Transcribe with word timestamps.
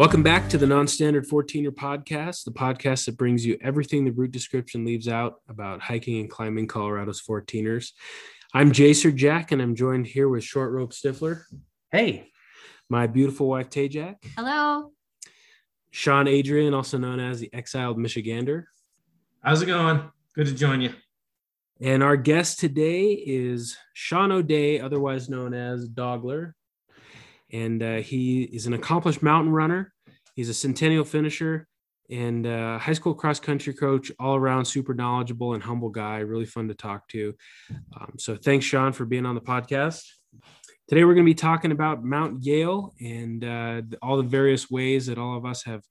Welcome 0.00 0.22
back 0.22 0.48
to 0.48 0.56
the 0.56 0.66
Non-Standard 0.66 1.28
14er 1.28 1.72
podcast, 1.72 2.44
the 2.44 2.52
podcast 2.52 3.04
that 3.04 3.18
brings 3.18 3.44
you 3.44 3.58
everything 3.60 4.06
the 4.06 4.10
route 4.12 4.30
description 4.30 4.82
leaves 4.82 5.08
out 5.08 5.42
about 5.46 5.82
hiking 5.82 6.20
and 6.20 6.30
climbing 6.30 6.68
Colorado's 6.68 7.20
14ers. 7.20 7.90
I'm 8.54 8.72
Jacer 8.72 9.14
Jack, 9.14 9.52
and 9.52 9.60
I'm 9.60 9.74
joined 9.74 10.06
here 10.06 10.30
with 10.30 10.42
Short 10.42 10.72
Rope 10.72 10.94
Stifler. 10.94 11.42
Hey. 11.92 12.30
My 12.88 13.08
beautiful 13.08 13.46
wife, 13.46 13.68
Tay 13.68 13.88
Jack. 13.88 14.24
Hello. 14.38 14.90
Sean 15.90 16.26
Adrian, 16.28 16.72
also 16.72 16.96
known 16.96 17.20
as 17.20 17.38
the 17.38 17.52
exiled 17.52 17.98
Michigander. 17.98 18.64
How's 19.42 19.60
it 19.60 19.66
going? 19.66 20.00
Good 20.34 20.46
to 20.46 20.54
join 20.54 20.80
you. 20.80 20.94
And 21.78 22.02
our 22.02 22.16
guest 22.16 22.58
today 22.58 23.12
is 23.12 23.76
Sean 23.92 24.32
O'Day, 24.32 24.80
otherwise 24.80 25.28
known 25.28 25.52
as 25.52 25.86
Doggler. 25.90 26.54
And 27.52 27.82
uh, 27.82 27.96
he 27.96 28.42
is 28.42 28.66
an 28.66 28.74
accomplished 28.74 29.22
mountain 29.22 29.52
runner. 29.52 29.92
He's 30.34 30.48
a 30.48 30.54
centennial 30.54 31.04
finisher 31.04 31.66
and 32.10 32.46
uh, 32.46 32.78
high 32.78 32.92
school 32.92 33.14
cross 33.14 33.38
country 33.38 33.72
coach, 33.72 34.10
all 34.18 34.36
around 34.36 34.64
super 34.64 34.94
knowledgeable 34.94 35.54
and 35.54 35.62
humble 35.62 35.90
guy, 35.90 36.18
really 36.18 36.46
fun 36.46 36.68
to 36.68 36.74
talk 36.74 37.08
to. 37.08 37.34
Um, 37.98 38.14
so 38.18 38.36
thanks, 38.36 38.66
Sean, 38.66 38.92
for 38.92 39.04
being 39.04 39.26
on 39.26 39.34
the 39.34 39.40
podcast. 39.40 40.04
Today, 40.88 41.04
we're 41.04 41.14
going 41.14 41.24
to 41.24 41.30
be 41.30 41.34
talking 41.34 41.70
about 41.70 42.04
Mount 42.04 42.44
Yale 42.44 42.94
and 43.00 43.44
uh, 43.44 43.82
all 44.02 44.16
the 44.16 44.24
various 44.24 44.68
ways 44.68 45.06
that 45.06 45.18
all 45.18 45.36
of 45.36 45.46
us 45.46 45.62
have 45.62 45.82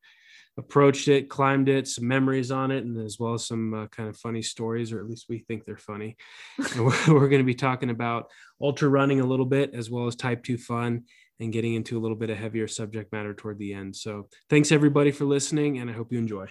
approached 0.58 1.08
it, 1.08 1.30
climbed 1.30 1.70
it, 1.70 1.88
some 1.88 2.06
memories 2.06 2.52
on 2.52 2.70
it, 2.70 2.84
and 2.84 2.98
as 2.98 3.18
well 3.18 3.34
as 3.34 3.48
some 3.48 3.74
uh, 3.74 3.88
kind 3.88 4.10
of 4.10 4.18
funny 4.18 4.42
stories, 4.42 4.92
or 4.92 5.00
at 5.00 5.08
least 5.08 5.28
we 5.30 5.40
think 5.40 5.64
they're 5.64 5.78
funny. 5.78 6.18
we're, 6.78 6.92
we're 7.08 7.30
going 7.30 7.42
to 7.42 7.44
be 7.44 7.56
talking 7.56 7.90
about 7.90 8.30
ultra 8.62 8.90
running 8.90 9.22
a 9.22 9.26
little 9.26 9.46
bit, 9.46 9.74
as 9.74 9.90
well 9.90 10.08
as 10.08 10.18
type 10.18 10.44
2 10.44 10.58
fun 10.58 11.06
and 11.40 11.54
getting 11.54 11.74
into 11.74 11.98
a 11.98 12.02
little 12.02 12.18
bit 12.18 12.30
of 12.30 12.38
heavier 12.38 12.68
subject 12.68 13.12
matter 13.12 13.34
toward 13.34 13.58
the 13.60 13.74
end. 13.74 13.96
So 13.96 14.28
thanks 14.50 14.72
everybody 14.72 15.12
for 15.12 15.26
listening, 15.26 15.78
and 15.80 15.90
I 15.90 15.94
hope 15.94 16.12
you 16.12 16.18
enjoy. 16.20 16.48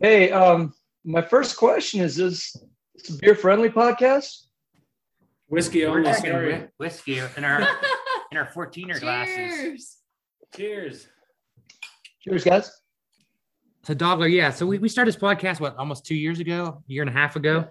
Hey, 0.00 0.30
um, 0.30 0.72
my 1.04 1.22
first 1.22 1.56
question 1.56 2.00
is: 2.00 2.18
Is 2.18 2.54
this 2.94 3.10
a 3.10 3.18
beer 3.18 3.34
friendly 3.34 3.70
podcast? 3.70 4.46
Whiskey 5.48 5.84
We're 5.84 5.98
only. 5.98 6.12
Sorry. 6.12 6.68
whiskey 6.78 7.18
in 7.18 7.44
our 7.44 7.60
in 8.30 8.38
our 8.38 8.46
14er 8.54 9.00
glasses. 9.00 9.98
Cheers. 10.54 11.02
Cheers. 11.02 11.08
Cheers, 12.22 12.44
guys. 12.44 12.70
So 13.84 13.94
Doggler, 13.94 14.30
yeah. 14.30 14.50
So 14.50 14.66
we, 14.66 14.78
we 14.78 14.88
started 14.88 15.14
this 15.14 15.20
podcast 15.20 15.58
what 15.58 15.76
almost 15.76 16.04
two 16.04 16.14
years 16.14 16.38
ago, 16.38 16.82
a 16.88 16.92
year 16.92 17.02
and 17.02 17.08
a 17.08 17.12
half 17.12 17.36
ago. 17.36 17.66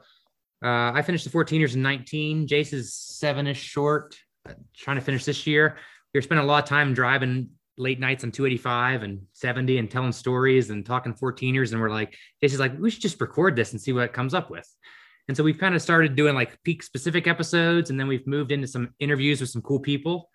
Uh, 0.64 0.92
I 0.94 1.02
finished 1.04 1.24
the 1.24 1.30
14ers 1.30 1.76
in 1.76 1.82
19. 1.82 2.48
Jace 2.48 2.74
is 2.74 2.94
seven-ish 2.94 3.62
short, 3.62 4.16
uh, 4.16 4.18
trying 4.76 4.98
to 4.98 5.02
finish 5.02 5.26
this 5.26 5.46
year. 5.48 5.78
We 6.14 6.18
were 6.18 6.22
spending 6.22 6.44
a 6.44 6.48
lot 6.48 6.64
of 6.64 6.70
time 6.70 6.94
driving 6.94 7.50
late 7.78 8.00
nights 8.00 8.24
on 8.24 8.32
285 8.32 9.04
and 9.04 9.22
70 9.34 9.78
and 9.78 9.90
telling 9.90 10.12
stories 10.12 10.70
and 10.70 10.86
talking 10.86 11.14
14ers. 11.14 11.72
And 11.72 11.80
we're 11.80 11.90
like, 11.90 12.14
Jace 12.44 12.54
is 12.54 12.60
like, 12.60 12.78
we 12.78 12.90
should 12.90 13.02
just 13.02 13.22
record 13.22 13.56
this 13.56 13.72
and 13.72 13.82
see 13.82 13.94
what 13.94 14.04
it 14.04 14.14
comes 14.14 14.34
up 14.34 14.50
with. 14.50 14.68
And 15.28 15.38
so 15.38 15.44
we've 15.44 15.58
kind 15.60 15.76
of 15.76 15.82
started 15.82 16.16
doing 16.16 16.34
like 16.36 16.62
peak 16.64 16.82
specific 16.82 17.28
episodes, 17.28 17.92
and 17.92 18.00
then 18.00 18.08
we've 18.08 18.26
moved 18.26 18.52
into 18.52 18.68
some 18.68 18.96
interviews 19.00 19.40
with 19.40 19.52
some 19.52 19.62
cool 19.62 19.80
people. 19.80 20.30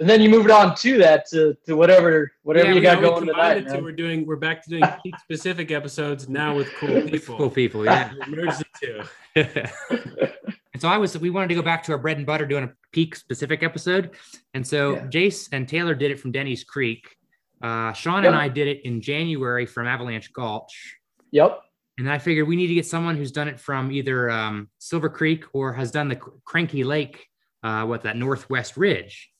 And 0.00 0.10
then 0.10 0.20
you 0.20 0.28
moved 0.28 0.50
on 0.50 0.74
to 0.76 0.98
that 0.98 1.28
to, 1.30 1.54
to 1.66 1.76
whatever 1.76 2.32
whatever 2.42 2.70
Yeah, 2.70 2.74
you 2.74 2.80
got 2.80 3.00
going 3.00 3.26
tonight. 3.26 3.68
to- 3.68 3.80
We're 3.80 3.92
doing. 3.92 4.26
We're 4.26 4.34
back 4.36 4.64
to 4.64 4.70
doing 4.70 4.82
peak 5.04 5.14
specific 5.20 5.70
episodes 5.70 6.28
now 6.28 6.56
with 6.56 6.68
cool 6.74 7.02
people. 7.02 7.36
Cool 7.36 7.50
people, 7.50 7.84
yeah. 7.84 8.12
Merged 8.28 8.64
the 8.82 9.04
two. 9.36 10.22
and 10.72 10.80
so 10.80 10.88
I 10.88 10.96
was, 10.98 11.16
we 11.18 11.30
wanted 11.30 11.48
to 11.48 11.54
go 11.54 11.62
back 11.62 11.82
to 11.84 11.92
our 11.92 11.98
bread 11.98 12.16
and 12.16 12.26
butter 12.26 12.46
doing 12.46 12.64
a 12.64 12.72
peak 12.92 13.14
specific 13.16 13.62
episode. 13.62 14.10
And 14.54 14.66
so 14.66 14.94
Yeah. 14.94 15.06
Jace 15.06 15.48
and 15.52 15.68
Taylor 15.68 15.94
did 15.94 16.10
it 16.10 16.18
from 16.20 16.32
Denny's 16.32 16.64
Creek. 16.64 17.16
Uh, 17.60 17.92
Sean 17.92 18.24
Yep. 18.24 18.32
and 18.32 18.40
I 18.40 18.48
did 18.48 18.68
it 18.68 18.80
in 18.84 19.00
January 19.00 19.66
from 19.66 19.86
Avalanche 19.86 20.32
Gulch. 20.32 20.96
Yep. 21.30 21.60
And 21.98 22.10
I 22.10 22.18
figured 22.18 22.48
we 22.48 22.56
need 22.56 22.68
to 22.68 22.74
get 22.74 22.86
someone 22.86 23.16
who's 23.16 23.32
done 23.32 23.48
it 23.48 23.60
from 23.60 23.92
either 23.92 24.30
um, 24.30 24.68
Silver 24.78 25.08
Creek 25.08 25.44
or 25.52 25.72
has 25.74 25.90
done 25.90 26.08
the 26.08 26.16
Kroenke 26.16 26.84
Lake, 26.84 27.26
uh, 27.62 27.84
what 27.84 28.02
that 28.02 28.16
Northwest 28.16 28.76
Ridge. 28.76 29.30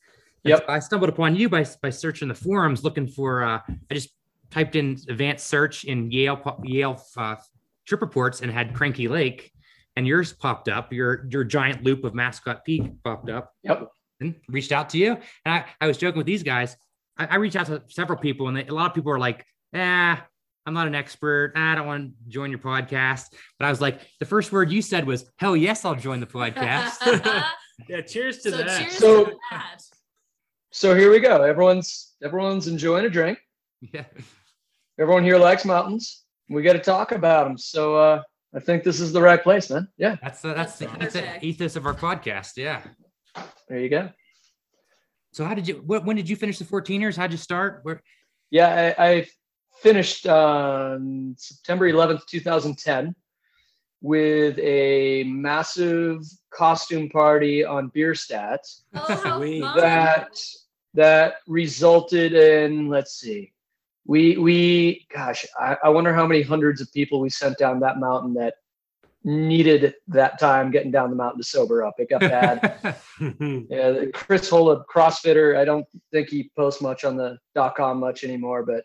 And 0.44 0.50
Yep. 0.50 0.59
so 0.66 0.72
I 0.72 0.78
stumbled 0.81 1.09
upon 1.09 1.34
you 1.37 1.48
by, 1.48 1.65
by 1.82 1.91
searching 1.91 2.28
the 2.28 2.34
forums, 2.34 2.84
looking 2.84 3.06
for. 3.09 3.42
Uh, 3.42 3.60
I 3.91 3.94
just 3.94 4.10
typed 4.50 4.76
in 4.76 4.98
advanced 5.09 5.47
search 5.47 5.84
in 5.84 6.10
Yale 6.10 6.60
Yale 6.62 7.03
uh, 7.16 7.37
trip 7.87 8.03
reports 8.03 8.42
and 8.42 8.50
had 8.53 8.75
Kroenke 8.75 9.09
Lake, 9.09 9.52
and 9.97 10.06
yours 10.06 10.32
popped 10.32 10.69
up. 10.69 10.92
Your 10.92 11.26
your 11.30 11.44
giant 11.44 11.82
loop 11.84 12.04
of 12.04 12.14
Mascot 12.14 12.64
Peak 12.64 12.82
popped 13.04 13.30
up. 13.30 13.53
Yep. 13.62 13.88
And 14.20 14.36
reached 14.48 14.72
out 14.72 14.91
to 14.91 14.98
you. 14.98 15.12
And 15.44 15.54
I, 15.54 15.64
I 15.80 15.86
was 15.86 15.97
joking 15.98 16.19
with 16.19 16.26
these 16.26 16.42
guys. 16.44 16.76
I, 17.19 17.26
I 17.26 17.34
reached 17.36 17.56
out 17.56 17.66
to 17.66 17.82
several 17.88 18.19
people, 18.19 18.48
and 18.48 18.56
they, 18.56 18.66
a 18.66 18.72
lot 18.75 18.86
of 18.91 18.94
people 18.94 19.10
are 19.12 19.19
like, 19.19 19.44
"Ah, 19.75 20.25
I'm 20.64 20.75
not 20.75 20.86
an 20.86 20.94
expert. 20.94 21.53
I 21.56 21.75
don't 21.75 21.86
want 21.86 22.12
to 22.12 22.28
join 22.28 22.50
your 22.50 22.60
podcast." 22.60 23.26
But 23.58 23.66
I 23.66 23.70
was 23.70 23.80
like, 23.80 24.00
the 24.20 24.26
first 24.26 24.53
word 24.53 24.70
you 24.70 24.80
said 24.82 25.06
was, 25.06 25.25
"Hell 25.38 25.56
yes, 25.56 25.84
I'll 25.84 25.94
join 25.97 26.20
the 26.20 26.26
podcast." 26.26 27.44
Yeah. 27.88 28.03
Cheers 28.03 28.38
to 28.42 28.50
so 28.50 28.56
that. 28.59 28.78
cheers 28.80 28.92
So- 28.97 29.24
to 29.24 29.36
that. 29.50 29.78
So 30.70 30.94
here 30.94 31.10
we 31.10 31.19
go. 31.20 31.42
Everyone's 31.42 32.12
everyone's 32.22 32.69
enjoying 32.69 33.06
a 33.06 33.10
drink. 33.10 33.38
yeah. 33.80 34.04
Everyone 35.00 35.24
here 35.24 35.38
likes 35.38 35.64
mountains. 35.64 36.22
We 36.48 36.62
got 36.62 36.74
to 36.74 36.78
talk 36.78 37.12
about 37.12 37.44
them. 37.48 37.59
So 37.59 37.97
uh, 37.97 38.22
I 38.55 38.61
think 38.61 38.85
this 38.85 39.01
is 39.01 39.13
the 39.13 39.23
right 39.23 39.43
place, 39.43 39.71
man. 39.71 39.89
Yeah. 39.97 40.17
That's 40.23 40.43
the, 40.43 40.53
that's 40.55 40.79
the, 40.79 40.87
That's 40.99 41.15
that's 41.15 41.41
the 41.41 41.45
ethos 41.47 41.77
of 41.77 41.87
our 41.87 41.95
podcast. 41.95 42.57
Yeah. 42.57 42.83
There 43.69 43.79
you 43.79 43.89
go. 43.89 44.11
So 45.33 45.45
how 45.47 45.55
did 45.55 45.67
you? 45.67 45.83
What, 45.87 46.05
when 46.05 46.17
did 46.17 46.29
you 46.29 46.37
finish 46.37 46.59
the 46.59 46.65
14ers? 46.67 47.17
How'd 47.17 47.33
you 47.33 47.39
start? 47.39 47.81
Where? 47.85 48.03
Yeah, 48.51 48.93
I, 48.99 49.05
I 49.09 49.27
finished 49.81 50.27
on 50.27 51.35
September 51.39 51.91
11th, 51.91 52.27
2010, 52.27 53.15
with 54.03 54.59
a 54.59 55.25
massive 55.25 56.19
costume 56.53 57.09
party 57.09 57.65
on 57.65 57.89
Bierstadt 57.89 58.61
Oh, 58.95 58.99
how 59.25 59.39
Sweet. 59.39 59.63
fun. 59.63 59.77
that 59.79 60.39
that 60.93 61.37
resulted 61.47 62.34
in 62.34 62.89
let's 62.91 63.15
see, 63.15 63.52
we 64.07 64.37
we 64.37 65.07
gosh, 65.15 65.47
I, 65.59 65.77
I 65.85 65.89
wonder 65.91 66.13
how 66.15 66.27
many 66.27 66.43
hundreds 66.43 66.81
of 66.81 66.93
people 66.93 67.21
we 67.21 67.31
sent 67.31 67.59
down 67.59 67.81
that 67.81 67.99
mountain 67.99 68.35
that 68.35 68.55
needed 69.25 69.95
that 70.09 70.39
time 70.39 70.71
getting 70.71 70.91
down 70.91 71.11
the 71.11 71.17
mountain 71.17 71.41
to 71.41 71.47
sober 71.47 71.85
up. 71.85 71.95
It 71.99 72.11
got 72.11 72.21
bad. 72.21 72.97
Yeah, 73.71 74.07
Chris 74.13 74.51
Holub, 74.51 74.85
CrossFitter. 74.93 75.57
I 75.57 75.65
don't 75.65 75.87
think 76.11 76.29
he 76.29 76.51
posts 76.57 76.83
much 76.83 77.05
on 77.05 77.17
the 77.17 77.39
dot 77.55 77.77
com 77.77 78.01
much 78.01 78.25
anymore, 78.25 78.65
but 78.65 78.83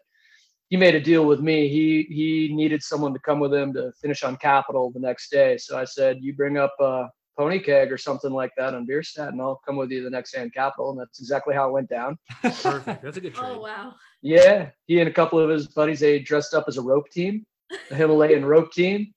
he 0.69 0.77
made 0.77 0.93
a 0.93 0.99
deal 0.99 1.25
with 1.25 1.39
me. 1.39 1.67
He 1.69 2.05
he 2.13 2.53
needed 2.53 2.83
someone 2.83 3.13
to 3.13 3.19
come 3.19 3.39
with 3.39 3.51
him 3.51 3.73
to 3.73 3.91
finish 3.99 4.23
on 4.23 4.37
Capitol 4.37 4.91
the 4.91 4.99
next 4.99 5.31
day. 5.31 5.57
So 5.57 5.77
I 5.77 5.85
said, 5.85 6.19
"You 6.21 6.35
bring 6.35 6.57
up 6.57 6.75
a 6.79 7.09
pony 7.37 7.59
keg 7.59 7.91
or 7.91 7.97
something 7.97 8.31
like 8.31 8.51
that 8.57 8.73
on 8.73 8.85
Bierstadt, 8.85 9.29
and 9.29 9.41
I'll 9.41 9.61
come 9.65 9.77
with 9.77 9.91
you 9.91 10.03
the 10.03 10.09
next 10.09 10.31
day 10.33 10.41
on 10.41 10.49
Capitol." 10.49 10.91
And 10.91 10.99
that's 10.99 11.19
exactly 11.19 11.53
how 11.53 11.69
it 11.69 11.73
went 11.73 11.89
down. 11.89 12.17
Perfect. 12.41 13.03
That's 13.03 13.17
a 13.17 13.21
good 13.21 13.33
trade. 13.35 13.53
Oh 13.55 13.61
wow. 13.61 13.93
Yeah, 14.21 14.69
he 14.87 14.99
and 14.99 15.07
a 15.09 15.13
couple 15.13 15.39
of 15.39 15.49
his 15.49 15.67
buddies 15.67 15.99
they 15.99 16.19
dressed 16.19 16.53
up 16.53 16.65
as 16.67 16.77
a 16.77 16.81
rope 16.81 17.09
team, 17.11 17.45
a 17.91 17.95
Himalayan 17.95 18.43
rope 18.45 18.71
team. 18.71 19.13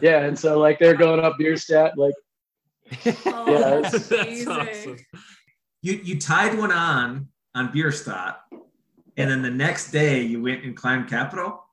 Yeah, 0.00 0.20
and 0.24 0.38
so 0.38 0.58
like 0.58 0.78
they're 0.78 0.94
going 0.96 1.20
up 1.20 1.36
Bierstadt, 1.38 1.96
like 1.96 2.14
Oh, 3.26 3.44
Yeah, 3.48 3.80
that's 3.80 4.08
That's 4.08 4.46
awesome. 4.46 4.96
You 5.82 5.94
you 6.04 6.20
tied 6.20 6.56
one 6.58 6.70
on 6.72 7.28
on 7.54 7.72
Bierstadt, 7.72 8.40
and 9.16 9.30
then 9.30 9.42
the 9.42 9.50
next 9.50 9.90
day 9.90 10.22
you 10.22 10.42
went 10.42 10.64
and 10.64 10.76
climbed 10.76 11.08
Capitol. 11.08 11.64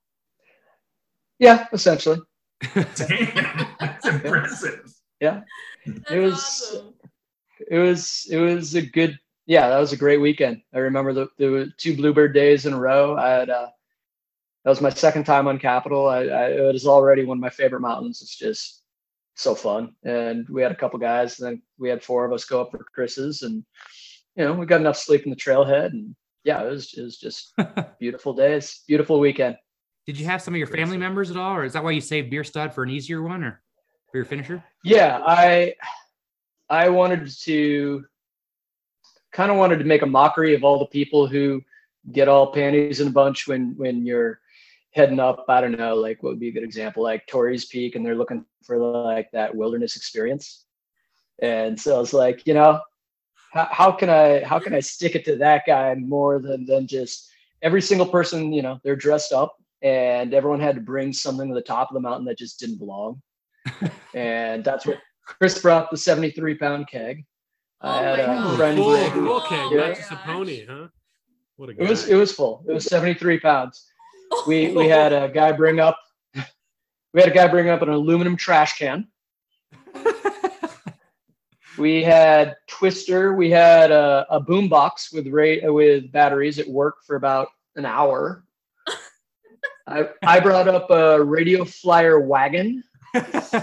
yeah, 1.40 1.68
essentially. 1.74 2.20
Damn, 2.74 3.68
that's 3.80 4.06
impressive. 4.08 4.94
Yeah. 5.20 5.42
That's 5.86 6.12
It 6.12 6.20
was- 6.20 6.34
awesome. 6.36 6.94
it 7.70 7.78
was 7.78 8.28
it 8.30 8.38
was 8.38 8.76
a 8.76 8.82
good 8.82 9.18
yeah 9.46 9.70
that 9.70 9.80
was 9.80 9.94
a 9.94 9.98
great 9.98 10.20
weekend. 10.22 10.62
I 10.74 10.80
remember 10.80 11.14
the, 11.14 11.28
there 11.38 11.52
were 11.52 11.68
two 11.78 11.96
bluebird 11.96 12.34
days 12.34 12.66
in 12.66 12.74
a 12.74 12.80
row. 12.80 13.16
I 13.18 13.30
had 13.30 13.50
uh 13.50 13.68
that 14.64 14.70
was 14.70 14.82
my 14.82 14.90
second 14.90 15.24
time 15.26 15.48
on 15.48 15.58
capitol. 15.60 16.08
I, 16.08 16.20
I 16.26 16.48
it 16.52 16.74
was 16.74 16.86
already 16.88 17.26
one 17.26 17.38
of 17.38 17.42
my 17.42 17.50
favorite 17.50 17.82
mountains. 17.82 18.22
It's 18.22 18.36
just 18.38 18.84
so 19.36 19.56
fun. 19.56 19.96
And 20.04 20.48
we 20.50 20.62
had 20.62 20.72
a 20.72 20.76
couple 20.76 21.00
guys 21.00 21.40
and 21.40 21.48
then 21.48 21.62
we 21.80 21.90
had 21.90 22.04
four 22.04 22.26
of 22.26 22.34
us 22.34 22.46
go 22.46 22.62
up 22.62 22.72
for 22.72 22.86
chris's 22.94 23.42
and 23.44 23.64
you 24.36 24.44
know 24.46 24.54
we 24.54 24.66
got 24.66 24.82
enough 24.82 24.98
sleep 24.98 25.24
in 25.24 25.30
the 25.30 25.36
trailhead 25.36 25.88
and 25.88 26.16
yeah 26.44 26.62
it 26.64 26.70
was 26.70 26.94
it 26.96 27.02
was 27.02 27.18
just 27.18 27.54
beautiful 28.00 28.34
days 28.34 28.82
beautiful 28.88 29.20
weekend. 29.20 29.56
Did 30.08 30.20
you 30.20 30.26
have 30.26 30.42
some 30.42 30.54
of 30.56 30.58
your 30.58 30.68
family 30.68 30.98
members 30.98 31.30
at 31.30 31.38
all, 31.38 31.56
or 31.56 31.64
is 31.64 31.74
that 31.74 31.84
why 31.84 31.92
you 31.92 32.02
saved 32.02 32.32
Bierstadt 32.32 32.74
for 32.74 32.84
an 32.84 32.90
easier 32.90 33.22
one, 33.22 33.44
or 33.44 33.62
for 34.12 34.18
your 34.18 34.26
finisher? 34.26 34.64
yeah 34.84 35.22
i 35.26 35.74
i 36.70 36.90
wanted 36.90 37.30
to 37.30 38.04
kind 39.32 39.52
of 39.52 39.58
wanted 39.58 39.78
to 39.78 39.86
make 39.86 40.02
a 40.02 40.06
mockery 40.06 40.54
of 40.54 40.64
all 40.64 40.80
the 40.80 40.86
people 40.88 41.28
who 41.28 41.62
get 42.12 42.28
all 42.28 42.52
panties 42.52 43.00
in 43.00 43.08
a 43.08 43.12
bunch 43.12 43.48
when 43.48 43.76
when 43.78 44.06
you're 44.06 44.40
heading 44.92 45.20
up 45.20 45.46
i 45.50 45.62
don't 45.62 45.78
know 45.78 45.96
like 45.96 46.22
what 46.22 46.32
would 46.32 46.40
be 46.40 46.50
a 46.50 46.52
good 46.52 46.64
example 46.64 47.04
like 47.04 47.26
Torrey's 47.28 47.66
peak 47.66 47.96
and 47.96 48.06
they're 48.06 48.16
looking 48.16 48.46
for 48.64 48.78
like 48.78 49.30
that 49.32 49.56
wilderness 49.56 49.96
experience 49.96 50.66
and 51.42 51.80
so 51.80 51.96
i 51.96 52.00
was 52.00 52.14
like 52.14 52.46
you 52.46 52.54
know 52.54 52.80
how, 53.54 53.68
how 53.72 53.92
can 53.92 54.10
i 54.10 54.44
how 54.44 54.60
can 54.60 54.74
i 54.74 54.80
stick 54.80 55.16
it 55.16 55.24
to 55.26 55.36
that 55.38 55.64
guy 55.66 55.96
more 55.96 56.40
than 56.40 56.66
than 56.66 56.88
just 56.88 57.32
every 57.62 57.82
single 57.82 58.08
person, 58.08 58.54
you 58.54 58.62
know, 58.62 58.80
they're 58.84 58.96
dressed 58.96 59.34
up, 59.34 59.58
and 59.82 60.34
everyone 60.34 60.60
had 60.60 60.76
to 60.76 60.82
bring 60.82 61.14
something 61.14 61.48
to 61.50 61.56
the 61.56 61.62
top 61.62 61.90
of 61.90 61.94
the 61.94 62.00
mountain 62.00 62.26
that 62.26 62.38
just 62.38 62.60
didn't 62.60 62.78
belong. 62.78 63.22
And 64.14 64.64
that's 64.64 64.86
what 64.86 65.00
Chris 65.26 65.60
brought 65.62 65.90
the 65.92 65.98
73 65.98 66.56
pound 66.56 66.88
keg. 66.88 67.26
I 67.82 68.00
Oh 68.00 68.04
had 68.04 68.18
my 68.18 68.24
a 68.24 68.26
God. 68.28 68.58
friend 68.58 68.78
full, 68.78 68.92
bring- 68.98 69.26
full 69.26 69.42
keg, 69.42 69.72
my 69.72 69.78
not 69.88 69.96
just 69.96 70.12
a 70.12 70.16
pony, 70.18 70.66
huh? 70.66 70.88
What 71.58 71.70
a 71.70 71.72
It 71.82 71.90
was 71.90 72.06
guy. 72.06 72.12
it 72.14 72.16
was 72.16 72.32
full. 72.32 72.64
It 72.68 72.74
was 72.74 72.86
73 72.86 73.40
pounds. 73.40 73.88
Oh 74.32 74.44
We 74.48 74.72
we 74.74 74.88
had 74.88 75.14
a 75.14 75.30
guy 75.30 75.52
bring 75.52 75.80
up 75.80 75.98
we 77.14 77.20
had 77.22 77.30
a 77.30 77.34
guy 77.34 77.48
bring 77.48 77.68
up 77.70 77.82
an 77.82 77.90
aluminum 77.90 78.36
trash 78.38 78.78
can. 78.78 79.08
We 81.78 82.04
had 82.04 82.56
Twister. 82.68 83.34
We 83.34 83.50
had 83.50 83.92
a, 83.92 84.26
a 84.30 84.40
boom 84.42 84.68
box 84.68 85.12
with 85.14 85.28
ra- 85.28 85.72
with 85.72 86.12
batteries. 86.12 86.58
It 86.60 86.68
worked 86.70 87.06
for 87.06 87.16
about 87.16 87.48
an 87.78 87.86
hour. 87.86 88.44
I, 89.88 90.10
I 90.22 90.40
brought 90.42 90.68
up 90.68 90.90
a 90.92 91.24
radio 91.24 91.64
flyer 91.64 92.20
wagon. 92.20 92.84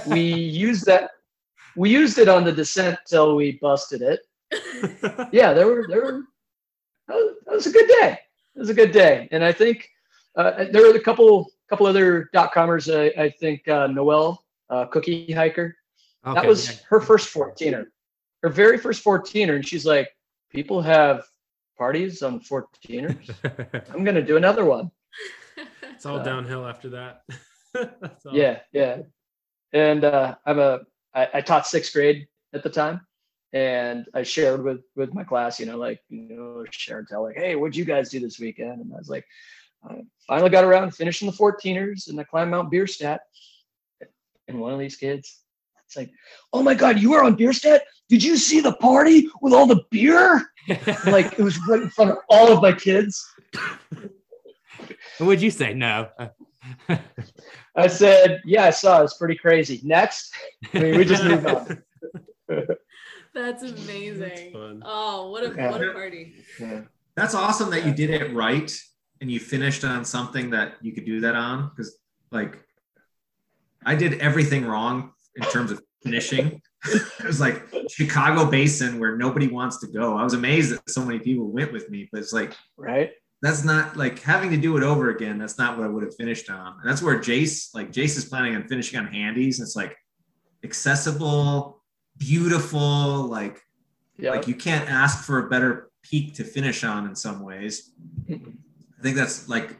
We 0.06 0.20
used 0.20 0.86
that. 0.86 1.10
We 1.76 1.90
used 1.90 2.18
it 2.18 2.28
on 2.28 2.44
the 2.44 2.52
descent 2.52 2.98
till 3.06 3.36
we 3.36 3.58
busted 3.62 4.02
it. 4.02 4.20
Yeah, 5.32 5.52
there 5.52 5.66
were 5.66 5.86
there 5.88 6.02
were. 6.02 6.22
That 7.08 7.14
was, 7.16 7.34
that 7.46 7.54
was 7.54 7.66
a 7.66 7.72
good 7.72 7.88
day. 7.88 8.18
It 8.54 8.58
was 8.58 8.70
a 8.70 8.74
good 8.74 8.92
day, 8.92 9.28
and 9.30 9.44
I 9.44 9.52
think 9.52 9.88
uh, 10.36 10.64
there 10.72 10.82
were 10.82 10.96
a 10.96 11.00
couple 11.00 11.50
couple 11.68 11.86
other 11.86 12.28
dot 12.32 12.52
comers. 12.52 12.88
I, 12.90 13.06
I 13.18 13.30
think 13.30 13.68
uh, 13.68 13.86
Noelle, 13.86 14.42
uh, 14.70 14.86
cookie 14.86 15.32
hiker. 15.32 15.76
okay, 16.26 16.34
that 16.40 16.46
was 16.46 16.70
yeah. 16.70 16.76
her 16.88 17.00
first 17.00 17.32
14er 17.32 17.86
her 18.42 18.48
very 18.48 18.78
first 18.78 19.04
14er 19.04 19.56
and 19.56 19.66
she's 19.66 19.86
like 19.86 20.08
people 20.50 20.80
have 20.80 21.24
parties 21.76 22.22
on 22.22 22.40
14ers 22.40 23.30
i'm 23.94 24.04
gonna 24.04 24.22
do 24.22 24.36
another 24.36 24.64
one 24.64 24.90
it's 25.94 26.06
all 26.06 26.18
Uh, 26.18 26.22
downhill 26.22 26.66
after 26.66 26.88
that. 26.90 27.22
All. 27.76 28.32
yeah 28.32 28.60
yeah 28.72 28.98
and 29.72 30.04
uh 30.04 30.34
i'm 30.46 30.58
a 30.58 30.80
I, 31.14 31.28
I 31.34 31.40
taught 31.40 31.66
sixth 31.66 31.92
grade 31.92 32.26
at 32.54 32.62
the 32.62 32.70
time 32.70 33.00
and 33.52 34.06
i 34.14 34.22
shared 34.22 34.62
with 34.62 34.80
with 34.96 35.14
my 35.14 35.24
class 35.24 35.58
you 35.58 35.66
know 35.66 35.76
like 35.76 36.00
you 36.08 36.28
know 36.28 36.64
share 36.70 36.98
and 36.98 37.08
tell 37.08 37.22
like 37.22 37.36
hey 37.36 37.56
what'd 37.56 37.76
you 37.76 37.84
guys 37.84 38.10
do 38.10 38.20
this 38.20 38.38
weekend? 38.38 38.80
And 38.80 38.92
i 38.92 38.98
was 38.98 39.08
like 39.08 39.24
i 39.88 39.96
finally 40.26 40.50
got 40.50 40.64
around 40.64 40.94
finishing 40.94 41.30
the 41.30 41.36
14ers 41.36 42.08
and 42.08 42.20
i 42.20 42.24
climbed 42.24 42.50
mount 42.50 42.70
bierstadt. 42.70 43.20
And 44.48 44.60
one 44.60 44.72
of 44.72 44.78
these 44.78 44.96
kids 44.96 45.42
it's 45.86 45.96
like 45.96 46.10
oh 46.52 46.62
my 46.62 46.74
god 46.74 46.98
you 46.98 47.10
were 47.10 47.24
on 47.24 47.34
bierstadt? 47.34 47.82
Did 48.08 48.22
you 48.24 48.36
see 48.36 48.60
the 48.60 48.72
party 48.74 49.28
with 49.42 49.52
all 49.52 49.66
the 49.66 49.84
beer? 49.90 50.50
Like 51.06 51.38
it 51.38 51.42
was 51.42 51.58
right 51.66 51.82
in 51.82 51.90
front 51.90 52.10
of 52.10 52.18
all 52.28 52.52
of 52.52 52.62
my 52.62 52.72
kids. 52.72 53.26
Would 55.20 55.42
you 55.42 55.50
say? 55.50 55.74
No. 55.74 56.08
i 57.76 57.86
said 57.86 58.40
yeah 58.44 58.64
i 58.64 58.70
saw 58.70 59.00
it. 59.00 59.04
it's 59.04 59.16
pretty 59.16 59.36
crazy 59.36 59.80
next 59.84 60.34
i 60.74 60.78
mean 60.80 60.96
we 60.98 61.04
just 61.04 61.24
moved 61.24 61.46
on 61.46 61.82
That's 63.34 63.62
amazing. 63.62 64.52
fun. 64.52 64.82
oh, 64.84 65.30
what 65.30 65.44
a 65.44 65.54
Yeah. 65.54 65.70
what 65.70 65.82
a 65.86 65.92
party. 65.92 66.34
yeah. 66.58 66.82
That's 67.14 67.34
awesome 67.34 67.70
that 67.70 67.84
you 67.86 67.92
did 67.92 68.10
it 68.10 68.34
right 68.34 68.72
and 69.20 69.30
you 69.30 69.38
finished 69.38 69.84
on 69.84 70.04
something 70.04 70.50
that 70.50 70.74
you 70.80 70.92
could 70.92 71.04
do 71.04 71.20
that 71.20 71.36
on. 71.36 71.68
Because 71.68 71.98
like 72.32 72.58
I 73.84 73.94
did 73.94 74.14
everything 74.20 74.64
wrong 74.66 75.12
in 75.36 75.42
terms 75.50 75.70
of 75.70 75.80
finishing. 76.02 76.60
it 76.86 77.24
was 77.24 77.38
like 77.40 77.62
Chicago 77.90 78.50
Basin 78.50 78.98
where 78.98 79.16
nobody 79.16 79.46
wants 79.46 79.78
to 79.80 79.86
go. 79.88 80.16
I 80.16 80.24
was 80.24 80.34
amazed 80.34 80.72
that 80.72 80.88
so 80.90 81.04
many 81.04 81.18
people 81.18 81.46
went 81.50 81.72
with 81.72 81.90
me, 81.90 82.08
but 82.10 82.20
it's 82.20 82.32
like 82.32 82.54
right 82.76 83.10
that's 83.40 83.64
not 83.64 83.96
like 83.96 84.20
having 84.20 84.50
to 84.50 84.56
do 84.56 84.76
it 84.76 84.82
over 84.82 85.10
again. 85.10 85.38
That's 85.38 85.58
not 85.58 85.76
what 85.76 85.86
I 85.86 85.88
would 85.88 86.02
have 86.02 86.16
finished 86.16 86.50
on. 86.50 86.78
And 86.80 86.90
that's 86.90 87.02
where 87.02 87.18
Jace, 87.18 87.74
like 87.74 87.92
Jace 87.92 88.16
is 88.16 88.24
planning 88.24 88.56
on 88.56 88.66
finishing 88.66 88.98
on 88.98 89.06
handies. 89.06 89.60
It's 89.60 89.76
like 89.76 89.96
accessible, 90.64 91.82
beautiful, 92.18 93.26
like 93.26 93.60
yeah 94.18 94.32
like 94.32 94.48
you 94.48 94.54
can't 94.54 94.90
ask 94.90 95.24
for 95.24 95.46
a 95.46 95.48
better 95.48 95.90
peak 96.02 96.34
to 96.34 96.44
finish 96.44 96.82
on 96.82 97.06
in 97.06 97.14
some 97.14 97.40
ways. 97.42 97.92
I 98.28 99.02
think 99.02 99.16
that's 99.16 99.48
like, 99.48 99.76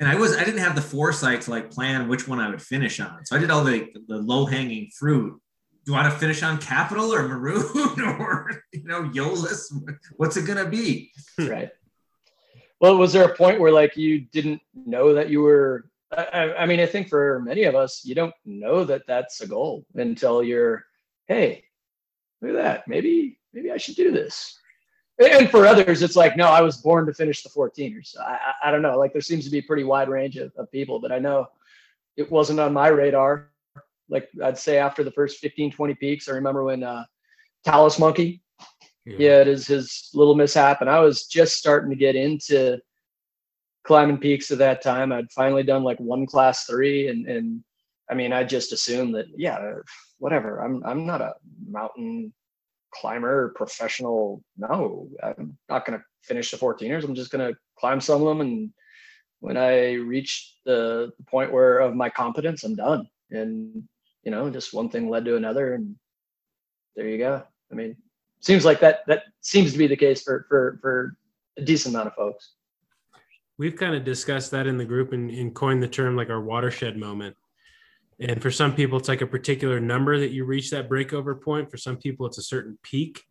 and 0.00 0.08
I 0.08 0.14
was 0.14 0.34
I 0.34 0.44
didn't 0.44 0.60
have 0.60 0.74
the 0.74 0.80
foresight 0.80 1.42
to 1.42 1.50
like 1.50 1.70
plan 1.70 2.08
which 2.08 2.26
one 2.26 2.40
I 2.40 2.48
would 2.48 2.62
finish 2.62 3.00
on. 3.00 3.26
So 3.26 3.36
I 3.36 3.38
did 3.38 3.50
all 3.50 3.64
the 3.64 3.88
the 4.06 4.16
low 4.16 4.46
hanging 4.46 4.90
fruit. 4.98 5.38
Do 5.84 5.94
I 5.94 6.02
want 6.02 6.12
to 6.12 6.18
finish 6.18 6.42
on 6.42 6.58
Capitol 6.58 7.12
or 7.12 7.28
Maroon 7.28 8.00
or 8.18 8.62
you 8.72 8.84
know 8.84 9.02
Yolis? 9.04 9.72
What's 10.16 10.38
it 10.38 10.46
gonna 10.46 10.68
be? 10.68 11.12
right 11.38 11.70
well 12.80 12.96
was 12.96 13.12
there 13.12 13.24
a 13.28 13.36
point 13.36 13.60
where 13.60 13.72
like 13.72 13.96
you 13.96 14.20
didn't 14.20 14.60
know 14.74 15.14
that 15.14 15.28
you 15.30 15.42
were 15.42 15.90
I, 16.12 16.54
I- 16.58 16.66
mean 16.66 16.80
i 16.80 16.86
think 16.86 17.08
for 17.08 17.40
many 17.40 17.64
of 17.64 17.74
us 17.74 18.04
you 18.04 18.14
don't 18.14 18.34
know 18.44 18.84
that 18.84 19.02
that's 19.06 19.40
a 19.40 19.46
goal 19.46 19.84
until 19.94 20.42
you're 20.42 20.84
hey 21.26 21.64
look 22.40 22.52
at 22.52 22.62
that. 22.62 22.88
Maybe 22.88 23.38
maybe 23.52 23.70
i 23.72 23.76
should 23.76 23.96
do 23.96 24.10
this. 24.12 24.56
And 25.18 25.50
for 25.50 25.66
others 25.66 26.02
it's 26.02 26.16
like 26.16 26.36
no 26.36 26.46
i 26.46 26.60
was 26.60 26.76
born 26.78 27.06
to 27.06 27.12
finish 27.14 27.42
the 27.42 27.50
14ers 27.50 28.16
i 28.18 28.38
i, 28.62 28.68
I 28.68 28.70
don't 28.70 28.82
know. 28.82 28.98
Like 28.98 29.12
there 29.12 29.22
seems 29.22 29.44
to 29.44 29.50
be 29.50 29.58
a 29.58 29.62
pretty 29.62 29.84
wide 29.84 30.08
range 30.08 30.36
of, 30.36 30.52
of 30.56 30.70
people 30.70 31.00
but 31.00 31.12
i 31.12 31.18
know 31.18 31.46
it 32.16 32.30
wasn't 32.32 32.58
on 32.60 32.72
my 32.72 32.88
radar. 32.88 33.50
Like 34.08 34.28
i'd 34.42 34.56
say 34.58 34.78
after 34.78 35.02
the 35.04 35.10
first 35.10 35.38
15 35.38 35.72
20 35.72 35.94
peaks 35.94 36.28
i 36.28 36.32
remember 36.32 36.62
when 36.64 36.82
uh 36.82 37.04
talus 37.64 37.98
monkey 37.98 38.40
yeah, 39.16 39.40
it 39.40 39.48
is 39.48 39.66
his 39.66 40.10
little 40.14 40.34
mishap. 40.34 40.80
And 40.80 40.90
I 40.90 41.00
was 41.00 41.26
just 41.26 41.56
starting 41.56 41.90
to 41.90 41.96
get 41.96 42.16
into 42.16 42.80
climbing 43.84 44.18
peaks 44.18 44.50
at 44.50 44.58
that 44.58 44.82
time. 44.82 45.12
I'd 45.12 45.32
finally 45.32 45.62
done 45.62 45.82
like 45.82 45.98
one 45.98 46.26
class 46.26 46.64
three, 46.64 47.08
and 47.08 47.26
and 47.26 47.64
I 48.10 48.14
mean, 48.14 48.32
I 48.32 48.44
just 48.44 48.72
assumed 48.72 49.14
that 49.14 49.26
yeah, 49.36 49.74
whatever. 50.18 50.58
I'm 50.58 50.84
I'm 50.84 51.06
not 51.06 51.20
a 51.20 51.34
mountain 51.66 52.32
climber 52.92 53.52
professional. 53.56 54.42
No, 54.56 55.08
I'm 55.22 55.56
not 55.68 55.86
going 55.86 55.98
to 55.98 56.04
finish 56.22 56.50
the 56.50 56.56
14ers. 56.56 57.04
I'm 57.04 57.14
just 57.14 57.30
going 57.30 57.46
to 57.46 57.58
climb 57.78 58.00
some 58.00 58.22
of 58.22 58.28
them, 58.28 58.40
and 58.40 58.70
when 59.40 59.56
I 59.56 59.94
reach 59.94 60.56
the 60.64 61.12
point 61.26 61.52
where 61.52 61.78
of 61.78 61.94
my 61.94 62.10
competence, 62.10 62.64
I'm 62.64 62.76
done. 62.76 63.08
And 63.30 63.84
you 64.22 64.30
know, 64.30 64.50
just 64.50 64.74
one 64.74 64.90
thing 64.90 65.08
led 65.08 65.24
to 65.24 65.36
another, 65.36 65.74
and 65.74 65.96
there 66.96 67.08
you 67.08 67.18
go. 67.18 67.42
I 67.70 67.74
mean, 67.74 67.96
seems 68.40 68.64
like 68.64 68.80
that 68.80 69.00
that 69.06 69.24
seems 69.40 69.72
to 69.72 69.78
be 69.78 69.86
the 69.86 69.96
case 69.96 70.22
for 70.22 70.46
for 70.48 70.78
for 70.80 71.16
a 71.56 71.62
decent 71.62 71.94
amount 71.94 72.08
of 72.08 72.14
folks. 72.14 72.52
We've 73.58 73.76
kind 73.76 73.94
of 73.94 74.04
discussed 74.04 74.52
that 74.52 74.68
in 74.68 74.78
the 74.78 74.84
group 74.84 75.12
and, 75.12 75.30
and 75.30 75.54
coined 75.54 75.82
the 75.82 75.88
term 75.88 76.16
like 76.16 76.30
our 76.30 76.40
watershed 76.40 76.96
moment. 76.96 77.36
And 78.20 78.40
for 78.40 78.50
some 78.50 78.74
people, 78.74 78.98
it's 78.98 79.08
like 79.08 79.20
a 79.20 79.26
particular 79.26 79.80
number 79.80 80.18
that 80.18 80.30
you 80.30 80.44
reach 80.44 80.70
that 80.70 80.88
breakover 80.88 81.40
point. 81.40 81.70
For 81.70 81.76
some 81.76 81.96
people, 81.96 82.26
it's 82.26 82.38
a 82.38 82.42
certain 82.42 82.78
peak. 82.82 83.22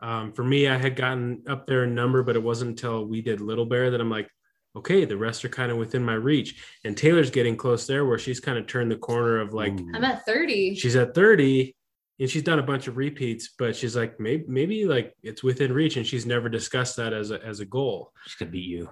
Um, 0.00 0.32
for 0.32 0.44
me, 0.44 0.68
I 0.68 0.76
had 0.76 0.96
gotten 0.96 1.42
up 1.48 1.66
there 1.66 1.84
in 1.84 1.94
number, 1.94 2.22
but 2.22 2.36
it 2.36 2.42
wasn't 2.42 2.70
until 2.70 3.04
we 3.04 3.20
did 3.20 3.40
Little 3.40 3.66
Bear 3.66 3.90
that 3.90 4.00
I'm 4.00 4.10
like, 4.10 4.28
okay, 4.76 5.04
the 5.04 5.16
rest 5.16 5.44
are 5.44 5.48
kind 5.48 5.70
of 5.70 5.78
within 5.78 6.04
my 6.04 6.14
reach. 6.14 6.62
And 6.84 6.96
Taylor's 6.96 7.30
getting 7.30 7.56
close 7.56 7.86
there 7.86 8.04
where 8.04 8.18
she's 8.18 8.40
kind 8.40 8.58
of 8.58 8.66
turned 8.66 8.90
the 8.90 8.96
corner 8.96 9.40
of 9.40 9.54
like, 9.54 9.72
I'm 9.94 10.04
at 10.04 10.24
30. 10.26 10.74
she's 10.74 10.96
at 10.96 11.14
30 11.14 11.74
and 12.20 12.30
she's 12.30 12.42
done 12.42 12.58
a 12.58 12.62
bunch 12.62 12.86
of 12.86 12.96
repeats, 12.96 13.50
but 13.58 13.74
she's 13.74 13.96
like, 13.96 14.20
maybe, 14.20 14.44
maybe 14.46 14.84
like 14.86 15.14
it's 15.22 15.42
within 15.42 15.72
reach. 15.72 15.96
And 15.96 16.06
she's 16.06 16.26
never 16.26 16.48
discussed 16.48 16.96
that 16.96 17.12
as 17.12 17.30
a, 17.30 17.44
as 17.44 17.60
a 17.60 17.64
goal. 17.64 18.12
She's 18.26 18.36
gonna 18.36 18.50
beat 18.50 18.68
you. 18.68 18.88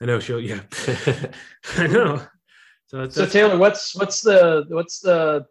I 0.00 0.04
know 0.06 0.18
she'll, 0.18 0.40
yeah, 0.40 0.60
I 1.76 1.86
know. 1.86 2.18
So 2.86 2.98
that's, 2.98 3.14
So 3.14 3.20
that's 3.22 3.32
Taylor, 3.32 3.56
what's 3.58 3.94
what's 3.96 4.20
the 4.20 4.64
what's 4.68 5.00
the 5.00 5.46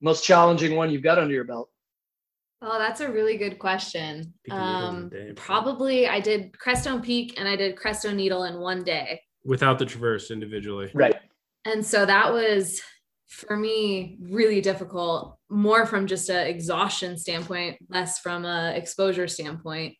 most 0.00 0.24
challenging 0.24 0.76
one 0.76 0.90
you've 0.90 1.02
got 1.02 1.18
under 1.18 1.34
your 1.34 1.44
belt? 1.44 1.68
Oh, 2.60 2.78
that's 2.78 3.00
a 3.00 3.10
really 3.10 3.36
good 3.36 3.58
question. 3.58 4.34
Peak 4.44 4.52
and 4.54 5.10
Needle 5.10 5.20
in 5.20 5.26
a 5.26 5.30
Um, 5.30 5.34
probably 5.36 6.08
I 6.08 6.20
did 6.20 6.52
Crestone 6.52 7.02
Peak 7.02 7.34
and 7.38 7.48
I 7.48 7.54
did 7.56 7.76
Crestone 7.76 8.16
Needle 8.16 8.44
in 8.44 8.58
one 8.58 8.82
day. 8.84 9.20
without 9.44 9.78
the 9.78 9.86
traverse 9.86 10.30
individually. 10.30 10.90
Right. 10.92 11.14
And 11.64 11.84
so 11.84 12.04
that 12.04 12.32
was 12.32 12.80
for 13.28 13.56
me 13.56 14.18
really 14.20 14.60
difficult, 14.60 15.37
more 15.50 15.86
from 15.86 16.06
just 16.06 16.28
a 16.30 16.48
exhaustion 16.48 17.16
standpoint, 17.16 17.78
less 17.88 18.18
from 18.18 18.44
a 18.44 18.72
exposure 18.74 19.28
standpoint. 19.28 19.96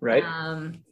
Right. 0.00 0.24
Um, 0.24 0.82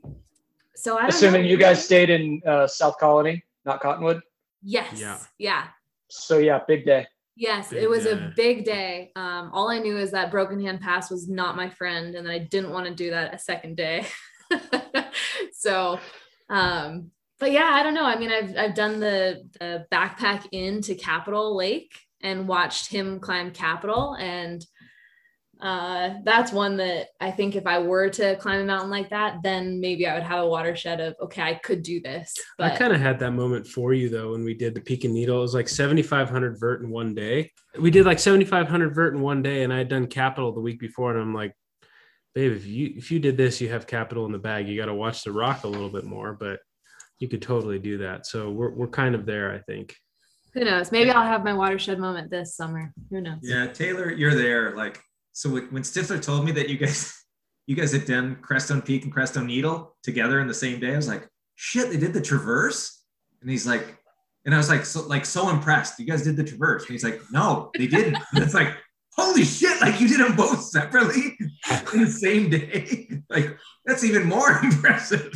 so 0.74 0.96
I 0.96 1.02
don't 1.02 1.10
Assuming 1.10 1.42
know. 1.42 1.48
you 1.48 1.56
guys 1.56 1.84
stayed 1.84 2.10
in 2.10 2.40
uh, 2.46 2.66
South 2.66 2.98
Colony, 2.98 3.44
not 3.64 3.80
Cottonwood. 3.80 4.20
Yes. 4.62 5.00
Yeah. 5.00 5.18
Yeah. 5.38 5.64
So 6.08 6.38
yeah, 6.38 6.60
big 6.66 6.84
day. 6.84 7.06
Yes, 7.38 7.68
Big 7.68 7.82
it 7.82 7.90
was 7.90 8.04
day. 8.04 8.12
a 8.12 8.32
big 8.34 8.64
day. 8.64 9.12
Um, 9.14 9.50
all 9.52 9.68
I 9.68 9.78
knew 9.78 9.98
is 9.98 10.10
that 10.12 10.30
Broken 10.30 10.58
Hand 10.58 10.80
Pass 10.80 11.10
was 11.10 11.28
not 11.28 11.54
my 11.54 11.68
friend, 11.68 12.14
and 12.14 12.26
that 12.26 12.32
I 12.32 12.38
didn't 12.38 12.70
want 12.70 12.86
to 12.86 12.94
do 12.94 13.10
that 13.10 13.34
a 13.34 13.38
second 13.38 13.76
day. 13.76 14.06
so, 15.52 16.00
um, 16.48 17.10
but 17.38 17.52
yeah, 17.52 17.68
I 17.72 17.82
don't 17.82 17.92
know. 17.92 18.06
I 18.06 18.16
mean, 18.18 18.32
I've 18.32 18.56
I've 18.56 18.74
done 18.74 19.00
the 19.00 19.46
the 19.60 19.86
backpack 19.92 20.46
into 20.50 20.94
Capitol 20.94 21.54
Lake 21.54 21.92
and 22.22 22.48
watched 22.48 22.90
him 22.90 23.20
climb 23.20 23.50
Capitol, 23.50 24.16
and 24.18 24.64
uh, 25.60 26.14
that's 26.24 26.52
one 26.52 26.76
that 26.76 27.08
I 27.20 27.30
think 27.30 27.56
if 27.56 27.66
I 27.66 27.78
were 27.78 28.10
to 28.10 28.36
climb 28.36 28.60
a 28.60 28.64
mountain 28.64 28.90
like 28.90 29.08
that, 29.10 29.38
then 29.42 29.80
maybe 29.80 30.06
I 30.06 30.14
would 30.14 30.22
have 30.22 30.44
a 30.44 30.48
watershed 30.48 31.00
of 31.00 31.16
okay, 31.22 31.42
I 31.42 31.54
could 31.54 31.82
do 31.82 32.00
this. 32.00 32.34
But 32.58 32.72
I 32.72 32.76
kind 32.76 32.92
of 32.92 33.00
had 33.00 33.18
that 33.20 33.30
moment 33.30 33.66
for 33.66 33.94
you 33.94 34.08
though 34.08 34.32
when 34.32 34.44
we 34.44 34.54
did 34.54 34.74
the 34.74 34.80
Peak 34.80 35.04
and 35.04 35.14
Needle. 35.14 35.38
It 35.38 35.42
was 35.42 35.54
like 35.54 35.68
7,500 35.68 36.60
vert 36.60 36.82
in 36.82 36.90
one 36.90 37.14
day. 37.14 37.52
We 37.80 37.90
did 37.90 38.04
like 38.04 38.18
7,500 38.18 38.94
vert 38.94 39.14
in 39.14 39.20
one 39.20 39.42
day, 39.42 39.62
and 39.62 39.72
I 39.72 39.78
had 39.78 39.88
done 39.88 40.06
capitol 40.08 40.52
the 40.52 40.60
week 40.60 40.78
before, 40.78 41.12
and 41.12 41.20
I'm 41.20 41.34
like, 41.34 41.54
babe, 42.34 42.52
if 42.52 42.66
you 42.66 42.92
if 42.96 43.10
you 43.10 43.18
did 43.18 43.38
this, 43.38 43.60
you 43.60 43.70
have 43.70 43.86
capitol 43.86 44.26
in 44.26 44.32
the 44.32 44.38
bag. 44.38 44.68
You 44.68 44.76
got 44.76 44.86
to 44.86 44.94
watch 44.94 45.24
the 45.24 45.32
rock 45.32 45.64
a 45.64 45.68
little 45.68 45.90
bit 45.90 46.04
more, 46.04 46.34
but 46.34 46.60
you 47.18 47.28
could 47.28 47.40
totally 47.40 47.78
do 47.78 47.98
that. 47.98 48.26
So 48.26 48.50
we're 48.50 48.74
we're 48.74 48.88
kind 48.88 49.14
of 49.14 49.24
there, 49.24 49.52
I 49.52 49.60
think. 49.60 49.96
Who 50.56 50.64
knows? 50.64 50.90
Maybe 50.90 51.10
I'll 51.10 51.26
have 51.26 51.44
my 51.44 51.52
watershed 51.52 51.98
moment 51.98 52.30
this 52.30 52.56
summer. 52.56 52.90
Who 53.10 53.20
knows? 53.20 53.40
Yeah, 53.42 53.66
Taylor, 53.66 54.10
you're 54.10 54.34
there. 54.34 54.74
Like, 54.74 54.98
so 55.32 55.50
when 55.50 55.82
Stifler 55.82 56.20
told 56.20 56.46
me 56.46 56.52
that 56.52 56.70
you 56.70 56.78
guys, 56.78 57.14
you 57.66 57.76
guys 57.76 57.92
had 57.92 58.06
done 58.06 58.38
Crestone 58.40 58.82
Peak 58.82 59.04
and 59.04 59.14
Crestone 59.14 59.46
Needle 59.46 59.94
together 60.02 60.40
in 60.40 60.46
the 60.46 60.54
same 60.54 60.80
day, 60.80 60.94
I 60.94 60.96
was 60.96 61.08
like, 61.08 61.28
shit, 61.56 61.90
they 61.90 61.98
did 61.98 62.14
the 62.14 62.22
Traverse, 62.22 63.04
and 63.42 63.50
he's 63.50 63.66
like, 63.66 63.98
and 64.46 64.54
I 64.54 64.58
was 64.58 64.70
like, 64.70 64.86
so 64.86 65.06
like 65.06 65.26
so 65.26 65.50
impressed. 65.50 65.98
You 65.98 66.06
guys 66.06 66.22
did 66.22 66.38
the 66.38 66.44
Traverse, 66.44 66.84
and 66.84 66.92
he's 66.92 67.04
like, 67.04 67.20
no, 67.30 67.70
they 67.76 67.86
didn't. 67.86 68.16
It's 68.34 68.54
like, 68.54 68.74
holy 69.16 69.44
shit, 69.44 69.80
like 69.80 70.00
you 70.00 70.08
did 70.08 70.20
them 70.20 70.36
both 70.36 70.62
separately 70.62 71.36
in 71.94 72.04
the 72.04 72.10
same 72.10 72.50
day. 72.50 73.08
Like 73.28 73.58
that's 73.84 74.04
even 74.04 74.28
more 74.28 74.50
impressive. 74.62 75.34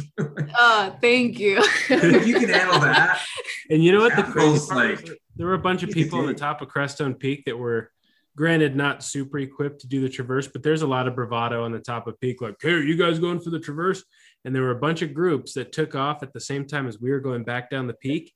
Oh, 0.56 0.96
thank 1.02 1.40
you. 1.40 1.58
if 1.88 2.24
you 2.26 2.38
can 2.38 2.48
handle 2.48 2.78
that, 2.78 3.20
And 3.68 3.82
you 3.82 3.90
know 3.90 3.98
what? 4.00 4.14
The 4.14 4.22
Capital's 4.22 4.68
crazy 4.68 4.94
part 4.96 5.08
like- 5.08 5.20
there 5.34 5.46
were 5.48 5.54
a 5.54 5.58
bunch 5.58 5.82
of 5.82 5.90
people 5.90 6.20
on 6.20 6.26
the 6.26 6.34
top 6.34 6.62
of 6.62 6.68
Crestone 6.68 7.18
Peak 7.18 7.44
that 7.46 7.58
were, 7.58 7.90
granted, 8.36 8.76
not 8.76 9.02
super 9.02 9.38
equipped 9.40 9.80
to 9.80 9.88
do 9.88 10.00
the 10.00 10.08
traverse, 10.08 10.46
but 10.46 10.62
there's 10.62 10.82
a 10.82 10.86
lot 10.86 11.08
of 11.08 11.16
bravado 11.16 11.64
on 11.64 11.72
the 11.72 11.78
top 11.80 12.06
of 12.06 12.18
Peak. 12.20 12.40
Like, 12.40 12.54
hey, 12.60 12.72
are 12.72 12.78
you 12.78 12.96
guys 12.96 13.18
going 13.18 13.40
for 13.40 13.50
the 13.50 13.58
traverse? 13.58 14.04
And 14.44 14.54
there 14.54 14.62
were 14.62 14.70
a 14.70 14.78
bunch 14.80 15.02
of 15.02 15.12
groups 15.14 15.54
that 15.54 15.72
took 15.72 15.94
off 15.96 16.22
at 16.22 16.32
the 16.32 16.40
same 16.40 16.64
time 16.66 16.86
as 16.86 17.00
we 17.00 17.10
were 17.10 17.20
going 17.20 17.42
back 17.42 17.70
down 17.70 17.86
the 17.88 17.94
peak, 17.94 18.32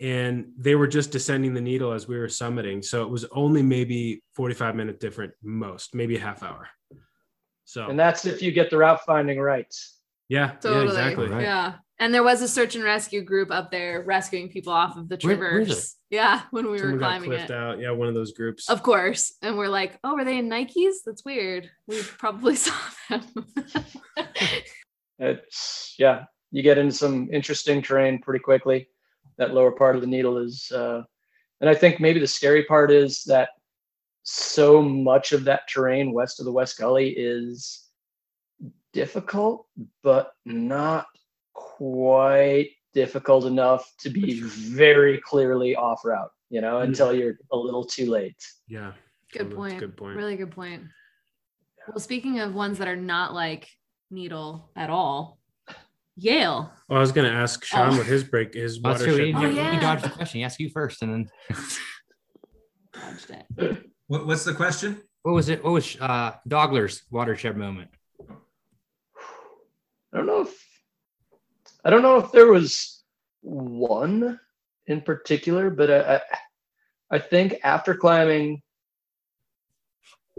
and 0.00 0.46
they 0.58 0.74
were 0.74 0.86
just 0.86 1.10
descending 1.10 1.54
the 1.54 1.60
needle 1.60 1.92
as 1.92 2.06
we 2.08 2.18
were 2.18 2.26
summiting. 2.28 2.84
So 2.84 3.02
it 3.02 3.08
was 3.10 3.24
only 3.32 3.62
maybe 3.62 4.22
45 4.34 4.74
minute 4.76 5.00
different, 5.00 5.32
most 5.42 5.94
maybe 5.94 6.16
a 6.16 6.20
half 6.20 6.42
hour. 6.42 6.68
So 7.64 7.86
and 7.88 7.98
that's 7.98 8.24
if 8.26 8.42
you 8.42 8.52
get 8.52 8.70
the 8.70 8.78
route 8.78 9.00
finding 9.04 9.40
right. 9.40 9.72
yeah, 10.28 10.52
Totally. 10.60 10.84
yeah, 10.84 10.90
exactly. 10.90 11.28
Right. 11.28 11.42
Yeah. 11.42 11.74
And 11.98 12.12
there 12.12 12.22
was 12.22 12.42
a 12.42 12.48
search 12.48 12.74
and 12.74 12.84
rescue 12.84 13.22
group 13.24 13.50
up 13.50 13.70
there 13.70 14.02
rescuing 14.06 14.50
people 14.50 14.70
off 14.72 14.98
of 14.98 15.08
the 15.08 15.16
Where- 15.22 15.38
where 15.38 15.60
is 15.60 15.66
traverse. 15.68 15.96
yeah, 16.10 16.42
when 16.50 16.66
we 16.66 16.72
were 16.72 16.78
Someone 16.78 16.98
got 16.98 17.06
climbing 17.08 17.30
cliffed 17.30 17.50
it. 17.50 17.56
out. 17.56 17.78
Yeah, 17.80 17.90
one 17.92 18.06
of 18.08 18.14
those 18.14 18.32
groups. 18.34 18.68
Of 18.68 18.82
course. 18.82 19.32
And 19.40 19.56
we're 19.56 19.68
like, 19.68 19.98
oh, 20.04 20.14
were 20.14 20.24
they 20.24 20.36
in 20.38 20.50
Nikes? 20.50 20.96
That's 21.06 21.24
weird. 21.24 21.70
We 21.88 22.02
probably 22.02 22.54
saw 22.56 22.74
them. 23.08 23.22
It's 25.18 25.94
yeah, 25.98 26.24
you 26.50 26.62
get 26.62 26.78
into 26.78 26.94
some 26.94 27.30
interesting 27.32 27.80
terrain 27.82 28.20
pretty 28.20 28.42
quickly. 28.42 28.88
That 29.38 29.54
lower 29.54 29.72
part 29.72 29.96
of 29.96 30.00
the 30.00 30.06
needle 30.06 30.38
is, 30.38 30.70
uh, 30.72 31.02
and 31.60 31.68
I 31.68 31.74
think 31.74 32.00
maybe 32.00 32.20
the 32.20 32.26
scary 32.26 32.64
part 32.64 32.90
is 32.90 33.22
that 33.24 33.50
so 34.22 34.82
much 34.82 35.32
of 35.32 35.44
that 35.44 35.68
terrain 35.68 36.12
west 36.12 36.40
of 36.40 36.46
the 36.46 36.52
West 36.52 36.78
Gully 36.78 37.10
is 37.10 37.88
difficult, 38.92 39.66
but 40.02 40.32
not 40.44 41.06
quite 41.52 42.70
difficult 42.92 43.44
enough 43.44 43.92
to 44.00 44.10
be 44.10 44.40
very 44.40 45.18
clearly 45.18 45.76
off 45.76 46.04
route. 46.04 46.30
You 46.48 46.60
know, 46.60 46.78
until 46.78 47.12
you're 47.12 47.38
a 47.50 47.56
little 47.56 47.84
too 47.84 48.08
late. 48.08 48.40
Yeah. 48.68 48.92
good 49.32 49.48
That's 49.48 49.56
point. 49.56 49.80
Good 49.80 49.96
point. 49.96 50.16
Really 50.16 50.36
good 50.36 50.52
point. 50.52 50.84
Well, 51.88 51.98
speaking 51.98 52.38
of 52.38 52.54
ones 52.54 52.78
that 52.78 52.88
are 52.88 52.96
not 52.96 53.34
like 53.34 53.68
needle 54.10 54.70
at 54.76 54.88
all, 54.88 55.38
Yale. 56.16 56.72
Well, 56.88 56.96
I 56.98 57.00
was 57.00 57.12
going 57.12 57.30
to 57.30 57.36
ask 57.36 57.64
Sean 57.64 57.94
Oh. 57.94 57.98
what 57.98 58.06
his 58.06 58.24
break 58.24 58.56
is. 58.56 58.80
That's 58.80 59.02
true. 59.02 59.12
watershed 59.12 59.26
He, 59.26 59.32
Oh, 59.34 59.38
moment. 59.52 59.74
he 59.74 59.80
dodged 59.80 60.04
the 60.04 60.08
question. 60.10 60.38
He 60.38 60.44
asked 60.44 60.58
you 60.60 60.70
first, 60.70 61.02
and 61.02 61.12
then 61.12 61.30
Dodged 62.92 63.30
it. 63.30 63.90
what, 64.06 64.26
what's 64.26 64.44
the 64.44 64.54
question? 64.54 65.02
what 65.22 65.32
was 65.34 65.48
it? 65.48 65.62
What 65.62 65.72
was 65.72 65.96
uh, 66.00 66.32
Doggler's 66.48 67.02
watershed 67.10 67.56
moment? 67.56 67.90
I 70.12 70.16
don't 70.18 70.26
know 70.26 70.42
if 70.42 70.54
I 71.84 71.90
don't 71.90 72.02
know 72.02 72.16
if 72.18 72.30
there 72.32 72.46
was 72.46 73.02
one 73.42 74.38
in 74.86 75.00
particular, 75.02 75.68
but 75.68 75.90
I 75.90 76.14
I, 76.16 76.20
I 77.10 77.18
think 77.18 77.56
after 77.64 77.94
climbing 77.94 78.62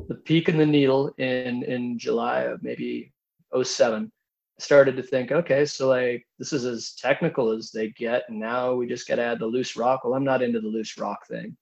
the 0.08 0.16
peak 0.16 0.48
and 0.48 0.60
the 0.60 0.66
needle 0.66 1.14
in 1.18 1.64
in 1.64 2.00
July 2.00 2.44
of 2.44 2.64
maybe 2.64 3.12
07, 3.62 4.06
I 4.06 4.17
started 4.60 4.96
to 4.98 5.04
think, 5.04 5.32
okay, 5.32 5.66
so 5.66 5.88
like 5.88 6.26
this 6.40 6.54
is 6.54 6.66
as 6.66 6.94
technical 6.94 7.52
as 7.52 7.72
they 7.72 7.90
get, 7.90 8.24
and 8.30 8.40
now 8.40 8.74
we 8.74 8.88
just 8.88 9.08
gotta 9.08 9.22
add 9.22 9.40
the 9.40 9.46
loose 9.46 9.76
rock. 9.76 10.04
Well, 10.04 10.14
I'm 10.14 10.24
not 10.24 10.42
into 10.42 10.62
the 10.62 10.68
loose 10.68 10.98
rock 10.98 11.28
thing. 11.28 11.56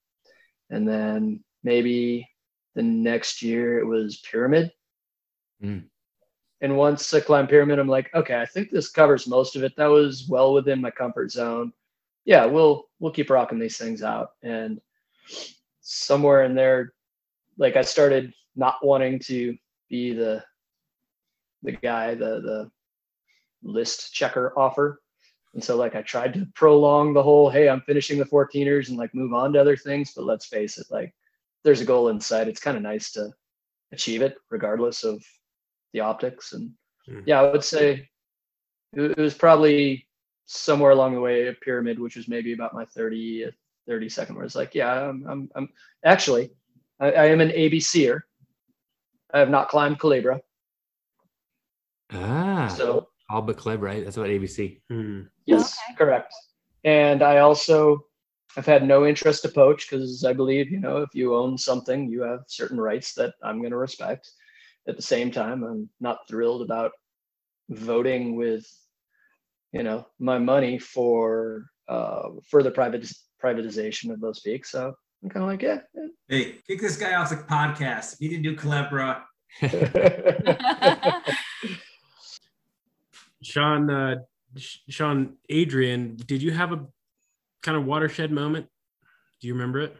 And 0.70 0.88
then 0.88 1.44
maybe 1.62 2.28
the 2.74 2.82
next 2.82 3.42
year 3.42 3.78
it 3.78 3.86
was 3.86 4.22
pyramid. 4.30 4.72
Mm. 5.62 5.84
And 6.60 6.76
once 6.76 7.12
I 7.12 7.20
climbed 7.20 7.50
pyramid, 7.50 7.78
I'm 7.78 7.88
like, 7.88 8.10
okay, 8.14 8.40
I 8.40 8.46
think 8.46 8.70
this 8.70 8.90
covers 8.90 9.26
most 9.26 9.56
of 9.56 9.62
it. 9.62 9.76
That 9.76 9.86
was 9.86 10.26
well 10.28 10.54
within 10.54 10.80
my 10.80 10.90
comfort 10.90 11.30
zone. 11.30 11.72
Yeah, 12.24 12.46
we'll 12.46 12.88
we'll 12.98 13.12
keep 13.12 13.30
rocking 13.30 13.58
these 13.58 13.76
things 13.76 14.02
out. 14.02 14.30
And 14.42 14.80
somewhere 15.82 16.44
in 16.44 16.54
there, 16.54 16.92
like 17.58 17.76
I 17.76 17.82
started 17.82 18.32
not 18.56 18.84
wanting 18.84 19.18
to 19.20 19.56
be 19.88 20.12
the 20.12 20.42
the 21.62 21.72
guy, 21.72 22.14
the 22.14 22.40
the 22.40 22.70
list 23.66 24.12
checker 24.14 24.52
offer. 24.56 25.02
And 25.54 25.62
so 25.64 25.76
like 25.76 25.94
I 25.94 26.02
tried 26.02 26.34
to 26.34 26.46
prolong 26.54 27.12
the 27.14 27.22
whole, 27.22 27.48
hey, 27.50 27.68
I'm 27.68 27.80
finishing 27.82 28.18
the 28.18 28.24
14ers 28.24 28.88
and 28.88 28.98
like 28.98 29.14
move 29.14 29.32
on 29.32 29.52
to 29.52 29.60
other 29.60 29.76
things. 29.76 30.12
But 30.14 30.24
let's 30.24 30.46
face 30.46 30.78
it, 30.78 30.86
like 30.90 31.14
there's 31.64 31.80
a 31.80 31.84
goal 31.86 32.08
in 32.08 32.20
sight. 32.20 32.48
It's 32.48 32.60
kind 32.60 32.76
of 32.76 32.82
nice 32.82 33.10
to 33.12 33.30
achieve 33.92 34.22
it 34.22 34.36
regardless 34.50 35.04
of 35.04 35.24
the 35.92 36.00
optics. 36.00 36.52
And 36.52 36.72
Mhm. 37.08 37.22
yeah, 37.26 37.40
I 37.40 37.50
would 37.50 37.64
say 37.64 38.08
it, 38.92 39.16
was 39.18 39.34
probably 39.34 40.06
somewhere 40.46 40.90
along 40.92 41.14
the 41.14 41.20
way 41.20 41.48
a 41.48 41.52
pyramid, 41.54 41.98
which 41.98 42.16
was 42.16 42.28
maybe 42.28 42.52
about 42.52 42.74
my 42.74 42.84
30, 42.84 43.50
30 43.86 44.08
second 44.08 44.36
where 44.36 44.44
it's 44.44 44.54
like, 44.54 44.74
yeah, 44.74 45.08
I'm, 45.08 45.26
I'm, 45.26 45.50
I'm 45.54 45.68
actually, 46.04 46.50
I, 47.00 47.12
I 47.12 47.24
am 47.26 47.40
an 47.40 47.50
ABCer. 47.50 48.20
I 49.32 49.38
have 49.38 49.50
not 49.50 49.68
climbed 49.68 49.98
Culebra. 49.98 50.40
Ah, 52.12 52.68
So 52.68 53.08
all 53.28 53.42
but 53.42 53.56
Cleb, 53.56 53.82
right? 53.82 54.04
That's 54.04 54.16
what 54.16 54.30
ABC. 54.30 54.80
Hmm. 54.90 55.22
yes, 55.46 55.78
correct. 55.96 56.32
And 56.84 57.22
I 57.22 57.38
also 57.38 58.04
have 58.54 58.66
had 58.66 58.86
no 58.86 59.06
interest 59.06 59.42
to 59.42 59.48
poach 59.48 59.88
because 59.88 60.24
I 60.24 60.32
believe, 60.32 60.70
you 60.70 60.80
know, 60.80 60.98
if 60.98 61.10
you 61.14 61.34
own 61.34 61.58
something, 61.58 62.08
you 62.08 62.22
have 62.22 62.40
certain 62.46 62.80
rights 62.80 63.14
that 63.14 63.34
I'm 63.42 63.58
going 63.58 63.72
to 63.72 63.76
respect. 63.76 64.30
At 64.88 64.96
the 64.96 65.02
same 65.02 65.30
time, 65.30 65.64
I'm 65.64 65.90
not 66.00 66.28
thrilled 66.28 66.62
about 66.62 66.92
voting 67.68 68.36
with, 68.36 68.64
you 69.72 69.82
know, 69.82 70.06
my 70.20 70.38
money 70.38 70.78
for 70.78 71.66
uh, 71.88 72.28
further 72.48 72.70
private 72.70 73.10
privatization 73.42 74.12
of 74.12 74.20
those 74.20 74.40
peaks. 74.40 74.70
So 74.70 74.94
I'm 75.22 75.28
kind 75.28 75.42
of 75.42 75.50
like, 75.50 75.62
yeah. 75.62 75.80
Hey, 76.28 76.58
kick 76.66 76.80
this 76.80 76.96
guy 76.96 77.14
off 77.14 77.30
the 77.30 77.36
podcast. 77.36 78.14
If 78.14 78.18
he 78.20 78.28
didn't 78.28 78.44
do 78.44 78.56
Culebra, 78.56 79.22
yeah. 79.60 81.20
Sean, 83.56 83.90
uh, 83.90 84.16
Sean, 84.58 85.36
Adrian, 85.48 86.16
did 86.16 86.42
you 86.42 86.52
have 86.52 86.72
a 86.72 86.86
kind 87.62 87.76
of 87.76 87.86
watershed 87.86 88.30
moment? 88.30 88.66
Do 89.40 89.48
you 89.48 89.54
remember 89.54 89.80
it? 89.80 89.96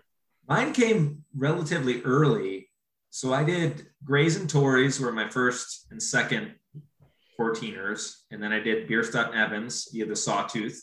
mine 0.48 0.72
came 0.72 1.24
relatively 1.34 2.02
early. 2.02 2.68
So 3.10 3.32
I 3.32 3.44
did 3.44 3.86
Grays 4.04 4.36
and 4.36 4.48
Torreys 4.48 5.00
were 5.00 5.12
my 5.12 5.28
first 5.28 5.86
and 5.90 6.02
second 6.02 6.54
14ers. 7.38 8.22
And 8.30 8.42
then 8.42 8.52
I 8.52 8.60
did 8.60 8.86
Bierstadt 8.88 9.32
and 9.32 9.40
Evans 9.40 9.88
via 9.92 10.06
the 10.06 10.16
Sawtooth. 10.16 10.82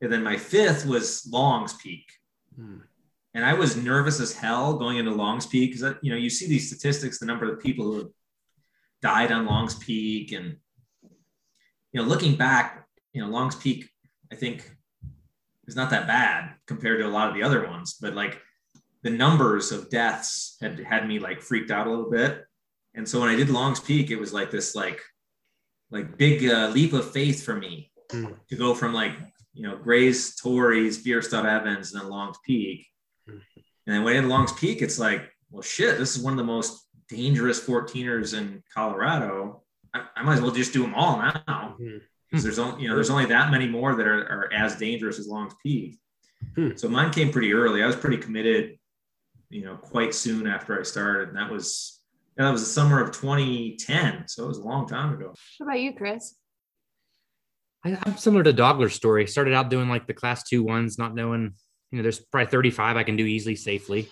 And 0.00 0.12
then 0.12 0.22
my 0.22 0.36
fifth 0.36 0.84
was 0.84 1.28
Long's 1.30 1.74
Peak. 1.74 2.10
Hmm. 2.56 2.78
And 3.34 3.44
I 3.44 3.54
was 3.54 3.76
nervous 3.76 4.20
as 4.20 4.34
hell 4.34 4.74
going 4.74 4.98
into 4.98 5.12
Long's 5.12 5.46
Peak 5.46 5.72
because, 5.72 5.94
you 6.02 6.10
know, 6.10 6.18
you 6.18 6.28
see 6.28 6.48
these 6.48 6.66
statistics, 6.66 7.18
the 7.18 7.26
number 7.26 7.50
of 7.50 7.60
people 7.60 7.84
who 7.86 7.98
have 7.98 8.08
died 9.00 9.32
on 9.32 9.46
Long's 9.46 9.76
Peak. 9.76 10.32
And, 10.32 10.56
you 11.92 12.00
know, 12.02 12.06
looking 12.08 12.36
back, 12.36 12.86
you 13.12 13.22
know, 13.22 13.28
Long's 13.28 13.54
Peak, 13.56 13.88
I 14.32 14.36
think 14.36 14.70
is 15.66 15.76
not 15.76 15.90
that 15.90 16.06
bad 16.06 16.54
compared 16.66 16.98
to 17.00 17.06
a 17.06 17.10
lot 17.10 17.28
of 17.28 17.34
the 17.34 17.42
other 17.42 17.66
ones, 17.66 17.96
but 18.00 18.14
like 18.14 18.40
the 19.02 19.10
numbers 19.10 19.72
of 19.72 19.90
deaths 19.90 20.56
had 20.60 20.78
had 20.80 21.06
me 21.06 21.18
like 21.18 21.40
freaked 21.42 21.70
out 21.70 21.86
a 21.86 21.90
little 21.90 22.10
bit. 22.10 22.44
And 22.94 23.08
so 23.08 23.20
when 23.20 23.28
I 23.28 23.36
did 23.36 23.50
Long's 23.50 23.80
Peak, 23.80 24.10
it 24.10 24.16
was 24.20 24.32
like 24.32 24.50
this 24.50 24.74
like 24.74 25.00
like 25.90 26.16
big 26.16 26.48
uh, 26.48 26.68
leap 26.68 26.92
of 26.92 27.10
faith 27.10 27.44
for 27.44 27.54
me 27.54 27.90
Hmm. 28.10 28.26
to 28.50 28.56
go 28.56 28.74
from 28.74 28.92
like 28.92 29.12
you 29.54 29.62
know 29.62 29.76
Gray's, 29.76 30.36
Torreys, 30.36 31.02
Bierstadt, 31.02 31.46
Evans, 31.46 31.92
and 31.92 32.02
then 32.02 32.10
Long's 32.10 32.36
Peak. 32.44 32.86
Hmm. 33.26 33.38
And 33.86 33.96
then 33.96 34.04
when 34.04 34.16
I 34.16 34.20
did 34.20 34.28
Long's 34.28 34.52
Peak, 34.52 34.82
it's 34.82 34.98
like, 34.98 35.30
well, 35.50 35.62
shit, 35.62 35.98
this 35.98 36.16
is 36.16 36.22
one 36.22 36.32
of 36.34 36.36
the 36.36 36.44
most 36.44 36.86
dangerous 37.08 37.60
14ers 37.64 38.36
in 38.36 38.62
Colorado, 38.74 39.61
I, 39.94 40.04
I 40.16 40.22
might 40.22 40.34
as 40.34 40.40
well 40.40 40.50
just 40.50 40.72
do 40.72 40.82
them 40.82 40.94
all 40.94 41.18
now. 41.18 41.76
Mhm. 41.80 42.00
Because 42.30 42.44
there's 42.44 42.58
only 42.58 42.82
you 42.82 42.88
know 42.88 42.94
there's 42.94 43.10
only 43.10 43.26
that 43.26 43.50
many 43.50 43.68
more 43.68 43.94
that 43.94 44.06
are, 44.06 44.22
are 44.22 44.52
as 44.52 44.76
dangerous 44.76 45.18
as 45.18 45.28
Long's 45.28 45.54
Peak. 45.62 45.98
Hmm. 46.56 46.70
So 46.76 46.88
mine 46.88 47.10
came 47.10 47.30
pretty 47.30 47.52
early. 47.52 47.82
I 47.82 47.86
was 47.86 47.96
pretty 47.96 48.16
committed, 48.16 48.78
you 49.50 49.64
know, 49.64 49.76
quite 49.76 50.14
soon 50.14 50.46
after 50.46 50.78
I 50.78 50.82
started. 50.82 51.28
And 51.28 51.36
that 51.36 51.50
was 51.50 52.00
yeah, 52.38 52.44
that 52.44 52.52
was 52.52 52.62
the 52.62 52.70
summer 52.70 53.02
of 53.02 53.12
2010. 53.12 54.28
So 54.28 54.44
it 54.44 54.48
was 54.48 54.58
a 54.58 54.62
long 54.62 54.88
time 54.88 55.12
ago. 55.12 55.34
What 55.58 55.66
about 55.66 55.80
you, 55.80 55.92
Chris? 55.94 56.34
I, 57.84 57.98
I'm 58.04 58.16
similar 58.16 58.42
to 58.44 58.52
Doggler's 58.52 58.94
story. 58.94 59.26
Started 59.26 59.54
out 59.54 59.68
doing 59.68 59.88
like 59.88 60.06
the 60.06 60.14
class 60.14 60.42
two 60.42 60.62
ones, 60.62 60.98
not 60.98 61.14
knowing, 61.14 61.52
you 61.90 61.98
know, 61.98 62.02
there's 62.02 62.20
probably 62.20 62.50
35 62.50 62.96
I 62.96 63.02
can 63.02 63.16
do 63.16 63.26
easily, 63.26 63.56
safely. 63.56 64.08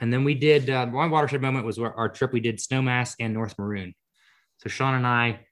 And 0.00 0.12
then 0.12 0.22
we 0.22 0.34
did 0.34 0.70
uh, 0.70 0.86
one 0.86 1.10
watershed 1.10 1.42
moment 1.42 1.66
was 1.66 1.78
our 1.78 2.08
trip 2.10 2.32
we 2.32 2.40
did 2.40 2.58
Snowmass 2.58 3.14
and 3.18 3.34
North 3.34 3.58
Maroon. 3.58 3.94
So 4.58 4.68
Sean 4.68 4.94
and 4.94 5.06
I 5.06 5.46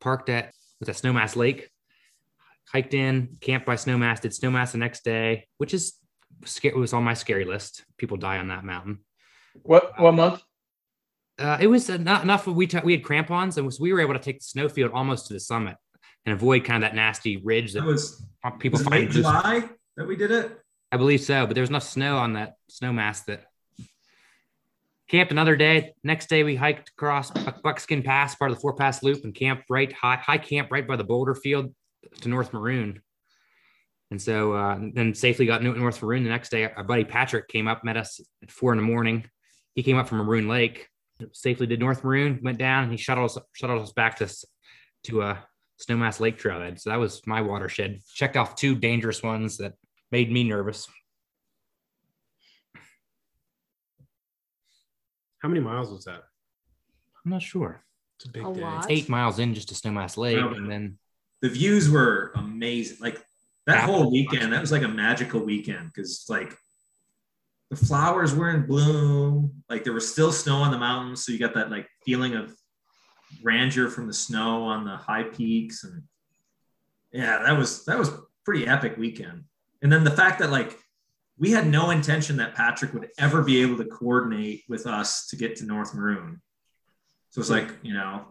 parked 0.00 0.28
at 0.28 0.52
was 0.80 0.88
at 0.88 0.96
Snowmass 0.96 1.36
Lake, 1.36 1.70
hiked 2.68 2.94
in, 2.94 3.36
camped 3.40 3.66
by 3.66 3.76
Snowmass, 3.76 4.20
did 4.20 4.32
Snowmass 4.32 4.72
the 4.72 4.78
next 4.78 5.04
day, 5.04 5.46
which 5.58 5.74
is 5.74 5.94
it 6.62 6.76
was 6.76 6.92
on 6.92 7.02
my 7.02 7.14
scary 7.14 7.44
list. 7.44 7.84
People 7.96 8.16
die 8.16 8.38
on 8.38 8.48
that 8.48 8.64
mountain. 8.64 8.98
What 9.62 9.98
what 9.98 10.12
month? 10.12 10.42
Uh, 11.38 11.58
it 11.60 11.66
was 11.66 11.88
not 11.88 12.22
enough. 12.22 12.46
We 12.46 12.66
t- 12.66 12.80
we 12.84 12.92
had 12.92 13.04
crampons, 13.04 13.56
and 13.56 13.66
was, 13.66 13.78
we 13.78 13.92
were 13.92 14.00
able 14.00 14.14
to 14.14 14.20
take 14.20 14.38
the 14.38 14.44
snowfield 14.44 14.92
almost 14.92 15.26
to 15.26 15.34
the 15.34 15.40
summit 15.40 15.76
and 16.24 16.32
avoid 16.32 16.64
kind 16.64 16.82
of 16.82 16.90
that 16.90 16.96
nasty 16.96 17.38
ridge 17.38 17.72
That 17.72 17.80
that 17.80 17.86
was, 17.86 18.24
people 18.58 18.78
was 18.78 18.86
it 18.86 18.90
find. 18.90 19.10
July 19.10 19.68
that 19.96 20.06
we 20.06 20.16
did 20.16 20.30
it. 20.30 20.58
I 20.92 20.96
believe 20.96 21.20
so, 21.20 21.46
but 21.46 21.54
there 21.54 21.62
was 21.62 21.70
enough 21.70 21.82
snow 21.82 22.16
on 22.16 22.34
that 22.34 22.54
snow 22.68 22.92
mass 22.92 23.22
that 23.22 23.46
camped 25.08 25.32
another 25.32 25.56
day. 25.56 25.92
Next 26.02 26.28
day, 26.28 26.42
we 26.42 26.56
hiked 26.56 26.90
across 26.90 27.30
Buckskin 27.30 28.04
Pass, 28.04 28.34
part 28.34 28.50
of 28.50 28.56
the 28.56 28.60
Four 28.60 28.74
Pass 28.74 29.02
Loop, 29.02 29.24
and 29.24 29.34
camped 29.34 29.64
right 29.70 29.92
high, 29.92 30.16
high 30.16 30.38
camp 30.38 30.70
right 30.70 30.86
by 30.86 30.96
the 30.96 31.04
boulder 31.04 31.34
field 31.34 31.74
to 32.20 32.28
North 32.28 32.52
Maroon. 32.52 33.02
And 34.10 34.22
so 34.22 34.52
uh, 34.52 34.78
then 34.92 35.14
safely 35.14 35.46
got 35.46 35.62
North 35.62 36.02
Maroon. 36.02 36.22
The 36.22 36.30
next 36.30 36.50
day, 36.50 36.64
our 36.64 36.84
buddy 36.84 37.04
Patrick 37.04 37.48
came 37.48 37.66
up, 37.66 37.84
met 37.84 37.96
us 37.96 38.20
at 38.42 38.50
four 38.50 38.72
in 38.72 38.78
the 38.78 38.84
morning. 38.84 39.24
He 39.74 39.82
came 39.82 39.96
up 39.96 40.08
from 40.08 40.18
Maroon 40.18 40.48
Lake, 40.48 40.88
safely 41.32 41.66
did 41.66 41.80
North 41.80 42.04
Maroon, 42.04 42.40
went 42.42 42.58
down, 42.58 42.84
and 42.84 42.92
he 42.92 42.98
shuttled 42.98 43.30
us, 43.30 43.38
shuttled 43.52 43.82
us 43.82 43.92
back 43.92 44.16
to 44.18 44.28
to 45.04 45.22
a 45.22 45.44
Snowmass 45.80 46.20
Lake 46.20 46.40
trailhead. 46.40 46.80
So 46.80 46.90
that 46.90 46.98
was 46.98 47.26
my 47.26 47.42
watershed. 47.42 48.00
Checked 48.14 48.36
off 48.36 48.56
two 48.56 48.74
dangerous 48.74 49.22
ones 49.22 49.58
that 49.58 49.74
made 50.10 50.30
me 50.30 50.44
nervous. 50.44 50.88
How 55.40 55.48
many 55.48 55.60
miles 55.60 55.90
was 55.90 56.04
that? 56.04 56.22
I'm 57.24 57.30
not 57.30 57.42
sure. 57.42 57.82
It's 58.16 58.24
a 58.26 58.30
big 58.30 58.46
A 58.46 58.54
day. 58.54 58.60
lot. 58.60 58.86
eight 58.90 59.08
miles 59.08 59.38
in 59.38 59.54
just 59.54 59.68
to 59.68 59.74
Snowmass 59.74 60.16
Lake, 60.16 60.36
Yeah. 60.38 60.52
and 60.54 60.70
then 60.70 60.98
The 61.42 61.48
views 61.50 61.90
were 61.90 62.32
amazing. 62.34 62.96
Like 63.00 63.20
that 63.66 63.78
Apple. 63.84 63.94
whole 63.94 64.10
weekend, 64.12 64.52
that 64.52 64.60
was 64.60 64.72
like 64.72 64.82
a 64.82 64.88
magical 64.88 65.44
weekend 65.44 65.92
because 65.92 66.24
like 66.28 66.56
the 67.70 67.76
flowers 67.76 68.34
were 68.34 68.50
in 68.50 68.66
bloom. 68.66 69.62
Like 69.68 69.84
there 69.84 69.92
was 69.92 70.10
still 70.10 70.32
snow 70.32 70.56
on 70.56 70.70
the 70.70 70.78
mountains, 70.78 71.24
so 71.24 71.32
you 71.32 71.38
got 71.38 71.54
that 71.54 71.70
like 71.70 71.88
feeling 72.04 72.34
of 72.34 72.54
grandeur 73.42 73.90
from 73.90 74.06
the 74.06 74.14
snow 74.14 74.62
on 74.62 74.84
the 74.84 74.96
high 74.96 75.24
peaks, 75.24 75.84
and 75.84 76.02
yeah, 77.12 77.42
that 77.42 77.58
was 77.58 77.84
that 77.84 77.98
was 77.98 78.10
pretty 78.44 78.66
epic 78.66 78.96
weekend. 78.96 79.44
And 79.82 79.92
then 79.92 80.04
the 80.04 80.10
fact 80.10 80.38
that 80.38 80.50
like 80.50 80.78
we 81.38 81.50
had 81.50 81.66
no 81.66 81.90
intention 81.90 82.36
that 82.38 82.54
Patrick 82.54 82.92
would 82.94 83.08
ever 83.18 83.42
be 83.42 83.60
able 83.62 83.76
to 83.78 83.84
coordinate 83.84 84.64
with 84.68 84.86
us 84.86 85.26
to 85.28 85.36
get 85.36 85.56
to 85.56 85.64
North 85.66 85.94
Maroon. 85.94 86.40
So 87.30 87.40
it's 87.40 87.50
like 87.50 87.70
you 87.82 87.92
know 87.94 88.24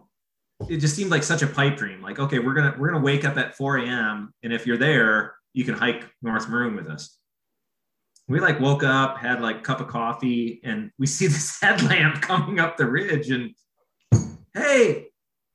it 0.68 0.78
just 0.78 0.96
seemed 0.96 1.10
like 1.10 1.22
such 1.22 1.42
a 1.42 1.46
pipe 1.46 1.76
dream. 1.76 2.00
Like, 2.02 2.18
okay, 2.18 2.38
we're 2.38 2.54
gonna 2.54 2.74
we're 2.78 2.90
gonna 2.90 3.04
wake 3.04 3.24
up 3.24 3.36
at 3.36 3.54
4 3.56 3.78
a.m. 3.78 4.32
and 4.42 4.52
if 4.52 4.66
you're 4.66 4.78
there, 4.78 5.34
you 5.52 5.64
can 5.64 5.74
hike 5.74 6.08
North 6.22 6.48
Maroon 6.48 6.74
with 6.74 6.86
us. 6.88 7.18
We 8.28 8.40
like 8.40 8.58
woke 8.58 8.82
up, 8.82 9.18
had 9.18 9.40
like 9.40 9.58
a 9.58 9.60
cup 9.60 9.80
of 9.80 9.86
coffee, 9.88 10.60
and 10.64 10.90
we 10.98 11.06
see 11.06 11.26
this 11.28 11.60
headlamp 11.60 12.22
coming 12.22 12.58
up 12.58 12.76
the 12.76 12.86
ridge. 12.86 13.30
And 13.30 13.54
hey, 14.54 15.08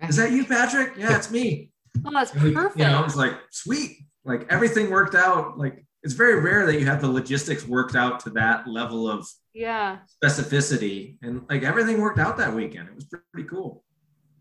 is 0.07 0.15
that 0.17 0.31
you, 0.31 0.45
Patrick? 0.45 0.93
Yeah, 0.97 1.17
it's 1.17 1.31
me. 1.31 1.71
Oh, 2.05 2.11
that's 2.13 2.31
And 2.33 2.43
we- 2.43 2.53
perfect. 2.53 2.77
You 2.79 2.85
know, 2.85 2.99
I 2.99 3.01
was 3.01 3.15
like, 3.15 3.33
sweet. 3.51 3.97
Like 4.23 4.45
everything 4.51 4.89
worked 4.91 5.15
out. 5.15 5.57
Like 5.57 5.83
it's 6.03 6.13
very 6.13 6.39
rare 6.41 6.65
that 6.65 6.79
you 6.79 6.85
have 6.85 7.01
the 7.01 7.07
logistics 7.11 7.67
worked 7.67 7.95
out 7.95 8.19
to 8.21 8.29
that 8.31 8.67
level 8.67 9.09
of 9.09 9.27
yeah. 9.53 9.99
specificity, 10.23 11.17
and 11.21 11.43
like 11.49 11.63
everything 11.63 11.99
worked 12.01 12.19
out 12.19 12.37
that 12.37 12.53
weekend. 12.53 12.87
It 12.89 12.95
was 12.95 13.05
pretty 13.33 13.47
cool. 13.47 13.83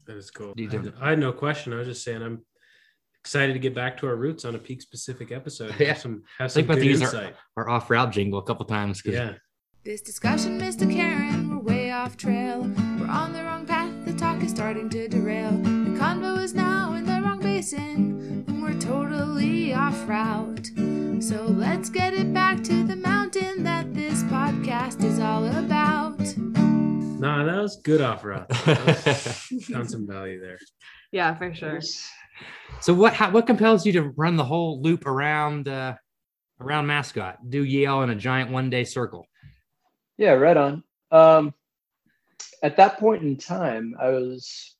That 0.07 0.16
is 0.16 0.31
cool. 0.31 0.55
I 0.59 0.62
had, 0.62 0.92
I 1.01 1.11
had 1.11 1.18
no 1.18 1.33
question. 1.33 1.73
I 1.73 1.77
was 1.77 1.87
just 1.88 2.03
saying 2.03 2.23
I'm 2.23 2.42
excited 3.23 3.53
to 3.53 3.59
get 3.59 3.75
back 3.75 3.96
to 3.99 4.07
our 4.07 4.16
roots 4.16 4.44
on 4.44 4.55
a 4.55 4.59
peak 4.59 4.81
specific 4.83 5.31
episode. 5.33 5.75
Yeah. 5.79 5.88
Have 5.88 5.99
some 5.99 6.23
have 6.38 6.51
some 6.51 6.61
Think 6.62 6.68
about 6.68 6.75
good 6.77 6.88
these 6.88 7.03
are- 7.03 7.05
insight. 7.05 7.37
our 7.57 7.68
off 7.68 7.90
route 7.90 8.11
jingle 8.12 8.38
a 8.38 8.42
couple 8.44 8.64
times. 8.66 9.03
'cause 9.03 9.12
Yeah. 9.14 9.35
This 9.85 10.03
discussion, 10.03 10.61
Mr. 10.61 10.90
Karen, 10.90 11.49
we're 11.51 11.59
way 11.62 11.90
off 11.90 12.16
trail. 12.16 12.62
We're 12.99 13.07
on 13.09 13.33
the 13.33 13.42
wrong 13.42 13.64
path, 13.66 13.90
the 14.05 14.12
talk 14.14 14.42
is 14.42 14.51
starting 14.51 14.90
to 14.90 15.09
derail. 15.09 15.53
The 15.53 15.96
convo 15.99 16.42
is 16.42 16.53
now 16.55 16.92
in 16.94 17.07
the 17.07 17.20
wrong 17.23 17.40
basin, 17.40 17.81
and 17.81 18.46
we're 18.46 18.50
totally 18.90 19.72
off 19.72 20.09
route. 20.09 20.66
So 21.22 21.44
let's 21.44 21.88
get 21.88 22.12
it 22.12 22.35
back 22.35 22.61
to 22.64 22.83
the 22.83 22.96
mountain 22.96 23.62
that 23.62 23.94
this 23.94 24.24
podcast 24.24 25.05
is 25.05 25.20
all 25.20 25.46
about. 25.46 26.18
Nah, 26.37 27.44
that 27.44 27.62
was 27.62 27.76
good 27.85 28.00
off 28.00 28.24
route. 28.24 28.53
Found 29.70 29.88
some 29.88 30.09
value 30.09 30.40
there. 30.40 30.59
Yeah, 31.12 31.37
for 31.37 31.55
sure. 31.55 31.81
So 32.81 32.92
what 32.92 33.12
how, 33.12 33.31
what 33.31 33.46
compels 33.46 33.87
you 33.87 33.92
to 33.92 34.03
run 34.16 34.35
the 34.35 34.44
whole 34.44 34.83
loop 34.83 35.07
around 35.07 35.68
uh, 35.68 35.94
around 36.61 36.88
mascot? 36.88 37.38
Do 37.48 37.62
Yale 37.62 38.03
in 38.03 38.11
a 38.11 38.16
giant 38.16 38.50
one 38.50 38.70
day 38.70 38.83
circle? 38.83 39.24
Yeah, 40.18 40.33
right 40.33 40.57
on. 40.57 40.83
Um, 41.12 41.55
at 42.64 42.76
that 42.79 42.98
point 42.98 43.22
in 43.22 43.37
time, 43.37 43.94
I 44.00 44.09
was 44.09 44.74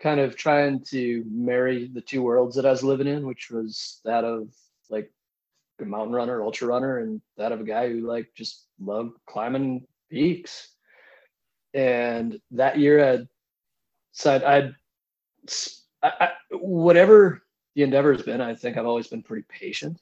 kind 0.00 0.20
of 0.20 0.36
trying 0.36 0.80
to 0.84 1.24
marry 1.30 1.88
the 1.88 2.00
two 2.00 2.22
worlds 2.22 2.56
that 2.56 2.66
I 2.66 2.70
was 2.70 2.82
living 2.82 3.06
in, 3.06 3.26
which 3.26 3.50
was 3.50 4.00
that 4.04 4.24
of 4.24 4.48
like 4.90 5.10
a 5.80 5.84
mountain 5.84 6.14
runner, 6.14 6.42
ultra 6.42 6.68
runner, 6.68 6.98
and 6.98 7.20
that 7.36 7.52
of 7.52 7.60
a 7.60 7.64
guy 7.64 7.88
who 7.88 8.06
like 8.06 8.28
just 8.34 8.66
loved 8.80 9.16
climbing 9.26 9.86
peaks. 10.10 10.68
And 11.74 12.40
that 12.52 12.78
year, 12.78 13.12
I'd 13.12 13.28
said 14.12 14.44
I'd 14.44 14.74
I, 16.02 16.12
I, 16.20 16.30
whatever 16.52 17.42
the 17.74 17.82
endeavor 17.82 18.12
has 18.12 18.22
been, 18.22 18.40
I 18.40 18.54
think 18.54 18.76
I've 18.76 18.86
always 18.86 19.08
been 19.08 19.22
pretty 19.22 19.44
patient. 19.48 20.00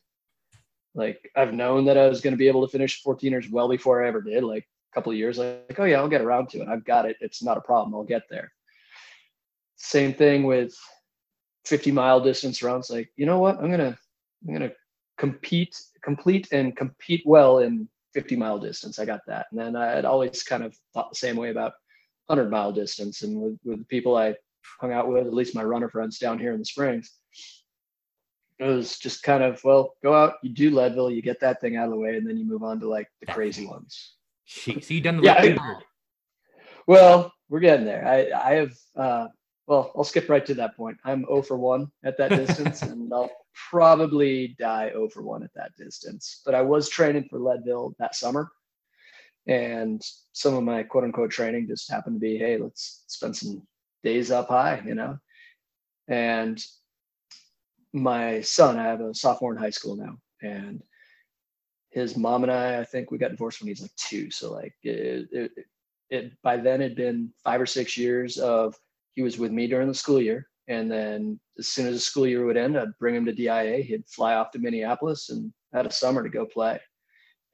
Like 0.94 1.30
I've 1.36 1.52
known 1.52 1.84
that 1.86 1.98
I 1.98 2.08
was 2.08 2.20
going 2.20 2.32
to 2.32 2.38
be 2.38 2.48
able 2.48 2.66
to 2.66 2.70
finish 2.70 3.02
14ers 3.02 3.50
well 3.50 3.68
before 3.68 4.04
I 4.04 4.08
ever 4.08 4.22
did. 4.22 4.44
Like 4.44 4.68
a 4.92 4.94
couple 4.94 5.12
of 5.12 5.18
years, 5.18 5.38
like 5.38 5.76
oh 5.78 5.84
yeah, 5.84 5.98
I'll 5.98 6.08
get 6.08 6.20
around 6.20 6.50
to 6.50 6.62
it. 6.62 6.68
I've 6.68 6.84
got 6.84 7.06
it. 7.06 7.16
It's 7.20 7.42
not 7.42 7.58
a 7.58 7.62
problem. 7.62 7.94
I'll 7.94 8.04
get 8.04 8.22
there. 8.30 8.52
Same 9.76 10.14
thing 10.14 10.44
with 10.44 10.74
50 11.64 11.92
mile 11.92 12.20
distance 12.20 12.62
runs. 12.62 12.90
Like 12.90 13.10
you 13.16 13.26
know 13.26 13.38
what? 13.38 13.58
I'm 13.58 13.70
gonna 13.70 13.96
I'm 14.46 14.52
gonna 14.52 14.72
compete, 15.18 15.76
complete, 16.02 16.48
and 16.52 16.76
compete 16.76 17.22
well 17.24 17.58
in 17.58 17.88
50 18.14 18.36
mile 18.36 18.58
distance. 18.58 18.98
I 18.98 19.04
got 19.04 19.20
that. 19.26 19.46
And 19.50 19.60
then 19.60 19.76
I 19.76 19.86
had 19.86 20.04
always 20.04 20.42
kind 20.42 20.62
of 20.62 20.76
thought 20.92 21.10
the 21.10 21.16
same 21.16 21.36
way 21.36 21.50
about 21.50 21.72
100 22.26 22.50
mile 22.50 22.72
distance. 22.72 23.22
And 23.22 23.40
with 23.40 23.58
with 23.64 23.78
the 23.80 23.84
people 23.86 24.16
I 24.16 24.34
hung 24.80 24.92
out 24.92 25.08
with, 25.08 25.26
at 25.26 25.34
least 25.34 25.54
my 25.54 25.64
runner 25.64 25.88
friends 25.88 26.18
down 26.18 26.38
here 26.38 26.52
in 26.52 26.58
the 26.58 26.64
Springs, 26.64 27.12
it 28.58 28.64
was 28.64 28.98
just 28.98 29.22
kind 29.22 29.42
of 29.42 29.62
well, 29.64 29.94
go 30.02 30.14
out, 30.14 30.34
you 30.42 30.50
do 30.50 30.70
Leadville, 30.70 31.10
you 31.10 31.22
get 31.22 31.40
that 31.40 31.60
thing 31.60 31.76
out 31.76 31.86
of 31.86 31.90
the 31.90 31.96
way, 31.98 32.16
and 32.16 32.26
then 32.26 32.36
you 32.36 32.44
move 32.44 32.62
on 32.62 32.80
to 32.80 32.88
like 32.88 33.08
the 33.20 33.26
crazy 33.26 33.66
ones. 33.66 34.14
She, 34.44 34.80
so 34.80 34.94
you 34.94 35.00
done 35.00 35.18
the 35.18 35.24
Yeah. 35.24 35.34
I- 35.38 35.82
Well, 36.86 37.32
we're 37.48 37.60
getting 37.60 37.86
there. 37.86 38.06
I 38.06 38.50
I 38.50 38.54
have 38.54 38.72
uh 38.94 39.28
well, 39.66 39.92
I'll 39.96 40.04
skip 40.04 40.28
right 40.28 40.44
to 40.46 40.54
that 40.54 40.76
point. 40.76 40.98
I'm 41.04 41.24
0 41.26 41.42
for 41.42 41.56
1 41.56 41.90
at 42.04 42.18
that 42.18 42.30
distance, 42.30 42.82
and 42.82 43.12
I'll 43.12 43.30
probably 43.70 44.54
die 44.58 44.90
0 44.90 45.08
for 45.08 45.22
1 45.22 45.42
at 45.42 45.54
that 45.54 45.74
distance. 45.76 46.42
But 46.44 46.54
I 46.54 46.62
was 46.62 46.88
training 46.88 47.28
for 47.30 47.38
Leadville 47.38 47.94
that 47.98 48.14
summer. 48.14 48.50
And 49.46 50.02
some 50.32 50.54
of 50.54 50.64
my 50.64 50.82
quote 50.82 51.04
unquote 51.04 51.30
training 51.30 51.68
just 51.68 51.90
happened 51.90 52.16
to 52.16 52.20
be, 52.20 52.38
hey, 52.38 52.58
let's 52.58 53.04
spend 53.08 53.36
some 53.36 53.62
days 54.02 54.30
up 54.30 54.48
high, 54.48 54.82
you 54.86 54.94
know. 54.94 55.18
And 56.08 56.62
my 57.92 58.40
son, 58.40 58.78
I 58.78 58.84
have 58.84 59.00
a 59.00 59.14
sophomore 59.14 59.52
in 59.52 59.58
high 59.58 59.70
school 59.70 59.96
now, 59.96 60.16
and 60.42 60.82
his 61.90 62.16
mom 62.16 62.42
and 62.42 62.52
I, 62.52 62.80
I 62.80 62.84
think 62.84 63.10
we 63.10 63.18
got 63.18 63.30
divorced 63.30 63.60
when 63.60 63.68
he's 63.68 63.80
like 63.80 63.94
two. 63.96 64.30
So 64.30 64.52
like 64.52 64.74
it, 64.82 65.28
it, 65.30 65.50
it 66.10 66.32
by 66.42 66.56
then 66.56 66.80
had 66.80 66.96
been 66.96 67.32
five 67.44 67.60
or 67.60 67.66
six 67.66 67.96
years 67.96 68.36
of 68.36 68.74
he 69.14 69.22
was 69.22 69.38
with 69.38 69.52
me 69.52 69.66
during 69.66 69.88
the 69.88 69.94
school 69.94 70.20
year. 70.20 70.48
And 70.66 70.90
then 70.90 71.38
as 71.58 71.68
soon 71.68 71.86
as 71.86 71.94
the 71.94 72.00
school 72.00 72.26
year 72.26 72.44
would 72.44 72.56
end, 72.56 72.78
I'd 72.78 72.98
bring 72.98 73.14
him 73.14 73.26
to 73.26 73.32
DIA. 73.32 73.82
He'd 73.82 74.06
fly 74.08 74.34
off 74.34 74.50
to 74.52 74.58
Minneapolis 74.58 75.28
and 75.28 75.52
had 75.72 75.86
a 75.86 75.92
summer 75.92 76.22
to 76.22 76.28
go 76.28 76.46
play. 76.46 76.80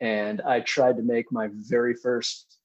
And 0.01 0.41
I 0.43 0.61
tried 0.61 0.97
to 0.97 1.03
make 1.03 1.31
my 1.33 1.49
very 1.53 1.95
first 1.95 2.59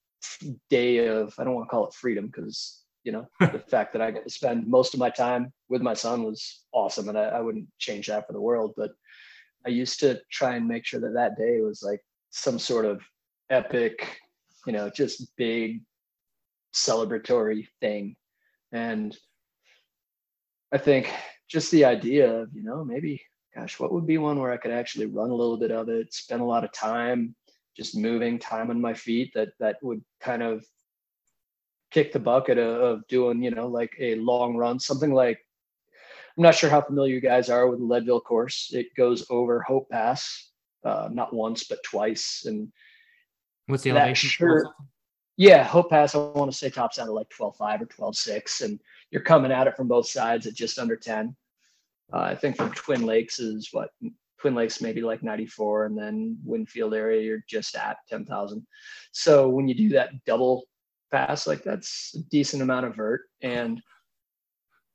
day 0.70 1.06
of 1.06 1.34
I 1.38 1.44
don't 1.44 1.54
want 1.54 1.66
to 1.66 1.70
call 1.70 1.86
it 1.86 1.94
freedom 1.94 2.26
because 2.26 2.82
you 3.04 3.12
know 3.12 3.26
the 3.40 3.62
fact 3.68 3.92
that 3.92 4.02
I 4.02 4.10
get 4.10 4.24
to 4.24 4.30
spend 4.30 4.66
most 4.66 4.94
of 4.94 5.00
my 5.00 5.10
time 5.10 5.52
with 5.68 5.82
my 5.82 5.94
son 5.94 6.22
was 6.22 6.64
awesome, 6.72 7.08
and 7.08 7.18
I, 7.18 7.24
I 7.24 7.40
wouldn't 7.40 7.68
change 7.78 8.06
that 8.06 8.26
for 8.26 8.32
the 8.32 8.40
world. 8.40 8.74
But 8.76 8.92
I 9.66 9.70
used 9.70 10.00
to 10.00 10.20
try 10.30 10.56
and 10.56 10.66
make 10.66 10.86
sure 10.86 11.00
that 11.00 11.14
that 11.14 11.36
day 11.36 11.60
was 11.60 11.82
like 11.82 12.00
some 12.30 12.58
sort 12.58 12.84
of 12.84 13.02
epic, 13.50 14.18
you 14.66 14.72
know, 14.72 14.88
just 14.90 15.36
big 15.36 15.82
celebratory 16.74 17.66
thing, 17.80 18.16
and 18.76 19.16
I 20.72 20.78
think 20.78 21.12
just 21.48 21.70
the 21.70 21.84
idea 21.84 22.30
of 22.40 22.48
you 22.54 22.62
know 22.62 22.84
maybe 22.84 23.22
gosh 23.54 23.80
what 23.80 23.92
would 23.92 24.06
be 24.06 24.18
one 24.18 24.38
where 24.38 24.52
I 24.52 24.58
could 24.58 24.70
actually 24.70 25.06
run 25.06 25.30
a 25.30 25.34
little 25.34 25.56
bit 25.56 25.70
of 25.70 25.88
it, 25.88 26.12
spend 26.12 26.42
a 26.42 26.44
lot 26.54 26.64
of 26.64 26.72
time 26.72 27.34
just 27.76 27.96
moving 27.96 28.38
time 28.38 28.70
on 28.70 28.80
my 28.80 28.94
feet 28.94 29.30
that 29.34 29.48
that 29.60 29.76
would 29.82 30.02
kind 30.20 30.42
of 30.42 30.64
kick 31.90 32.12
the 32.12 32.18
bucket 32.18 32.58
of, 32.58 32.80
of 32.88 33.06
doing 33.08 33.42
you 33.42 33.50
know 33.50 33.66
like 33.66 33.94
a 33.98 34.16
long 34.16 34.56
run 34.56 34.78
something 34.78 35.12
like 35.12 35.38
i'm 36.36 36.42
not 36.42 36.54
sure 36.54 36.68
how 36.70 36.80
familiar 36.80 37.14
you 37.14 37.20
guys 37.20 37.48
are 37.48 37.68
with 37.68 37.78
the 37.78 37.84
leadville 37.84 38.20
course. 38.20 38.70
It 38.72 38.88
goes 38.96 39.24
over 39.30 39.62
hope 39.62 39.88
pass 39.90 40.50
uh, 40.84 41.08
not 41.12 41.32
once 41.32 41.64
but 41.64 41.82
twice. 41.82 42.44
And 42.46 42.58
What's 43.66 43.84
the 43.84 43.90
elevation? 43.90 44.28
sure- 44.28 44.74
yeah 45.36 45.62
hope 45.62 45.90
pass 45.90 46.14
i 46.14 46.18
want 46.18 46.50
to 46.50 46.56
say 46.56 46.70
tops 46.70 46.98
out 46.98 47.08
at 47.08 47.12
like 47.12 47.28
12.5 47.28 47.82
or 47.82 47.86
12.6 47.86 48.62
and 48.62 48.80
you're 49.10 49.22
coming 49.22 49.52
at 49.52 49.66
it 49.66 49.76
from 49.76 49.88
both 49.88 50.08
sides 50.08 50.46
at 50.46 50.54
just 50.54 50.78
under 50.78 50.96
10 50.96 51.34
uh, 52.12 52.18
i 52.18 52.34
think 52.34 52.56
from 52.56 52.70
twin 52.72 53.04
lakes 53.04 53.38
is 53.38 53.68
what 53.72 53.90
twin 54.38 54.54
lakes 54.54 54.80
maybe 54.80 55.02
like 55.02 55.22
94 55.22 55.86
and 55.86 55.98
then 55.98 56.38
winfield 56.44 56.94
area 56.94 57.22
you're 57.22 57.44
just 57.48 57.74
at 57.76 57.98
10000 58.08 58.66
so 59.12 59.48
when 59.48 59.68
you 59.68 59.74
do 59.74 59.88
that 59.90 60.10
double 60.24 60.64
pass 61.10 61.46
like 61.46 61.62
that's 61.62 62.14
a 62.16 62.22
decent 62.30 62.62
amount 62.62 62.86
of 62.86 62.96
vert 62.96 63.22
and 63.42 63.80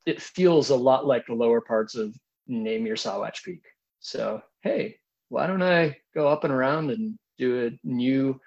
it 0.06 0.21
feels 0.21 0.69
a 0.69 0.75
lot 0.75 1.06
like 1.06 1.25
the 1.25 1.34
lower 1.34 1.62
parts 1.62 1.95
of 1.95 2.15
name 2.47 2.86
your 2.86 2.95
Sawatch 2.95 3.43
Peak. 3.43 3.63
So 3.99 4.41
hey, 4.62 4.97
why 5.30 5.47
don't 5.47 5.63
I 5.63 5.97
go 6.13 6.27
up 6.27 6.43
and 6.43 6.54
around 6.54 6.91
and 6.91 7.17
do 7.38 7.67
a 7.67 7.88
new 7.88 8.39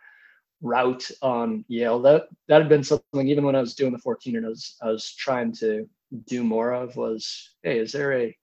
route 0.64 1.08
on 1.22 1.64
Yale? 1.68 2.00
That 2.00 2.24
that 2.48 2.60
had 2.60 2.68
been 2.68 2.82
something 2.82 3.28
even 3.28 3.44
when 3.44 3.54
I 3.54 3.60
was 3.60 3.74
doing 3.74 3.92
the 3.92 3.98
14 3.98 4.36
and 4.36 4.46
I 4.46 4.48
was 4.48 4.76
I 4.82 4.88
was 4.90 5.12
trying 5.14 5.52
to 5.60 5.88
do 6.26 6.42
more 6.42 6.72
of 6.72 6.96
was 6.96 7.54
hey, 7.62 7.78
is 7.78 7.92
there 7.92 8.12
a 8.18 8.36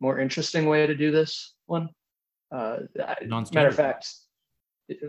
more 0.00 0.18
interesting 0.18 0.66
way 0.66 0.86
to 0.86 0.94
do 0.96 1.10
this 1.12 1.54
one? 1.66 1.88
Uh, 2.50 2.78
matter 3.54 3.68
of 3.68 3.74
fact, 3.76 4.08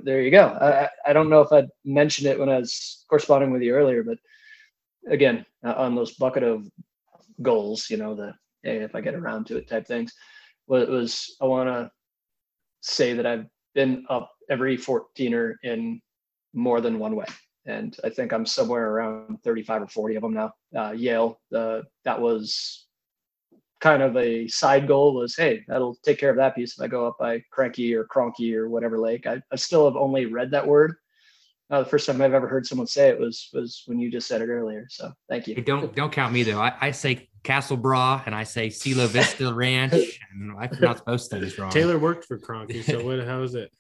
there 0.03 0.21
you 0.21 0.31
go. 0.31 0.47
I, 0.59 0.83
I- 0.85 0.89
I 1.07 1.13
don't 1.13 1.29
know 1.29 1.41
if 1.41 1.51
I'd 1.51 1.69
mentioned 1.85 2.27
it 2.27 2.37
when 2.39 2.49
I 2.49 2.57
was 2.59 3.05
corresponding 3.09 3.51
with 3.51 3.61
you 3.61 3.73
earlier, 3.73 4.03
but 4.03 4.17
again, 5.09 5.45
uh, 5.63 5.73
on 5.77 5.95
those 5.95 6.15
bucket 6.15 6.43
of 6.43 6.67
goals, 7.41 7.89
you 7.89 7.97
know, 7.97 8.13
the 8.15 8.33
hey, 8.63 8.77
if 8.79 8.93
I 8.95 9.01
get 9.01 9.15
around 9.15 9.45
to 9.47 9.57
it 9.57 9.69
type 9.69 9.87
things, 9.87 10.13
well, 10.67 10.81
it 10.81 10.89
was 10.89 11.37
I 11.41 11.45
want 11.45 11.69
to 11.69 11.89
say 12.81 13.13
that 13.13 13.25
I've 13.25 13.45
been 13.75 14.05
up 14.09 14.31
every 14.49 14.77
14er 14.77 15.53
in 15.63 16.01
more 16.53 16.81
than 16.81 16.99
one 16.99 17.15
way. 17.15 17.25
And 17.65 17.95
I 18.03 18.09
think 18.09 18.31
I'm 18.31 18.45
somewhere 18.45 18.89
around 18.89 19.43
35 19.43 19.83
or 19.83 19.87
40 19.87 20.15
of 20.15 20.21
them 20.23 20.33
now. 20.33 20.53
Uh, 20.75 20.91
Yale, 20.91 21.39
uh, 21.55 21.81
that 22.05 22.19
was 22.19 22.87
kind 23.79 24.01
of 24.01 24.17
a 24.17 24.47
side 24.47 24.87
goal 24.87 25.13
was, 25.13 25.35
hey, 25.35 25.63
that'll 25.67 25.95
take 26.03 26.19
care 26.19 26.29
of 26.29 26.37
that 26.37 26.55
piece 26.55 26.77
if 26.77 26.83
I 26.83 26.87
go 26.87 27.07
up 27.07 27.17
by 27.19 27.43
Cranky 27.51 27.93
or 27.95 28.05
Cronky 28.05 28.55
or 28.55 28.69
whatever 28.69 28.97
lake. 28.99 29.27
I, 29.27 29.41
I 29.51 29.55
still 29.55 29.85
have 29.85 29.95
only 29.95 30.25
read 30.25 30.51
that 30.51 30.67
word. 30.67 30.95
Uh, 31.71 31.83
the 31.83 31.89
first 31.89 32.07
time 32.07 32.19
I've 32.21 32.33
ever 32.33 32.47
heard 32.47 32.65
someone 32.65 32.87
say 32.87 33.09
it 33.09 33.19
was 33.19 33.49
was 33.53 33.83
when 33.85 33.99
you 33.99 34.09
just 34.09 34.27
said 34.27 34.41
it 34.41 34.49
earlier. 34.49 34.87
So 34.89 35.11
thank 35.29 35.45
Hey, 35.45 35.53
you. 35.53 35.61
don't 35.61 35.95
don't 35.95 36.11
count 36.11 36.33
me 36.33 36.41
though. 36.41 36.59
I, 36.59 36.73
I 36.81 36.91
say 36.91 37.29
Castle 37.43 37.77
Bra 37.77 38.23
and 38.25 38.33
I 38.33 38.43
say 38.43 38.71
Silo 38.71 39.05
Vista 39.05 39.53
Ranch 39.53 39.93
and 40.31 40.57
I 40.57 40.65
pronounce 40.65 41.01
most 41.05 41.29
things 41.29 41.59
wrong. 41.59 41.69
Taylor 41.69 41.99
worked 41.99 42.25
for 42.25 42.39
Cronky, 42.39 42.83
so 42.83 43.03
what? 43.05 43.23
How 43.25 43.43
is 43.43 43.53
it? 43.53 43.71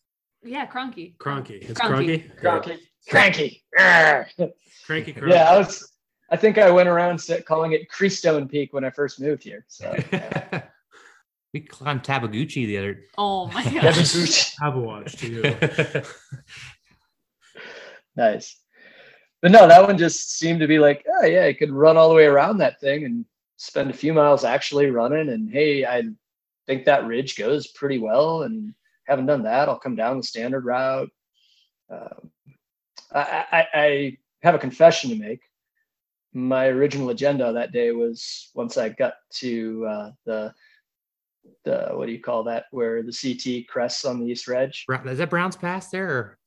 Yeah, 0.43 0.65
Cronky. 0.67 1.17
Cronky. 1.17 1.61
It's 1.69 1.79
Cronky. 1.79 2.31
Cronky. 2.41 2.77
Cranky. 3.09 3.63
Arr. 3.77 4.27
Cranky. 4.85 5.13
Cronky. 5.13 5.29
yeah, 5.29 5.51
I 5.51 5.57
was. 5.57 5.91
I 6.31 6.37
think 6.37 6.57
I 6.59 6.69
went 6.69 6.87
around 6.87 7.25
calling 7.47 7.71
it 7.73 7.89
Creastone 7.89 8.49
Peak 8.49 8.71
when 8.71 8.83
I 8.85 8.91
first 8.91 9.19
moved 9.19 9.43
here. 9.43 9.65
So 9.67 9.95
we 11.53 11.61
climbed 11.61 12.03
Tabaguchi 12.03 12.67
the 12.67 12.77
other. 12.77 13.01
Oh 13.17 13.47
my 13.47 13.63
Yeah, 13.63 13.81
gosh. 13.83 13.95
just- 14.13 14.55
Have 14.61 14.75
a 14.75 14.79
watch 14.79 15.17
too. 15.17 15.41
nice. 18.15 18.57
But 19.41 19.51
no, 19.51 19.67
that 19.67 19.83
one 19.87 19.97
just 19.97 20.37
seemed 20.37 20.59
to 20.59 20.67
be 20.67 20.79
like, 20.79 21.03
oh 21.21 21.25
yeah, 21.25 21.45
I 21.45 21.53
could 21.53 21.71
run 21.71 21.97
all 21.97 22.09
the 22.09 22.15
way 22.15 22.25
around 22.25 22.57
that 22.57 22.79
thing 22.79 23.05
and 23.05 23.25
spend 23.57 23.89
a 23.89 23.93
few 23.93 24.13
miles 24.13 24.43
actually 24.43 24.87
running. 24.91 25.29
And 25.29 25.49
hey, 25.49 25.85
I 25.85 26.03
think 26.67 26.85
that 26.85 27.07
ridge 27.07 27.37
goes 27.37 27.67
pretty 27.67 27.97
well. 27.99 28.43
And 28.43 28.73
haven't 29.09 29.25
done 29.25 29.43
that. 29.43 29.67
I'll 29.69 29.79
come 29.79 29.95
down 29.95 30.17
the 30.17 30.23
standard 30.23 30.65
route. 30.65 31.09
Um, 31.91 32.31
I, 33.13 33.45
I, 33.51 33.67
I 33.73 34.17
have 34.43 34.55
a 34.55 34.59
confession 34.59 35.09
to 35.09 35.15
make. 35.15 35.41
My 36.33 36.67
original 36.67 37.09
agenda 37.09 37.51
that 37.51 37.71
day 37.71 37.91
was 37.91 38.51
once 38.53 38.77
I 38.77 38.89
got 38.89 39.13
to 39.37 39.85
uh, 39.89 40.11
the 40.25 40.53
the 41.65 41.89
what 41.93 42.05
do 42.05 42.11
you 42.11 42.21
call 42.21 42.43
that 42.43 42.65
where 42.71 43.01
the 43.01 43.11
CT 43.11 43.67
crests 43.67 44.05
on 44.05 44.19
the 44.19 44.27
east 44.27 44.47
ridge. 44.47 44.85
Is 45.05 45.17
that 45.17 45.29
Browns 45.31 45.55
Pass 45.55 45.89
there? 45.89 46.07
Or 46.09 46.37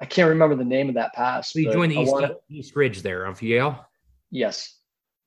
I 0.00 0.04
can't 0.04 0.28
remember 0.28 0.54
the 0.54 0.64
name 0.64 0.90
of 0.90 0.96
that 0.96 1.14
pass. 1.14 1.52
so 1.52 1.58
you 1.58 1.72
joined 1.72 1.92
the 1.92 1.96
East, 2.00 2.12
wanted- 2.12 2.36
East 2.50 2.76
Ridge 2.76 3.00
there 3.00 3.24
of 3.24 3.40
Yale? 3.40 3.82
Yes. 4.30 4.78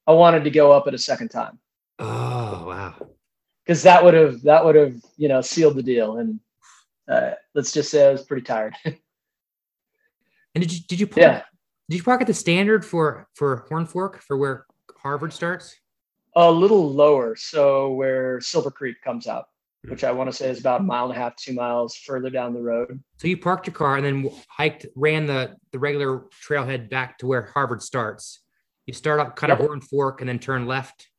I 0.05 0.11
wanted 0.11 0.43
to 0.43 0.51
go 0.51 0.71
up 0.71 0.87
it 0.87 0.93
a 0.93 0.97
second 0.99 1.29
time 1.29 1.57
Oh 1.97 2.65
wow. 2.67 2.93
because 3.65 3.81
that 3.83 4.03
would 4.03 4.13
have 4.13 4.41
that 4.43 4.63
would 4.63 4.75
have 4.75 4.93
you 5.17 5.27
know 5.27 5.41
sealed 5.41 5.75
the 5.75 5.83
deal. 5.83 6.17
And 6.17 6.39
uh, 7.09 7.31
let's 7.55 7.71
just 7.71 7.89
say 7.91 8.07
I 8.07 8.11
was 8.11 8.23
pretty 8.23 8.43
tired. 8.43 8.75
And 10.55 10.63
did 10.63 10.73
you 10.73 10.79
did 10.87 10.99
you 10.99 11.05
park, 11.05 11.21
yeah, 11.21 11.43
did 11.89 11.97
you 11.97 12.03
park 12.03 12.21
at 12.21 12.27
the 12.27 12.33
standard 12.33 12.83
for 12.83 13.27
for 13.35 13.67
Horn 13.69 13.85
Fork 13.85 14.19
for 14.23 14.35
where 14.35 14.65
Harvard 14.97 15.31
starts? 15.31 15.75
a 16.35 16.51
little 16.51 16.91
lower, 16.91 17.35
so 17.35 17.91
where 17.91 18.39
Silver 18.39 18.71
Creek 18.71 19.01
comes 19.03 19.27
out, 19.27 19.45
which 19.87 20.03
I 20.03 20.11
want 20.11 20.29
to 20.29 20.35
say 20.35 20.49
is 20.49 20.59
about 20.59 20.81
a 20.81 20.83
mile 20.83 21.05
and 21.05 21.15
a 21.15 21.19
half, 21.19 21.35
two 21.35 21.53
miles 21.53 21.95
further 21.95 22.29
down 22.29 22.53
the 22.53 22.61
road. 22.61 23.01
So 23.17 23.27
you 23.27 23.37
parked 23.37 23.67
your 23.67 23.73
car 23.73 23.97
and 23.97 24.05
then 24.05 24.29
hiked, 24.47 24.85
ran 24.95 25.25
the 25.25 25.55
the 25.71 25.79
regular 25.79 26.25
trailhead 26.45 26.89
back 26.89 27.17
to 27.19 27.27
where 27.27 27.43
Harvard 27.53 27.81
starts. 27.81 28.39
You 28.85 28.93
start 28.93 29.19
up 29.19 29.35
kind 29.35 29.51
of 29.51 29.59
Yep. 29.59 29.67
Horn 29.67 29.81
Fork 29.81 30.21
and 30.21 30.29
then 30.29 30.39
turn 30.39 30.65
left 30.65 31.09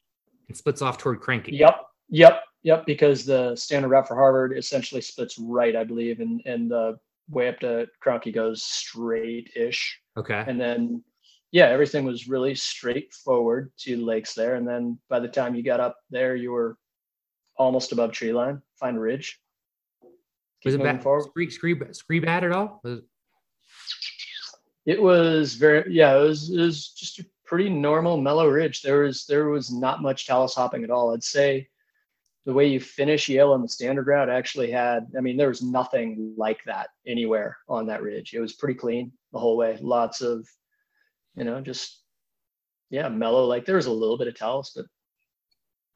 and 0.49 0.57
splits 0.57 0.83
off 0.83 0.99
toward 0.99 1.21
Kroenke. 1.21 1.51
Yep, 1.53 1.81
yep, 2.09 2.43
yep. 2.63 2.87
Because 2.87 3.25
the 3.25 3.57
standard 3.57 3.89
route 3.89 4.09
for 4.09 4.15
Harvard 4.17 4.57
essentially 4.57 5.01
splits 5.01 5.39
right, 5.39 5.77
I 5.77 5.85
believe, 5.85 6.21
and 6.21 6.43
and 6.47 6.71
the 6.71 6.99
way 7.29 7.49
up 7.49 7.61
to 7.61 7.87
Kroenke 8.05 8.35
goes 8.35 8.63
straight-ish. 8.63 10.01
Okay. 10.17 10.45
and 10.47 10.61
then 10.61 11.03
yeah 11.53 11.67
everything 11.67 12.05
was 12.05 12.29
really 12.29 12.55
straightforward 12.55 13.73
to 13.79 13.97
the 13.97 14.03
lakes 14.03 14.35
there 14.35 14.57
and 14.57 14.67
then 14.67 14.99
by 15.09 15.21
the 15.21 15.29
time 15.29 15.55
you 15.55 15.63
got 15.63 15.81
up 15.81 15.97
there 16.11 16.35
you 16.35 16.51
were 16.51 16.77
almost 17.57 17.93
above 17.93 18.11
tree 18.13 18.33
line 18.33 18.61
find 18.75 18.97
a 18.97 19.01
ridge 19.01 19.41
Was 20.65 20.75
it 20.75 20.83
bad? 20.83 21.01
Scree, 21.03 21.49
scree, 21.51 21.81
scree 21.93 22.21
bad 22.21 22.43
at 22.45 22.53
all? 22.53 22.81
Was- 22.83 23.03
it 24.87 25.01
was 25.01 25.55
very 25.55 25.93
yeah 25.93 26.17
it 26.17 26.23
was, 26.23 26.51
it 26.51 26.61
was 26.61 26.89
just 26.89 27.21
a 27.21 27.27
pretty 27.45 27.69
normal 27.71 28.17
mellow 28.17 28.49
ridge 28.49 28.83
there 28.83 29.03
was 29.03 29.27
there 29.27 29.49
was 29.49 29.73
not 29.73 30.03
much 30.03 30.27
talus 30.27 30.55
hopping 30.55 30.85
at 30.85 30.91
all 30.91 31.15
i'd 31.15 31.23
say 31.23 31.69
the 32.47 32.53
way 32.53 32.67
you 32.67 32.81
finish 32.81 33.29
yale 33.29 33.53
on 33.53 33.63
the 33.63 33.69
standard 33.69 34.07
route 34.07 34.31
actually 34.31 34.71
had 34.71 35.07
i 35.17 35.21
mean 35.21 35.37
there 35.37 35.49
was 35.49 35.63
nothing 35.63 36.35
like 36.37 36.63
that 36.65 36.89
anywhere 37.07 37.57
on 37.69 37.87
that 37.87 38.03
ridge 38.03 38.33
it 38.35 38.41
was 38.41 38.55
pretty 38.55 38.75
clean 38.75 39.13
the 39.33 39.39
whole 39.39 39.57
way 39.57 39.79
lots 39.81 40.21
of 40.21 40.47
you 41.37 41.45
know 41.45 41.61
just 41.61 42.03
yeah 42.91 43.09
mellow 43.09 43.45
like 43.45 43.65
there 43.65 43.77
was 43.77 43.87
a 43.87 43.93
little 43.93 44.19
bit 44.19 44.29
of 44.29 44.35
talus 44.35 44.73
but 44.75 44.87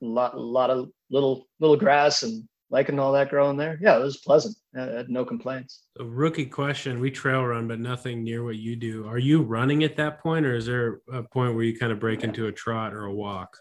a 0.03 0.07
lot 0.07 0.35
a 0.35 0.41
lot 0.41 0.71
of 0.71 0.91
little 1.11 1.47
little 1.61 1.77
grass 1.77 2.23
and 2.23 2.47
lichen 2.71 2.99
all 2.99 3.13
that 3.13 3.31
growing 3.31 3.57
there 3.57 3.79
yeah 3.81 3.97
it 3.97 4.03
was 4.03 4.19
pleasant 4.19 4.55
i 4.77 4.83
had 4.83 5.09
no 5.09 5.25
complaints 5.25 5.85
A 6.01 6.05
rookie 6.05 6.47
question. 6.47 6.99
We 6.99 7.13
trail 7.13 7.45
run, 7.45 7.69
but 7.69 7.79
nothing 7.79 8.25
near 8.25 8.43
what 8.43 8.57
you 8.57 8.75
do. 8.75 9.07
Are 9.07 9.19
you 9.19 9.43
running 9.43 9.85
at 9.85 9.97
that 9.97 10.19
point, 10.19 10.45
or 10.45 10.57
is 10.57 10.67
there 10.67 11.01
a 11.13 11.23
point 11.23 11.55
where 11.55 11.63
you 11.63 11.79
kind 11.79 11.93
of 11.93 12.01
break 12.01 12.25
into 12.25 12.49
a 12.49 12.53
trot 12.53 12.93
or 12.93 13.05
a 13.05 13.15
walk? 13.15 13.57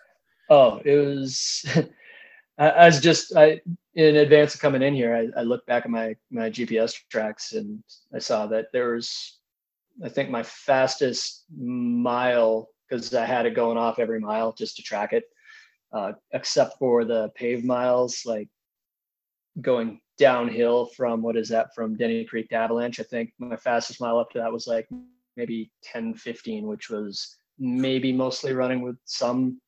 Oh, 0.49 0.81
it 0.83 0.95
was. 0.95 1.63
I 2.57 2.85
was 2.85 3.01
just 3.01 3.35
I 3.35 3.61
in 3.95 4.17
advance 4.17 4.55
of 4.55 4.61
coming 4.61 4.81
in 4.81 4.93
here. 4.93 5.15
I, 5.15 5.39
I 5.39 5.43
looked 5.43 5.67
back 5.67 5.85
at 5.85 5.91
my 5.91 6.15
my 6.31 6.49
GPS 6.49 6.93
tracks 7.09 7.53
and 7.53 7.83
I 8.13 8.19
saw 8.19 8.47
that 8.47 8.67
there 8.73 8.93
was, 8.93 9.39
I 10.03 10.09
think 10.09 10.29
my 10.29 10.43
fastest 10.43 11.45
mile 11.55 12.69
because 12.87 13.13
I 13.13 13.25
had 13.25 13.45
it 13.45 13.55
going 13.55 13.77
off 13.77 13.99
every 13.99 14.19
mile 14.19 14.53
just 14.53 14.75
to 14.75 14.83
track 14.83 15.13
it, 15.13 15.23
uh, 15.93 16.13
except 16.31 16.77
for 16.77 17.05
the 17.05 17.29
paved 17.35 17.65
miles, 17.65 18.21
like 18.25 18.49
going 19.61 19.99
downhill 20.17 20.87
from 20.95 21.21
what 21.21 21.37
is 21.37 21.49
that 21.49 21.73
from 21.73 21.95
Denny 21.95 22.25
Creek 22.25 22.49
to 22.49 22.55
Avalanche. 22.55 22.99
I 22.99 23.03
think 23.03 23.33
my 23.39 23.55
fastest 23.55 23.99
mile 23.99 24.19
up 24.19 24.29
to 24.31 24.39
that 24.39 24.51
was 24.51 24.67
like 24.67 24.87
maybe 25.35 25.71
10, 25.83 26.13
15, 26.15 26.67
which 26.67 26.89
was 26.89 27.35
maybe 27.57 28.11
mostly 28.11 28.53
running 28.53 28.81
with 28.81 28.97
some 29.05 29.59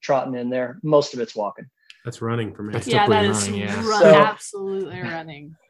trotting 0.00 0.34
in 0.34 0.50
there. 0.50 0.78
Most 0.82 1.14
of 1.14 1.20
it's 1.20 1.34
walking. 1.34 1.66
That's 2.04 2.20
running 2.20 2.54
for 2.54 2.62
me. 2.62 2.72
That's 2.72 2.86
yeah, 2.86 3.04
still 3.04 3.14
that 3.14 3.20
pretty 3.24 3.30
is 3.38 3.48
running, 3.48 3.60
yeah. 3.60 3.88
run- 3.88 4.00
So- 4.00 4.14
absolutely 4.14 5.00
running. 5.00 5.56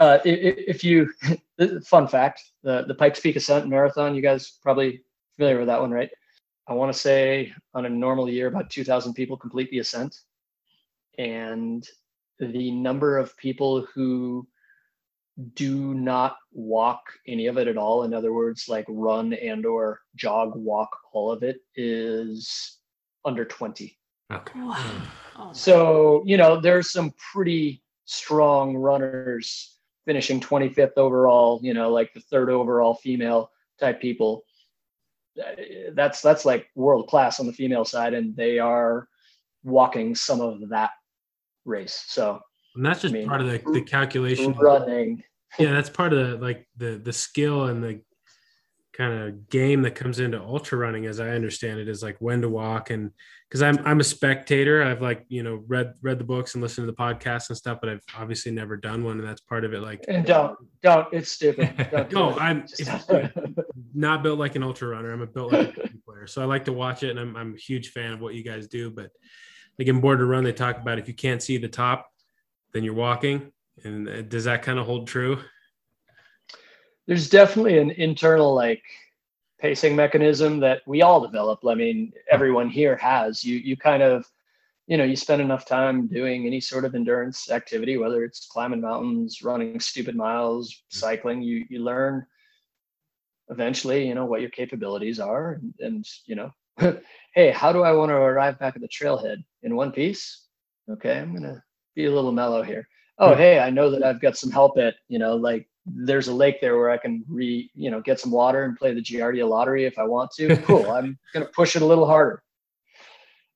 Uh, 0.00 0.18
i- 0.24 0.28
i- 0.28 0.64
if 0.66 0.82
you, 0.82 1.12
fun 1.84 2.08
fact, 2.08 2.42
the, 2.62 2.84
the 2.88 2.94
Pikes 2.94 3.20
Peak 3.20 3.36
Ascent 3.36 3.68
Marathon, 3.68 4.14
you 4.14 4.22
guys 4.22 4.52
probably 4.62 5.02
familiar 5.36 5.58
with 5.58 5.66
that 5.66 5.78
one, 5.78 5.90
right? 5.90 6.08
I 6.66 6.72
want 6.72 6.90
to 6.90 6.98
say 6.98 7.52
on 7.74 7.84
a 7.84 7.88
normal 7.90 8.30
year, 8.30 8.46
about 8.46 8.70
2,000 8.70 9.12
people 9.12 9.36
complete 9.36 9.70
the 9.70 9.80
ascent. 9.80 10.16
And 11.18 11.86
the 12.40 12.70
number 12.70 13.18
of 13.18 13.36
people 13.36 13.86
who 13.94 14.48
do 15.54 15.92
not 15.92 16.36
walk 16.52 17.02
any 17.26 17.46
of 17.46 17.58
it 17.58 17.68
at 17.68 17.76
all, 17.76 18.04
in 18.04 18.14
other 18.14 18.32
words, 18.32 18.68
like 18.70 18.86
run 18.88 19.34
and 19.34 19.66
or 19.66 20.00
jog, 20.16 20.52
walk 20.56 20.88
all 21.12 21.30
of 21.30 21.42
it 21.42 21.58
is 21.76 22.78
under 23.26 23.44
20. 23.44 23.98
Okay. 24.32 24.58
Wow. 24.60 25.02
Oh, 25.38 25.52
So, 25.52 26.22
you 26.26 26.36
know, 26.36 26.60
there's 26.60 26.90
some 26.90 27.12
pretty 27.32 27.82
strong 28.06 28.76
runners 28.76 29.76
finishing 30.04 30.40
25th 30.40 30.96
overall, 30.96 31.60
you 31.62 31.74
know, 31.74 31.90
like 31.90 32.12
the 32.12 32.20
third 32.20 32.50
overall 32.50 32.94
female 32.94 33.50
type 33.78 34.00
people. 34.00 34.44
Uh, 35.38 35.52
That's 35.92 36.20
that's 36.20 36.44
like 36.44 36.68
world 36.74 37.06
class 37.08 37.38
on 37.38 37.46
the 37.46 37.52
female 37.52 37.84
side 37.84 38.14
and 38.14 38.34
they 38.34 38.58
are 38.58 39.08
walking 39.62 40.14
some 40.14 40.40
of 40.40 40.68
that 40.70 40.90
race. 41.64 42.04
So, 42.08 42.40
And 42.74 42.84
that's 42.84 43.02
just 43.02 43.14
I 43.14 43.18
mean, 43.18 43.28
part 43.28 43.40
of 43.40 43.46
the, 43.46 43.60
the 43.72 43.82
calculation. 43.82 44.54
running 44.58 45.22
Yeah, 45.58 45.72
that's 45.72 45.90
part 45.90 46.12
of 46.12 46.18
the 46.18 46.44
like 46.44 46.66
the 46.76 47.00
the 47.02 47.12
skill 47.12 47.66
and 47.66 47.82
the 47.82 48.00
kind 48.98 49.12
of 49.12 49.48
game 49.48 49.82
that 49.82 49.94
comes 49.94 50.18
into 50.18 50.42
ultra 50.42 50.76
running, 50.76 51.06
as 51.06 51.20
I 51.20 51.28
understand 51.28 51.78
it, 51.78 51.88
is 51.88 52.02
like 52.02 52.16
when 52.18 52.42
to 52.42 52.48
walk 52.48 52.90
and 52.90 53.12
because 53.48 53.62
I'm 53.62 53.78
I'm 53.86 54.00
a 54.00 54.04
spectator. 54.04 54.82
I've 54.82 55.00
like 55.00 55.24
you 55.28 55.44
know 55.44 55.62
read 55.68 55.94
read 56.02 56.18
the 56.18 56.24
books 56.24 56.54
and 56.54 56.62
listened 56.62 56.86
to 56.86 56.92
the 56.92 56.96
podcasts 56.96 57.48
and 57.48 57.56
stuff, 57.56 57.78
but 57.80 57.88
I've 57.88 58.02
obviously 58.18 58.50
never 58.50 58.76
done 58.76 59.04
one, 59.04 59.20
and 59.20 59.26
that's 59.26 59.40
part 59.40 59.64
of 59.64 59.72
it. 59.72 59.80
Like 59.80 60.04
and 60.08 60.26
don't 60.26 60.58
don't 60.82 61.06
it's 61.12 61.30
stupid. 61.30 61.72
Don't 61.92 62.12
no, 62.12 62.30
it. 62.30 62.40
I'm 62.40 62.66
not 63.94 64.24
built 64.24 64.38
like 64.38 64.56
an 64.56 64.64
ultra 64.64 64.88
runner. 64.88 65.12
I'm 65.12 65.22
a 65.22 65.26
built 65.26 65.52
like 65.52 65.78
a 65.78 65.88
player, 66.04 66.26
so 66.26 66.42
I 66.42 66.44
like 66.44 66.64
to 66.64 66.72
watch 66.72 67.04
it, 67.04 67.10
and 67.10 67.20
I'm 67.20 67.36
I'm 67.36 67.54
a 67.54 67.58
huge 67.58 67.90
fan 67.90 68.12
of 68.12 68.20
what 68.20 68.34
you 68.34 68.42
guys 68.42 68.66
do. 68.66 68.90
But 68.90 69.10
like 69.78 69.86
in 69.86 70.00
Born 70.00 70.18
to 70.18 70.26
Run, 70.26 70.42
they 70.42 70.52
talk 70.52 70.76
about 70.76 70.98
if 70.98 71.06
you 71.06 71.14
can't 71.14 71.42
see 71.42 71.56
the 71.56 71.68
top, 71.68 72.10
then 72.72 72.82
you're 72.82 72.94
walking. 72.94 73.52
And 73.84 74.08
uh, 74.08 74.22
does 74.22 74.44
that 74.44 74.62
kind 74.62 74.80
of 74.80 74.86
hold 74.86 75.06
true? 75.06 75.38
There's 77.08 77.30
definitely 77.30 77.78
an 77.78 77.90
internal 77.92 78.54
like 78.54 78.82
pacing 79.58 79.96
mechanism 79.96 80.60
that 80.60 80.82
we 80.86 81.02
all 81.02 81.20
develop. 81.20 81.60
I 81.66 81.74
mean, 81.74 82.12
everyone 82.30 82.68
here 82.68 82.96
has. 82.96 83.42
You 83.42 83.56
you 83.56 83.76
kind 83.76 84.02
of, 84.02 84.30
you 84.86 84.98
know, 84.98 85.04
you 85.04 85.16
spend 85.16 85.40
enough 85.40 85.66
time 85.66 86.06
doing 86.06 86.46
any 86.46 86.60
sort 86.60 86.84
of 86.84 86.94
endurance 86.94 87.50
activity, 87.50 87.96
whether 87.96 88.22
it's 88.22 88.46
climbing 88.46 88.82
mountains, 88.82 89.42
running 89.42 89.80
stupid 89.80 90.14
miles, 90.14 90.82
cycling, 90.90 91.42
you 91.42 91.64
you 91.70 91.80
learn 91.80 92.26
eventually, 93.48 94.06
you 94.06 94.14
know, 94.14 94.26
what 94.26 94.42
your 94.42 94.50
capabilities 94.50 95.18
are 95.18 95.52
and, 95.54 95.74
and 95.80 96.06
you 96.26 96.36
know, 96.36 96.52
hey, 97.34 97.50
how 97.50 97.72
do 97.72 97.82
I 97.82 97.92
want 97.92 98.10
to 98.10 98.16
arrive 98.16 98.58
back 98.58 98.76
at 98.76 98.82
the 98.82 98.88
trailhead 98.88 99.42
in 99.62 99.74
one 99.74 99.92
piece? 99.92 100.44
Okay, 100.90 101.18
I'm 101.18 101.34
gonna 101.34 101.64
be 101.94 102.04
a 102.04 102.12
little 102.12 102.32
mellow 102.32 102.62
here. 102.62 102.86
Oh, 103.18 103.32
hmm. 103.32 103.38
hey, 103.38 103.58
I 103.60 103.70
know 103.70 103.88
that 103.90 104.02
I've 104.02 104.20
got 104.20 104.36
some 104.36 104.50
help 104.50 104.76
at, 104.76 104.96
you 105.08 105.18
know, 105.18 105.36
like 105.36 105.66
there's 105.94 106.28
a 106.28 106.34
lake 106.34 106.60
there 106.60 106.76
where 106.76 106.90
I 106.90 106.96
can 106.96 107.24
re, 107.28 107.70
you 107.74 107.90
know, 107.90 108.00
get 108.00 108.20
some 108.20 108.30
water 108.30 108.64
and 108.64 108.76
play 108.76 108.94
the 108.94 109.00
Giardia 109.02 109.48
lottery 109.48 109.84
if 109.84 109.98
I 109.98 110.04
want 110.04 110.30
to. 110.32 110.56
Cool. 110.68 110.90
I'm 110.90 111.18
gonna 111.32 111.46
push 111.46 111.76
it 111.76 111.82
a 111.82 111.86
little 111.86 112.06
harder. 112.06 112.42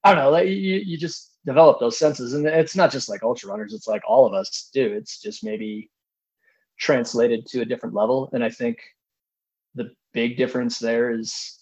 I 0.05 0.15
don't 0.15 0.25
know. 0.25 0.31
Like 0.31 0.47
you, 0.47 0.53
you 0.53 0.97
just 0.97 1.33
develop 1.45 1.79
those 1.79 1.99
senses, 1.99 2.35
and 2.35 2.47
it's 2.47 2.77
not 2.77 2.91
just 2.91 3.09
like 3.09 3.23
ultra 3.23 3.51
runners. 3.51 3.75
It's 3.75 3.87
like 3.87 4.03
all 4.07 4.27
of 4.27 4.35
us 4.35 4.71
do. 4.73 4.93
It's 4.93 5.21
just 5.21 5.45
maybe 5.45 5.91
translated 6.79 7.47
to 7.47 7.61
a 7.61 7.65
different 7.65 7.95
level. 7.95 8.31
And 8.33 8.43
I 8.43 8.51
think 8.51 8.79
the 9.75 9.91
big 10.13 10.37
difference 10.37 10.79
there 10.79 11.11
is 11.11 11.59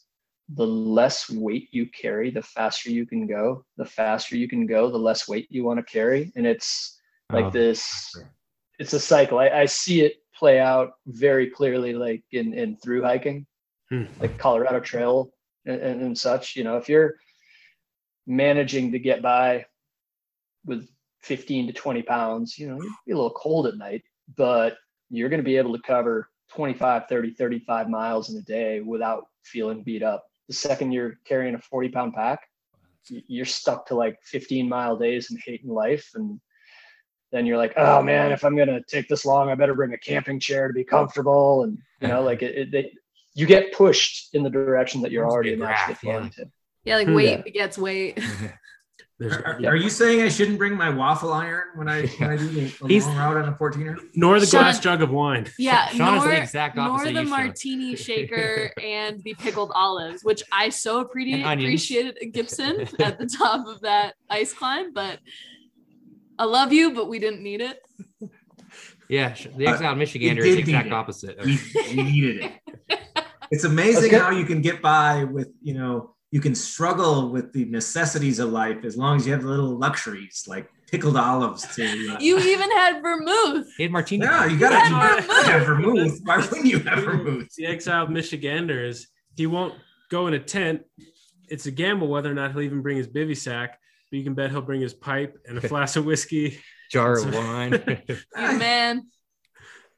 the 0.55 0.67
less 0.67 1.31
weight 1.31 1.69
you 1.73 1.87
carry, 1.91 2.31
the 2.31 2.43
faster 2.43 2.91
you 2.91 3.07
can 3.07 3.27
go. 3.27 3.65
The 3.77 3.85
faster 3.85 4.37
you 4.37 4.49
can 4.49 4.67
go, 4.67 4.91
the 4.91 4.99
less 4.99 5.29
weight 5.29 5.47
you 5.51 5.65
want 5.65 5.79
to 5.79 5.93
carry, 5.93 6.33
and 6.37 6.47
it's 6.47 7.01
like 7.33 7.47
Oh, 7.47 7.51
this 7.51 8.17
it's 8.81 8.95
a 8.95 9.01
cycle 9.01 9.39
I, 9.39 9.49
I 9.51 9.65
see 9.67 10.01
it 10.01 10.17
play 10.41 10.59
out 10.59 10.93
very 11.07 11.49
clearly 11.49 11.93
like 11.93 12.25
in 12.33 12.55
in 12.55 12.77
through 12.79 13.03
hiking 13.03 13.47
Hmm. 13.91 14.05
like 14.21 14.39
colorado 14.39 14.79
trail 14.79 15.33
and, 15.67 15.81
and, 15.81 16.01
and 16.03 16.17
such 16.17 16.55
you 16.55 16.63
know 16.63 16.77
if 16.77 16.89
you're 16.89 17.17
managing 18.25 18.93
to 18.93 19.01
get 19.01 19.21
by 19.21 19.67
with 20.65 20.89
15 21.23 21.67
to 21.67 21.73
20 21.73 22.03
pounds 22.03 22.57
you 22.57 22.69
know 22.69 22.77
you'd 22.81 23.05
be 23.07 23.13
a 23.13 23.17
little 23.17 23.33
cold 23.33 23.67
at 23.67 23.77
night 23.77 24.03
but 24.37 24.77
you're 25.11 25.29
going 25.29 25.41
to 25.41 25.51
be 25.53 25.57
able 25.57 25.77
to 25.77 25.83
cover 25.83 26.31
25 26.51 27.09
30 27.09 27.35
35 27.35 27.91
miles 27.91 28.31
in 28.31 28.39
a 28.39 28.43
day 28.43 28.81
without 28.81 29.25
feeling 29.43 29.83
beat 29.83 30.05
up 30.05 30.25
the 30.47 30.55
second 30.55 30.93
you're 30.93 31.19
carrying 31.25 31.57
a 31.57 31.59
40 31.59 31.89
pound 31.89 32.15
pack 32.15 32.41
you're 33.09 33.45
stuck 33.45 33.87
to 33.87 33.97
like 33.97 34.17
15 34.23 34.69
mile 34.69 34.97
days 34.97 35.31
and 35.31 35.41
hating 35.45 35.71
life 35.71 36.11
and 36.15 36.41
then 37.33 37.47
you're 37.47 37.57
like 37.59 37.73
oh 37.77 38.03
man 38.03 38.33
if 38.33 38.45
i'm 38.45 38.57
going 38.57 38.69
to 38.69 38.83
take 38.83 39.09
this 39.09 39.25
long 39.25 39.49
i 39.51 39.55
better 39.55 39.75
bring 39.75 39.93
a 39.93 39.99
camping 39.99 40.39
chair 40.41 40.69
to 40.69 40.75
be 40.75 40.85
comfortable 40.85 41.65
and 41.65 41.79
you 42.01 42.09
know 42.09 42.23
like 42.23 42.43
it, 42.43 42.57
it 42.57 42.71
they, 42.73 42.93
you 43.35 43.47
get 43.47 43.73
pushed 43.73 44.35
in 44.35 44.43
the 44.43 44.51
direction 44.51 45.01
that 45.03 45.11
you're 45.13 45.25
Must 45.25 45.35
already 45.35 45.51
be 45.55 45.61
naturally 45.61 45.97
graph, 46.03 46.23
yeah. 46.37 46.45
to 46.45 46.51
Yeah, 46.85 46.97
like 46.97 47.07
Hmm. 47.09 47.15
weight 47.15 47.31
Yeah. 47.31 47.43
begets 47.43 47.79
weight. 47.79 48.19
Are, 49.23 49.45
are- 49.45 49.61
Yeah. 49.61 49.69
are 49.69 49.77
you 49.77 49.91
saying 49.91 50.23
I 50.23 50.29
shouldn't 50.31 50.57
bring 50.57 50.75
my 50.75 50.89
waffle 50.89 51.31
iron 51.33 51.65
when 51.77 51.89
I 51.89 52.07
when 52.19 52.31
I 52.31 52.37
do 52.39 52.49
the, 52.49 52.61
the 52.81 52.89
He's- 52.89 53.05
long 53.07 53.17
route 53.19 53.37
on 53.37 53.49
a 53.51 53.53
14er? 53.53 53.97
nor 54.15 54.41
the 54.41 54.47
Sean- 54.47 54.63
glass 54.63 54.81
jug 54.81 55.03
of 55.03 55.11
wine. 55.11 55.47
Yeah, 55.59 55.89
Sean 55.89 56.15
is 56.17 56.25
nor, 56.25 56.33
the 56.33 56.41
exact 56.43 56.77
nor 56.77 56.89
opposite 56.89 57.05
the 57.15 57.21
you, 57.21 57.27
Sean. 57.27 57.29
martini 57.29 57.97
shaker 57.97 58.73
and 58.83 59.23
the 59.23 59.35
pickled 59.35 59.73
olives, 59.75 60.25
which 60.25 60.43
I 60.51 60.71
so 60.71 61.01
appreciate, 61.01 61.43
appreciated 61.45 62.17
at 62.23 62.33
Gibson 62.33 62.81
at 62.99 63.19
the 63.19 63.27
top 63.27 63.67
of 63.67 63.83
that 63.83 64.15
ice 64.31 64.53
climb. 64.55 64.93
But 64.95 65.19
I 66.41 66.45
love 66.45 66.73
you, 66.73 66.95
but 66.95 67.09
we 67.09 67.19
didn't 67.19 67.43
need 67.43 67.61
it. 67.61 67.79
Yeah, 69.09 69.35
sh- 69.35 69.49
the 69.57 69.67
Uh, 69.67 69.73
exiled 69.73 69.99
we 69.99 70.05
Michigander 70.05 70.39
is 70.39 70.55
the 70.55 70.61
exact 70.61 70.87
it. 70.87 70.93
opposite. 70.93 71.39
of- 71.39 71.45
We, 71.47 71.59
we 71.97 72.03
needed 72.13 72.45
it. 72.45 72.53
It's 73.51 73.65
amazing 73.65 74.11
good. 74.11 74.21
how 74.23 74.31
you 74.31 74.45
can 74.45 74.61
get 74.63 74.81
by 74.81 75.25
with 75.25 75.49
you 75.61 75.75
know 75.75 76.15
you 76.31 76.41
can 76.41 76.55
struggle 76.55 77.31
with 77.33 77.53
the 77.53 77.65
necessities 77.65 78.39
of 78.39 78.51
life 78.51 78.85
as 78.85 78.97
long 78.97 79.17
as 79.17 79.27
you 79.27 79.33
have 79.33 79.43
little 79.43 79.77
luxuries 79.77 80.45
like 80.47 80.71
pickled 80.93 81.17
olives 81.17 81.67
to. 81.75 81.83
Uh, 81.83 82.19
You 82.21 82.39
even 82.39 82.71
had 82.71 83.03
vermouth. 83.03 83.67
He 83.77 83.83
had 83.83 83.91
martini. 83.91 84.25
yeah, 84.25 84.47
you 84.47 84.57
gotta, 84.57 84.89
you 84.89 84.95
had 84.95 85.27
gotta 85.27 85.51
have 85.51 85.67
vermouth. 85.67 86.21
Why 86.23 86.37
wouldn't 86.37 86.67
you 86.67 86.79
have 86.79 87.03
vermouth? 87.03 87.49
The 87.57 87.67
exiled 87.67 88.11
Michigander 88.11 88.87
is 88.87 89.09
he 89.37 89.49
won't 89.49 89.75
go 90.09 90.29
in 90.29 90.35
a 90.35 90.39
tent. 90.39 90.83
It's 91.49 91.67
a 91.67 91.73
gamble 91.73 92.07
whether 92.07 92.31
or 92.31 92.35
not 92.35 92.53
he'll 92.53 92.61
even 92.63 92.81
bring 92.83 92.97
his 92.99 93.09
bivy 93.09 93.37
sack, 93.37 93.80
but 94.11 94.19
you 94.19 94.25
can 94.25 94.35
bet 94.35 94.51
he'll 94.51 94.61
bring 94.63 94.81
his 94.81 94.95
pipe 94.95 95.39
and 95.47 95.57
a 95.59 95.61
flask 95.61 95.97
of 95.97 96.05
whiskey. 96.05 96.59
jar 96.91 97.19
of 97.19 97.33
wine. 97.35 97.73
You 98.09 98.17
man. 98.59 99.07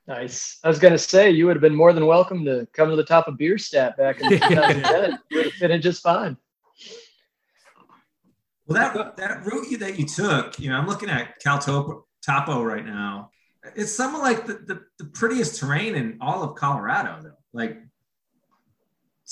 nice 0.07 0.59
i 0.65 0.69
was 0.69 0.79
going 0.79 0.93
to 0.93 0.99
say 0.99 1.31
you 1.31 1.47
would 1.47 1.57
have 1.57 1.63
been 1.63 1.75
more 1.75 1.93
than 1.93 2.07
welcome 2.07 2.45
to 2.45 2.67
come 2.75 2.91
to 2.91 2.97
the 2.97 3.05
top 3.05 3.29
of 3.29 3.37
Bierstadt 3.39 3.97
back 3.97 4.21
in 4.21 4.31
2010 4.39 5.19
you 5.31 5.37
would 5.39 5.47
have 5.47 5.55
fit 5.55 5.71
in 5.71 5.81
just 5.81 6.03
fine 6.03 6.37
Well, 8.67 8.93
that 8.95 9.17
that 9.17 9.45
route 9.45 9.71
you, 9.71 9.79
that 9.79 9.99
you 9.99 10.07
took, 10.07 10.59
you 10.59 10.71
know, 10.71 10.77
I'm 10.77 10.87
looking 10.87 11.11
at 11.11 11.39
Cal 11.41 11.59
Topo, 11.59 12.07
Topo 12.25 12.63
right 12.63 12.87
now. 12.87 13.31
It's 13.75 13.93
some 13.93 14.15
of 14.15 14.23
like 14.23 14.47
the, 14.47 14.55
the, 14.55 14.83
the 14.99 15.07
prettiest 15.07 15.59
terrain 15.61 15.95
in 15.97 16.19
all 16.21 16.43
of 16.43 16.55
Colorado, 16.57 17.21
though. 17.23 17.31
Like, 17.53 17.79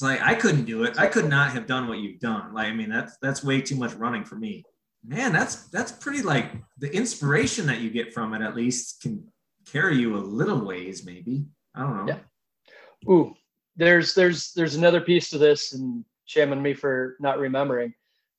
it's 0.01 0.03
like 0.03 0.23
I 0.23 0.35
couldn't 0.35 0.65
do 0.65 0.85
it. 0.85 0.99
I 0.99 1.07
could 1.09 1.29
not 1.29 1.53
have 1.53 1.67
done 1.67 1.87
what 1.87 1.99
you've 1.99 2.21
done. 2.21 2.55
Like, 2.55 2.69
I 2.69 2.73
mean, 2.73 2.89
that's 2.89 3.19
that's 3.19 3.45
way 3.45 3.61
too 3.61 3.77
much 3.77 3.93
running 3.93 4.25
for 4.25 4.37
me. 4.37 4.65
Man, 5.05 5.31
that's 5.31 5.69
that's 5.69 5.93
pretty 5.93 6.23
like 6.23 6.53
the 6.79 6.91
inspiration 6.91 7.67
that 7.67 7.81
you 7.81 7.91
get 7.91 8.15
from 8.15 8.33
it. 8.33 8.41
At 8.41 8.57
least 8.57 9.03
can 9.03 9.31
carry 9.71 9.99
you 9.99 10.17
a 10.17 10.19
little 10.19 10.65
ways, 10.65 11.05
maybe. 11.05 11.45
I 11.75 11.83
don't 11.83 12.07
know. 12.07 12.15
Yeah. 12.15 13.13
Ooh, 13.13 13.35
there's 13.77 14.15
there's 14.15 14.55
there's 14.55 14.75
another 14.75 15.03
piece 15.03 15.29
to 15.31 15.39
this, 15.39 15.75
and 15.75 16.03
shame 16.25 16.53
on 16.53 16.63
me 16.63 16.73
for 16.73 17.17
not 17.21 17.39
remembering. 17.39 17.93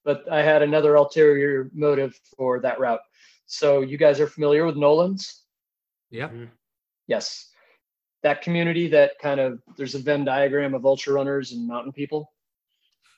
But 0.04 0.32
I 0.32 0.41
had 0.41 0.63
another 0.63 0.95
ulterior 0.95 1.69
motive 1.76 2.19
for 2.36 2.60
that 2.62 2.80
route. 2.80 3.02
So 3.45 3.82
you 3.82 4.00
guys 4.00 4.19
are 4.19 4.26
familiar 4.26 4.65
with 4.65 4.78
Nolan's? 4.78 5.43
yep. 6.10 6.32
Mm-hmm. 6.32 6.45
Yes. 7.06 7.50
That 8.23 8.41
community 8.41 8.88
that 8.89 9.17
kind 9.19 9.39
of 9.39 9.62
there's 9.77 9.95
a 9.95 9.99
Venn 9.99 10.25
diagram 10.25 10.73
of 10.73 10.86
ultra 10.86 11.13
runners 11.13 11.51
and 11.51 11.67
mountain 11.67 11.91
people, 11.91 12.31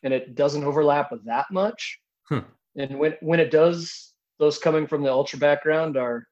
and 0.04 0.14
it 0.14 0.36
doesn't 0.36 0.64
overlap 0.64 1.12
with 1.12 1.26
that 1.26 1.48
much. 1.52 2.00
Hmm. 2.30 2.40
And 2.76 2.98
when 2.98 3.16
when 3.22 3.40
it 3.40 3.52
does, 3.52 4.14
those 4.40 4.58
coming 4.58 4.88
from 4.88 5.04
the 5.04 5.12
ultra 5.12 5.40
background 5.40 5.98
are 5.98 6.28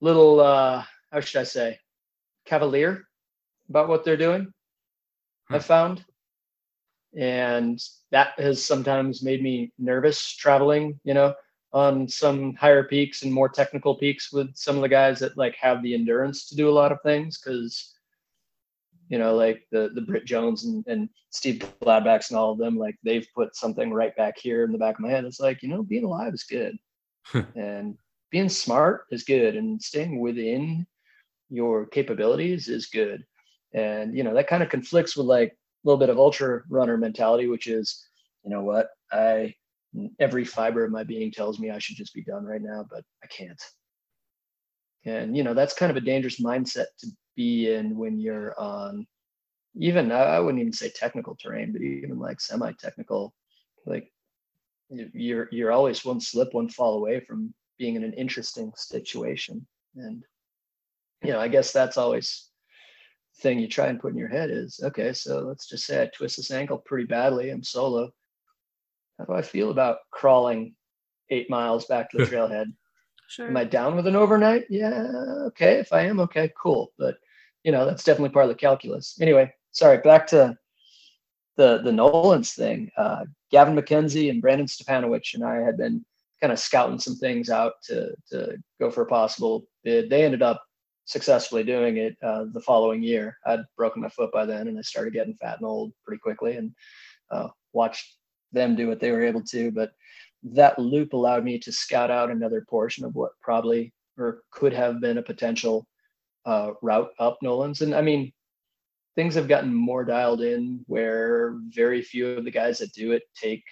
little 0.00 0.40
uh 0.40 0.84
how 1.10 1.20
should 1.20 1.40
I 1.40 1.44
say 1.44 1.78
cavalier 2.44 3.04
about 3.68 3.88
what 3.88 4.04
they're 4.04 4.16
doing. 4.16 4.52
I 5.50 5.58
found. 5.58 6.04
And 7.16 7.80
that 8.10 8.38
has 8.38 8.64
sometimes 8.64 9.22
made 9.22 9.42
me 9.42 9.72
nervous 9.78 10.34
traveling, 10.34 10.98
you 11.04 11.14
know, 11.14 11.34
on 11.72 12.08
some 12.08 12.54
higher 12.54 12.84
peaks 12.84 13.22
and 13.22 13.32
more 13.32 13.48
technical 13.48 13.96
peaks 13.96 14.32
with 14.32 14.54
some 14.56 14.76
of 14.76 14.82
the 14.82 14.88
guys 14.88 15.18
that 15.20 15.36
like 15.36 15.56
have 15.56 15.82
the 15.82 15.94
endurance 15.94 16.48
to 16.48 16.56
do 16.56 16.68
a 16.68 16.72
lot 16.72 16.92
of 16.92 17.02
things 17.02 17.38
because 17.38 17.93
you 19.14 19.20
know, 19.20 19.36
like 19.36 19.64
the 19.70 19.92
the 19.94 20.00
Britt 20.00 20.24
Jones 20.24 20.64
and, 20.64 20.84
and 20.88 21.08
Steve 21.30 21.62
Gladbachs 21.80 22.30
and 22.30 22.36
all 22.36 22.50
of 22.50 22.58
them, 22.58 22.76
like 22.76 22.96
they've 23.04 23.28
put 23.32 23.54
something 23.54 23.92
right 23.92 24.14
back 24.16 24.36
here 24.36 24.64
in 24.64 24.72
the 24.72 24.78
back 24.78 24.96
of 24.96 25.02
my 25.02 25.08
head. 25.08 25.24
It's 25.24 25.38
like, 25.38 25.62
you 25.62 25.68
know, 25.68 25.84
being 25.84 26.02
alive 26.02 26.34
is 26.34 26.42
good. 26.42 26.76
and 27.54 27.96
being 28.32 28.48
smart 28.48 29.04
is 29.12 29.22
good 29.22 29.54
and 29.54 29.80
staying 29.80 30.18
within 30.18 30.84
your 31.48 31.86
capabilities 31.86 32.66
is 32.66 32.86
good. 32.86 33.24
And 33.72 34.16
you 34.16 34.24
know, 34.24 34.34
that 34.34 34.48
kind 34.48 34.64
of 34.64 34.68
conflicts 34.68 35.16
with 35.16 35.26
like 35.26 35.50
a 35.52 35.54
little 35.84 36.00
bit 36.00 36.10
of 36.10 36.18
ultra 36.18 36.62
runner 36.68 36.96
mentality, 36.96 37.46
which 37.46 37.68
is, 37.68 38.04
you 38.42 38.50
know 38.50 38.62
what, 38.62 38.88
I 39.12 39.54
every 40.18 40.44
fiber 40.44 40.84
of 40.84 40.90
my 40.90 41.04
being 41.04 41.30
tells 41.30 41.60
me 41.60 41.70
I 41.70 41.78
should 41.78 41.94
just 41.94 42.14
be 42.14 42.24
done 42.24 42.44
right 42.44 42.60
now, 42.60 42.84
but 42.90 43.04
I 43.22 43.28
can't. 43.28 43.62
And 45.04 45.36
you 45.36 45.44
know, 45.44 45.54
that's 45.54 45.72
kind 45.72 45.90
of 45.90 45.96
a 45.96 46.00
dangerous 46.00 46.40
mindset 46.40 46.86
to 46.98 47.06
be 47.36 47.72
in 47.72 47.96
when 47.96 48.18
you're 48.18 48.58
on 48.58 49.06
even 49.76 50.12
I 50.12 50.38
wouldn't 50.38 50.60
even 50.60 50.72
say 50.72 50.88
technical 50.88 51.36
terrain, 51.36 51.72
but 51.72 51.82
even 51.82 52.18
like 52.18 52.40
semi-technical, 52.40 53.34
like 53.86 54.10
you're 54.88 55.48
you're 55.50 55.72
always 55.72 56.04
one 56.04 56.20
slip, 56.20 56.54
one 56.54 56.68
fall 56.68 56.94
away 56.94 57.20
from 57.20 57.52
being 57.78 57.96
in 57.96 58.04
an 58.04 58.12
interesting 58.12 58.72
situation. 58.76 59.66
And 59.96 60.22
you 61.22 61.32
know, 61.32 61.40
I 61.40 61.48
guess 61.48 61.72
that's 61.72 61.96
always 61.96 62.50
thing 63.40 63.58
you 63.58 63.66
try 63.66 63.88
and 63.88 64.00
put 64.00 64.12
in 64.12 64.18
your 64.18 64.28
head 64.28 64.50
is 64.50 64.80
okay, 64.82 65.12
so 65.12 65.40
let's 65.40 65.68
just 65.68 65.86
say 65.86 66.02
I 66.02 66.06
twist 66.06 66.36
this 66.36 66.52
ankle 66.52 66.78
pretty 66.78 67.06
badly. 67.06 67.50
I'm 67.50 67.64
solo. 67.64 68.10
How 69.18 69.24
do 69.24 69.32
I 69.32 69.42
feel 69.42 69.70
about 69.70 69.98
crawling 70.10 70.74
eight 71.30 71.50
miles 71.50 71.86
back 71.86 72.10
to 72.10 72.18
the 72.18 72.24
trailhead? 72.30 72.66
Sure. 73.28 73.48
Am 73.48 73.56
I 73.56 73.64
down 73.64 73.96
with 73.96 74.06
an 74.06 74.16
overnight? 74.16 74.64
Yeah, 74.68 74.92
okay. 75.46 75.74
If 75.74 75.92
I 75.92 76.02
am, 76.02 76.20
okay, 76.20 76.52
cool. 76.60 76.92
But 76.98 77.16
you 77.62 77.72
know, 77.72 77.86
that's 77.86 78.04
definitely 78.04 78.30
part 78.30 78.44
of 78.44 78.50
the 78.50 78.54
calculus. 78.54 79.18
Anyway, 79.20 79.52
sorry, 79.72 79.98
back 79.98 80.26
to 80.28 80.56
the 81.56 81.80
the 81.82 81.92
Nolan's 81.92 82.52
thing. 82.52 82.90
Uh, 82.96 83.24
Gavin 83.50 83.76
McKenzie 83.76 84.30
and 84.30 84.42
Brandon 84.42 84.66
Stepanovich 84.66 85.34
and 85.34 85.44
I 85.44 85.56
had 85.56 85.76
been 85.76 86.04
kind 86.40 86.52
of 86.52 86.58
scouting 86.58 86.98
some 86.98 87.16
things 87.16 87.50
out 87.50 87.74
to 87.84 88.14
to 88.30 88.56
go 88.80 88.90
for 88.90 89.02
a 89.02 89.06
possible 89.06 89.66
bid. 89.82 90.10
They 90.10 90.24
ended 90.24 90.42
up 90.42 90.62
successfully 91.06 91.64
doing 91.64 91.98
it 91.98 92.16
uh, 92.22 92.46
the 92.52 92.60
following 92.60 93.02
year. 93.02 93.38
I'd 93.46 93.60
broken 93.76 94.02
my 94.02 94.08
foot 94.08 94.32
by 94.32 94.46
then, 94.46 94.68
and 94.68 94.78
I 94.78 94.82
started 94.82 95.12
getting 95.12 95.34
fat 95.34 95.58
and 95.58 95.66
old 95.66 95.92
pretty 96.04 96.20
quickly, 96.20 96.56
and 96.56 96.72
uh, 97.30 97.48
watched 97.72 98.16
them 98.52 98.76
do 98.76 98.88
what 98.88 99.00
they 99.00 99.10
were 99.10 99.24
able 99.24 99.42
to. 99.42 99.70
But 99.70 99.92
that 100.44 100.78
loop 100.78 101.12
allowed 101.12 101.44
me 101.44 101.58
to 101.58 101.72
scout 101.72 102.10
out 102.10 102.30
another 102.30 102.64
portion 102.68 103.04
of 103.04 103.14
what 103.14 103.32
probably 103.40 103.92
or 104.18 104.42
could 104.50 104.72
have 104.72 105.00
been 105.00 105.18
a 105.18 105.22
potential 105.22 105.86
uh, 106.46 106.72
route 106.82 107.10
up 107.18 107.38
Nolan's. 107.42 107.80
And 107.80 107.94
I 107.94 108.02
mean, 108.02 108.32
things 109.16 109.34
have 109.34 109.48
gotten 109.48 109.72
more 109.74 110.04
dialed 110.04 110.42
in 110.42 110.84
where 110.86 111.56
very 111.68 112.02
few 112.02 112.28
of 112.28 112.44
the 112.44 112.50
guys 112.50 112.78
that 112.78 112.92
do 112.92 113.12
it 113.12 113.22
take 113.34 113.62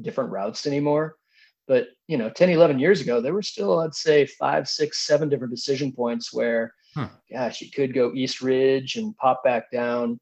different 0.00 0.30
routes 0.30 0.66
anymore. 0.66 1.16
But, 1.66 1.88
you 2.08 2.18
know, 2.18 2.28
10, 2.28 2.50
11 2.50 2.78
years 2.78 3.00
ago, 3.00 3.20
there 3.20 3.32
were 3.32 3.42
still, 3.42 3.80
I'd 3.80 3.94
say, 3.94 4.26
five, 4.26 4.68
six, 4.68 5.06
seven 5.06 5.28
different 5.28 5.54
decision 5.54 5.92
points 5.92 6.32
where, 6.32 6.74
huh. 6.94 7.08
gosh, 7.32 7.62
you 7.62 7.70
could 7.70 7.94
go 7.94 8.12
East 8.14 8.42
Ridge 8.42 8.96
and 8.96 9.16
pop 9.16 9.42
back 9.44 9.70
down, 9.70 10.18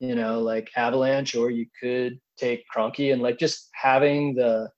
you 0.00 0.14
know, 0.14 0.40
like 0.40 0.70
Avalanche, 0.74 1.34
or 1.34 1.50
you 1.50 1.66
could 1.80 2.18
take 2.38 2.64
Kroenke 2.74 3.12
and 3.12 3.20
like 3.20 3.38
just 3.38 3.68
having 3.74 4.34
the 4.34 4.70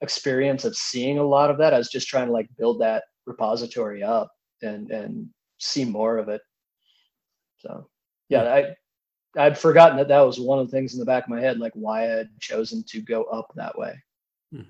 experience 0.00 0.64
of 0.64 0.76
seeing 0.76 1.18
a 1.18 1.24
lot 1.24 1.50
of 1.50 1.58
that. 1.58 1.74
I 1.74 1.78
was 1.78 1.88
just 1.88 2.08
trying 2.08 2.26
to 2.26 2.32
like 2.32 2.48
build 2.58 2.80
that 2.80 3.04
repository 3.26 4.02
up 4.02 4.30
and 4.62 4.90
and 4.90 5.28
see 5.58 5.84
more 5.84 6.18
of 6.18 6.28
it. 6.28 6.40
So 7.58 7.88
yeah, 8.28 8.42
I 8.42 8.74
I'd 9.36 9.58
forgotten 9.58 9.96
that 9.98 10.08
that 10.08 10.20
was 10.20 10.40
one 10.40 10.58
of 10.58 10.66
the 10.66 10.76
things 10.76 10.94
in 10.94 11.00
the 11.00 11.06
back 11.06 11.24
of 11.24 11.30
my 11.30 11.40
head, 11.40 11.58
like 11.58 11.72
why 11.74 12.04
I 12.04 12.08
had 12.08 12.30
chosen 12.40 12.82
to 12.88 13.00
go 13.00 13.24
up 13.24 13.52
that 13.54 13.78
way. 13.78 13.94
Hmm. 14.52 14.62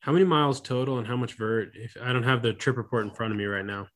How 0.00 0.12
many 0.12 0.24
miles 0.24 0.60
total 0.60 0.98
and 0.98 1.06
how 1.06 1.16
much 1.16 1.34
vert? 1.34 1.72
If 1.74 1.96
I 2.00 2.12
don't 2.12 2.22
have 2.22 2.42
the 2.42 2.52
trip 2.52 2.76
report 2.76 3.04
in 3.04 3.10
front 3.10 3.32
of 3.32 3.38
me 3.38 3.44
right 3.44 3.64
now. 3.64 3.88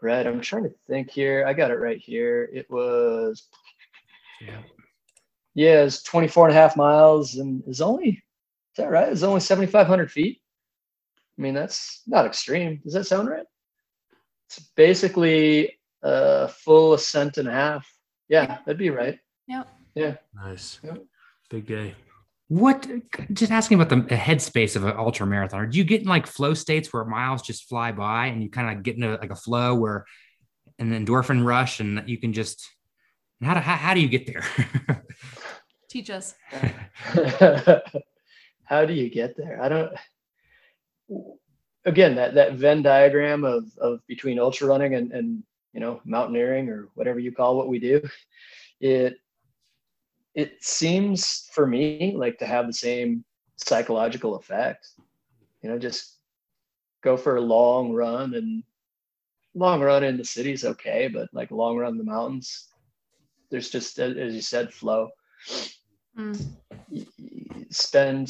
Right. 0.00 0.26
I'm 0.26 0.40
trying 0.40 0.62
to 0.62 0.74
think 0.86 1.10
here. 1.10 1.44
I 1.46 1.52
got 1.52 1.72
it 1.72 1.80
right 1.80 1.98
here. 1.98 2.48
It 2.52 2.70
was 2.70 3.48
yeah. 4.40 4.62
Yeah, 5.54 5.82
it's 5.82 6.04
24 6.04 6.48
and 6.48 6.56
a 6.56 6.60
half 6.60 6.76
miles 6.76 7.34
and 7.34 7.64
is 7.66 7.80
only 7.80 8.22
that 8.78 8.90
right? 8.90 9.08
It's 9.08 9.22
only 9.22 9.40
7,500 9.40 10.10
feet. 10.10 10.40
I 11.38 11.42
mean, 11.42 11.54
that's 11.54 12.02
not 12.06 12.26
extreme. 12.26 12.80
Does 12.82 12.94
that 12.94 13.04
sound 13.04 13.28
right? 13.28 13.46
It's 14.48 14.58
basically 14.76 15.78
a 16.02 16.48
full 16.48 16.94
ascent 16.94 17.38
and 17.38 17.48
a 17.48 17.52
half. 17.52 17.88
Yeah, 18.28 18.58
that'd 18.64 18.78
be 18.78 18.90
right. 18.90 19.18
Yep. 19.46 19.68
Yeah. 19.94 20.14
Nice. 20.34 20.80
Yep. 20.82 21.04
Big 21.50 21.66
day. 21.66 21.94
What? 22.48 22.88
Just 23.32 23.52
asking 23.52 23.80
about 23.80 23.90
the 23.90 24.14
headspace 24.14 24.74
of 24.74 24.84
an 24.84 24.96
ultra 24.96 25.26
marathoner. 25.26 25.70
Do 25.70 25.76
you 25.76 25.84
get 25.84 26.00
in 26.00 26.08
like 26.08 26.26
flow 26.26 26.54
states 26.54 26.92
where 26.92 27.04
miles 27.04 27.42
just 27.42 27.68
fly 27.68 27.92
by 27.92 28.26
and 28.26 28.42
you 28.42 28.50
kind 28.50 28.76
of 28.76 28.82
get 28.82 28.96
into 28.96 29.16
like 29.16 29.30
a 29.30 29.36
flow 29.36 29.74
where 29.74 30.06
an 30.78 30.92
endorphin 30.92 31.44
rush 31.44 31.80
and 31.80 32.02
you 32.06 32.18
can 32.18 32.32
just 32.32 32.66
how 33.42 33.54
do 33.54 33.60
how, 33.60 33.76
how 33.76 33.94
do 33.94 34.00
you 34.00 34.08
get 34.08 34.26
there? 34.26 34.44
Teach 35.88 36.10
us. 36.10 36.34
how 38.68 38.84
do 38.84 38.92
you 38.92 39.08
get 39.08 39.34
there? 39.36 39.62
I 39.62 39.68
don't 39.70 39.92
again 41.86 42.14
that 42.16 42.34
that 42.34 42.54
Venn 42.54 42.82
diagram 42.82 43.44
of 43.44 43.64
of 43.78 44.06
between 44.06 44.38
ultra 44.38 44.68
running 44.68 44.94
and 44.94 45.10
and 45.12 45.42
you 45.72 45.80
know 45.80 46.00
mountaineering 46.04 46.68
or 46.68 46.88
whatever 46.94 47.18
you 47.18 47.32
call 47.32 47.56
what 47.56 47.68
we 47.68 47.78
do, 47.78 48.06
it 48.80 49.16
it 50.34 50.62
seems 50.62 51.48
for 51.52 51.66
me 51.66 52.14
like 52.14 52.38
to 52.38 52.46
have 52.46 52.66
the 52.66 52.72
same 52.72 53.24
psychological 53.56 54.36
effect. 54.36 54.88
You 55.62 55.70
know, 55.70 55.78
just 55.78 56.18
go 57.02 57.16
for 57.16 57.36
a 57.36 57.40
long 57.40 57.92
run 57.92 58.34
and 58.34 58.62
long 59.54 59.80
run 59.80 60.04
in 60.04 60.18
the 60.18 60.24
city's 60.24 60.64
okay, 60.64 61.08
but 61.08 61.28
like 61.32 61.50
long 61.50 61.78
run 61.78 61.92
in 61.92 61.98
the 61.98 62.04
mountains, 62.04 62.68
there's 63.50 63.70
just 63.70 63.98
as 63.98 64.34
you 64.34 64.42
said, 64.42 64.74
flow. 64.74 65.08
Mm. 66.16 66.46
Spend 67.70 68.28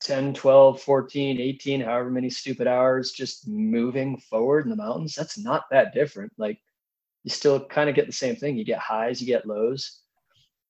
10, 0.00 0.34
12, 0.34 0.82
14, 0.82 1.40
18, 1.40 1.80
however 1.82 2.10
many 2.10 2.30
stupid 2.30 2.66
hours 2.66 3.12
just 3.12 3.46
moving 3.46 4.18
forward 4.18 4.64
in 4.64 4.70
the 4.70 4.76
mountains, 4.76 5.14
that's 5.14 5.38
not 5.38 5.64
that 5.70 5.94
different. 5.94 6.32
Like 6.38 6.58
you 7.24 7.30
still 7.30 7.64
kind 7.64 7.88
of 7.88 7.96
get 7.96 8.06
the 8.06 8.12
same 8.12 8.36
thing. 8.36 8.56
You 8.56 8.64
get 8.64 8.78
highs, 8.78 9.20
you 9.20 9.26
get 9.26 9.46
lows. 9.46 10.00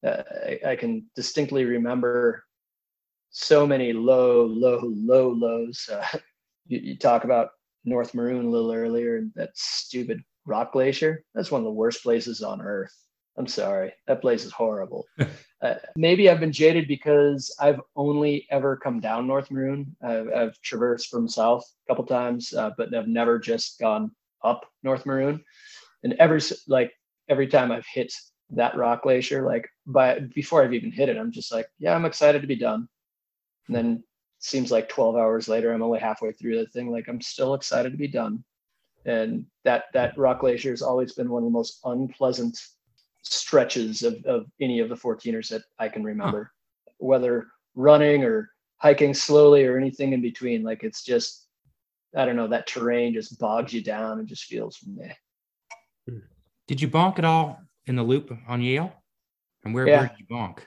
Uh, 0.04 0.22
I, 0.46 0.60
I, 0.70 0.76
can 0.76 1.04
distinctly 1.14 1.64
remember 1.64 2.44
so 3.30 3.66
many 3.66 3.92
low, 3.92 4.46
low, 4.46 4.80
low 4.82 5.28
lows. 5.30 5.88
Uh, 5.92 6.06
you, 6.66 6.78
you 6.78 6.98
talk 6.98 7.24
about 7.24 7.50
North 7.84 8.14
Maroon 8.14 8.46
a 8.46 8.50
little 8.50 8.72
earlier, 8.72 9.26
that 9.36 9.50
stupid 9.54 10.22
rock 10.46 10.72
glacier. 10.72 11.24
That's 11.34 11.50
one 11.50 11.60
of 11.60 11.66
the 11.66 11.70
worst 11.70 12.02
places 12.02 12.42
on 12.42 12.62
earth. 12.62 12.94
I'm 13.36 13.46
sorry. 13.46 13.92
That 14.06 14.20
place 14.20 14.44
is 14.44 14.52
horrible. 14.52 15.06
uh, 15.62 15.74
maybe 15.94 16.30
I've 16.30 16.40
been 16.40 16.52
jaded 16.52 16.88
because 16.88 17.54
I've 17.60 17.80
only 17.94 18.46
ever 18.50 18.76
come 18.76 18.98
down 18.98 19.26
North 19.26 19.50
Maroon. 19.50 19.94
I've, 20.02 20.28
I've 20.32 20.60
traversed 20.62 21.08
from 21.08 21.28
south 21.28 21.64
a 21.84 21.90
couple 21.90 22.06
times, 22.06 22.54
uh, 22.54 22.70
but 22.78 22.94
I've 22.94 23.08
never 23.08 23.38
just 23.38 23.78
gone 23.78 24.10
up 24.42 24.64
North 24.82 25.04
Maroon. 25.04 25.44
And 26.02 26.14
every 26.14 26.40
like 26.66 26.92
every 27.28 27.46
time 27.46 27.70
I've 27.72 27.86
hit 27.86 28.12
that 28.50 28.76
rock 28.76 29.02
glacier, 29.02 29.44
like 29.44 29.68
by 29.86 30.20
before 30.34 30.62
I've 30.62 30.72
even 30.72 30.92
hit 30.92 31.10
it, 31.10 31.18
I'm 31.18 31.30
just 31.30 31.52
like, 31.52 31.68
yeah, 31.78 31.94
I'm 31.94 32.06
excited 32.06 32.40
to 32.40 32.48
be 32.48 32.56
done. 32.56 32.88
And 33.66 33.76
then 33.76 34.04
seems 34.38 34.70
like 34.72 34.88
12 34.88 35.16
hours 35.16 35.46
later, 35.46 35.72
I'm 35.72 35.82
only 35.82 36.00
halfway 36.00 36.32
through 36.32 36.58
the 36.58 36.66
thing. 36.70 36.90
Like 36.90 37.06
I'm 37.06 37.20
still 37.20 37.52
excited 37.52 37.92
to 37.92 37.98
be 37.98 38.08
done. 38.08 38.42
And 39.04 39.44
that 39.64 39.84
that 39.92 40.16
rock 40.16 40.40
glacier 40.40 40.70
has 40.70 40.82
always 40.82 41.12
been 41.12 41.28
one 41.28 41.42
of 41.42 41.48
the 41.48 41.52
most 41.52 41.80
unpleasant 41.84 42.58
stretches 43.22 44.02
of, 44.02 44.24
of 44.24 44.46
any 44.60 44.80
of 44.80 44.88
the 44.88 44.94
14ers 44.94 45.48
that 45.48 45.62
I 45.78 45.88
can 45.88 46.02
remember, 46.02 46.52
huh. 46.86 46.92
whether 46.98 47.48
running 47.74 48.24
or 48.24 48.50
hiking 48.78 49.14
slowly 49.14 49.64
or 49.64 49.76
anything 49.76 50.12
in 50.12 50.22
between. 50.22 50.62
Like 50.62 50.82
it's 50.82 51.02
just, 51.02 51.46
I 52.16 52.24
don't 52.24 52.36
know, 52.36 52.48
that 52.48 52.66
terrain 52.66 53.14
just 53.14 53.38
bogs 53.38 53.72
you 53.72 53.82
down 53.82 54.18
and 54.18 54.28
just 54.28 54.44
feels 54.44 54.78
meh. 54.86 55.12
Hmm. 56.08 56.18
Did 56.66 56.80
you 56.80 56.88
bonk 56.88 57.18
at 57.18 57.24
all 57.24 57.60
in 57.86 57.96
the 57.96 58.02
loop 58.02 58.36
on 58.48 58.62
Yale? 58.62 58.92
And 59.64 59.74
where, 59.74 59.86
yeah. 59.86 60.00
where 60.00 60.08
did 60.08 60.18
you 60.18 60.26
bonk? 60.26 60.58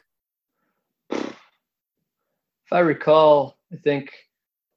If 1.10 2.72
I 2.72 2.80
recall, 2.80 3.58
I 3.72 3.78
think 3.78 4.12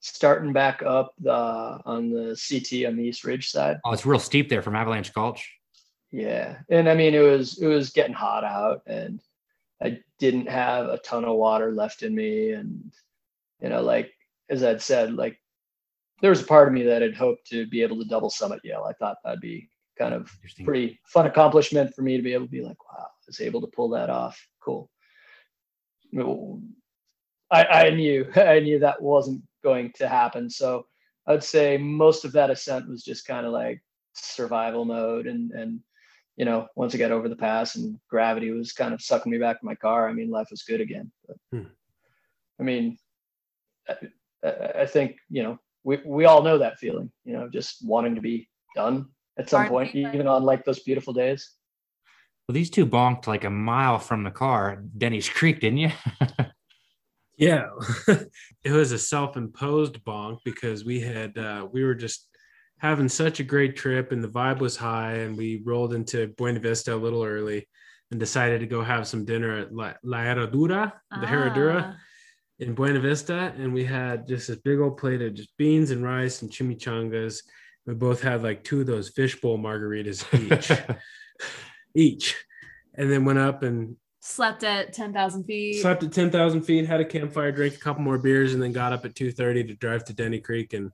starting 0.01 0.53
back 0.53 0.83
up 0.83 1.15
the 1.19 1.33
on 1.33 2.11
the 2.11 2.37
CT 2.37 2.87
on 2.89 2.97
the 2.97 3.05
East 3.05 3.25
Ridge 3.25 3.51
side. 3.51 3.79
Oh, 3.85 3.93
it's 3.93 4.07
real 4.07 4.19
steep 4.19 4.49
there 4.49 4.63
from 4.63 4.77
Avalanche 4.77 5.13
Gulch. 5.13 5.53
Yeah, 6.13 6.59
and 6.69 6.89
I 6.89 6.95
mean 6.95 7.15
it 7.15 7.21
was 7.21 7.59
it 7.59 7.67
was 7.67 7.91
getting 7.91 8.15
hot 8.15 8.45
out, 8.45 8.83
and 8.87 9.21
I 9.83 10.01
didn't 10.19 10.49
have 10.49 10.87
a 10.87 10.99
ton 10.99 11.25
of 11.25 11.37
water 11.37 11.73
left 11.73 12.03
in 12.03 12.15
me, 12.15 12.53
and 12.53 12.93
you 13.61 13.69
know, 13.69 13.83
like 13.83 14.13
as 14.49 14.63
I'd 14.63 14.83
said, 14.83 15.15
like 15.15 15.41
there 16.23 16.31
was 16.31 16.43
a 16.43 16.47
part 16.47 16.69
of 16.69 16.75
me 16.75 16.85
that 16.85 17.03
had 17.03 17.15
hoped 17.15 17.47
to 17.49 17.67
be 17.67 17.83
able 17.83 17.99
to 17.99 18.09
double 18.09 18.31
summit 18.31 18.61
Yale. 18.65 18.87
I 18.89 18.93
thought 18.95 19.19
that'd 19.25 19.41
be 19.41 19.69
kind 19.99 20.15
of 20.15 20.31
pretty 20.65 20.99
fun 21.05 21.27
accomplishment 21.27 21.95
for 21.95 22.03
me 22.03 22.17
to 22.17 22.23
be 22.23 22.33
able 22.33 22.47
to 22.47 22.51
be 22.51 22.63
like, 22.63 22.83
wow, 22.85 23.07
I 23.07 23.27
was 23.27 23.41
able 23.41 23.61
to 23.63 23.67
pull 23.67 23.91
that 23.91 24.11
off. 24.11 24.41
Cool. 24.61 24.91
I, 27.51 27.65
I 27.65 27.91
knew 27.91 28.31
I 28.37 28.61
knew 28.61 28.79
that 28.79 29.03
wasn't 29.03 29.43
going 29.63 29.93
to 29.97 30.09
happen. 30.09 30.49
So 30.49 30.87
I'd 31.27 31.45
say 31.45 31.77
most 31.77 32.25
of 32.25 32.33
that 32.33 32.51
ascent 32.51 32.89
was 32.89 33.03
just 33.03 33.27
kind 33.27 33.47
of 33.47 33.53
like 33.53 33.83
survival 34.15 34.85
mode 34.85 35.27
and 35.27 35.51
and 35.53 35.81
you 36.37 36.45
know, 36.45 36.69
once 36.77 36.95
I 36.95 36.99
got 36.99 37.13
over 37.13 37.29
the 37.29 37.37
pass 37.37 37.77
and 37.77 37.99
gravity 38.11 38.51
was 38.51 38.73
kind 38.73 38.93
of 38.93 39.01
sucking 39.03 39.33
me 39.33 39.39
back 39.39 39.61
to 39.61 39.67
my 39.67 39.75
car, 39.75 40.09
I 40.09 40.13
mean, 40.13 40.31
life 40.31 40.49
was 40.51 40.63
good 40.63 40.81
again. 40.81 41.11
But, 41.27 41.37
Hmm. 41.53 41.67
I 42.61 42.63
mean, 42.63 42.99
I, 43.89 43.95
I 44.45 44.51
I 44.83 44.87
think, 44.87 45.17
you 45.31 45.43
know, 45.43 45.59
we, 45.85 45.99
we 46.05 46.25
all 46.25 46.43
know 46.43 46.59
that 46.59 46.79
feeling, 46.79 47.11
you 47.25 47.33
know, 47.33 47.49
just 47.49 47.85
wanting 47.87 48.15
to 48.17 48.21
be 48.21 48.49
done 48.75 49.07
at 49.39 49.49
some 49.49 49.61
Aren't 49.61 49.71
point, 49.71 49.95
we, 49.95 50.05
like- 50.05 50.15
even 50.15 50.27
on 50.27 50.43
like 50.43 50.65
those 50.65 50.81
beautiful 50.81 51.13
days. 51.13 51.53
Well, 52.49 52.55
these 52.55 52.71
two 52.71 52.87
bonked 52.87 53.27
like 53.27 53.43
a 53.45 53.51
mile 53.51 53.99
from 53.99 54.23
the 54.23 54.31
car, 54.31 54.83
Denny's 54.97 55.29
Creek, 55.29 55.61
didn't 55.61 55.79
you? 55.79 55.91
Yeah, 57.39 57.67
it 58.65 58.73
was 58.73 58.93
a 58.93 58.99
self-imposed 58.99 60.03
bonk 60.05 60.39
because 60.43 60.87
we 60.87 61.01
had 61.01 61.37
uh, 61.37 61.67
we 61.71 61.85
were 61.85 61.95
just 61.95 62.29
having 62.79 63.09
such 63.09 63.41
a 63.41 63.45
great 63.45 63.77
trip 63.77 64.13
and 64.13 64.23
the 64.23 64.29
vibe 64.29 64.59
was 64.59 64.77
high, 64.77 65.15
and 65.15 65.37
we 65.37 65.63
rolled 65.65 65.95
into 65.95 66.29
Buena 66.37 66.61
Vista 66.61 66.95
a 66.95 66.97
little 66.97 67.25
early 67.25 67.69
and 68.11 68.21
decided 68.21 68.61
to 68.61 68.67
go 68.67 68.83
have 68.83 69.09
some 69.09 69.25
dinner 69.25 69.59
at 69.59 69.75
La, 69.75 69.95
La 70.03 70.19
Herradura, 70.19 70.93
the 71.11 71.27
Herradura 71.27 71.83
Ah, 71.85 71.97
in 72.59 72.75
Buena 72.75 73.01
Vista, 73.01 73.53
and 73.59 73.73
we 73.73 73.85
had 73.85 74.27
just 74.29 74.49
this 74.49 74.59
big 74.59 74.79
old 74.79 74.97
plate 74.97 75.23
of 75.23 75.35
just 75.35 75.57
beans 75.57 75.91
and 75.91 76.05
rice 76.05 76.43
and 76.43 76.51
chimichangas. 76.51 77.43
We 77.87 77.95
both 77.95 78.23
had 78.23 78.43
like 78.43 78.65
two 78.65 78.81
of 78.81 78.87
those 78.87 79.09
fishbowl 79.11 79.59
margaritas 79.59 80.25
each, 80.35 80.97
each, 81.95 82.45
and 82.95 83.11
then 83.11 83.25
went 83.25 83.39
up 83.39 83.63
and 83.63 83.97
Slept 84.21 84.65
at 84.65 84.93
10,000 84.93 85.45
feet. 85.45 85.81
slept 85.81 86.03
at 86.03 86.13
10,000 86.13 86.63
feet, 86.63 86.85
had 86.85 86.99
a 86.99 87.05
campfire, 87.05 87.53
drank 87.53 87.75
a 87.75 87.79
couple 87.79 88.03
more 88.03 88.19
beers, 88.19 88.55
and 88.55 88.63
then 88.63 88.73
got 88.73 88.93
up 88.93 89.05
at 89.05 89.15
2.30 89.15 89.69
to 89.69 89.75
drive 89.75 90.05
to 90.05 90.13
Denny 90.13 90.41
Creek. 90.41 90.73
And 90.73 90.91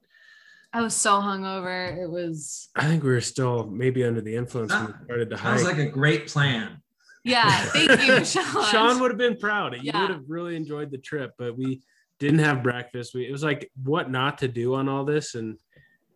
I 0.73 0.81
was 0.81 0.95
so 0.97 1.13
hungover. 1.21 1.97
It 2.03 2.11
was, 2.11 2.69
I 2.75 2.87
think 2.87 3.03
we 3.03 3.11
were 3.11 3.21
still 3.21 3.67
maybe 3.67 4.05
under 4.05 4.21
the 4.23 4.35
influence 4.35 4.73
when 4.73 4.87
we 4.87 4.93
started 5.05 5.31
to 5.31 5.37
hike. 5.37 5.59
Sounds 5.59 5.65
like 5.79 5.87
a 5.87 5.91
great 5.91 6.29
plan. 6.29 6.81
yeah, 7.25 7.51
thank 7.73 8.07
you, 8.07 8.25
Sean. 8.25 8.65
Sean 8.65 9.01
would 9.01 9.11
have 9.11 9.19
been 9.19 9.37
proud. 9.37 9.75
You 9.75 9.81
Yeah. 9.85 10.01
would 10.01 10.11
have 10.11 10.25
really 10.29 10.57
enjoyed 10.57 10.91
the 10.91 10.99
trip, 10.99 11.33
but 11.37 11.57
we 11.59 11.83
didn't 12.19 12.39
have 12.39 12.63
breakfast. 12.63 13.15
We, 13.15 13.27
it 13.27 13.33
was 13.33 13.43
like 13.45 13.71
what 13.83 14.11
not 14.11 14.39
to 14.39 14.49
do 14.49 14.75
on 14.75 14.89
all 14.89 15.05
this. 15.05 15.35
And 15.35 15.59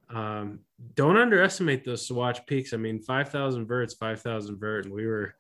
um, 0.09 0.61
don't 0.94 1.16
underestimate 1.18 1.84
those 1.84 2.09
Sawatch 2.09 2.46
peaks. 2.46 2.72
I 2.72 2.76
mean, 2.78 3.00
5,000 3.02 3.66
verts, 3.66 3.94
5,000 3.94 4.59
vert, 4.59 4.84
and 4.86 4.94
we 4.94 5.07
were, 5.07 5.34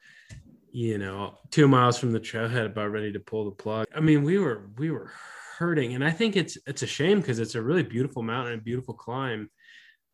you 0.72 0.98
know, 0.98 1.38
two 1.50 1.68
miles 1.68 1.96
from 1.98 2.12
the 2.12 2.20
trailhead 2.20 2.66
about 2.66 2.90
ready 2.90 3.12
to 3.12 3.20
pull 3.20 3.44
the 3.46 3.52
plug. 3.52 3.86
I 3.94 4.00
mean, 4.00 4.24
we 4.24 4.38
were, 4.38 4.68
we 4.76 4.90
were 4.90 5.10
hurting. 5.58 5.94
And 5.94 6.04
I 6.04 6.10
think 6.10 6.36
it's, 6.36 6.56
it's 6.66 6.82
a 6.82 6.86
shame 6.86 7.20
because 7.20 7.38
it's 7.38 7.54
a 7.54 7.62
really 7.62 7.82
beautiful 7.82 8.22
mountain 8.22 8.54
and 8.54 8.64
beautiful 8.64 8.94
climb. 8.94 9.50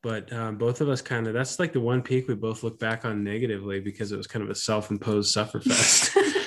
But 0.03 0.33
um, 0.33 0.59
both 0.59 0.81
of 0.81 0.89
us 0.89 1.01
kind 1.01 1.27
of, 1.27 1.35
that's 1.35 1.59
like 1.59 1.73
the 1.73 1.81
one 1.81 2.03
peak 2.03 2.27
we 2.27 2.35
both 2.35 2.63
look 2.63 2.79
back 2.79 3.05
on 3.05 3.23
negatively 3.23 3.81
because 3.81 4.11
it 4.11 4.17
was 4.17 4.27
kind 4.27 4.43
of 4.43 4.51
a 4.51 4.55
self 4.55 4.91
imposed 4.91 5.35
sufferfest. 5.35 6.17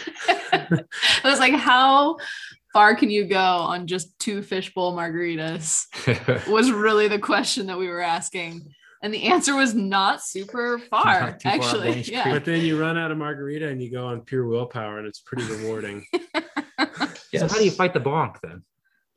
I 1.23 1.29
was 1.29 1.39
like, 1.39 1.53
how 1.53 2.17
far 2.73 2.95
can 2.95 3.09
you 3.09 3.25
go 3.25 3.39
on 3.39 3.87
just 3.87 4.17
two 4.19 4.41
fishbowl 4.41 4.95
margaritas? 4.95 5.85
Was 6.49 6.71
really 6.71 7.07
the 7.07 7.19
question 7.19 7.67
that 7.67 7.77
we 7.77 7.87
were 7.87 8.01
asking. 8.01 8.73
And 9.01 9.13
the 9.13 9.23
answer 9.23 9.55
was 9.55 9.75
not 9.75 10.23
super 10.23 10.79
far, 10.89 11.21
Not 11.21 11.39
too 11.39 11.49
far 11.49 11.59
actually. 11.59 12.01
Yeah. 12.01 12.31
But 12.31 12.43
then 12.43 12.61
you 12.61 12.79
run 12.79 12.97
out 12.97 13.11
of 13.11 13.17
margarita 13.17 13.67
and 13.67 13.81
you 13.81 13.91
go 13.91 14.07
on 14.07 14.21
pure 14.21 14.47
willpower 14.47 14.97
and 14.97 15.05
it's 15.05 15.19
pretty 15.19 15.43
rewarding 15.43 16.05
So 17.35 17.47
how 17.47 17.57
do 17.57 17.65
you 17.65 17.71
fight 17.71 17.93
the 17.93 17.99
bonk 17.99 18.37
then? 18.41 18.63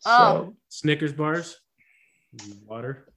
Oh. 0.06 0.54
snickers 0.68 1.12
bars 1.12 1.56
water 2.66 3.12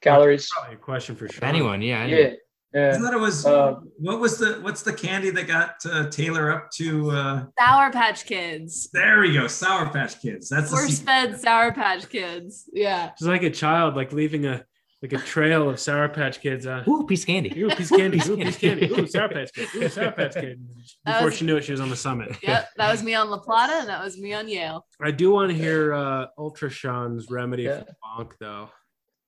calories. 0.00 0.48
probably 0.52 0.74
a 0.74 0.78
question 0.78 1.16
for 1.16 1.28
sure 1.28 1.44
Anyone? 1.44 1.80
Yeah. 1.82 2.04
Yeah. 2.06 2.16
anyone. 2.16 2.36
I 2.74 2.98
thought 2.98 3.14
it 3.14 3.20
was 3.20 3.44
Uh, 3.46 3.74
what 3.98 4.18
was 4.20 4.38
the 4.38 4.54
what's 4.62 4.82
the 4.82 4.92
candy 4.92 5.30
that 5.30 5.46
got 5.46 5.74
uh, 5.84 6.08
Taylor 6.08 6.50
up 6.50 6.70
to? 6.72 7.10
Uh, 7.10 7.44
Sour 7.58 7.90
Patch 7.92 8.24
Kids. 8.24 8.88
there 8.92 9.20
we 9.20 9.34
go, 9.34 9.46
Sour 9.46 9.90
Patch 9.90 10.20
Kids. 10.22 10.48
That's 10.48 10.70
the 10.70 10.76
Force 10.76 10.96
secret. 10.98 11.06
fed 11.30 11.40
Sour 11.40 11.72
Patch 11.72 12.08
Kids. 12.08 12.64
Yeah. 12.72 13.10
it's 13.12 13.22
like 13.22 13.42
a 13.42 13.50
child 13.50 13.94
like 13.96 14.12
leaving 14.12 14.46
a 14.46 14.64
like 15.02 15.12
a 15.12 15.18
trail 15.18 15.68
of 15.68 15.80
sour 15.80 16.08
patch 16.08 16.40
kids 16.40 16.64
uh 16.66 16.84
Ooh, 16.86 17.04
piece 17.06 17.22
of 17.22 17.26
candy. 17.26 17.50
Ooh, 17.60 17.68
piece 17.70 17.90
of 17.90 17.98
candy. 17.98 18.18
Ooh, 18.18 18.36
piece 18.36 18.54
of 18.54 18.60
candy. 18.60 18.86
Ooh, 18.92 19.06
Sour 19.06 19.28
Patch 19.28 19.52
Kid. 19.52 19.68
Ooh, 19.74 19.88
Sour 19.88 20.12
Patch 20.12 20.34
Kid. 20.34 20.64
Before 21.04 21.24
was- 21.24 21.36
she 21.36 21.44
knew 21.44 21.56
it, 21.56 21.64
she 21.64 21.72
was 21.72 21.80
on 21.80 21.90
the 21.90 21.96
summit. 21.96 22.36
Yep. 22.42 22.68
That 22.76 22.90
was 22.90 23.02
me 23.02 23.14
on 23.14 23.28
La 23.28 23.38
Plata 23.38 23.72
and 23.80 23.88
that 23.88 24.02
was 24.02 24.16
me 24.18 24.32
on 24.32 24.48
Yale. 24.48 24.86
I 25.00 25.10
do 25.10 25.32
want 25.32 25.50
to 25.50 25.56
hear 25.56 25.92
uh, 25.92 26.26
Ultra 26.38 26.70
Sean's 26.70 27.28
remedy 27.30 27.64
Yeah. 27.64 27.80
for 27.82 27.96
bonk, 28.24 28.32
though. 28.38 28.68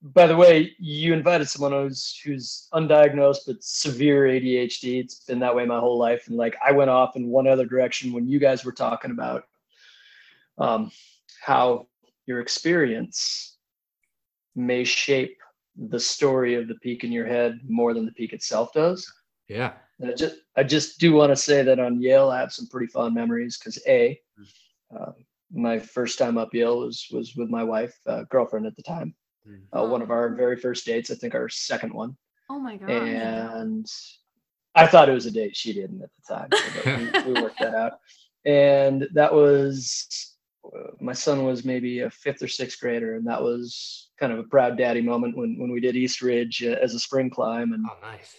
By 0.02 0.26
the 0.26 0.36
way, 0.36 0.72
you 0.78 1.12
invited 1.14 1.48
someone 1.48 1.72
who's 1.72 2.20
who's 2.22 2.68
undiagnosed 2.74 3.40
but 3.46 3.56
severe 3.64 4.24
ADHD. 4.24 5.00
It's 5.00 5.20
been 5.24 5.38
that 5.40 5.56
way 5.56 5.64
my 5.64 5.80
whole 5.80 5.98
life, 5.98 6.28
and 6.28 6.36
like 6.36 6.54
I 6.64 6.72
went 6.72 6.90
off 6.90 7.16
in 7.16 7.28
one 7.28 7.46
other 7.48 7.64
direction 7.64 8.12
when 8.12 8.28
you 8.28 8.38
guys 8.38 8.66
were 8.66 8.72
talking 8.72 9.12
about 9.12 9.44
um, 10.58 10.90
how 11.40 11.86
your 12.26 12.40
experience 12.40 13.56
may 14.54 14.84
shape 14.84 15.38
the 15.76 15.98
story 16.00 16.54
of 16.54 16.68
the 16.68 16.76
peak 16.76 17.04
in 17.04 17.12
your 17.12 17.26
head 17.26 17.58
more 17.68 17.94
than 17.94 18.04
the 18.06 18.12
peak 18.12 18.32
itself 18.32 18.72
does. 18.72 19.10
Yeah. 19.48 19.72
And 20.00 20.10
I 20.10 20.14
just 20.14 20.36
I 20.56 20.62
just 20.64 20.98
do 20.98 21.12
want 21.12 21.30
to 21.30 21.36
say 21.36 21.62
that 21.62 21.78
on 21.78 22.00
Yale 22.00 22.30
I 22.30 22.40
have 22.40 22.52
some 22.52 22.66
pretty 22.68 22.86
fond 22.88 23.14
memories 23.14 23.58
because 23.58 23.78
a 23.86 24.18
uh, 24.96 25.12
my 25.52 25.78
first 25.78 26.18
time 26.18 26.36
up 26.38 26.52
Yale 26.54 26.78
was 26.80 27.06
was 27.12 27.34
with 27.36 27.48
my 27.50 27.62
wife 27.62 27.94
uh, 28.06 28.24
girlfriend 28.30 28.66
at 28.66 28.76
the 28.76 28.82
time. 28.82 29.14
Uh, 29.76 29.86
one 29.86 30.00
of 30.02 30.10
our 30.10 30.34
very 30.34 30.56
first 30.56 30.86
dates, 30.86 31.10
I 31.10 31.14
think 31.16 31.34
our 31.34 31.48
second 31.50 31.92
one, 31.92 32.16
Oh 32.48 32.58
my 32.58 32.76
God. 32.76 32.88
and 32.90 33.86
I 34.74 34.86
thought 34.86 35.08
it 35.10 35.12
was 35.12 35.26
a 35.26 35.30
date. 35.30 35.54
She 35.54 35.72
didn't 35.74 36.02
at 36.02 36.08
the 36.16 36.34
time. 36.34 36.48
So 36.52 36.82
but 37.12 37.26
we, 37.26 37.32
we 37.34 37.42
worked 37.42 37.58
that 37.60 37.74
out, 37.74 37.92
and 38.46 39.06
that 39.12 39.32
was 39.32 40.33
my 41.00 41.12
son 41.12 41.44
was 41.44 41.64
maybe 41.64 42.00
a 42.00 42.10
fifth 42.10 42.42
or 42.42 42.48
sixth 42.48 42.80
grader, 42.80 43.16
and 43.16 43.26
that 43.26 43.42
was 43.42 44.10
kind 44.18 44.32
of 44.32 44.38
a 44.38 44.44
proud 44.44 44.76
daddy 44.78 45.00
moment 45.02 45.36
when 45.36 45.58
when 45.58 45.70
we 45.70 45.80
did 45.80 45.96
East 45.96 46.22
Ridge 46.22 46.62
uh, 46.64 46.76
as 46.82 46.94
a 46.94 46.98
spring 46.98 47.30
climb 47.30 47.72
and 47.72 47.84
Oh, 47.88 47.96
nice. 48.02 48.34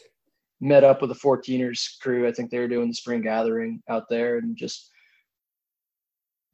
met 0.59 0.83
up 0.83 1.01
with 1.01 1.09
the 1.09 1.15
14ers 1.15 1.99
crew. 1.99 2.27
I 2.27 2.31
think 2.31 2.49
they 2.49 2.59
were 2.59 2.67
doing 2.67 2.87
the 2.87 2.93
spring 2.93 3.21
gathering 3.21 3.81
out 3.89 4.09
there 4.09 4.37
and 4.37 4.55
just 4.57 4.89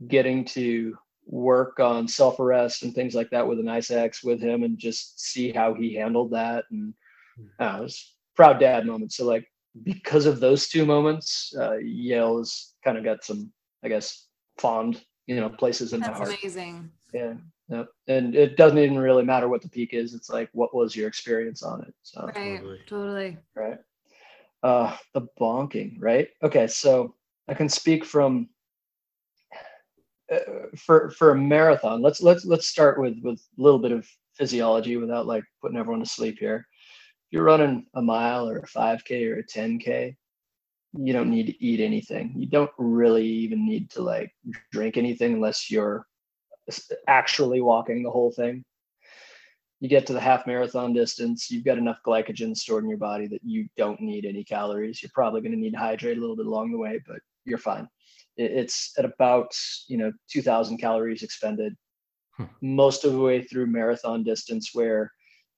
getting 0.08 0.44
to 0.46 0.98
work 1.26 1.80
on 1.80 2.08
self 2.08 2.40
arrest 2.40 2.84
and 2.84 2.94
things 2.94 3.14
like 3.16 3.30
that 3.30 3.48
with 3.48 3.60
an 3.60 3.70
ice 3.70 3.92
axe 3.92 4.24
with 4.24 4.42
him 4.42 4.64
and 4.64 4.78
just 4.78 5.20
see 5.20 5.52
how 5.52 5.74
he 5.74 5.94
handled 5.96 6.32
that. 6.32 6.66
And 6.72 6.94
uh, 7.60 7.78
it 7.80 7.84
was 7.84 8.16
proud 8.36 8.60
dad 8.60 8.86
moment. 8.86 9.14
So 9.14 9.26
like 9.26 9.48
because 9.84 10.26
of 10.26 10.40
those 10.40 10.68
two 10.68 10.86
moments, 10.86 11.54
uh, 11.58 11.78
Yale 11.78 12.40
has 12.40 12.74
kind 12.84 12.98
of 12.98 13.04
got 13.04 13.24
some, 13.24 13.52
I 13.84 13.88
guess, 13.88 14.28
fond, 14.58 15.02
you 15.32 15.40
know, 15.42 15.50
places 15.50 15.94
in 15.94 16.02
my 16.02 16.08
That's 16.08 16.20
heart. 16.20 16.40
amazing. 16.42 16.92
Yeah. 17.14 17.34
Yep. 17.70 17.88
And 18.08 18.36
it 18.36 18.58
doesn't 18.58 18.78
even 18.78 19.00
really 19.00 19.24
matter 19.24 19.48
what 19.48 19.62
the 19.62 19.70
peak 19.70 19.94
is. 19.94 20.14
It's 20.14 20.30
like, 20.30 20.50
what 20.54 20.76
was 20.76 20.96
your 20.96 21.08
experience 21.08 21.64
on 21.64 21.82
it? 21.84 21.94
So 22.04 22.26
Right. 22.36 22.60
Totally. 22.60 22.80
Totally. 22.88 23.38
right? 23.56 23.78
Uh, 24.64 24.96
the 25.14 25.28
bonking, 25.40 25.96
right? 26.00 26.28
Okay, 26.44 26.68
so 26.68 27.16
I 27.48 27.54
can 27.54 27.70
speak 27.70 28.06
from 28.06 28.50
uh, 30.32 30.68
for 30.78 31.12
for 31.12 31.32
a 31.32 31.38
marathon. 31.38 32.02
Let's 32.02 32.22
let's 32.22 32.46
let's 32.46 32.68
start 32.68 33.00
with 33.00 33.16
with 33.24 33.40
a 33.58 33.62
little 33.62 33.80
bit 33.80 33.92
of 33.92 34.08
physiology 34.34 34.98
without 34.98 35.26
like 35.26 35.44
putting 35.62 35.78
everyone 35.78 36.04
to 36.04 36.10
sleep 36.10 36.38
here. 36.40 36.68
If 37.28 37.34
you're 37.34 37.44
running 37.44 37.86
a 37.96 38.02
mile 38.02 38.48
or 38.50 38.60
a 38.60 38.68
5k 38.68 39.32
or 39.32 39.40
a 39.40 39.44
10k, 39.44 40.16
you 40.94 41.14
don't 41.14 41.30
need 41.30 41.48
to 41.48 41.64
eat 41.64 41.80
anything. 41.80 42.34
You 42.36 42.48
don't 42.48 42.72
really 42.78 43.26
even 43.26 43.66
need 43.66 43.90
to 43.92 44.02
like 44.02 44.34
drink 44.72 44.98
anything 44.98 45.34
unless 45.34 45.72
you're 45.72 46.06
actually 47.08 47.62
walking 47.62 48.04
the 48.04 48.12
whole 48.12 48.32
thing 48.32 48.64
you 49.82 49.90
get 49.90 50.06
to 50.06 50.14
the 50.14 50.20
half 50.20 50.46
marathon 50.46 50.94
distance, 50.94 51.50
you've 51.50 51.66
got 51.66 51.80
enough 51.80 51.98
glycogen 52.06 52.56
stored 52.56 52.84
in 52.84 52.90
your 52.90 53.00
body 53.00 53.26
that 53.28 53.44
you 53.44 53.68
don't 53.76 54.00
need 54.00 54.26
any 54.26 54.44
calories. 54.44 55.02
You're 55.02 55.12
probably 55.14 55.42
going 55.42 55.54
to 55.54 55.58
need 55.58 55.72
to 55.72 55.80
hydrate 55.80 56.18
a 56.18 56.22
little 56.22 56.36
bit 56.36 56.46
along 56.46 56.72
the 56.72 56.78
way, 56.78 57.02
but 57.06 57.18
you're 57.46 57.58
fine. 57.58 57.90
It's 58.38 58.94
at 59.00 59.06
about, 59.06 59.52
you 59.88 59.98
know, 59.98 60.14
2000 60.30 60.78
calories 60.78 61.24
expended 61.24 61.76
Hmm. 62.38 62.46
most 62.62 63.04
of 63.04 63.12
the 63.12 63.20
way 63.20 63.44
through 63.44 63.66
marathon 63.66 64.24
distance 64.24 64.70
where 64.72 65.12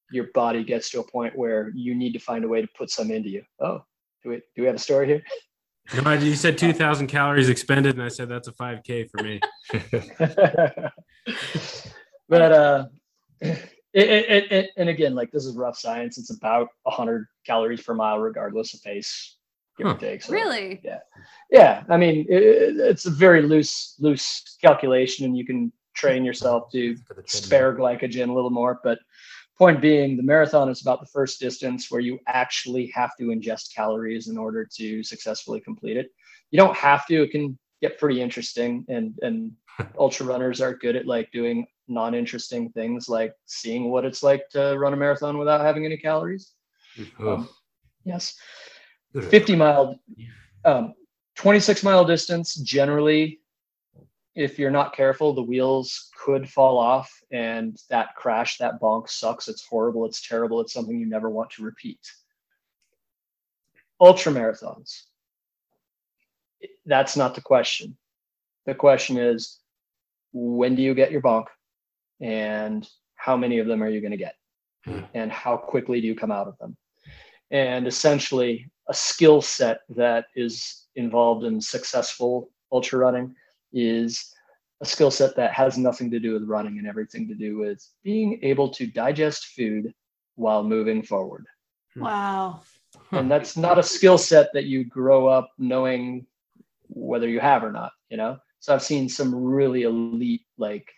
your 0.10 0.30
body 0.34 0.64
gets 0.64 0.90
to 0.90 1.02
a 1.02 1.12
point 1.12 1.38
where 1.38 1.72
you 1.76 1.94
need 1.94 2.14
to 2.14 2.20
find 2.20 2.44
a 2.44 2.48
way 2.48 2.62
to 2.62 2.68
put 2.76 2.90
some 2.90 3.12
into 3.12 3.30
you. 3.30 3.44
Oh, 3.60 3.84
do 4.24 4.30
we 4.30 4.36
do 4.56 4.62
we 4.62 4.66
have 4.66 4.76
a 4.76 4.80
story 4.80 5.08
here? 5.08 5.24
No, 6.02 6.14
you 6.14 6.34
said 6.36 6.58
2,000 6.58 7.08
calories 7.08 7.50
expended, 7.50 7.96
and 7.96 8.04
I 8.04 8.08
said 8.08 8.30
that's 8.30 8.48
a 8.48 8.54
5K 8.54 9.10
for 9.12 9.22
me. 9.22 9.42
but 12.30 12.42
uh, 12.54 12.86
it, 13.42 13.60
it, 13.94 14.52
it, 14.52 14.70
and 14.78 14.88
again, 14.88 15.14
like 15.14 15.30
this 15.32 15.46
is 15.46 15.56
rough 15.58 15.78
science. 15.78 16.18
It's 16.18 16.30
about 16.36 16.70
100 16.84 17.28
calories 17.46 17.82
per 17.82 17.94
mile, 17.94 18.20
regardless 18.20 18.74
of 18.74 18.82
pace, 18.82 19.36
give 19.78 19.88
Huh. 19.88 19.94
or 19.94 19.98
take. 19.98 20.24
So, 20.24 20.32
Really? 20.34 20.80
Yeah, 20.84 21.00
yeah. 21.52 21.84
I 21.90 21.98
mean, 21.98 22.26
it, 22.30 22.78
it's 22.80 23.06
a 23.06 23.12
very 23.12 23.42
loose 23.42 23.96
loose 24.00 24.56
calculation, 24.62 25.26
and 25.26 25.38
you 25.38 25.46
can 25.46 25.72
train 25.94 26.24
yourself 26.24 26.72
to 26.72 26.96
For 26.96 27.14
the 27.14 27.24
treadmill. 27.24 27.44
spare 27.44 27.76
glycogen 27.76 28.30
a 28.30 28.34
little 28.34 28.50
more. 28.52 28.80
But 28.84 29.00
point 29.58 29.82
being, 29.82 30.18
the 30.18 30.24
marathon 30.24 30.70
is 30.70 30.82
about 30.82 31.00
the 31.00 31.08
first 31.08 31.40
distance 31.40 31.92
where 31.92 32.02
you 32.02 32.20
actually 32.28 32.88
have 32.88 33.12
to 33.18 33.26
ingest 33.26 33.74
calories 33.74 34.28
in 34.28 34.38
order 34.38 34.68
to 34.78 35.04
successfully 35.04 35.60
complete 35.60 35.98
it. 35.98 36.12
You 36.52 36.58
don't 36.58 36.76
have 36.76 37.06
to. 37.08 37.24
It 37.24 37.32
can 37.32 37.58
get 37.82 38.00
pretty 38.00 38.22
interesting, 38.22 38.86
and 38.90 39.18
and 39.22 39.52
ultra 39.98 40.26
runners 40.26 40.62
are 40.62 40.74
good 40.74 40.96
at 40.96 41.06
like 41.06 41.32
doing 41.32 41.68
non-interesting 41.88 42.70
things, 42.72 43.10
like 43.10 43.34
seeing 43.46 43.90
what 43.92 44.06
it's 44.06 44.24
like 44.24 44.48
to 44.50 44.76
run 44.78 44.94
a 44.94 44.98
marathon 44.98 45.38
without 45.38 45.62
having 45.62 45.86
any 45.86 45.98
calories. 45.98 46.54
Um, 47.20 47.50
yes, 48.06 48.36
50 49.14 49.56
mile, 49.56 50.00
um, 50.66 50.94
26 51.36 51.84
mile 51.84 52.06
distance 52.06 52.56
generally 52.56 53.40
if 54.36 54.58
you're 54.58 54.72
not 54.72 54.96
careful 54.96 55.34
the 55.34 55.42
wheels 55.42 56.10
could 56.18 56.50
fall 56.50 56.78
off 56.78 57.12
and 57.32 57.78
that 57.90 58.16
crash 58.16 58.58
that 58.58 58.80
bonk 58.82 59.10
sucks. 59.10 59.48
It's 59.48 59.66
horrible. 59.66 60.06
It's 60.06 60.28
terrible. 60.28 60.60
It's 60.62 60.74
something 60.74 61.00
you 61.00 61.06
never 61.06 61.30
want 61.30 61.52
to 61.52 61.64
repeat. 61.64 62.00
Ultra 64.02 64.34
marathons 64.34 65.04
that's 66.86 67.16
not 67.16 67.36
the 67.36 67.42
question. 67.42 67.98
The 68.66 68.76
question 68.76 69.18
is 69.18 69.60
when 70.32 70.76
do 70.76 70.82
you 70.82 70.94
get 70.94 71.12
your 71.12 71.22
bonk? 71.22 71.46
And 72.22 72.88
how 73.16 73.36
many 73.38 73.60
of 73.60 73.68
them 73.68 73.84
are 73.84 73.90
you 73.90 74.02
going 74.02 74.12
to 74.12 74.18
get? 74.18 74.36
Hmm. 74.86 75.00
and 75.14 75.32
how 75.32 75.56
quickly 75.56 76.02
do 76.02 76.08
you 76.08 76.16
come 76.16 76.32
out 76.32 76.50
of 76.50 76.58
them? 76.58 76.76
And 77.52 77.88
essentially 77.88 78.70
a 78.90 78.94
skill 78.94 79.42
set 79.42 79.80
that 79.96 80.26
is 80.36 80.88
involved 80.96 81.46
in 81.46 81.62
successful 81.62 82.50
ultra 82.70 83.00
running 83.00 83.34
is 83.74 84.34
a 84.82 84.86
skill 84.86 85.12
set 85.12 85.36
that 85.36 85.54
has 85.54 85.78
nothing 85.78 86.12
to 86.12 86.20
do 86.20 86.34
with 86.34 86.44
running 86.44 86.78
and 86.78 86.88
everything 86.88 87.28
to 87.28 87.36
do 87.36 87.58
with 87.58 87.86
being 88.04 88.40
able 88.44 88.70
to 88.70 88.86
digest 88.86 89.48
food 89.56 89.94
while 90.36 90.64
moving 90.64 91.04
forward. 91.04 91.46
Hmm. 91.94 92.02
Wow. 92.02 92.62
And 93.12 93.30
that's 93.30 93.58
not 93.58 93.80
a 93.80 93.84
skill 93.84 94.18
set 94.18 94.50
that 94.54 94.66
you 94.66 94.86
grow 94.86 95.28
up 95.28 95.50
knowing 95.58 96.26
whether 96.88 97.28
you 97.28 97.40
have 97.40 97.64
or 97.64 97.72
not, 97.72 97.92
you 98.10 98.18
know? 98.18 98.38
So 98.60 98.74
I've 98.74 98.84
seen 98.84 99.10
some 99.10 99.34
really 99.34 99.84
elite, 99.84 100.46
like, 100.58 100.92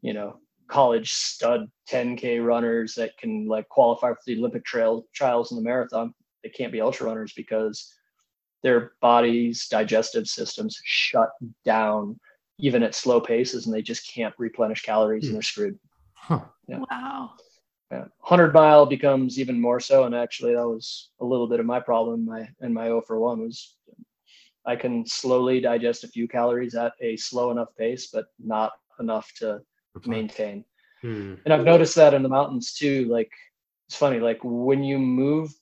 you 0.00 0.14
know, 0.14 0.38
college 0.68 1.12
stud 1.12 1.70
10K 1.88 2.44
runners 2.44 2.94
that 2.94 3.16
can 3.18 3.46
like 3.46 3.68
qualify 3.68 4.08
for 4.08 4.20
the 4.26 4.38
Olympic 4.38 4.64
trail 4.64 5.06
trials 5.14 5.50
in 5.50 5.56
the 5.56 5.62
marathon. 5.62 6.14
They 6.42 6.48
can't 6.48 6.72
be 6.72 6.80
ultra 6.80 7.06
runners 7.06 7.32
because 7.36 7.92
their 8.64 8.92
bodies' 9.02 9.68
digestive 9.68 10.26
systems 10.26 10.80
shut 10.84 11.30
down 11.64 12.18
even 12.58 12.82
at 12.82 12.94
slow 12.94 13.20
paces 13.20 13.66
and 13.66 13.74
they 13.74 13.82
just 13.82 14.10
can't 14.12 14.34
replenish 14.38 14.82
calories 14.82 15.26
and 15.26 15.34
they're 15.34 15.42
screwed. 15.42 15.78
Huh. 16.14 16.40
Wow. 16.66 17.32
Yeah. 17.92 18.06
100 18.20 18.54
mile 18.54 18.86
becomes 18.86 19.38
even 19.38 19.60
more 19.60 19.80
so. 19.80 20.04
And 20.04 20.14
actually, 20.14 20.54
that 20.54 20.66
was 20.66 21.10
a 21.20 21.24
little 21.24 21.46
bit 21.46 21.60
of 21.60 21.66
my 21.66 21.78
problem. 21.78 22.24
My 22.24 22.48
and 22.60 22.72
my 22.72 22.86
0 22.86 23.02
for 23.02 23.20
1 23.20 23.40
was 23.40 23.76
I 24.64 24.76
can 24.76 25.06
slowly 25.06 25.60
digest 25.60 26.02
a 26.02 26.08
few 26.08 26.26
calories 26.26 26.74
at 26.74 26.94
a 27.02 27.16
slow 27.18 27.50
enough 27.50 27.68
pace, 27.78 28.08
but 28.10 28.26
not 28.42 28.72
enough 28.98 29.30
to 29.40 29.60
maintain. 30.06 30.64
Hmm. 31.02 31.34
And 31.44 31.52
I've 31.52 31.64
noticed 31.64 31.96
that 31.96 32.14
in 32.14 32.22
the 32.22 32.30
mountains 32.30 32.72
too. 32.72 33.04
Like 33.10 33.30
it's 33.88 33.96
funny, 33.96 34.20
like 34.20 34.38
when 34.42 34.82
you 34.82 34.98
move 34.98 35.52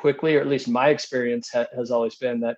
quickly, 0.00 0.36
or 0.36 0.40
at 0.40 0.46
least 0.46 0.68
my 0.68 0.88
experience 0.88 1.50
ha- 1.52 1.66
has 1.76 1.90
always 1.90 2.14
been 2.14 2.40
that 2.40 2.56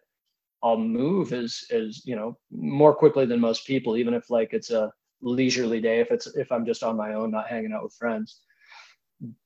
I'll 0.63 0.79
move 0.79 1.33
as 1.33 1.65
as 1.71 2.07
you 2.07 2.15
know 2.15 2.39
more 2.51 2.95
quickly 2.95 3.27
than 3.27 3.41
most 3.41 3.67
people, 3.67 3.97
even 3.97 4.15
if 4.15 4.31
like 4.31 4.53
it's 4.53 4.71
a 4.71 4.93
leisurely 5.21 5.81
day, 5.81 6.01
if 6.01 6.11
it's 6.11 6.27
if 6.37 6.53
I'm 6.53 6.65
just 6.65 6.83
on 6.83 6.97
my 6.97 7.15
own, 7.15 7.31
not 7.31 7.49
hanging 7.49 7.73
out 7.73 7.83
with 7.83 7.95
friends. 7.95 8.41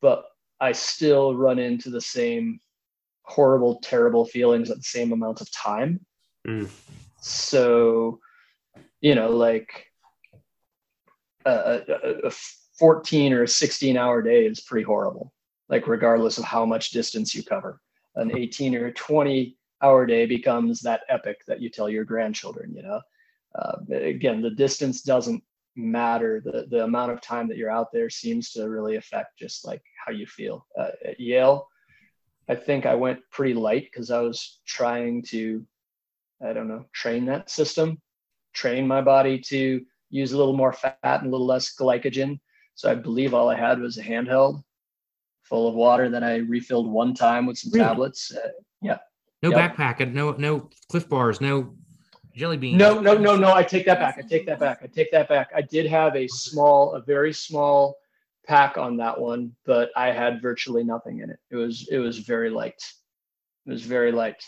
But 0.01 0.25
I 0.61 0.73
still 0.73 1.35
run 1.35 1.59
into 1.59 1.91
the 1.91 2.01
same 2.01 2.61
horrible, 3.23 3.81
terrible 3.83 4.25
feelings 4.25 4.71
at 4.71 4.77
the 4.77 4.83
same 4.83 5.13
amount 5.13 5.41
of 5.41 5.51
time. 5.51 6.01
Mm. 6.47 6.71
So, 7.21 8.21
you 9.01 9.15
know, 9.15 9.31
like 9.31 9.87
a, 11.45 11.81
a, 11.89 12.29
a 12.29 12.33
14 12.79 13.33
or 13.33 13.43
a 13.45 13.49
16 13.49 13.97
hour 13.97 14.23
day 14.23 14.47
is 14.47 14.61
pretty 14.61 14.85
horrible, 14.85 15.33
like 15.69 15.89
regardless 15.89 16.39
of 16.39 16.45
how 16.45 16.65
much 16.65 16.91
distance 16.91 17.35
you 17.35 17.43
cover. 17.43 17.81
An 18.17 18.37
18 18.37 18.75
or 18.75 18.91
20 18.93 19.57
hour 19.83 20.07
day 20.07 20.27
becomes 20.27 20.81
that 20.81 21.03
epic 21.09 21.43
that 21.47 21.61
you 21.61 21.69
tell 21.69 21.89
your 21.89 22.05
grandchildren, 22.05 22.75
you 22.75 22.83
know. 22.83 23.01
Uh, 23.55 23.77
again, 23.91 24.43
the 24.43 24.51
distance 24.51 25.03
doesn't 25.03 25.43
matter. 25.77 26.41
The, 26.45 26.67
the 26.71 26.85
amount 26.85 27.12
of 27.12 27.21
time 27.21 27.49
that 27.49 27.57
you're 27.57 27.71
out 27.71 27.93
there 27.93 28.11
seems 28.11 28.51
to 28.53 28.69
really 28.69 28.97
affect 28.97 29.39
just 29.39 29.67
like 29.67 29.83
how 30.05 30.12
you 30.12 30.27
feel. 30.27 30.67
Uh, 30.79 30.91
at 31.05 31.21
Yale, 31.21 31.69
I 32.49 32.55
think 32.55 32.87
I 32.87 32.95
went 32.95 33.21
pretty 33.31 33.55
light 33.55 33.89
because 33.91 34.11
I 34.11 34.21
was 34.21 34.61
trying 34.67 35.23
to, 35.29 35.64
I 36.45 36.53
don't 36.53 36.69
know, 36.69 36.85
train 36.93 37.27
that 37.27 37.51
system, 37.51 38.01
train 38.53 38.87
my 38.87 39.01
body 39.01 39.39
to 39.49 39.85
use 40.11 40.33
a 40.33 40.39
little 40.39 40.57
more 40.57 40.73
fat 40.73 40.99
and 41.03 41.27
a 41.27 41.31
little 41.31 41.47
less 41.47 41.75
glycogen. 41.75 42.39
So 42.75 42.91
I 42.91 42.95
believe 42.95 43.35
all 43.35 43.49
I 43.49 43.57
had 43.57 43.81
was 43.81 43.99
a 43.99 44.03
handheld 44.03 44.62
full 45.49 45.69
of 45.69 45.75
water 45.75 46.09
that 46.11 46.23
I 46.23 46.37
refilled 46.37 46.91
one 46.91 47.15
time 47.15 47.47
with 47.47 47.59
some 47.59 47.73
Really? 47.73 47.87
tablets. 47.87 48.33
Uh, 48.35 48.49
No 49.43 49.51
Yep. 49.51 49.77
backpack 49.77 50.01
and 50.01 50.15
no 50.15 50.33
no 50.33 50.71
Clif 50.89 51.07
bars, 51.11 51.43
no 51.43 51.77
jelly 52.35 52.57
beans. 52.57 52.79
no, 52.79 52.99
no, 53.01 53.17
no, 53.19 53.37
no. 53.37 53.53
I 53.53 53.63
take 53.63 53.85
that 53.85 53.99
back. 53.99 54.17
I 54.19 54.23
take 54.23 54.47
that 54.47 54.59
back. 54.59 54.81
I 54.83 54.87
take 54.87 55.11
that 55.13 55.29
back. 55.29 55.51
I 55.55 55.61
did 55.61 55.87
have 55.87 56.17
a 56.17 56.27
small, 56.27 56.95
a 56.95 57.03
very 57.03 57.35
small 57.35 57.97
pack 58.47 58.79
on 58.79 58.97
that 58.97 59.21
one, 59.21 59.55
but 59.67 59.91
I 59.95 60.11
had 60.11 60.41
virtually 60.41 60.85
nothing 60.85 61.21
in 61.21 61.29
it. 61.31 61.39
It 61.51 61.57
was, 61.57 61.87
it 61.91 61.99
was 61.99 62.19
very 62.19 62.49
light. 62.49 62.83
It 63.67 63.71
was 63.73 63.83
very 63.83 64.11
light. 64.11 64.43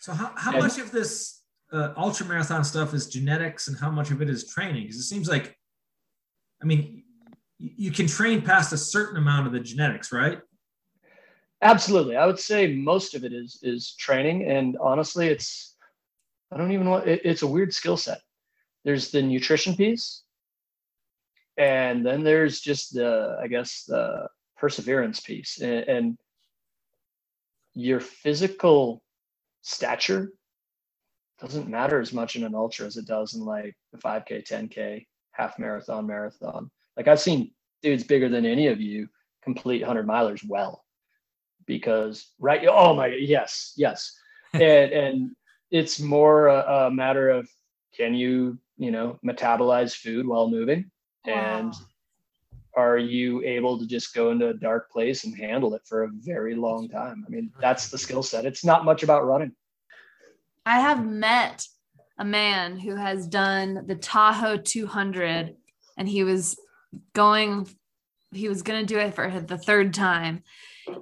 So 0.00 0.12
how, 0.12 0.32
how 0.36 0.52
And- 0.54 0.60
much 0.62 0.78
of 0.78 0.90
this 0.90 1.42
uh, 1.72 1.94
ultra 1.96 2.26
marathon 2.26 2.64
stuff 2.64 2.92
is 2.94 3.06
genetics 3.06 3.68
and 3.68 3.76
how 3.78 3.90
much 3.92 4.10
of 4.10 4.20
it 4.20 4.28
is 4.28 4.48
training? 4.52 4.82
Because 4.82 4.96
it 4.96 5.04
seems 5.04 5.28
like, 5.28 5.56
I 6.60 6.66
mean, 6.66 7.01
you, 7.62 7.92
can 7.92 8.06
train 8.06 8.42
past 8.42 8.72
a 8.72 8.76
certain 8.76 9.16
amount 9.16 9.46
of 9.46 9.52
the 9.52 9.60
genetics, 9.60 10.12
right? 10.12 10.40
Absolutely. 11.62 12.16
I 12.16 12.26
would 12.26 12.40
say 12.40 12.74
most 12.74 13.14
of 13.14 13.24
it 13.24 13.32
is 13.32 13.60
is 13.62 13.94
training 13.94 14.50
and 14.50 14.76
honestly 14.78 15.28
it's 15.28 15.76
I 16.50 16.56
don't 16.56 16.72
even 16.72 16.88
want 16.88 17.06
it, 17.06 17.20
it's 17.24 17.42
a 17.42 17.46
weird 17.46 17.72
skill 17.72 17.96
set. 17.96 18.20
There's 18.84 19.12
the 19.12 19.22
nutrition 19.22 19.76
piece 19.76 20.22
and 21.56 22.04
then 22.04 22.24
there's 22.24 22.60
just 22.60 22.94
the 22.94 23.38
I 23.40 23.46
guess 23.46 23.84
the 23.84 24.26
perseverance 24.56 25.20
piece 25.20 25.60
and, 25.60 25.84
and 25.88 26.18
your 27.74 28.00
physical 28.00 29.02
stature 29.60 30.32
doesn't 31.40 31.68
matter 31.68 32.00
as 32.00 32.12
much 32.12 32.34
in 32.34 32.42
an 32.42 32.56
ultra 32.56 32.86
as 32.86 32.96
it 32.96 33.06
does 33.06 33.34
in 33.34 33.40
like 33.40 33.76
the 33.92 33.98
5k 33.98 34.48
10k 34.48 35.06
half 35.30 35.60
marathon 35.60 36.08
marathon 36.08 36.68
like 36.96 37.08
i've 37.08 37.20
seen 37.20 37.50
dudes 37.82 38.04
bigger 38.04 38.28
than 38.28 38.46
any 38.46 38.68
of 38.68 38.80
you 38.80 39.08
complete 39.42 39.80
100 39.82 40.06
milers 40.06 40.46
well 40.46 40.84
because 41.66 42.32
right? 42.38 42.66
Oh 42.68 42.94
my 42.94 43.06
yes 43.06 43.72
yes. 43.76 44.12
And 44.54 44.92
and 44.92 45.30
it's 45.70 45.98
more 45.98 46.48
a, 46.48 46.86
a 46.86 46.90
matter 46.90 47.30
of 47.30 47.48
can 47.96 48.14
you 48.14 48.58
you 48.76 48.90
know 48.90 49.18
metabolize 49.24 49.94
food 49.94 50.26
while 50.26 50.50
moving? 50.50 50.90
And 51.26 51.72
are 52.76 52.98
you 52.98 53.42
able 53.44 53.78
to 53.78 53.86
just 53.86 54.14
go 54.14 54.30
into 54.30 54.48
a 54.48 54.54
dark 54.54 54.90
place 54.90 55.24
and 55.24 55.36
handle 55.36 55.74
it 55.74 55.82
for 55.86 56.04
a 56.04 56.10
very 56.12 56.54
long 56.54 56.88
time? 56.88 57.24
I 57.26 57.30
mean 57.30 57.50
that's 57.60 57.88
the 57.88 57.96
skill 57.96 58.22
set. 58.22 58.44
It's 58.44 58.64
not 58.64 58.84
much 58.84 59.02
about 59.02 59.26
running. 59.26 59.52
I 60.66 60.80
have 60.80 61.06
met 61.06 61.66
a 62.18 62.24
man 62.24 62.78
who 62.78 62.94
has 62.94 63.26
done 63.26 63.84
the 63.86 63.96
Tahoe 63.96 64.58
200 64.58 65.56
and 65.96 66.08
he 66.08 66.24
was 66.24 66.58
going, 67.12 67.68
he 68.32 68.48
was 68.48 68.62
going 68.62 68.80
to 68.80 68.94
do 68.94 68.98
it 68.98 69.14
for 69.14 69.28
the 69.40 69.58
third 69.58 69.94
time. 69.94 70.42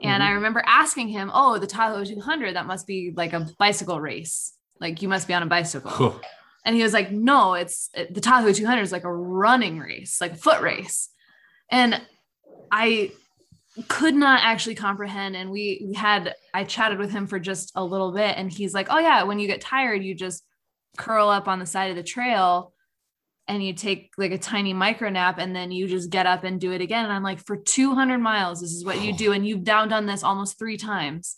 And 0.03 0.23
I 0.23 0.27
mm-hmm. 0.27 0.37
remember 0.37 0.63
asking 0.67 1.09
him, 1.09 1.31
Oh, 1.33 1.59
the 1.59 1.67
Tahoe 1.67 2.05
200, 2.05 2.57
that 2.57 2.67
must 2.67 2.87
be 2.87 3.13
like 3.15 3.33
a 3.33 3.49
bicycle 3.59 4.01
race. 4.01 4.55
Like 4.81 5.03
you 5.03 5.09
must 5.09 5.29
be 5.29 5.35
on 5.35 5.43
a 5.43 5.47
bicycle. 5.47 6.21
And 6.65 6.77
he 6.77 6.83
was 6.83 6.93
like, 6.93 7.11
No, 7.11 7.55
it's 7.55 7.89
it- 7.95 8.13
the 8.13 8.21
Tahoe 8.21 8.53
200 8.53 8.83
is 8.83 8.93
like 8.93 9.05
a 9.05 9.13
running 9.13 9.79
race, 9.79 10.21
like 10.21 10.33
a 10.33 10.37
foot 10.37 10.61
race. 10.61 11.09
And 11.71 12.01
I 12.71 13.13
could 13.89 14.15
not 14.15 14.43
actually 14.43 14.75
comprehend. 14.75 15.37
And 15.37 15.51
we, 15.51 15.83
we 15.87 15.95
had, 15.95 16.35
I 16.53 16.65
chatted 16.65 16.99
with 16.99 17.11
him 17.11 17.27
for 17.27 17.39
just 17.39 17.73
a 17.75 17.85
little 17.85 18.13
bit 18.13 18.37
and 18.37 18.53
he's 18.53 18.75
like, 18.75 18.89
oh 18.91 18.99
yeah, 18.99 19.23
when 19.23 19.39
you 19.39 19.47
get 19.47 19.61
tired, 19.63 20.05
you 20.05 20.15
just 20.15 20.45
curl 20.99 21.29
up 21.29 21.49
on 21.49 21.61
the 21.61 21.67
side 21.67 21.91
of 21.91 21.97
the 21.97 22.03
trail 22.03 22.75
and 23.49 23.63
you 23.63 23.73
take 23.73 24.13
like 24.17 24.33
a 24.33 24.39
tiny 24.39 24.73
micro 24.73 25.11
nap 25.11 25.39
and 25.39 25.55
then 25.55 25.73
you 25.73 25.89
just 25.89 26.11
get 26.11 26.27
up 26.27 26.45
and 26.45 26.61
do 26.61 26.73
it 26.73 26.81
again. 26.81 27.05
And 27.05 27.13
I'm 27.13 27.23
like, 27.23 27.45
for 27.45 27.57
200 27.57 28.19
miles, 28.19 28.61
this 28.61 28.71
is 28.71 28.85
what 28.85 29.03
you 29.03 29.13
do. 29.13 29.33
And 29.33 29.47
you've 29.47 29.65
down 29.65 29.89
done 29.89 30.07
this 30.07 30.23
almost 30.23 30.59
three 30.59 30.77
times. 30.77 31.37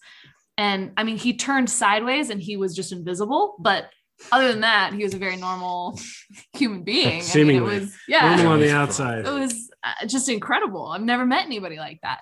And 0.59 0.93
I 0.97 1.05
mean, 1.05 1.17
he 1.17 1.37
turned 1.37 1.71
sideways 1.71 2.29
and 2.31 2.41
he 2.41 2.57
was 2.57 2.77
just 2.77 2.93
invisible, 2.93 3.57
but 3.59 3.89
other 4.31 4.49
than 4.53 4.61
that, 4.61 4.93
he 4.93 5.03
was 5.03 5.15
a 5.15 5.19
very 5.19 5.37
normal 5.37 5.99
human 6.53 6.85
being. 6.85 7.23
I 7.35 7.37
mean, 7.39 7.57
it 7.57 7.61
was, 7.61 7.95
yeah, 8.07 8.37
Normal 8.37 8.53
on 8.53 8.61
the 8.61 8.73
outside. 8.73 9.27
it 9.27 9.33
was 9.33 9.71
uh, 9.83 10.07
just 10.07 10.29
incredible. 10.29 10.87
I've 10.87 11.03
never 11.03 11.27
met 11.27 11.47
anybody 11.47 11.79
like 11.79 11.99
that. 12.03 12.21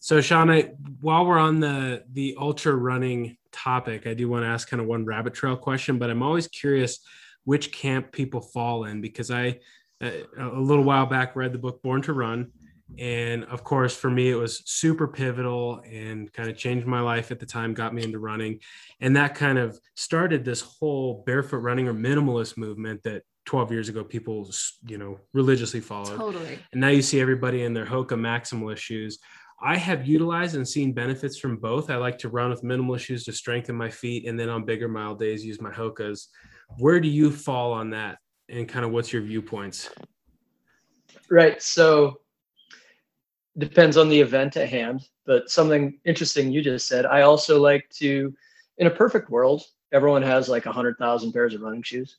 So, 0.00 0.18
Shauna, 0.18 0.72
while 1.00 1.26
we're 1.26 1.38
on 1.38 1.60
the 1.60 2.04
the 2.12 2.36
ultra 2.38 2.74
running 2.74 3.36
topic, 3.52 4.06
I 4.06 4.14
do 4.14 4.28
want 4.28 4.44
to 4.44 4.48
ask 4.48 4.68
kind 4.68 4.80
of 4.80 4.86
one 4.86 5.04
rabbit 5.04 5.34
trail 5.34 5.56
question, 5.56 5.98
but 5.98 6.10
I'm 6.10 6.22
always 6.22 6.48
curious 6.48 6.98
which 7.44 7.72
camp 7.72 8.12
people 8.12 8.40
fall 8.40 8.84
in 8.84 9.00
because 9.00 9.30
I 9.30 9.60
uh, 10.02 10.10
little 10.58 10.84
while 10.84 11.06
back 11.06 11.36
read 11.36 11.52
the 11.52 11.58
book 11.58 11.82
Born 11.82 12.02
to 12.02 12.12
Run, 12.12 12.50
and 12.98 13.44
of 13.44 13.62
course 13.64 13.96
for 13.96 14.10
me 14.10 14.30
it 14.30 14.34
was 14.34 14.62
super 14.66 15.06
pivotal 15.06 15.80
and 15.90 16.32
kind 16.32 16.50
of 16.50 16.56
changed 16.56 16.86
my 16.86 17.00
life 17.00 17.30
at 17.30 17.38
the 17.38 17.46
time, 17.46 17.72
got 17.74 17.94
me 17.94 18.02
into 18.02 18.18
running, 18.18 18.58
and 19.00 19.16
that 19.16 19.34
kind 19.34 19.58
of 19.58 19.78
started 19.96 20.44
this 20.44 20.60
whole 20.60 21.22
barefoot 21.26 21.58
running 21.58 21.88
or 21.88 21.94
minimalist 21.94 22.56
movement 22.56 23.02
that 23.04 23.22
12 23.44 23.72
years 23.72 23.88
ago 23.88 24.04
people 24.04 24.48
you 24.86 24.98
know 24.98 25.18
religiously 25.34 25.80
followed 25.80 26.16
Totally. 26.16 26.60
and 26.70 26.80
now 26.80 26.88
you 26.88 27.02
see 27.02 27.20
everybody 27.20 27.64
in 27.64 27.74
their 27.74 27.86
Hoka 27.86 28.16
maximalist 28.16 28.78
shoes. 28.78 29.18
I 29.64 29.76
have 29.76 30.06
utilized 30.08 30.56
and 30.56 30.66
seen 30.66 30.92
benefits 30.92 31.38
from 31.38 31.56
both. 31.56 31.88
I 31.88 31.94
like 31.94 32.18
to 32.18 32.28
run 32.28 32.50
with 32.50 32.64
minimalist 32.64 33.00
shoes 33.00 33.24
to 33.24 33.32
strengthen 33.32 33.76
my 33.76 33.90
feet, 33.90 34.26
and 34.26 34.38
then 34.38 34.48
on 34.48 34.64
bigger 34.64 34.88
mile 34.88 35.14
days, 35.14 35.44
use 35.44 35.60
my 35.60 35.70
Hokas. 35.70 36.26
Where 36.78 37.00
do 37.00 37.08
you 37.08 37.30
fall 37.30 37.72
on 37.72 37.90
that? 37.90 38.18
And 38.48 38.68
kind 38.68 38.84
of 38.84 38.90
what's 38.92 39.12
your 39.12 39.22
viewpoints? 39.22 39.90
Right. 41.30 41.62
So 41.62 42.20
depends 43.58 43.96
on 43.96 44.08
the 44.08 44.20
event 44.20 44.56
at 44.56 44.68
hand. 44.68 45.08
But 45.24 45.50
something 45.50 45.98
interesting 46.04 46.50
you 46.50 46.62
just 46.62 46.88
said. 46.88 47.06
I 47.06 47.22
also 47.22 47.60
like 47.60 47.88
to, 47.98 48.34
in 48.78 48.86
a 48.88 48.90
perfect 48.90 49.30
world, 49.30 49.62
everyone 49.92 50.22
has 50.22 50.48
like 50.48 50.66
a 50.66 50.72
hundred 50.72 50.96
thousand 50.98 51.32
pairs 51.32 51.54
of 51.54 51.60
running 51.60 51.82
shoes, 51.82 52.16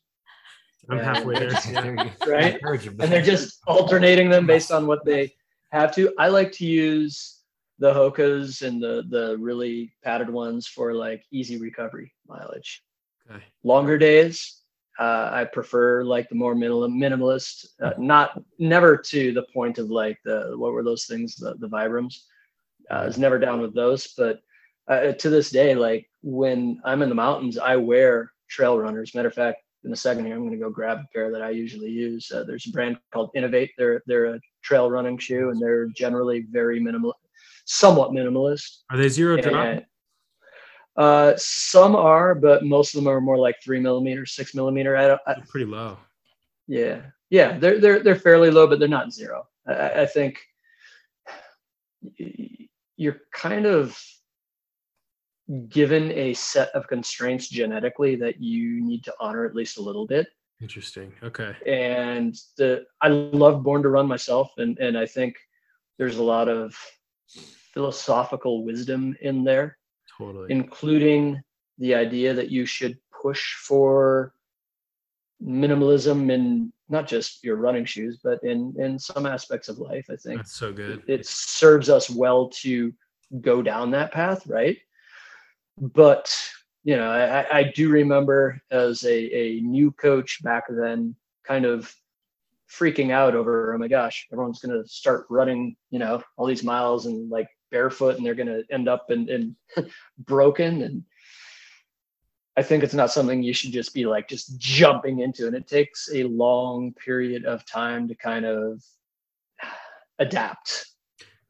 I'm 0.89 0.97
Yeah. 0.97 1.04
halfway 1.14 1.36
there. 1.36 1.51
Yeah. 1.70 2.14
right? 2.26 2.60
And 2.64 3.12
they're 3.12 3.22
just 3.22 3.60
alternating 3.68 4.30
them 4.30 4.47
based 4.47 4.72
on 4.72 4.88
what 4.88 5.04
they 5.04 5.34
have 5.72 5.93
to. 5.95 6.14
I 6.18 6.30
like 6.30 6.51
to 6.54 6.66
use 6.66 7.39
the 7.80 7.91
Hokas 7.93 8.62
and 8.66 8.82
the 8.82 9.04
the 9.10 9.36
really 9.38 9.93
padded 10.04 10.30
ones 10.30 10.68
for 10.68 10.93
like 10.93 11.26
easy 11.32 11.58
recovery 11.58 12.14
mileage. 12.28 12.84
Okay. 13.30 13.44
Longer 13.64 13.98
days, 13.98 14.62
uh, 15.00 15.30
I 15.32 15.46
prefer 15.46 16.04
like 16.04 16.30
the 16.30 16.36
more 16.36 16.56
minimal, 16.56 16.88
minimalist. 16.88 17.66
Uh, 17.82 17.94
not 17.98 18.42
never 18.60 18.98
to 18.98 19.34
the 19.34 19.46
point 19.54 19.78
of 19.78 19.90
like 19.90 20.20
the 20.24 20.54
what 20.56 20.74
were 20.74 20.84
those 20.84 21.06
things 21.06 21.36
the 21.36 21.56
the 21.56 21.68
Vibrams. 21.68 22.20
Uh, 22.92 22.96
I 22.96 23.06
was 23.06 23.18
never 23.18 23.40
down 23.40 23.62
with 23.62 23.74
those, 23.74 24.14
but 24.18 24.42
uh, 24.88 25.14
to 25.14 25.30
this 25.30 25.50
day, 25.50 25.74
like 25.74 26.10
when 26.22 26.82
I'm 26.84 27.02
in 27.02 27.10
the 27.10 27.16
mountains, 27.16 27.58
I 27.58 27.76
wear 27.78 28.32
trail 28.50 28.78
runners. 28.78 29.16
Matter 29.16 29.30
of 29.30 29.34
fact, 29.34 29.64
in 29.84 29.92
a 29.92 29.96
second 29.96 30.26
here, 30.26 30.36
I'm 30.36 30.42
going 30.42 30.52
to 30.52 30.58
go 30.58 30.70
grab 30.70 31.00
a 31.00 31.08
pair 31.14 31.32
that 31.32 31.42
I 31.42 31.50
usually 31.50 31.90
use. 31.90 32.32
Uh, 32.32 32.44
there's 32.44 32.68
a 32.68 32.72
brand 32.72 32.98
called 33.12 33.32
inov-8. 33.36 33.70
They're 33.78 34.04
they're 34.06 34.36
a 34.36 34.40
trail 34.62 34.92
running 34.92 35.18
shoe, 35.18 35.50
and 35.50 35.62
they're 35.62 35.88
generally 35.88 36.46
very 36.52 36.80
minimal, 36.80 37.16
somewhat 37.66 38.12
minimalist. 38.12 38.84
Are 38.92 38.98
they 38.98 39.10
zero 39.10 39.38
drop? 39.38 39.84
Uh, 40.96 41.34
some 41.38 41.96
are, 41.96 42.36
but 42.36 42.64
most 42.64 42.94
of 42.94 43.04
them 43.04 43.12
are 43.12 43.20
more 43.22 43.38
like 43.38 43.56
three 43.64 43.80
millimeter, 43.80 44.26
six 44.26 44.54
millimeter. 44.54 44.96
I 44.96 45.08
don't. 45.08 45.22
I, 45.26 45.36
pretty 45.50 45.66
low. 45.66 45.98
yeah, 46.68 47.02
yeah, 47.30 47.58
they're 47.58 47.80
they're 47.80 48.04
they're 48.04 48.16
fairly 48.16 48.52
low, 48.52 48.68
but 48.68 48.80
they're 48.80 48.88
not 48.88 49.12
zero. 49.14 49.48
I- 49.68 49.74
I, 49.74 50.02
I 50.02 50.06
think 50.06 50.39
you're 52.98 53.22
kind 53.34 53.66
of 53.66 53.98
given 55.70 56.12
a 56.12 56.34
set 56.34 56.70
of 56.70 56.88
constraints 56.88 57.50
genetically 57.50 58.16
that 58.16 58.39
you 58.41 58.82
need 58.82 59.04
to 59.04 59.14
honor 59.20 59.46
at 59.46 59.56
least 59.56 59.78
a 59.78 59.82
little 59.82 60.06
bit. 60.08 60.28
Interesting. 60.62 61.12
Okay. 61.24 61.56
And 61.66 62.36
the 62.58 62.86
I 63.02 63.08
love 63.10 63.64
Born 63.64 63.82
to 63.84 63.89
Run 63.89 64.08
myself, 64.08 64.52
and 64.58 64.78
and 64.80 64.98
I 64.98 65.06
think 65.06 65.36
there's 65.98 66.18
a 66.18 66.24
lot 66.24 66.48
of 66.50 66.76
philosophical 67.74 68.64
wisdom 68.64 69.16
in 69.22 69.44
there 69.44 69.78
Totally. 70.26 70.52
including 70.52 71.42
the 71.78 71.96
idea 71.96 72.34
that 72.34 72.50
you 72.50 72.66
should 72.66 72.98
push 73.22 73.56
for 73.56 74.34
minimalism 75.44 76.32
in 76.32 76.72
not 76.90 77.08
just 77.08 77.44
your 77.44 77.56
running 77.56 77.86
shoes, 77.86 78.20
but 78.24 78.42
in 78.44 78.74
in 78.78 79.00
some 79.00 79.26
aspects 79.26 79.68
of 79.70 79.80
life. 79.80 80.06
I 80.10 80.16
think 80.16 80.38
That's 80.38 80.54
so 80.56 80.72
good. 80.72 81.04
it 81.08 81.26
serves 81.26 81.90
us 81.90 82.10
well 82.10 82.50
to 82.62 82.94
go 83.42 83.62
down 83.62 83.92
that 83.92 84.12
path, 84.12 84.46
right? 84.48 84.78
But 85.80 86.36
you 86.84 86.96
know, 86.98 87.10
I, 87.10 87.42
I- 87.42 87.58
I 87.60 87.64
do 87.76 87.90
remember 87.90 88.62
as 88.70 89.04
a, 89.04 89.16
a 89.36 89.62
new 89.62 89.92
coach 89.92 90.44
back 90.44 90.66
then, 90.70 91.16
kind 91.46 91.66
of 91.66 91.94
freaking 92.70 93.12
out 93.12 93.36
over, 93.36 93.74
oh 93.74 93.78
my 93.78 93.88
gosh, 93.88 94.28
everyone's 94.32 94.60
gonna 94.60 94.86
start 94.88 95.26
running, 95.30 95.76
you 95.92 96.00
know, 96.00 96.22
all 96.38 96.46
these 96.46 96.64
miles 96.64 97.06
and 97.06 97.30
like 97.30 97.48
barefoot 97.74 98.16
and 98.16 98.26
they're 98.26 98.36
gonna 98.42 98.62
end 98.72 98.88
up 98.88 99.10
in, 99.10 99.28
in 99.30 99.56
broken. 100.20 100.82
And 100.84 101.04
I 102.56 102.62
think 102.64 102.84
it's 102.84 102.94
not 102.94 103.12
something 103.12 103.42
you 103.44 103.54
should 103.54 103.74
just 103.74 103.94
be 103.94 104.06
like 104.06 104.30
just 104.30 104.58
jumping 104.60 105.20
into. 105.20 105.48
And 105.48 105.56
it 105.56 105.68
takes 105.68 106.10
a 106.14 106.24
long 106.24 106.94
period 106.94 107.44
of 107.46 107.66
time 107.66 108.08
to 108.08 108.16
kind 108.16 108.46
of 108.46 108.82
adapt 110.20 110.86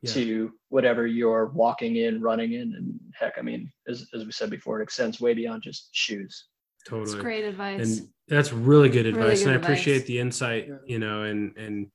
Yeah. 0.02 0.12
to 0.14 0.52
whatever 0.70 1.06
you're 1.08 1.48
walking 1.48 1.98
in, 1.98 2.22
running 2.22 2.54
in, 2.54 2.74
and 2.78 3.00
heck, 3.20 3.34
I 3.38 3.42
mean, 3.42 3.72
as, 3.88 4.08
as 4.14 4.26
we 4.26 4.32
said 4.32 4.50
before, 4.50 4.80
it 4.80 4.84
extends 4.84 5.20
way 5.22 5.34
beyond 5.34 5.64
just 5.64 5.90
shoes. 5.94 6.48
Totally. 6.88 7.04
It's 7.14 7.22
great 7.22 7.46
advice. 7.46 8.00
and 8.00 8.10
that's 8.28 8.52
really 8.52 8.90
good 8.90 9.06
advice. 9.06 9.22
Really 9.22 9.32
advice 9.34 9.40
good 9.40 9.48
and 9.48 9.54
i 9.54 9.56
advice. 9.56 9.70
appreciate 9.70 10.06
the 10.06 10.20
insight 10.20 10.70
you 10.86 11.00
know 11.00 11.24
and 11.24 11.56
and 11.58 11.88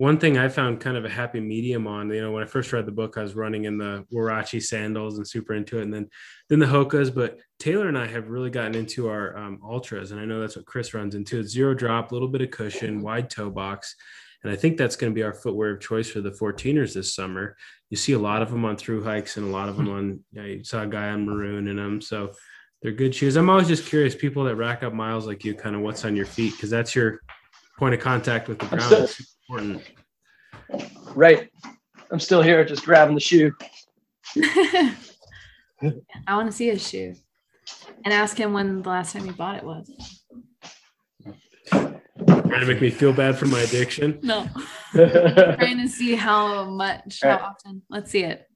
one 0.00 0.16
thing 0.16 0.38
i 0.38 0.48
found 0.48 0.80
kind 0.80 0.96
of 0.96 1.04
a 1.04 1.10
happy 1.10 1.40
medium 1.40 1.86
on 1.86 2.08
you 2.08 2.22
know 2.22 2.32
when 2.32 2.42
i 2.42 2.46
first 2.46 2.72
read 2.72 2.86
the 2.86 2.90
book 2.92 3.18
i 3.18 3.22
was 3.22 3.34
running 3.34 3.66
in 3.66 3.76
the 3.76 4.02
huarache 4.10 4.62
sandals 4.62 5.18
and 5.18 5.28
super 5.28 5.52
into 5.52 5.78
it 5.78 5.82
and 5.82 5.92
then 5.92 6.08
then 6.48 6.58
the 6.58 6.64
hokas 6.64 7.14
but 7.14 7.38
taylor 7.58 7.86
and 7.86 7.98
i 7.98 8.06
have 8.06 8.30
really 8.30 8.48
gotten 8.48 8.74
into 8.74 9.10
our 9.10 9.36
um, 9.36 9.60
Altras 9.62 10.10
and 10.10 10.18
i 10.18 10.24
know 10.24 10.40
that's 10.40 10.56
what 10.56 10.64
chris 10.64 10.94
runs 10.94 11.14
into. 11.14 11.38
It's 11.38 11.52
zero 11.52 11.74
drop 11.74 12.10
a 12.10 12.14
little 12.14 12.28
bit 12.28 12.40
of 12.40 12.50
cushion 12.50 13.02
wide 13.02 13.28
toe 13.28 13.50
box 13.50 13.94
and 14.42 14.50
i 14.50 14.56
think 14.56 14.78
that's 14.78 14.96
going 14.96 15.12
to 15.12 15.14
be 15.14 15.22
our 15.22 15.34
footwear 15.34 15.74
of 15.74 15.80
choice 15.80 16.08
for 16.08 16.22
the 16.22 16.30
14ers 16.30 16.94
this 16.94 17.14
summer. 17.14 17.54
You 17.90 17.98
see 17.98 18.12
a 18.12 18.18
lot 18.18 18.40
of 18.40 18.50
them 18.50 18.64
on 18.64 18.78
through 18.78 19.04
hikes 19.04 19.36
and 19.36 19.46
a 19.46 19.50
lot 19.50 19.68
of 19.68 19.76
them 19.76 19.90
on 19.90 20.20
you, 20.32 20.40
know, 20.40 20.48
you 20.48 20.64
saw 20.64 20.82
a 20.82 20.86
guy 20.86 21.10
on 21.10 21.26
maroon 21.26 21.68
in 21.68 21.76
them 21.76 22.00
so 22.00 22.32
they're 22.80 22.92
good 22.92 23.14
shoes. 23.14 23.36
I'm 23.36 23.50
always 23.50 23.68
just 23.68 23.84
curious, 23.84 24.14
people 24.14 24.44
that 24.44 24.56
rack 24.56 24.82
up 24.82 24.94
miles 24.94 25.26
like 25.26 25.44
you, 25.44 25.52
kind 25.52 25.76
of 25.76 25.82
what's 25.82 26.06
on 26.06 26.16
your 26.16 26.24
feet, 26.24 26.54
because 26.54 26.70
that's 26.70 26.94
your 26.94 27.20
point 27.80 27.94
of 27.94 28.00
contact 28.00 28.46
with 28.46 28.58
the 28.58 28.66
ground. 28.66 28.82
still- 28.82 29.04
It's 29.04 29.36
important. 29.48 29.82
Right. 31.16 31.48
I'm 32.12 32.20
still 32.20 32.42
here, 32.42 32.62
just 32.64 32.84
grabbing 32.84 33.14
the 33.14 33.20
shoe. 33.20 33.52
I 34.36 34.94
want 36.36 36.46
to 36.50 36.52
see 36.52 36.68
his 36.68 36.86
shoe 36.86 37.14
and 38.04 38.12
ask 38.12 38.36
him 38.36 38.52
when 38.52 38.82
the 38.82 38.88
last 38.90 39.14
time 39.14 39.24
he 39.24 39.32
bought 39.32 39.56
it 39.56 39.64
was. 39.64 39.90
Trying 41.70 42.60
to 42.60 42.66
make 42.66 42.82
me 42.82 42.90
feel 42.90 43.12
bad 43.14 43.38
for 43.38 43.46
my 43.46 43.60
addiction. 43.60 44.18
No, 44.22 44.46
trying 44.92 45.78
to 45.78 45.88
see 45.88 46.14
how 46.16 46.64
much, 46.68 47.20
how 47.22 47.30
Alright. 47.30 47.42
often. 47.42 47.82
Let's 47.88 48.10
see 48.10 48.24
it. 48.24 48.46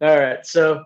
All 0.00 0.18
right. 0.18 0.44
So 0.44 0.82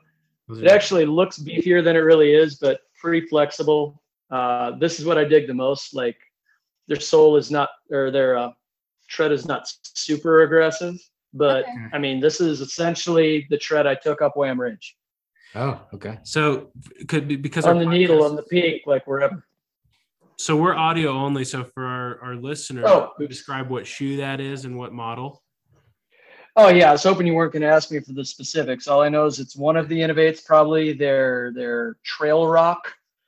it 0.51 0.67
actually 0.71 1.07
looks 1.07 1.39
beefier 1.39 1.83
than 1.83 1.97
it 1.97 2.01
really 2.01 2.35
is, 2.35 2.57
but 2.57 2.81
pretty 3.01 3.27
flexible. 3.27 4.03
Uh, 4.31 4.73
this 4.79 5.01
is 5.01 5.07
what 5.07 5.17
I 5.17 5.25
dig 5.25 5.47
the 5.47 5.55
most. 5.55 5.95
Like 5.95 6.17
their 6.91 7.01
sole 7.01 7.37
is 7.37 7.51
not, 7.53 7.71
or 7.91 8.11
their 8.11 8.37
uh, 8.37 8.51
tread 9.09 9.31
is 9.31 9.47
not 9.47 9.73
super 9.83 10.43
aggressive, 10.43 10.97
but 11.33 11.65
Okay. 11.65 11.87
I 11.93 11.99
mean, 11.99 12.19
this 12.21 12.41
is 12.41 12.61
essentially 12.61 13.47
the 13.49 13.57
tread 13.57 13.87
I 13.87 13.95
took 13.95 14.21
up 14.21 14.37
Wham 14.37 14.61
Ridge 14.61 14.97
Oh, 15.55 15.81
okay. 15.95 16.19
So 16.23 16.71
could 17.09 17.27
be 17.27 17.37
because 17.37 17.65
on 17.65 17.77
our 17.77 17.85
the 17.85 17.91
needle, 17.91 18.23
on 18.23 18.37
the 18.37 18.43
peak, 18.43 18.83
like 18.87 19.07
wherever. 19.07 19.45
So 20.39 20.57
we're 20.57 20.77
audio 20.77 21.11
only. 21.11 21.45
So 21.45 21.65
for 21.65 21.85
our, 21.85 22.21
our 22.23 22.35
listeners, 22.37 22.85
Oh, 22.87 23.13
we 23.19 23.27
describe 23.27 23.69
what 23.69 23.87
shoe 23.87 24.17
that 24.19 24.41
is 24.41 24.65
and 24.65 24.77
what 24.77 24.93
model. 24.93 25.43
Oh 26.57 26.69
yeah, 26.69 26.89
I 26.91 26.93
was 26.93 27.03
hoping 27.03 27.27
you 27.27 27.35
weren't 27.35 27.53
going 27.53 27.63
to 27.63 27.69
ask 27.69 27.91
me 27.91 28.01
for 28.01 28.13
the 28.13 28.25
specifics. 28.25 28.87
All 28.87 29.01
I 29.01 29.09
know 29.09 29.27
is 29.27 29.39
it's 29.41 29.57
one 29.57 29.77
of 29.77 29.89
the 29.89 29.99
inov-8s, 30.01 30.45
probably 30.45 30.93
their 30.93 31.53
their 31.55 31.97
Trailroc 32.05 32.79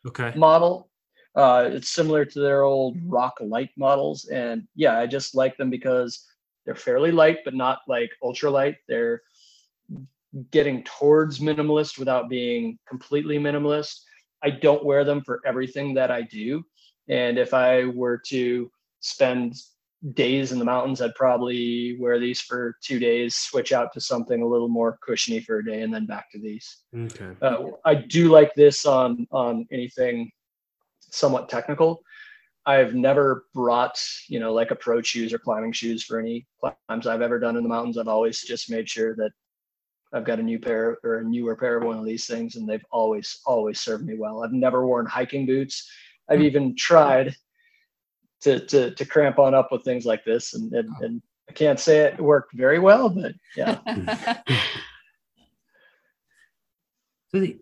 Okay. 0.07 0.33
model. 0.37 0.92
Uh, 1.35 1.71
it's 1.73 1.91
similar 1.91 2.25
to 2.25 2.41
their 2.41 2.63
old 2.63 2.97
Roclite 3.09 3.71
models, 3.77 4.27
and 4.27 4.67
yeah, 4.75 4.99
I 4.99 5.07
just 5.07 5.35
like 5.35 5.57
them 5.57 5.71
because 5.71 6.27
they're 6.65 6.75
fairly 6.75 7.11
light, 7.11 7.39
but 7.45 7.55
not 7.55 7.81
like 7.89 8.11
ultra 8.23 8.51
light. 8.51 8.77
They're 8.87 9.23
getting 10.51 10.83
towards 10.85 11.41
minimalist 11.41 11.99
without 11.99 12.29
being 12.29 12.79
completely 12.89 13.39
minimalist. 13.39 14.01
I 14.43 14.51
don't 14.51 14.85
wear 14.85 15.05
them 15.05 15.23
for 15.23 15.41
everything 15.47 15.95
that 15.95 16.11
I 16.11 16.23
do. 16.23 16.65
And 17.09 17.39
if 17.39 17.55
I 17.55 17.85
were 17.85 18.19
to 18.27 18.71
spend 19.01 19.55
days 20.15 20.53
in 20.53 20.59
the 20.59 20.65
mountains, 20.65 21.01
I'd 21.01 21.15
probably 21.15 21.97
wear 21.99 22.19
these 22.19 22.41
for 22.41 22.77
two 22.83 22.99
days, 22.99 23.37
switch 23.37 23.73
out 23.73 23.93
to 23.93 24.01
something 24.01 24.43
a 24.43 24.47
little 24.47 24.69
more 24.69 24.99
cushiony 25.01 25.41
for 25.41 25.59
a 25.59 25.65
day, 25.65 25.83
and 25.83 25.95
then 25.95 26.07
back 26.07 26.31
to 26.33 26.41
these. 26.41 26.79
Okay. 26.95 27.31
Uh, 27.41 27.71
I 27.85 27.95
do 27.95 28.31
like 28.31 28.55
this 28.55 28.85
on 28.85 29.27
on 29.31 29.67
anything 29.71 30.31
somewhat 31.13 31.49
technical. 31.49 32.03
I've 32.65 32.95
never 32.95 33.47
brought, 33.55 34.01
you 34.29 34.39
know, 34.39 34.53
like 34.53 34.71
a 34.71 34.77
pro 34.77 35.03
shoes 35.03 35.33
or 35.33 35.39
climbing 35.39 35.73
shoes 35.73 36.05
for 36.05 36.19
any 36.19 36.47
climbs 36.61 37.07
I've 37.07 37.23
ever 37.23 37.39
done 37.39 37.57
in 37.57 37.63
the 37.63 37.69
mountains. 37.69 37.99
I've 37.99 38.09
always 38.09 38.41
just 38.41 38.71
made 38.71 38.89
sure 38.89 39.17
that 39.17 39.33
I've 40.13 40.25
got 40.25 40.39
a 40.39 40.43
new 40.43 40.59
pair 40.59 40.99
or 41.03 41.19
a 41.19 41.25
newer 41.25 41.57
pair 41.57 41.77
of 41.79 41.85
one 41.85 41.99
of 41.99 42.05
these 42.05 42.27
things, 42.27 42.57
and 42.57 42.69
they've 42.69 42.85
always, 42.91 43.41
always 43.47 43.81
served 43.81 44.05
me 44.05 44.17
well. 44.17 44.45
I've 44.45 44.53
never 44.53 44.87
worn 44.87 45.07
hiking 45.07 45.47
boots. 45.47 45.91
I've 46.29 46.39
hmm. 46.39 46.45
even 46.45 46.77
tried 46.77 47.35
to 48.43 48.61
to 48.67 48.91
to 48.93 49.05
cramp 49.05 49.39
on 49.39 49.55
up 49.55 49.73
with 49.73 49.85
things 49.85 50.05
like 50.05 50.25
this, 50.25 50.55
and 50.55 50.73
and, 50.73 50.89
and 51.01 51.23
I 51.49 51.53
can't 51.53 51.81
say 51.81 52.01
it 52.01 52.21
worked 52.21 52.53
very 52.55 52.79
well, 52.79 53.09
but 53.09 53.33
yeah. 53.57 53.79
So 57.35 57.41
the, 57.41 57.59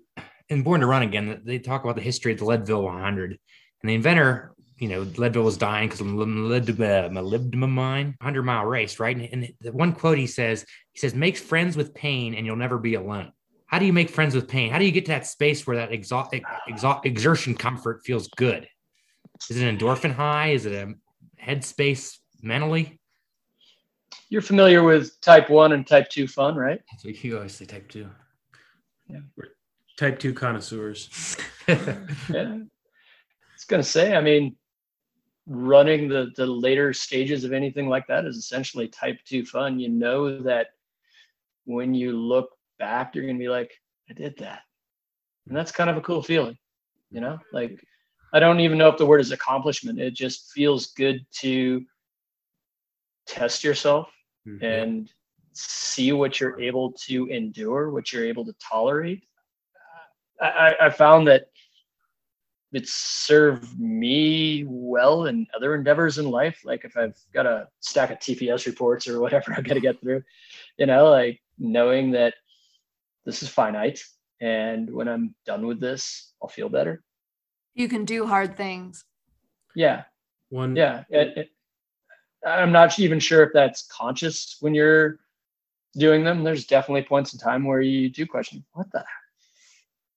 in 0.50 0.62
Born 0.62 0.80
to 0.80 0.86
Run 0.86 1.02
again, 1.02 1.40
they 1.44 1.58
talk 1.58 1.84
about 1.84 1.96
the 1.96 2.02
history 2.02 2.32
of 2.32 2.38
the 2.38 2.44
Leadville 2.44 2.82
100, 2.82 3.30
and 3.30 3.88
the 3.88 3.94
inventor, 3.94 4.52
you 4.78 4.88
know, 4.88 5.02
Leadville 5.16 5.44
was 5.44 5.56
dying 5.56 5.88
because 5.88 6.00
of 6.00 6.08
molybdenum 6.08 7.70
mine, 7.70 8.14
100 8.18 8.42
mile 8.42 8.66
race, 8.66 8.98
right? 8.98 9.16
And, 9.16 9.28
and 9.32 9.52
the 9.60 9.72
one 9.72 9.92
quote 9.92 10.18
he 10.18 10.26
says, 10.26 10.66
he 10.92 10.98
says, 10.98 11.14
"Make 11.14 11.36
friends 11.36 11.76
with 11.76 11.94
pain, 11.94 12.34
and 12.34 12.44
you'll 12.44 12.56
never 12.56 12.78
be 12.78 12.94
alone." 12.94 13.32
How 13.66 13.78
do 13.78 13.86
you 13.86 13.92
make 13.92 14.10
friends 14.10 14.34
with 14.34 14.48
pain? 14.48 14.72
How 14.72 14.80
do 14.80 14.84
you 14.84 14.90
get 14.90 15.04
to 15.06 15.12
that 15.12 15.26
space 15.26 15.64
where 15.64 15.76
that 15.76 15.92
exhaust, 15.92 16.34
exhaust, 16.66 17.06
exertion 17.06 17.54
comfort 17.54 18.02
feels 18.04 18.26
good? 18.28 18.66
Is 19.48 19.56
it 19.56 19.64
an 19.64 19.78
endorphin 19.78 20.12
high? 20.12 20.48
Is 20.48 20.66
it 20.66 20.72
a 20.72 20.94
headspace 21.40 22.16
mentally? 22.42 22.98
You're 24.28 24.42
familiar 24.42 24.82
with 24.82 25.20
type 25.20 25.50
one 25.50 25.72
and 25.72 25.86
type 25.86 26.08
two 26.08 26.26
fun, 26.26 26.56
right? 26.56 26.80
So 26.98 27.08
you 27.08 27.36
always 27.36 27.54
say 27.54 27.64
type 27.64 27.88
two. 27.88 28.10
Type 30.00 30.18
two 30.18 30.32
connoisseurs. 30.32 31.36
yeah. 31.68 31.74
I 32.30 32.56
was 32.56 33.64
gonna 33.68 33.82
say, 33.82 34.16
I 34.16 34.22
mean, 34.22 34.56
running 35.46 36.08
the 36.08 36.30
the 36.36 36.46
later 36.46 36.94
stages 36.94 37.44
of 37.44 37.52
anything 37.52 37.86
like 37.86 38.06
that 38.06 38.24
is 38.24 38.38
essentially 38.38 38.88
type 38.88 39.18
two 39.26 39.44
fun. 39.44 39.78
You 39.78 39.90
know 39.90 40.40
that 40.40 40.68
when 41.66 41.92
you 41.92 42.12
look 42.12 42.48
back, 42.78 43.14
you're 43.14 43.26
gonna 43.26 43.38
be 43.38 43.50
like, 43.50 43.78
I 44.08 44.14
did 44.14 44.38
that. 44.38 44.60
And 45.46 45.54
that's 45.54 45.70
kind 45.70 45.90
of 45.90 45.98
a 45.98 46.00
cool 46.00 46.22
feeling, 46.22 46.56
you 47.10 47.20
know? 47.20 47.38
Like 47.52 47.84
I 48.32 48.40
don't 48.40 48.60
even 48.60 48.78
know 48.78 48.88
if 48.88 48.96
the 48.96 49.04
word 49.04 49.20
is 49.20 49.32
accomplishment. 49.32 50.00
It 50.00 50.14
just 50.14 50.50
feels 50.52 50.94
good 50.94 51.26
to 51.40 51.84
test 53.26 53.62
yourself 53.62 54.08
Mhm. 54.48 54.62
and 54.62 55.12
see 55.52 56.12
what 56.12 56.40
you're 56.40 56.58
able 56.58 56.92
to 56.92 57.26
endure, 57.26 57.90
what 57.90 58.14
you're 58.14 58.24
able 58.24 58.46
to 58.46 58.54
tolerate. 58.66 59.24
I, 60.40 60.46
I- 60.80 60.86
I 60.86 60.90
found 60.90 61.28
that 61.28 61.46
it's 62.72 62.92
served 62.92 63.78
me 63.80 64.64
well 64.66 65.26
in 65.26 65.46
other 65.56 65.74
endeavors 65.74 66.18
in 66.18 66.30
life. 66.30 66.60
Like 66.64 66.84
if 66.84 66.96
I've 66.96 67.16
got 67.34 67.44
a 67.46 67.66
stack 67.80 68.10
of 68.12 68.18
TPS 68.20 68.66
reports 68.66 69.08
or 69.08 69.20
whatever 69.20 69.52
I've 69.56 69.64
got 69.64 69.74
to 69.74 69.80
get 69.80 70.00
through, 70.00 70.22
you 70.78 70.86
know, 70.86 71.10
like 71.10 71.40
knowing 71.58 72.12
that 72.12 72.34
this 73.24 73.42
is 73.42 73.48
finite. 73.48 74.00
And 74.40 74.88
when 74.94 75.08
I'm 75.08 75.34
done 75.44 75.66
with 75.66 75.80
this, 75.80 76.32
I'll 76.40 76.48
feel 76.48 76.68
better. 76.68 77.02
you 77.74 77.88
can 77.88 78.04
do 78.04 78.24
hard 78.26 78.56
things. 78.56 79.04
Yeah. 79.74 80.04
One. 80.50 80.74
Yeah. 80.76 81.04
It, 81.10 81.36
it, 81.36 81.48
I'm 82.46 82.72
not 82.72 82.98
even 82.98 83.18
sure 83.20 83.42
if 83.42 83.50
that's 83.52 83.86
conscious 83.88 84.56
when 84.60 84.74
you're 84.74 85.18
doing 85.96 86.24
them. 86.24 86.42
There's 86.44 86.64
definitely 86.66 87.02
points 87.02 87.32
in 87.34 87.38
time 87.40 87.64
where 87.64 87.80
you 87.82 88.08
do 88.08 88.24
question, 88.26 88.64
what 88.72 88.90
the, 88.92 89.04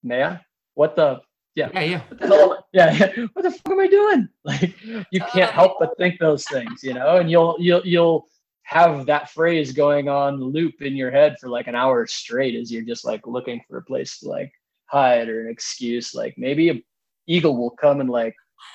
may 0.04 0.22
I? 0.22 0.40
What 0.74 0.94
the, 0.96 1.20
Yeah, 1.54 1.70
yeah. 1.80 2.00
what 2.08 2.18
the 2.20 2.26
hell? 2.28 2.66
Yeah, 2.72 2.92
yeah. 2.92 3.26
What 3.32 3.42
the 3.42 3.50
fuck 3.50 3.72
am 3.72 3.80
I 3.80 3.86
doing? 3.86 4.28
Like 4.44 4.74
you 5.10 5.22
uh, 5.22 5.30
can't 5.30 5.50
help 5.50 5.76
but 5.80 5.96
think 5.96 6.18
those 6.20 6.44
things, 6.46 6.82
you 6.82 6.92
know, 6.94 7.16
and 7.16 7.30
you'll 7.30 7.56
you'll 7.58 7.84
you'll 7.86 8.26
have 8.64 9.06
that 9.06 9.30
phrase 9.30 9.72
going 9.72 10.08
on 10.08 10.40
loop 10.42 10.80
in 10.82 10.94
your 10.96 11.10
head 11.10 11.36
for 11.40 11.48
like 11.48 11.66
an 11.66 11.74
hour 11.74 12.06
straight 12.06 12.54
as 12.54 12.70
you're 12.72 12.82
just 12.82 13.04
like 13.04 13.26
looking 13.26 13.60
for 13.68 13.78
a 13.78 13.82
place 13.82 14.18
to 14.20 14.28
like 14.28 14.52
hide 14.86 15.28
or 15.28 15.40
an 15.44 15.50
excuse. 15.50 16.14
Like 16.14 16.34
maybe 16.36 16.70
a 16.70 16.82
eagle 17.26 17.56
will 17.56 17.70
come 17.70 18.00
and 18.00 18.10
like 18.10 18.34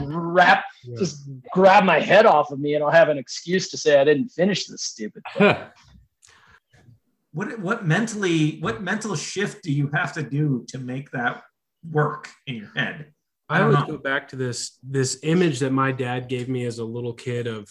wrap 0.00 0.64
Yeah. 0.84 0.96
just 0.98 1.28
grab 1.52 1.84
my 1.84 2.00
head 2.00 2.26
off 2.26 2.50
of 2.50 2.58
me 2.60 2.74
and 2.74 2.82
I'll 2.84 2.90
have 2.90 3.08
an 3.08 3.18
excuse 3.18 3.68
to 3.70 3.76
say 3.76 4.00
I 4.00 4.04
didn't 4.04 4.28
finish 4.30 4.66
this 4.66 4.82
stupid 4.82 5.22
thing. 5.36 5.56
What 7.32 7.58
what 7.60 7.86
mentally 7.86 8.58
what 8.60 8.82
mental 8.82 9.14
shift 9.14 9.62
do 9.62 9.72
you 9.72 9.90
have 9.92 10.12
to 10.14 10.22
do 10.22 10.64
to 10.68 10.78
make 10.78 11.10
that 11.10 11.42
work 11.90 12.28
in 12.46 12.56
your 12.56 12.70
head? 12.74 13.12
I 13.48 13.58
I 13.58 13.62
always 13.62 13.78
know. 13.80 13.86
go 13.86 13.98
back 13.98 14.28
to 14.28 14.36
this 14.36 14.78
this 14.82 15.18
image 15.22 15.58
that 15.60 15.72
my 15.72 15.92
dad 15.92 16.28
gave 16.28 16.48
me 16.48 16.64
as 16.64 16.78
a 16.78 16.84
little 16.84 17.12
kid 17.12 17.46
of 17.46 17.68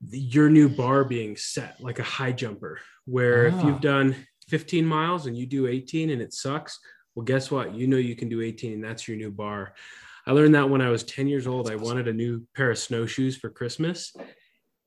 the, 0.00 0.18
your 0.18 0.48
new 0.48 0.68
bar 0.68 1.04
being 1.04 1.36
set 1.36 1.80
like 1.80 1.98
a 1.98 2.04
high 2.04 2.32
jumper, 2.32 2.80
where 3.04 3.46
if 3.46 3.54
Ah. 3.54 3.66
you've 3.66 3.80
done 3.80 4.14
15 4.48 4.84
miles 4.86 5.26
and 5.26 5.36
you 5.36 5.44
do 5.46 5.66
18 5.66 6.10
and 6.10 6.22
it 6.22 6.32
sucks, 6.32 6.78
well, 7.14 7.24
guess 7.24 7.50
what? 7.50 7.74
You 7.74 7.86
know 7.88 7.96
you 7.96 8.14
can 8.16 8.28
do 8.28 8.40
18 8.40 8.72
and 8.72 8.82
that's 8.84 9.06
your 9.08 9.16
new 9.16 9.30
bar. 9.30 9.74
I 10.26 10.32
learned 10.32 10.54
that 10.54 10.70
when 10.70 10.80
I 10.80 10.90
was 10.90 11.02
10 11.04 11.26
years 11.26 11.46
old. 11.46 11.70
I 11.70 11.76
wanted 11.76 12.06
a 12.06 12.12
new 12.12 12.46
pair 12.54 12.70
of 12.70 12.78
snowshoes 12.78 13.36
for 13.36 13.50
Christmas. 13.50 14.14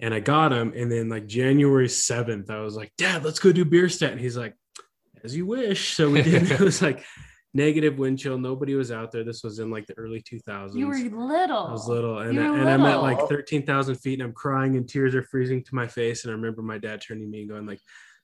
And 0.02 0.14
I 0.14 0.20
got 0.20 0.52
him. 0.52 0.74
And 0.76 0.92
then, 0.92 1.10
like 1.10 1.28
January 1.28 1.88
7th, 1.88 2.50
I 2.50 2.60
was 2.62 2.76
like, 2.76 2.92
Dad, 2.98 3.24
let's 3.24 3.40
go 3.40 3.52
do 3.52 3.64
Bierstadt. 3.64 4.12
And 4.12 4.20
he's 4.20 4.36
like, 4.38 4.56
As 5.24 5.36
you 5.36 5.46
wish. 5.46 5.96
So 5.96 6.10
we 6.10 6.22
did. 6.24 6.52
it 6.52 6.60
was 6.60 6.82
like 6.82 7.06
negative 7.54 8.00
wind 8.00 8.18
chill. 8.18 8.38
Nobody 8.38 8.76
was 8.76 8.92
out 8.92 9.12
there. 9.12 9.24
This 9.24 9.44
was 9.44 9.60
in 9.60 9.70
like 9.70 9.86
the 9.86 9.94
early 9.98 10.22
2000s. 10.22 10.76
You 10.76 10.88
were 10.88 10.96
little. 10.96 11.68
I 11.68 11.72
was 11.72 11.88
little, 11.88 12.20
and, 12.20 12.34
You 12.34 12.42
were 12.42 12.58
and 12.58 12.70
I'm 12.70 12.82
at 12.82 13.02
little. 13.02 13.04
like 13.04 13.30
thirteen 13.30 13.66
thousand 13.66 13.96
feet, 13.98 14.20
and 14.20 14.24
I'm 14.24 14.34
crying, 14.34 14.76
and 14.76 14.88
tears 14.90 15.14
are 15.16 15.24
freezing 15.24 15.64
to 15.66 15.76
my 15.76 15.88
face. 15.88 16.24
And 16.24 16.32
I 16.32 16.36
remember 16.36 16.62
my 16.62 16.78
dad 16.78 17.02
turning 17.06 17.26
to 17.26 17.30
me 17.30 17.42
and 17.42 17.50
going, 17.50 17.66
"Like, 17.68 17.80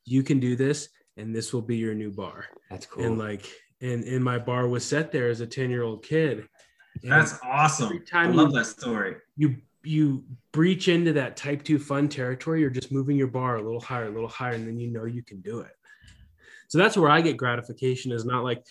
you 0.06 0.24
can 0.24 0.40
do 0.40 0.56
this, 0.56 0.90
and 1.18 1.36
this 1.36 1.54
will 1.54 1.62
be 1.62 1.78
your 1.78 1.94
new 1.94 2.12
bar." 2.12 2.46
That's 2.72 2.86
cool. 2.88 3.04
And 3.04 3.18
like, 3.20 3.46
and 3.82 4.04
and 4.04 4.24
my 4.24 4.40
bar 4.40 4.68
was 4.68 4.84
set 4.86 5.12
there 5.12 5.30
as 5.30 5.42
a 5.42 5.48
ten 5.48 5.70
year 5.70 5.84
old 5.84 6.04
kid. 6.04 6.48
And 7.04 7.12
That's 7.12 7.38
awesome. 7.44 7.88
Every 7.88 8.00
time 8.00 8.32
I 8.32 8.34
love 8.34 8.48
you- 8.50 8.56
that 8.58 8.66
story. 8.66 9.18
you 9.36 9.58
you 9.88 10.24
breach 10.52 10.88
into 10.88 11.14
that 11.14 11.38
type 11.38 11.64
two 11.64 11.80
fun 11.80 12.10
territory. 12.10 12.62
You're 12.62 12.70
just 12.70 12.92
moving 12.92 13.18
your 13.18 13.28
bar 13.28 13.58
a 13.58 13.62
little 13.62 13.80
higher, 13.80 14.06
a 14.06 14.12
little 14.12 14.28
higher, 14.28 14.54
and 14.54 14.68
then 14.68 14.80
you 14.80 14.88
know 14.88 15.06
you 15.06 15.24
can 15.24 15.42
do 15.42 15.62
it. 15.62 15.72
So 16.68 16.78
that's 16.78 16.98
where 16.98 17.10
I 17.10 17.22
get 17.22 17.38
gratification. 17.38 18.12
Is 18.12 18.26
not 18.26 18.44
like, 18.44 18.66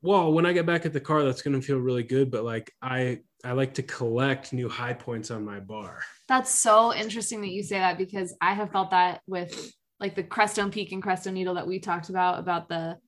well, 0.00 0.32
when 0.32 0.46
I 0.46 0.52
get 0.52 0.66
back 0.66 0.86
at 0.86 0.92
the 0.92 1.00
car, 1.00 1.22
that's 1.22 1.42
going 1.42 1.60
to 1.60 1.66
feel 1.66 1.78
really 1.78 2.02
good. 2.02 2.30
But 2.30 2.44
like 2.44 2.72
I 2.80 3.20
I 3.44 3.52
like 3.52 3.74
to 3.74 3.82
collect 3.82 4.52
new 4.52 4.68
high 4.68 4.94
points 4.94 5.30
on 5.30 5.44
my 5.44 5.60
bar. 5.60 6.00
That's 6.28 6.52
so 6.52 6.94
interesting 6.94 7.40
that 7.42 7.50
you 7.50 7.62
say 7.62 7.78
that 7.78 7.98
because 7.98 8.34
I 8.40 8.54
have 8.54 8.72
felt 8.72 8.90
that 8.90 9.20
with 9.26 9.72
like 10.00 10.14
the 10.14 10.24
Crestone 10.24 10.72
Peak 10.72 10.92
and 10.92 11.02
Crestone 11.02 11.34
Needle 11.34 11.54
that 11.54 11.66
we 11.66 11.78
talked 11.78 12.08
about 12.08 12.38
about 12.38 12.68
the 12.68 12.98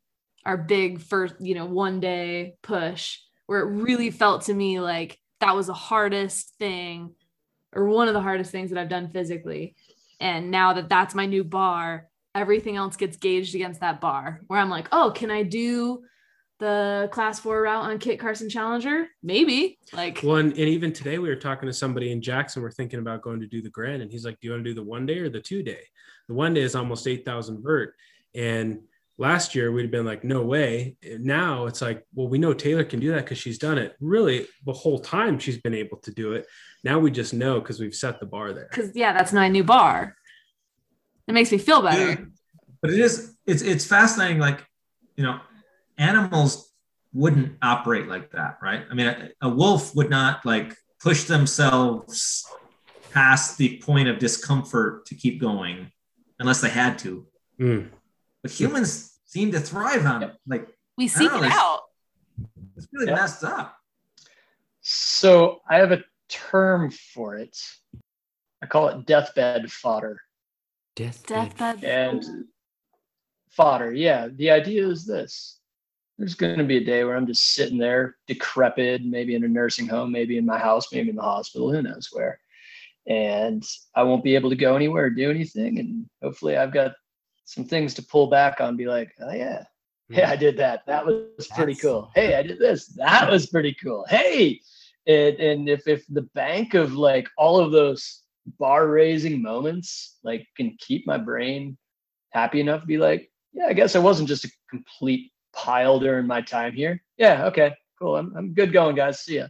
our 0.45 0.59
big 0.59 1.01
first, 1.01 1.37
you 1.41 1.55
know, 1.55 1.65
one 1.65 2.01
day 2.01 2.55
push 2.63 3.19
where 3.47 3.61
it 3.61 3.83
really 3.83 4.11
felt 4.11 4.43
to 4.43 4.55
me 4.55 4.81
like 4.81 5.19
that 5.45 5.55
was 5.55 5.67
the 5.67 5.75
hardest 5.75 6.55
thing 6.59 7.15
or 7.75 7.87
one 7.87 8.09
of 8.09 8.15
the 8.15 8.21
hardest 8.21 8.51
things 8.51 8.71
that 8.71 8.79
I've 8.79 8.89
done 8.89 9.11
physically. 9.11 9.77
And 10.19 10.51
now 10.51 10.73
that 10.73 10.89
that's 10.89 11.15
my 11.15 11.27
new 11.27 11.45
bar, 11.45 12.09
everything 12.35 12.77
else 12.77 12.97
gets 12.97 13.19
gauged 13.19 13.55
against 13.55 13.81
that 13.81 14.01
bar 14.01 14.41
where 14.47 14.59
I'm 14.59 14.71
like, 14.71 14.89
"Oh, 14.91 15.13
can 15.15 15.31
I 15.31 15.43
do 15.43 16.03
the 16.61 17.11
class 17.13 17.41
4 17.41 17.63
route 17.63 17.85
on 17.85 17.99
Kit 17.99 18.19
Carson 18.19 18.49
Challenger? 18.49 19.09
Maybe." 19.23 19.79
Like 19.93 20.21
Well, 20.23 20.37
and, 20.37 20.51
and 20.53 20.61
even 20.61 20.95
today 20.95 21.19
we 21.19 21.29
were 21.29 21.37
talking 21.37 21.67
to 21.67 21.75
somebody 21.75 22.11
in 22.11 22.23
Jackson. 22.23 22.63
We're 22.63 22.71
thinking 22.71 23.01
about 23.01 23.21
going 23.21 23.41
to 23.41 23.47
do 23.47 23.61
the 23.61 23.71
Grand, 23.71 24.01
and 24.01 24.11
he's 24.11 24.25
like, 24.25 24.41
"Do 24.41 24.47
you 24.47 24.53
want 24.53 24.65
to 24.65 24.71
do 24.71 24.75
the 24.75 24.83
one 24.83 25.05
day 25.05 25.19
or 25.19 25.29
the 25.29 25.41
two 25.41 25.63
day?" 25.63 25.83
The 26.29 26.35
one 26.35 26.55
day 26.55 26.63
is 26.63 26.75
almost 26.75 27.07
eight 27.07 27.27
thousand 27.27 27.63
vert, 27.63 27.95
and 28.35 28.81
last 29.19 29.55
year 29.55 29.73
we'd 29.73 29.91
been 29.91 30.05
like, 30.05 30.25
"No 30.25 30.43
way." 30.43 30.97
Now 31.19 31.67
it's 31.67 31.81
like, 31.81 32.05
well, 32.15 32.29
we 32.29 32.39
know 32.39 32.53
Taylor 32.53 32.85
can 32.85 33.01
do 33.01 33.13
that 33.13 33.25
because 33.25 33.39
she's 33.39 33.59
done 33.59 33.79
it. 33.79 33.97
Really, 34.01 34.47
the 34.67 34.73
whole 34.73 34.99
time 34.99 35.39
she's 35.39 35.59
been 35.59 35.75
able 35.75 35.99
to 35.99 36.11
do 36.11 36.33
it. 36.33 36.47
Now 36.83 36.99
we 36.99 37.11
just 37.11 37.35
know 37.35 37.61
because 37.61 37.81
we've 37.81 37.95
set 37.95 38.21
the 38.21 38.27
bar 38.27 38.53
there. 38.53 38.69
because 38.71 38.95
yeah, 38.95 39.13
that's 39.13 39.33
my 39.33 39.49
new 39.49 39.65
bar. 39.65 40.17
It 41.27 41.33
makes 41.33 41.51
me 41.51 41.59
feel 41.59 41.83
better. 41.83 42.11
Yeah. 42.11 42.25
But 42.83 42.91
it 42.91 43.01
is 43.01 43.37
it's 43.47 43.63
it's 43.63 43.87
fascinating. 43.87 44.39
Like 44.39 44.65
you 45.17 45.25
know, 45.25 45.41
animals 45.99 46.73
wouldn't 47.13 47.57
operate 47.63 48.09
like 48.09 48.33
that, 48.33 48.59
right? 48.61 48.85
I 48.91 48.95
mean, 48.95 49.07
a, 49.07 49.31
a 49.43 49.49
wolf 49.49 49.95
would 49.95 50.11
not 50.11 50.45
like 50.45 50.75
push 51.01 51.25
themselves 51.25 52.45
past 53.13 53.57
the 53.57 53.81
point 53.85 54.09
of 54.09 54.19
discomfort 54.19 55.07
to 55.07 55.15
keep 55.15 55.41
going 55.41 55.93
unless 56.41 56.61
they 56.61 56.69
had 56.69 56.99
to. 56.99 57.27
Mm. 57.61 57.89
But 58.45 58.53
humans 58.53 59.19
seem 59.25 59.51
to 59.53 59.59
thrive 59.59 60.05
on 60.05 60.23
it. 60.23 60.37
Like 60.47 60.69
We 60.99 61.05
I 61.05 61.09
seek 61.09 61.31
don't 61.31 61.45
it 61.45 61.49
know, 61.49 61.55
out. 61.55 61.81
it's 62.77 62.87
really 62.93 63.07
Yeah. 63.07 63.15
messed 63.15 63.43
up. 63.43 63.75
So 64.83 65.63
I 65.69 65.79
have 65.79 65.93
a 65.93 66.05
term 66.29 66.91
for 66.91 67.37
it. 67.37 67.57
I 68.63 68.67
call 68.67 68.89
it 68.89 69.07
deathbed 69.07 69.73
fodder. 69.73 70.21
Death. 70.95 71.27
Deathbed. 71.27 71.83
And 71.85 72.23
fodder, 73.51 73.93
yeah. 73.93 74.29
The 74.31 74.51
idea 74.51 74.87
is 74.87 75.07
this. 75.07 75.59
There's 76.19 76.35
going 76.35 76.59
to 76.59 76.65
be 76.65 76.77
a 76.77 76.85
day 76.85 77.03
where 77.03 77.17
I'm 77.17 77.27
just 77.27 77.55
sitting 77.55 77.79
there, 77.79 78.17
decrepit, 78.29 79.03
maybe 79.05 79.35
in 79.35 79.43
a 79.45 79.49
nursing 79.49 79.89
home, 79.89 80.13
maybe 80.13 80.37
in 80.37 80.45
my 80.45 80.59
house, 80.59 80.93
maybe 80.93 81.09
in 81.09 81.17
the 81.17 81.23
hospital, 81.23 81.73
who 81.73 81.81
knows 81.83 82.11
where. 82.13 82.39
And 83.07 83.65
I 83.97 84.03
won't 84.03 84.23
be 84.23 84.35
able 84.35 84.51
to 84.51 84.57
go 84.57 84.77
anywhere 84.77 85.05
or 85.07 85.11
do 85.11 85.31
anything. 85.31 85.79
And 85.79 86.07
hopefully 86.23 86.57
I've 86.59 86.73
got 86.75 86.93
some 87.45 87.65
things 87.65 87.95
to 87.95 88.03
pull 88.03 88.29
back 88.29 88.61
on, 88.61 88.77
be 88.77 88.87
like, 88.87 89.13
oh, 89.21 89.33
yeah, 89.33 89.65
hmm. 90.09 90.15
yeah, 90.15 90.31
I 90.31 90.37
did 90.37 90.57
that. 90.59 90.87
That 90.87 91.05
was 91.07 91.49
pretty 91.55 91.75
That's- 91.75 91.81
cool. 91.83 92.11
Hey, 92.15 92.35
I 92.35 92.43
did 92.43 92.59
this. 92.59 92.87
That 92.97 93.31
was 93.31 93.47
pretty 93.47 93.75
cool. 93.75 94.05
Hey, 94.09 94.61
and, 95.07 95.37
and 95.37 95.69
if 95.69 95.87
if 95.87 96.05
the 96.09 96.23
bank 96.35 96.75
of 96.75 96.95
like 96.95 97.29
all 97.37 97.59
of 97.59 97.73
those 97.73 98.23
bar 98.59 98.89
raising 98.89 99.41
moments 99.41 100.19
like 100.23 100.47
can 100.57 100.77
keep 100.79 101.07
my 101.07 101.17
brain 101.17 101.77
happy 102.31 102.61
enough 102.61 102.81
to 102.83 102.87
be 102.87 102.99
like, 102.99 103.31
yeah, 103.53 103.67
I 103.67 103.73
guess 103.73 103.97
I 103.97 104.01
wasn't 104.01 104.29
just 104.29 104.45
a 104.45 104.51
complete 104.71 105.33
pile 105.53 106.01
during 106.01 106.27
my 106.27 106.41
time 106.41 106.73
here. 106.73 107.03
Yeah, 107.17 107.47
okay, 107.47 107.75
cool. 107.99 108.17
I'm 108.17 108.35
I'm 108.37 108.55
good 108.55 108.73
going, 108.73 108.97
guys. 108.97 109.21
See 109.21 109.37
ya. 109.37 109.49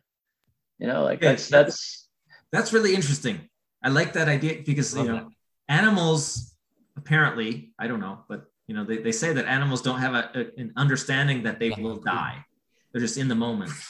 You 0.78 0.88
know, 0.88 1.04
like 1.04 1.20
Yeah, 1.22 1.30
that's 1.30 1.48
that's 1.48 2.08
That's 2.52 2.72
really 2.72 2.94
interesting. 2.94 3.48
I 3.82 3.88
like 3.90 4.12
that 4.14 4.28
idea 4.28 4.62
because 4.64 4.96
you 4.96 5.04
know 5.04 5.30
animals 5.68 6.53
apparently 6.96 7.72
I 7.78 7.86
don't 7.88 8.00
know, 8.00 8.20
but 8.28 8.44
you 8.66 8.74
know 8.74 8.84
they, 8.84 8.98
they 8.98 9.12
say 9.12 9.32
that 9.32 9.46
animals 9.46 9.82
don't 9.82 10.00
have 10.00 10.14
a, 10.14 10.30
a- 10.34 10.60
an 10.60 10.72
understanding 10.76 11.42
that 11.44 11.58
they 11.58 11.70
will 11.70 11.96
die. 11.96 12.44
They're 12.92 13.00
just 13.02 13.18
in 13.18 13.28
the 13.28 13.34
moment. 13.34 13.72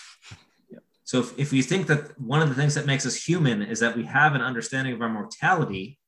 So 1.07 1.21
if, 1.21 1.39
if 1.39 1.53
you 1.53 1.63
think 1.63 1.87
that 1.89 2.19
one 2.19 2.41
of 2.41 2.49
the 2.49 2.55
things 2.55 2.75
that 2.77 2.87
makes 2.87 3.05
us 3.05 3.15
human 3.29 3.61
is 3.61 3.79
that 3.81 3.95
we 3.95 4.05
have 4.07 4.35
an 4.35 4.41
understanding 4.41 4.95
of 4.95 5.03
our 5.03 5.09
mortality, 5.11 5.99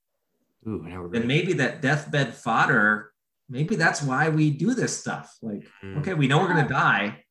Ooh, 0.67 0.83
then 0.83 1.11
ready. 1.11 1.27
maybe 1.27 1.53
that 1.53 1.83
deathbed 1.83 2.35
fodder, 2.35 3.13
maybe 3.47 3.77
that's 3.77 4.01
why 4.03 4.31
we 4.31 4.49
do 4.51 4.73
this 4.75 4.99
stuff. 4.99 5.37
Like, 5.43 5.67
Mm. 5.85 5.99
okay, 5.99 6.15
we 6.15 6.27
know 6.27 6.39
we're 6.39 6.49
gonna 6.49 6.67
die. 6.67 7.23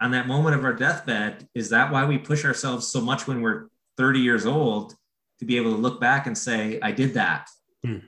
On 0.00 0.10
that 0.10 0.26
moment 0.26 0.56
of 0.56 0.64
our 0.64 0.72
deathbed, 0.74 1.48
is 1.54 1.70
that 1.70 1.92
why 1.92 2.04
we 2.04 2.18
push 2.18 2.44
ourselves 2.44 2.88
so 2.88 3.00
much 3.00 3.28
when 3.28 3.40
we're 3.40 3.68
30 3.96 4.18
years 4.18 4.46
old 4.46 4.96
to 5.38 5.44
be 5.44 5.56
able 5.56 5.70
to 5.76 5.80
look 5.80 6.00
back 6.00 6.26
and 6.26 6.36
say, 6.36 6.80
I 6.82 6.90
did 6.90 7.14
that. 7.14 7.48
Hmm. 7.84 7.98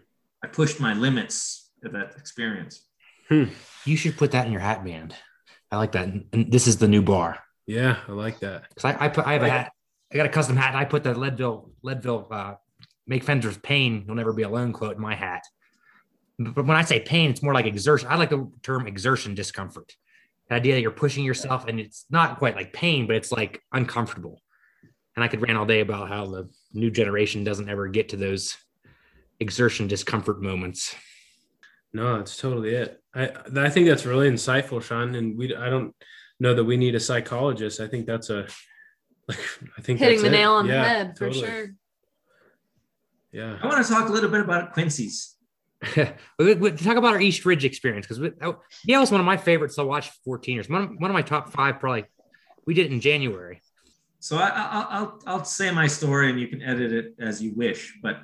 I 0.42 0.46
pushed 0.46 0.80
my 0.80 0.94
limits 0.94 1.70
of 1.84 1.92
that 1.92 2.14
experience. 2.16 2.82
You 3.30 3.96
should 3.96 4.16
put 4.16 4.30
that 4.32 4.46
in 4.46 4.52
your 4.52 4.60
hat 4.60 4.84
band. 4.84 5.14
I 5.70 5.76
like 5.76 5.92
that. 5.92 6.08
And 6.08 6.50
this 6.50 6.66
is 6.66 6.78
the 6.78 6.88
new 6.88 7.02
bar. 7.02 7.38
Yeah, 7.66 7.98
I 8.08 8.12
like 8.12 8.38
that. 8.40 8.68
Because 8.70 8.84
I, 8.96 9.04
I 9.06 9.08
put 9.08 9.26
I 9.26 9.32
have 9.34 9.42
a 9.42 9.44
Like- 9.44 9.52
hat. 9.52 9.72
I 10.10 10.16
got 10.16 10.24
a 10.24 10.30
custom 10.30 10.56
hat. 10.56 10.74
I 10.74 10.86
put 10.86 11.04
the 11.04 11.12
Leadville 11.14 11.70
Leadville 11.82 12.28
uh, 12.30 12.54
make 13.06 13.22
Fender's 13.24 13.58
pain. 13.58 14.04
You'll 14.06 14.16
never 14.16 14.32
be 14.32 14.42
alone 14.42 14.72
quote 14.72 14.96
in 14.96 15.02
my 15.02 15.14
hat. 15.14 15.42
But 16.38 16.64
when 16.64 16.76
I 16.78 16.82
say 16.82 17.00
pain, 17.00 17.28
it's 17.30 17.42
more 17.42 17.52
like 17.52 17.66
exertion. 17.66 18.08
I 18.10 18.16
like 18.16 18.30
the 18.30 18.50
term 18.62 18.86
exertion 18.86 19.34
discomfort. 19.34 19.92
The 20.48 20.54
idea 20.54 20.74
that 20.76 20.80
you're 20.80 20.92
pushing 20.92 21.24
yourself 21.24 21.66
and 21.66 21.78
it's 21.78 22.06
not 22.08 22.38
quite 22.38 22.56
like 22.56 22.72
pain, 22.72 23.06
but 23.06 23.16
it's 23.16 23.30
like 23.30 23.60
uncomfortable. 23.72 24.40
And 25.14 25.22
I 25.22 25.28
could 25.28 25.42
rant 25.42 25.58
all 25.58 25.66
day 25.66 25.80
about 25.80 26.08
how 26.08 26.24
the 26.26 26.48
new 26.72 26.90
generation 26.90 27.44
doesn't 27.44 27.68
ever 27.68 27.88
get 27.88 28.08
to 28.10 28.16
those 28.16 28.56
exertion 29.40 29.86
discomfort 29.86 30.40
moments. 30.42 30.94
No, 31.92 32.18
that's 32.18 32.36
totally 32.36 32.74
it. 32.74 33.02
I 33.14 33.30
I 33.56 33.70
think 33.70 33.86
that's 33.86 34.04
really 34.06 34.28
insightful, 34.30 34.82
Sean. 34.82 35.14
And 35.14 35.36
we 35.38 35.54
I 35.54 35.70
don't 35.70 35.94
know 36.40 36.54
that 36.54 36.64
we 36.64 36.76
need 36.76 36.94
a 36.94 37.00
psychologist. 37.00 37.80
I 37.80 37.88
think 37.88 38.06
that's 38.06 38.30
a 38.30 38.46
like 39.26 39.38
I 39.76 39.82
think 39.82 39.98
Hitting 39.98 40.16
that's 40.18 40.22
the 40.22 40.28
it. 40.28 40.32
nail 40.40 40.52
on 40.52 40.66
Yeah, 40.66 40.82
the 40.82 40.88
head 40.88 41.18
for 41.18 41.26
totally. 41.28 41.46
sure. 41.46 41.66
Yeah. 43.32 43.58
I 43.62 43.66
want 43.66 43.84
to 43.84 43.92
talk 43.92 44.08
a 44.08 44.12
little 44.12 44.30
bit 44.30 44.40
about 44.40 44.72
Quincy's. 44.72 45.36
we, 46.38 46.54
we- 46.54 46.72
talk 46.72 46.96
about 46.96 47.14
our 47.14 47.20
East 47.20 47.44
Ridge 47.44 47.64
experience 47.64 48.06
because 48.06 48.18
yeah, 48.84 48.96
it 48.96 49.00
was 49.00 49.10
one 49.12 49.20
of 49.20 49.26
my 49.26 49.36
favorites 49.36 49.76
to 49.76 49.84
watch. 49.84 50.10
14 50.24 50.54
years, 50.54 50.68
one 50.68 50.82
of, 50.82 50.90
one 50.98 51.10
of 51.10 51.14
my 51.14 51.22
top 51.22 51.50
five. 51.52 51.78
Probably 51.78 52.04
we 52.66 52.74
did 52.74 52.86
it 52.86 52.92
in 52.92 53.00
January. 53.00 53.60
So 54.20 54.36
I, 54.36 54.48
I, 54.48 54.86
I'll 54.90 55.20
I'll 55.26 55.44
say 55.44 55.70
my 55.70 55.86
story, 55.86 56.30
and 56.30 56.40
you 56.40 56.48
can 56.48 56.62
edit 56.62 56.92
it 56.92 57.14
as 57.20 57.40
you 57.42 57.52
wish. 57.54 57.96
But 58.02 58.16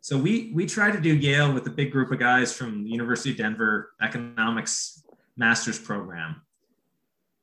so 0.00 0.16
we 0.16 0.50
we 0.54 0.66
tried 0.66 0.92
to 0.92 1.00
do 1.00 1.14
Yale 1.14 1.52
with 1.52 1.66
a 1.66 1.70
big 1.70 1.92
group 1.92 2.10
of 2.10 2.18
guys 2.18 2.52
from 2.52 2.84
the 2.84 2.90
University 2.90 3.32
of 3.32 3.36
Denver 3.36 3.92
economics 4.00 5.04
master's 5.36 5.78
program, 5.78 6.42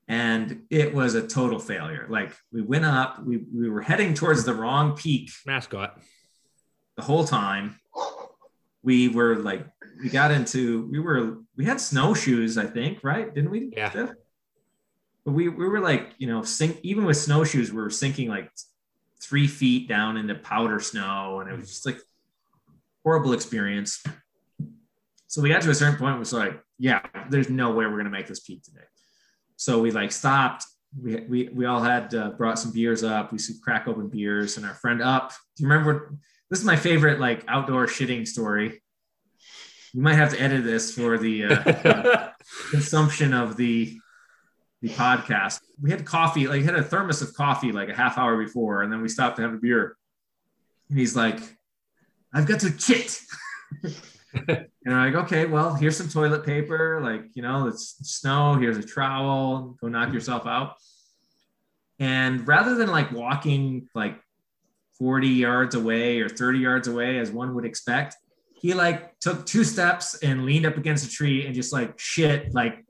and 0.07 0.63
it 0.71 0.93
was 0.93 1.13
a 1.13 1.27
total 1.27 1.59
failure. 1.59 2.07
Like 2.09 2.33
we 2.51 2.61
went 2.63 2.85
up, 2.85 3.23
we 3.23 3.45
we 3.53 3.69
were 3.69 3.81
heading 3.81 4.15
towards 4.15 4.43
the 4.43 4.55
wrong 4.55 4.95
peak 4.95 5.29
Mascot. 5.45 5.99
the 6.95 7.03
whole 7.03 7.25
time. 7.25 7.79
We 8.81 9.09
were 9.09 9.35
like 9.35 9.67
we 10.01 10.09
got 10.09 10.31
into 10.31 10.87
we 10.91 10.99
were 10.99 11.39
we 11.55 11.65
had 11.65 11.79
snowshoes, 11.79 12.57
I 12.57 12.65
think, 12.65 13.03
right? 13.03 13.33
Didn't 13.33 13.51
we? 13.51 13.71
Yeah. 13.75 13.91
Steph? 13.91 14.11
But 15.25 15.31
we 15.33 15.47
we 15.49 15.67
were 15.67 15.81
like 15.81 16.13
you 16.17 16.27
know 16.27 16.41
sink 16.41 16.79
even 16.81 17.05
with 17.05 17.17
snowshoes 17.17 17.71
we 17.71 17.81
were 17.81 17.91
sinking 17.91 18.29
like 18.29 18.49
three 19.21 19.47
feet 19.47 19.87
down 19.87 20.17
into 20.17 20.35
powder 20.35 20.79
snow 20.79 21.41
and 21.41 21.51
it 21.51 21.55
was 21.55 21.67
just 21.67 21.85
like 21.85 21.99
horrible 23.07 23.31
experience. 23.31 24.03
So 25.27 25.41
we 25.41 25.47
got 25.47 25.61
to 25.61 25.69
a 25.69 25.75
certain 25.75 25.97
point 25.97 26.19
it's 26.19 26.33
like, 26.33 26.61
yeah, 26.77 26.99
there's 27.29 27.49
no 27.49 27.69
way 27.69 27.85
we're 27.85 27.95
gonna 27.95 28.09
make 28.09 28.27
this 28.27 28.41
peak 28.41 28.63
today. 28.63 28.87
So 29.55 29.79
we 29.79 29.91
like 29.91 30.11
stopped. 30.11 30.65
We 31.01 31.15
we 31.21 31.49
we 31.53 31.65
all 31.65 31.81
had 31.81 32.13
uh, 32.13 32.31
brought 32.31 32.59
some 32.59 32.73
beers 32.73 33.05
up. 33.05 33.31
We 33.31 33.37
to 33.37 33.53
crack 33.63 33.87
open 33.87 34.09
beers, 34.09 34.57
and 34.57 34.65
our 34.65 34.73
friend 34.73 35.01
up. 35.01 35.31
Do 35.55 35.63
you 35.63 35.69
remember? 35.69 36.17
This 36.49 36.59
is 36.59 36.65
my 36.65 36.75
favorite 36.75 37.21
like 37.21 37.45
outdoor 37.47 37.87
shitting 37.87 38.27
story. 38.27 38.83
You 39.93 40.01
might 40.01 40.15
have 40.15 40.31
to 40.33 40.41
edit 40.41 40.65
this 40.65 40.93
for 40.93 41.17
the 41.17 41.45
uh, 41.45 42.27
consumption 42.71 43.33
of 43.33 43.55
the 43.55 43.97
the 44.81 44.89
podcast. 44.89 45.61
We 45.81 45.91
had 45.91 46.03
coffee, 46.03 46.45
like 46.49 46.63
had 46.63 46.75
a 46.75 46.83
thermos 46.83 47.21
of 47.21 47.33
coffee 47.33 47.71
like 47.71 47.87
a 47.87 47.95
half 47.95 48.17
hour 48.17 48.35
before, 48.37 48.81
and 48.81 48.91
then 48.91 49.01
we 49.01 49.07
stopped 49.07 49.37
to 49.37 49.43
have 49.43 49.53
a 49.53 49.57
beer. 49.57 49.95
And 50.89 50.99
he's 50.99 51.15
like, 51.15 51.39
"I've 52.33 52.45
got 52.47 52.59
to 52.61 52.77
shit." 52.77 53.19
and 54.33 54.67
I'm 54.87 55.13
like, 55.13 55.25
"Okay, 55.25 55.45
well, 55.45 55.75
here's 55.75 55.97
some 55.97 56.09
toilet 56.09 56.45
paper. 56.45 57.01
Like, 57.01 57.23
you 57.33 57.41
know, 57.41 57.67
it's 57.67 57.95
snow. 58.03 58.55
Here's 58.55 58.77
a 58.77 58.83
trowel. 58.83 59.77
Go 59.81 59.87
knock 59.87 60.13
yourself 60.13 60.45
out." 60.45 60.75
And 61.99 62.47
rather 62.47 62.75
than 62.75 62.89
like 62.89 63.11
walking 63.11 63.89
like 63.95 64.19
40 64.99 65.27
yards 65.27 65.75
away 65.75 66.19
or 66.21 66.29
30 66.29 66.59
yards 66.59 66.87
away, 66.87 67.19
as 67.19 67.31
one 67.31 67.55
would 67.55 67.65
expect, 67.65 68.15
he 68.59 68.73
like 68.73 69.19
took 69.19 69.45
two 69.45 69.63
steps 69.63 70.17
and 70.23 70.45
leaned 70.45 70.65
up 70.65 70.77
against 70.77 71.05
a 71.07 71.09
tree 71.09 71.45
and 71.45 71.53
just 71.55 71.71
like 71.73 71.97
shit 71.99 72.53
like 72.53 72.83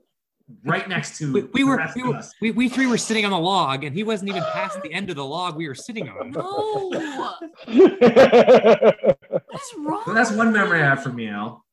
right 0.64 0.88
next 0.88 1.18
to 1.18 1.32
We, 1.32 1.42
we 1.42 1.60
the 1.60 1.66
were, 1.66 1.76
rest 1.76 1.94
we, 1.96 2.02
of 2.02 2.08
were 2.08 2.14
us. 2.16 2.34
we, 2.40 2.50
we 2.52 2.68
three 2.68 2.86
were 2.86 2.96
sitting 2.98 3.24
on 3.26 3.30
the 3.30 3.38
log, 3.38 3.84
and 3.84 3.94
he 3.94 4.02
wasn't 4.02 4.30
even 4.30 4.42
past 4.52 4.80
the 4.82 4.92
end 4.92 5.10
of 5.10 5.16
the 5.16 5.24
log 5.24 5.56
we 5.56 5.68
were 5.68 5.74
sitting 5.74 6.08
on. 6.08 6.32
No, 6.32 7.34
what's 9.58 9.74
wrong? 9.78 10.02
So 10.06 10.14
that's 10.14 10.30
one 10.30 10.52
memory 10.52 10.82
I 10.82 10.86
have 10.86 11.02
from 11.02 11.18
Yale. 11.18 11.64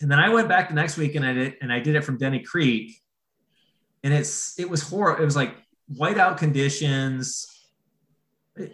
And 0.00 0.10
then 0.10 0.18
I 0.18 0.30
went 0.30 0.48
back 0.48 0.68
the 0.68 0.74
next 0.74 0.96
week 0.96 1.14
and 1.14 1.24
I 1.24 1.32
did 1.32 1.56
and 1.60 1.72
I 1.72 1.78
did 1.80 1.94
it 1.94 2.04
from 2.04 2.16
Denny 2.16 2.40
Creek. 2.40 2.96
And 4.02 4.14
it's 4.14 4.58
it 4.58 4.68
was 4.68 4.82
horrible. 4.82 5.22
It 5.22 5.24
was 5.24 5.36
like 5.36 5.54
whiteout 5.92 6.38
conditions. 6.38 7.46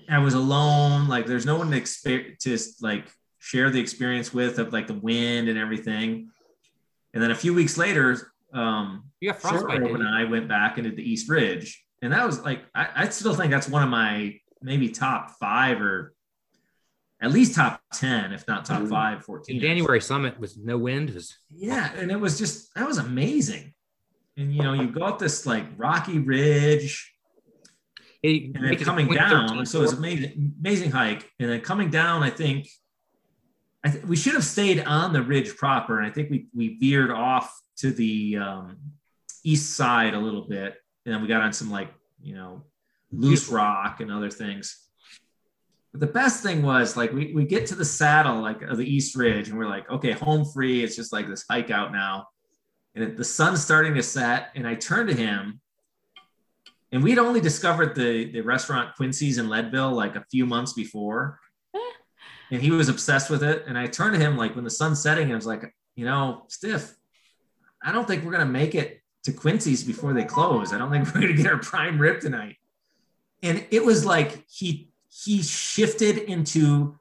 I 0.09 0.19
was 0.19 0.35
alone. 0.35 1.09
Like 1.09 1.27
there's 1.27 1.47
no 1.47 1.57
one 1.57 1.71
to 1.71 1.81
exper- 1.81 2.39
to 2.39 2.59
like 2.81 3.11
share 3.39 3.71
the 3.71 3.81
experience 3.81 4.33
with 4.33 4.59
of 4.59 4.73
like 4.73 4.87
the 4.87 4.95
wind 4.95 5.49
and 5.49 5.59
everything. 5.59 6.31
And 7.13 7.23
then 7.23 7.31
a 7.31 7.35
few 7.35 7.55
weeks 7.55 7.77
later, 7.79 8.33
um, 8.53 9.11
You 9.21 9.31
got 9.31 9.41
frostbite. 9.41 9.83
And? 9.83 10.09
I 10.09 10.25
went 10.25 10.49
back 10.49 10.79
into 10.79 10.91
the 10.91 11.03
East 11.03 11.29
Ridge, 11.29 11.85
and 12.03 12.13
that 12.13 12.27
was 12.27 12.41
like 12.41 12.63
I, 12.75 12.89
I 12.95 13.09
still 13.09 13.35
think 13.35 13.51
that's 13.51 13.69
one 13.69 13.83
of 13.83 13.89
my 13.89 14.39
maybe 14.63 14.89
top 14.91 15.31
five 15.39 15.81
or 15.81 16.15
at 17.21 17.33
least 17.33 17.55
top 17.55 17.81
ten, 17.95 18.33
if 18.33 18.47
not 18.47 18.65
top 18.65 18.87
five, 18.89 19.19
The 19.19 19.25
14. 19.25 19.61
January 19.61 20.01
summit 20.01 20.39
with 20.39 20.57
no 20.59 20.77
wind 20.77 21.11
was 21.11 21.37
Yeah, 21.51 21.93
and 21.97 22.11
it 22.11 22.21
was 22.21 22.39
just 22.39 22.75
that 22.75 22.87
was 22.87 22.99
amazing. 22.99 23.73
And 24.37 24.55
you 24.55 24.63
know, 24.63 24.75
you 24.75 24.89
go 24.89 25.03
up 25.03 25.19
this 25.19 25.47
like 25.47 25.65
rocky 25.79 26.19
ridge, 26.19 27.11
it, 28.23 28.45
and 28.45 28.55
then 28.55 28.63
make 28.63 28.81
it 28.81 28.83
a 28.83 28.85
coming 28.85 29.09
down. 29.09 29.65
So 29.65 29.83
it's 29.83 29.93
four. 29.93 29.99
amazing, 29.99 30.55
amazing 30.61 30.91
hike. 30.91 31.31
And 31.41 31.51
then 31.51 31.61
coming 31.63 31.91
down, 31.91 32.23
I 32.23 32.31
think, 32.31 32.69
I 33.83 33.91
th- 33.91 34.05
we 34.05 34.17
should 34.17 34.35
have 34.35 34.45
stayed 34.45 34.81
on 34.85 35.15
the 35.15 35.23
ridge 35.23 35.57
proper, 35.57 35.99
and 35.99 36.07
I 36.07 36.11
think 36.11 36.31
we 36.31 36.49
we 36.55 36.77
veered 36.79 37.11
off 37.11 37.59
to 37.79 37.91
the 37.91 38.37
um, 38.37 38.77
east 39.43 39.75
side 39.75 40.13
a 40.13 40.19
little 40.19 40.47
bit, 40.47 40.77
and 41.07 41.15
then 41.15 41.23
we 41.23 41.29
got 41.29 41.41
on 41.41 41.55
some 41.55 41.71
like 41.71 41.89
you 42.21 42.35
know 42.35 42.65
loose 43.11 43.49
rock 43.49 44.01
and 44.01 44.13
other 44.13 44.31
things. 44.31 44.86
But 45.93 46.01
the 46.01 46.13
best 46.13 46.43
thing 46.43 46.63
was 46.63 46.97
like 46.97 47.13
we, 47.13 47.33
we 47.33 47.45
get 47.45 47.67
to 47.67 47.75
the 47.75 47.85
saddle 47.85 48.41
like 48.41 48.63
of 48.63 48.77
the 48.77 48.85
East 48.85 49.17
Ridge 49.17 49.49
and 49.49 49.59
we're 49.59 49.69
like, 49.69 49.91
okay, 49.91 50.13
home 50.13 50.45
free. 50.45 50.85
It's 50.85 50.97
just 50.97 51.13
like 51.13 51.29
this 51.29 51.45
hike 51.49 51.71
out 51.71 51.93
now. 51.93 52.27
And 52.95 53.05
it, 53.05 53.17
the 53.17 53.25
sun's 53.25 53.63
starting 53.63 53.95
to 53.95 54.03
set. 54.03 54.51
And 54.55 54.67
I 54.67 54.75
turn 54.75 55.07
to 55.07 55.15
him 55.15 55.61
and 56.93 57.03
we'd 57.03 57.19
only 57.19 57.41
discovered 57.41 57.95
the, 57.95 58.31
the 58.31 58.41
restaurant 58.41 58.95
Quincy's 58.97 59.39
in 59.39 59.49
Leadville 59.49 59.93
like 59.93 60.17
a 60.17 60.25
few 60.31 60.47
months 60.47 60.73
before. 60.73 61.41
And 62.49 62.63
he 62.63 62.71
was 62.71 62.89
obsessed 62.89 63.29
with 63.29 63.43
it. 63.43 63.65
And 63.67 63.77
I 63.77 63.89
turned 63.89 64.15
to 64.15 64.21
him 64.21 64.37
like 64.37 64.55
when 64.55 64.63
the 64.63 64.71
sun's 64.71 65.03
setting, 65.03 65.33
I 65.33 65.35
was 65.35 65.49
like, 65.49 65.65
you 65.97 66.05
know, 66.05 66.45
Stiff, 66.47 66.95
I 67.83 67.91
don't 67.91 68.07
think 68.07 68.25
we're 68.25 68.31
gonna 68.31 68.47
make 68.47 68.77
it 68.77 69.03
to 69.25 69.33
Quincy's 69.33 69.83
before 69.83 70.13
they 70.13 70.23
close. 70.23 70.73
I 70.73 70.79
don't 70.79 70.93
think 70.93 71.07
we're 71.07 71.23
gonna 71.23 71.33
get 71.33 71.49
our 71.49 71.59
prime 71.59 71.99
rib 71.99 72.21
tonight. 72.21 72.55
And 73.43 73.67
it 73.73 73.85
was 73.85 74.07
like 74.07 74.45
he 74.49 74.86
he 75.25 75.43
shifted 75.43 76.19
into 76.19 76.99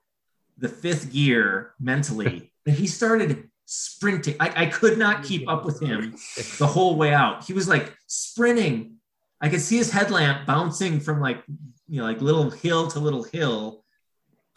the 0.57 0.69
fifth 0.69 1.11
gear 1.11 1.73
mentally, 1.79 2.51
and 2.65 2.75
he 2.75 2.87
started 2.87 3.49
sprinting. 3.65 4.35
I, 4.39 4.63
I 4.63 4.65
could 4.67 4.97
not 4.97 5.23
keep 5.23 5.49
up 5.49 5.65
with 5.65 5.81
him 5.81 6.15
the 6.59 6.67
whole 6.67 6.95
way 6.95 7.13
out. 7.13 7.45
He 7.45 7.53
was 7.53 7.67
like 7.67 7.93
sprinting. 8.07 8.97
I 9.41 9.49
could 9.49 9.61
see 9.61 9.77
his 9.77 9.91
headlamp 9.91 10.45
bouncing 10.45 10.99
from 10.99 11.19
like 11.19 11.43
you 11.87 11.99
know 11.99 12.05
like 12.05 12.21
little 12.21 12.49
hill 12.49 12.87
to 12.89 12.99
little 12.99 13.23
hill, 13.23 13.83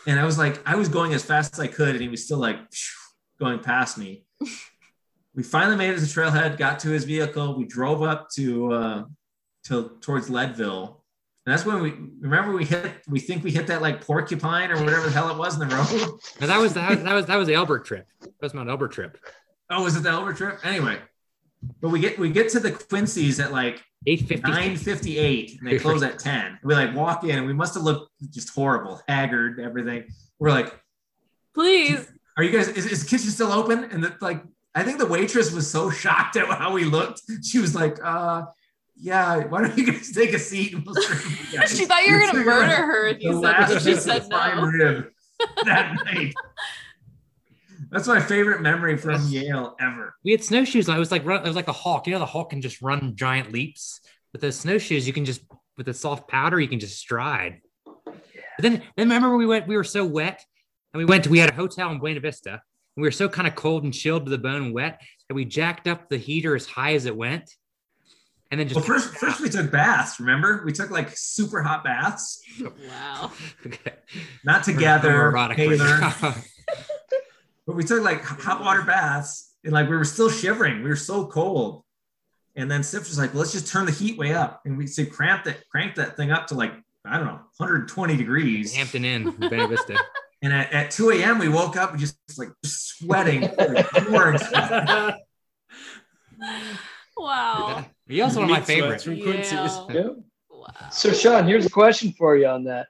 and 0.07 0.21
I 0.21 0.25
was 0.25 0.39
like 0.39 0.61
I 0.67 0.77
was 0.77 0.89
going 0.89 1.15
as 1.15 1.25
fast 1.25 1.55
as 1.55 1.61
I 1.61 1.67
could, 1.67 1.91
and 1.91 2.01
he 2.01 2.09
was 2.09 2.25
still 2.25 2.39
like 2.39 2.59
going 3.41 3.59
past 3.59 3.99
me. 3.99 4.25
we 5.35 5.43
finally 5.43 5.77
made 5.77 5.91
it 5.91 5.95
to 5.95 6.01
the 6.01 6.07
trailhead, 6.07 6.59
got 6.59 6.79
to 6.81 6.89
his 6.91 7.05
vehicle. 7.05 7.57
We 7.57 7.65
drove 7.65 8.03
up 8.03 8.29
to 8.37 8.73
uh, 8.73 9.05
to 9.65 9.99
towards 10.01 10.31
Leadville. 10.31 10.98
And 11.49 11.55
that's 11.55 11.65
when 11.65 11.81
we 11.81 11.95
remember 12.21 12.53
we 12.53 12.67
hit. 12.67 12.93
We 13.09 13.21
think 13.21 13.43
we 13.43 13.51
hit 13.51 13.69
that 13.69 13.81
like 13.81 14.03
porcupine 14.05 14.71
or 14.71 14.85
whatever 14.85 15.07
the 15.07 15.13
hell 15.13 15.31
it 15.31 15.39
was 15.39 15.59
in 15.59 15.67
the 15.67 15.75
road. 15.75 16.21
No, 16.43 16.47
that 16.47 16.59
was 16.59 16.75
that 16.75 16.91
was 16.91 17.03
that 17.03 17.15
was 17.15 17.25
that 17.25 17.37
was 17.37 17.49
the 17.49 17.55
Elbert 17.55 17.87
trip. 17.87 18.07
That 18.21 18.35
was 18.43 18.53
Mount 18.53 18.69
Elbert 18.69 18.93
trip. 18.93 19.17
Oh, 19.71 19.83
was 19.83 19.97
it 19.97 20.03
the 20.03 20.11
Elbert 20.11 20.37
trip? 20.37 20.59
Anyway, 20.63 20.99
but 21.81 21.89
we 21.89 22.01
get 22.01 22.19
we 22.19 22.29
get 22.29 22.51
to 22.51 22.61
the 22.61 22.73
Quincy's 22.73 23.41
at 23.41 23.51
like 23.51 23.83
Eight 24.07 24.29
fifty. 24.29 24.51
nine 24.51 24.77
fifty 24.77 25.17
eight, 25.17 25.59
and 25.59 25.67
they 25.67 25.79
close 25.79 26.03
at 26.03 26.19
ten. 26.19 26.59
We 26.63 26.75
like 26.75 26.95
walk 26.95 27.25
in, 27.25 27.39
and 27.39 27.47
we 27.47 27.55
must 27.55 27.73
have 27.73 27.83
looked 27.83 28.11
just 28.31 28.51
horrible, 28.51 29.01
haggard, 29.09 29.59
everything. 29.59 30.05
We're 30.39 30.51
like, 30.51 30.79
Please. 31.55 32.13
"Are 32.37 32.45
you 32.45 32.51
guys? 32.51 32.69
Is, 32.69 32.85
is 32.85 33.05
the 33.05 33.09
kitchen 33.09 33.31
still 33.31 33.53
open?" 33.53 33.85
And 33.85 34.05
the, 34.05 34.15
like, 34.21 34.43
I 34.75 34.83
think 34.83 34.99
the 34.99 35.07
waitress 35.07 35.51
was 35.51 35.67
so 35.71 35.89
shocked 36.03 36.37
at 36.37 36.47
how 36.47 36.75
we 36.75 36.85
looked. 36.85 37.23
She 37.43 37.59
was 37.59 37.75
like, 37.75 37.97
"Uh, 38.05 38.43
yeah. 38.99 39.47
Why 39.47 39.63
don't 39.63 39.79
you 39.79 39.93
guys 39.93 40.13
take 40.13 40.33
a 40.33 40.39
seat?" 40.39 40.75
And 40.75 40.85
we'll 40.85 40.95
serve. 41.03 41.69
She 41.69 41.85
thought 41.85 42.05
you 42.05 42.15
were 42.15 42.21
gonna 42.21 42.45
murder 42.45 42.77
her 42.77 43.07
if 43.09 43.23
you 43.23 43.33
said 43.33 43.41
last 43.41 43.73
that. 43.73 43.83
She 43.83 43.95
said 43.95 44.29
no. 44.29 44.63
rib 44.63 45.07
that 45.65 45.95
night. 46.05 46.35
That's 47.91 48.07
my 48.07 48.21
favorite 48.21 48.61
memory 48.61 48.97
from 48.99 49.27
Yale 49.29 49.75
ever. 49.81 50.15
We 50.25 50.33
had 50.33 50.45
snowshoes. 50.45 50.89
and 50.89 50.97
I 50.97 50.99
was 50.99 51.11
like 51.11 51.25
run, 51.25 51.43
it 51.43 51.47
was 51.47 51.57
like 51.57 51.69
a 51.69 51.73
hawk. 51.73 52.07
You 52.07 52.13
know, 52.13 52.19
the 52.19 52.27
hawk 52.27 52.51
can 52.51 52.61
just 52.61 52.83
run 52.83 53.17
giant 53.17 53.53
leaps. 53.53 54.01
With 54.33 54.43
those 54.43 54.57
snowshoes, 54.57 55.07
you 55.07 55.13
can 55.13 55.25
just 55.25 55.41
with 55.77 55.87
the 55.87 55.95
soft 55.95 56.29
powder, 56.29 56.61
you 56.61 56.69
can 56.69 56.81
just 56.81 56.99
stride. 56.99 57.61
But 58.59 58.63
then, 58.63 58.83
then 58.97 59.09
remember 59.09 59.37
we 59.37 59.47
went. 59.47 59.69
We 59.69 59.77
were 59.77 59.85
so 59.85 60.05
wet, 60.05 60.45
and 60.93 60.99
we 60.99 61.05
went. 61.05 61.25
to 61.25 61.31
We 61.31 61.39
had 61.39 61.51
a 61.51 61.55
hotel 61.55 61.91
in 61.91 61.99
Buena 61.99 62.21
Vista. 62.21 62.51
And 62.51 63.03
we 63.03 63.07
were 63.07 63.13
so 63.13 63.29
kind 63.29 63.47
of 63.47 63.55
cold 63.55 63.85
and 63.85 63.95
chilled 63.95 64.27
to 64.27 64.31
the 64.31 64.39
bone 64.39 64.63
and 64.65 64.75
wet 64.75 65.01
that 65.29 65.35
we 65.35 65.45
jacked 65.45 65.87
up 65.87 66.09
the 66.09 66.17
heater 66.19 66.57
as 66.57 66.67
high 66.67 66.95
as 66.95 67.07
it 67.07 67.17
went, 67.17 67.49
and 68.51 68.61
then 68.61 68.69
just 68.69 68.77
Well, 68.77 68.99
first, 68.99 69.15
first 69.21 69.41
we 69.41 69.49
took 69.49 69.71
baths. 69.71 70.19
Remember, 70.21 70.63
we 70.65 70.73
took 70.73 70.91
like 70.91 71.11
super 71.15 71.63
hot 71.63 71.85
baths. 71.85 72.43
Wow. 72.61 73.33
Okay. 73.67 73.93
Not 74.45 74.65
together, 74.65 75.33
Homoerotic 75.33 75.49
right 75.49 75.57
Taylor, 75.57 76.01
now. 76.01 76.15
but 77.67 77.77
we 77.77 77.85
took 77.85 78.03
like 78.03 78.23
hot 78.23 78.61
water 78.61 78.83
baths, 78.83 79.55
and 79.65 79.73
like 79.73 79.89
we 79.89 79.97
were 79.97 80.05
still 80.05 80.31
shivering. 80.31 80.83
We 80.83 80.89
were 80.89 80.97
so 80.97 81.27
cold. 81.27 81.85
And 82.57 82.69
then 82.69 82.83
Sif 82.83 83.01
was 83.03 83.19
like, 83.19 83.33
well, 83.35 83.41
"Let's 83.41 83.53
just 83.53 83.71
turn 83.71 83.87
the 83.87 83.93
heat 83.93 84.19
way 84.19 84.35
up," 84.35 84.63
and 84.65 84.77
we 84.77 84.87
said, 84.87 85.13
"Cramp 85.13 85.45
that, 85.45 85.69
crank 85.69 85.95
that 85.95 86.17
thing 86.17 86.33
up 86.33 86.49
to 86.49 86.55
like 86.55 86.73
I 87.05 87.17
don't 87.19 87.27
know, 87.27 87.41
120 87.59 88.17
degrees." 88.17 88.75
Hampton 88.75 89.05
Inn, 89.05 89.31
Buena 89.31 89.69
Vista. 89.69 89.97
And 90.41 90.53
at, 90.53 90.73
at 90.73 90.91
2 90.93 91.11
a.m., 91.11 91.39
we 91.41 91.49
woke 91.49 91.77
up 91.77 91.91
and 91.91 91.99
just 91.99 92.17
like 92.37 92.51
sweating, 92.65 93.43
like, 93.59 93.87
pouring. 93.91 94.39
Wow. 97.17 97.85
He 98.09 98.23
also 98.23 98.41
one 98.41 98.45
of 98.45 98.51
my 98.51 98.59
Meat 98.59 98.67
favorites. 98.67 99.05
from 99.05 99.21
Quincy's. 99.21 99.53
Yeah. 99.53 99.85
Yeah. 99.95 100.09
Wow. 100.51 100.91
So, 100.91 101.13
Sean, 101.13 101.47
here's 101.47 101.67
a 101.67 101.71
question 101.71 102.13
for 102.13 102.37
you 102.37 102.47
on 102.47 102.65
that. 102.65 102.89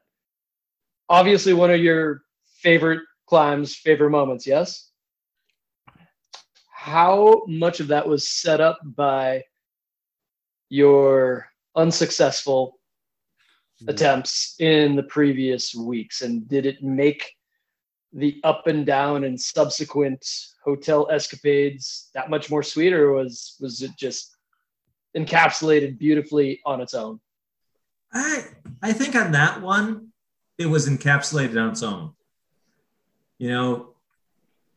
Obviously, 1.08 1.52
one 1.52 1.70
of 1.70 1.80
your 1.80 2.22
favorite 2.62 3.02
climbs, 3.26 3.74
favorite 3.74 4.10
moments, 4.10 4.46
yes? 4.46 4.90
How 6.72 7.42
much 7.46 7.80
of 7.80 7.88
that 7.88 8.08
was 8.08 8.26
set 8.28 8.60
up 8.60 8.78
by 8.82 9.44
your 10.70 11.46
unsuccessful 11.76 12.78
mm-hmm. 13.82 13.90
attempts 13.90 14.54
in 14.60 14.96
the 14.96 15.02
previous 15.02 15.74
weeks? 15.74 16.22
And 16.22 16.48
did 16.48 16.64
it 16.64 16.82
make 16.82 17.30
the 18.12 18.40
up 18.44 18.66
and 18.66 18.86
down 18.86 19.24
and 19.24 19.38
subsequent 19.38 20.24
hotel 20.64 21.06
escapades 21.10 22.08
that 22.14 22.30
much 22.30 22.50
more 22.50 22.62
sweet, 22.62 22.94
or 22.94 23.12
was 23.12 23.56
was 23.60 23.82
it 23.82 23.90
just 23.98 24.37
encapsulated 25.16 25.98
beautifully 25.98 26.60
on 26.64 26.80
its 26.80 26.94
own? 26.94 27.20
I 28.12 28.44
I 28.82 28.92
think 28.92 29.14
on 29.14 29.32
that 29.32 29.60
one, 29.60 30.08
it 30.58 30.66
was 30.66 30.88
encapsulated 30.88 31.60
on 31.60 31.70
its 31.70 31.82
own. 31.82 32.12
You 33.38 33.50
know, 33.50 33.94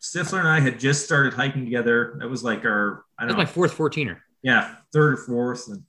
Stifler 0.02 0.40
and 0.40 0.48
I 0.48 0.60
had 0.60 0.80
just 0.80 1.06
started 1.06 1.34
hiking 1.34 1.64
together. 1.66 2.16
That 2.20 2.30
was 2.30 2.44
like 2.44 2.66
our 2.66 3.06
I 3.18 3.24
don't 3.24 3.30
was 3.30 3.34
know, 3.36 3.44
my 3.44 3.46
fourth 3.46 3.76
14er. 3.78 4.18
yeah, 4.42 4.76
third 4.92 5.14
or 5.14 5.18
fourth, 5.18 5.68
and 5.68 5.84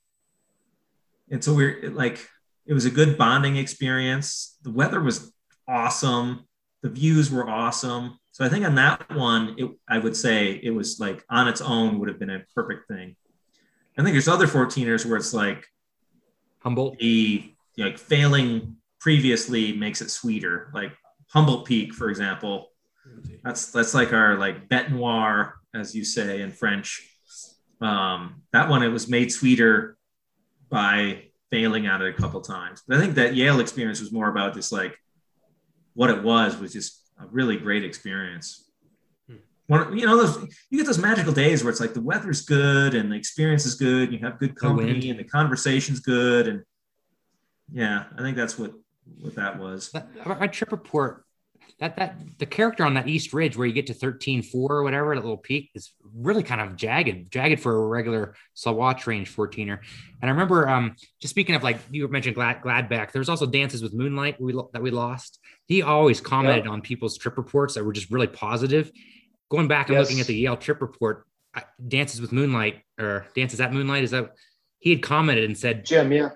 and 1.31 1.43
so 1.43 1.55
we're 1.55 1.79
it, 1.79 1.95
like 1.95 2.29
it 2.67 2.75
was 2.75 2.85
a 2.85 2.91
good 2.91 3.19
bonding 3.19 3.57
experience. 3.57 4.57
The 4.63 4.71
weather 4.71 5.01
was 5.01 5.33
awesome. 5.67 6.45
The 6.83 6.89
views 6.91 7.31
were 7.31 7.49
awesome. 7.49 8.19
So 8.33 8.45
I 8.45 8.49
think 8.49 8.65
on 8.65 8.75
that 8.77 9.11
one, 9.15 9.55
it, 9.59 9.71
I 9.89 9.99
would 9.99 10.17
say 10.17 10.61
it 10.63 10.71
was 10.71 10.99
like 10.99 11.25
on 11.29 11.49
its 11.49 11.61
own 11.61 11.99
would 11.99 12.09
have 12.09 12.19
been 12.19 12.31
a 12.31 12.45
perfect 12.55 12.89
thing. 12.89 13.17
I 13.99 14.03
think 14.03 14.15
there's 14.15 14.29
other 14.29 14.47
14ers 14.47 15.05
where 15.05 15.17
it's 15.17 15.35
like 15.35 15.67
Humboldt. 16.61 16.99
the 16.99 17.55
like 17.77 17.99
failing 17.99 18.77
previously 19.01 19.73
makes 19.73 20.01
it 20.01 20.11
sweeter. 20.11 20.71
Like 20.75 20.93
Humboldt 21.29 21.67
Peak, 21.67 21.93
for 21.93 22.09
example, 22.09 22.71
that's 23.43 23.71
that's 23.71 23.95
like 23.95 24.13
our 24.13 24.37
like 24.37 24.69
bête 24.69 24.91
noire, 24.91 25.55
as 25.75 25.95
you 25.95 26.05
say 26.05 26.41
in 26.41 26.51
French. 26.51 27.09
Um, 27.81 28.43
that 28.53 28.69
one 28.69 28.83
it 28.83 28.89
was 28.89 29.09
made 29.09 29.33
sweeter 29.33 29.97
by 30.71 31.25
failing 31.51 31.87
at 31.87 32.01
it 32.01 32.15
a 32.15 32.19
couple 32.19 32.41
times. 32.41 32.83
But 32.87 32.97
I 32.97 33.01
think 33.01 33.17
that 33.17 33.35
Yale 33.35 33.61
experience 33.61 34.01
was 34.01 34.13
more 34.13 34.29
about 34.29 34.55
just 34.55 34.73
like 34.73 34.97
what 35.95 36.11
it 36.11 36.23
was 36.23 36.57
was 36.57 36.73
just 36.73 37.03
a 37.21 37.27
really 37.27 37.57
great 37.57 37.85
experience. 37.85 38.71
One, 39.69 39.97
you 39.97 40.07
know, 40.07 40.17
those 40.17 40.37
you 40.71 40.79
get 40.79 40.87
those 40.87 40.99
magical 40.99 41.33
days 41.33 41.63
where 41.63 41.71
it's 41.71 41.81
like 41.81 41.95
the 41.95 42.01
weather's 42.01 42.43
good 42.43 42.95
and 42.95 43.11
the 43.11 43.17
experience 43.17 43.65
is 43.65 43.75
good, 43.75 44.11
and 44.11 44.13
you 44.13 44.19
have 44.21 44.39
good 44.39 44.51
The 44.51 44.61
company 44.61 45.11
and 45.11 45.19
the 45.19 45.25
conversation's 45.25 46.01
good, 46.01 46.49
and 46.49 46.63
yeah, 47.73 48.05
I 48.19 48.23
think 48.23 48.37
that's 48.37 48.59
what 48.59 48.73
what 49.21 49.35
that 49.37 49.59
was. 49.59 49.91
That, 49.91 50.09
my 50.27 50.47
trip 50.47 50.73
report, 50.73 51.25
that 51.79 51.97
that 51.97 52.19
the 52.39 52.47
character 52.47 52.85
on 52.85 52.95
that 52.95 53.09
East 53.09 53.33
Ridge 53.33 53.57
where 53.57 53.67
you 53.67 53.73
get 53.73 53.87
to 53.89 53.95
13-4 53.95 54.55
or 54.55 54.83
whatever, 54.83 55.15
that 55.15 55.21
little 55.21 55.37
peak 55.37 55.71
is 55.75 55.93
really 56.15 56.43
kind 56.43 56.61
of 56.61 56.77
jagged, 56.77 57.31
jagged 57.33 57.61
for 57.61 57.75
a 57.75 57.87
regular 57.89 58.35
Sawatch 58.57 59.07
range 59.07 59.35
14er. 59.35 59.79
And 60.21 60.29
I 60.29 60.29
remember 60.29 60.69
um 60.69 60.95
just 61.21 61.31
speaking 61.31 61.55
of 61.55 61.63
like 61.63 61.79
you 61.91 62.07
mentioned 62.09 62.35
Glad 62.35 62.63
Gladbach, 62.63 63.13
there 63.13 63.21
was 63.21 63.29
also 63.29 63.47
dances 63.47 63.83
with 63.83 63.95
moonlight 63.95 64.41
we, 64.41 64.55
that 64.73 64.83
we 64.83 64.91
lost. 64.91 65.39
He 65.67 65.83
always 65.83 66.21
commented 66.21 66.67
on 66.67 66.83
people's 66.83 67.17
trip 67.17 67.37
reports 67.37 67.75
that 67.75 67.85
were 67.85 67.93
just 67.93 68.11
really 68.11 68.27
positive. 68.27 68.91
Going 69.53 69.69
back 69.69 69.91
and 69.91 69.99
looking 69.99 70.19
at 70.19 70.27
the 70.27 70.35
Yale 70.35 70.57
trip 70.57 70.81
report, 70.81 71.27
dances 71.87 72.23
with 72.23 72.33
moonlight 72.33 72.81
or 72.99 73.27
dances 73.37 73.61
at 73.61 73.71
moonlight 73.71 74.03
is 74.03 74.11
that 74.13 74.33
he 74.79 74.89
had 74.89 75.03
commented 75.03 75.45
and 75.45 75.59
said 75.59 75.85
Jim, 75.85 76.11
yeah. 76.11 76.31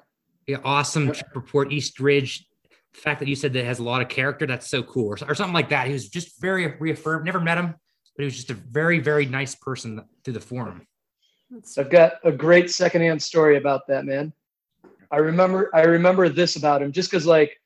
yeah, 0.46 0.58
awesome 0.62 1.12
trip 1.12 1.34
report, 1.34 1.72
East 1.72 1.98
Ridge. 1.98 2.46
The 2.92 3.00
fact 3.00 3.20
that 3.20 3.28
you 3.28 3.34
said 3.34 3.54
that 3.54 3.60
it 3.60 3.64
has 3.64 3.78
a 3.78 3.82
lot 3.82 4.02
of 4.02 4.10
character, 4.10 4.46
that's 4.46 4.68
so 4.68 4.82
cool, 4.82 5.06
or, 5.06 5.18
or 5.30 5.34
something 5.34 5.54
like 5.54 5.70
that. 5.70 5.86
He 5.86 5.94
was 5.94 6.10
just 6.10 6.38
very 6.42 6.66
reaffirmed. 6.78 7.24
Never 7.24 7.40
met 7.40 7.56
him, 7.56 7.68
but 7.68 8.22
he 8.22 8.24
was 8.24 8.36
just 8.36 8.50
a 8.50 8.54
very, 8.54 8.98
very 8.98 9.24
nice 9.24 9.54
person 9.54 10.04
through 10.22 10.34
the 10.34 10.40
forum. 10.40 10.86
I've 11.78 11.88
got 11.88 12.16
a 12.22 12.30
great 12.30 12.70
secondhand 12.70 13.22
story 13.22 13.56
about 13.56 13.86
that 13.86 14.04
man. 14.04 14.30
I 15.10 15.16
remember 15.16 15.70
I 15.74 15.84
remember 15.84 16.28
this 16.28 16.56
about 16.56 16.82
him 16.82 16.92
just 16.92 17.10
because 17.10 17.24
like 17.24 17.58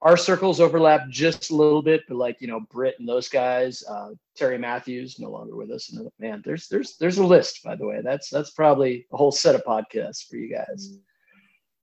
our 0.00 0.16
circles 0.16 0.60
overlap 0.60 1.08
just 1.08 1.50
a 1.50 1.56
little 1.56 1.82
bit, 1.82 2.02
but 2.08 2.16
like 2.16 2.40
you 2.40 2.46
know 2.46 2.60
Britt 2.70 2.96
and 2.98 3.08
those 3.08 3.28
guys, 3.28 3.82
uh, 3.88 4.10
Terry 4.36 4.58
Matthews 4.58 5.18
no 5.18 5.30
longer 5.30 5.56
with 5.56 5.70
us, 5.70 5.92
and 5.92 6.08
man, 6.18 6.42
there's 6.44 6.68
there's 6.68 6.96
there's 6.98 7.18
a 7.18 7.26
list 7.26 7.62
by 7.64 7.74
the 7.74 7.86
way. 7.86 8.00
That's 8.02 8.30
that's 8.30 8.50
probably 8.50 9.06
a 9.12 9.16
whole 9.16 9.32
set 9.32 9.54
of 9.54 9.64
podcasts 9.64 10.26
for 10.28 10.36
you 10.36 10.54
guys. 10.54 10.98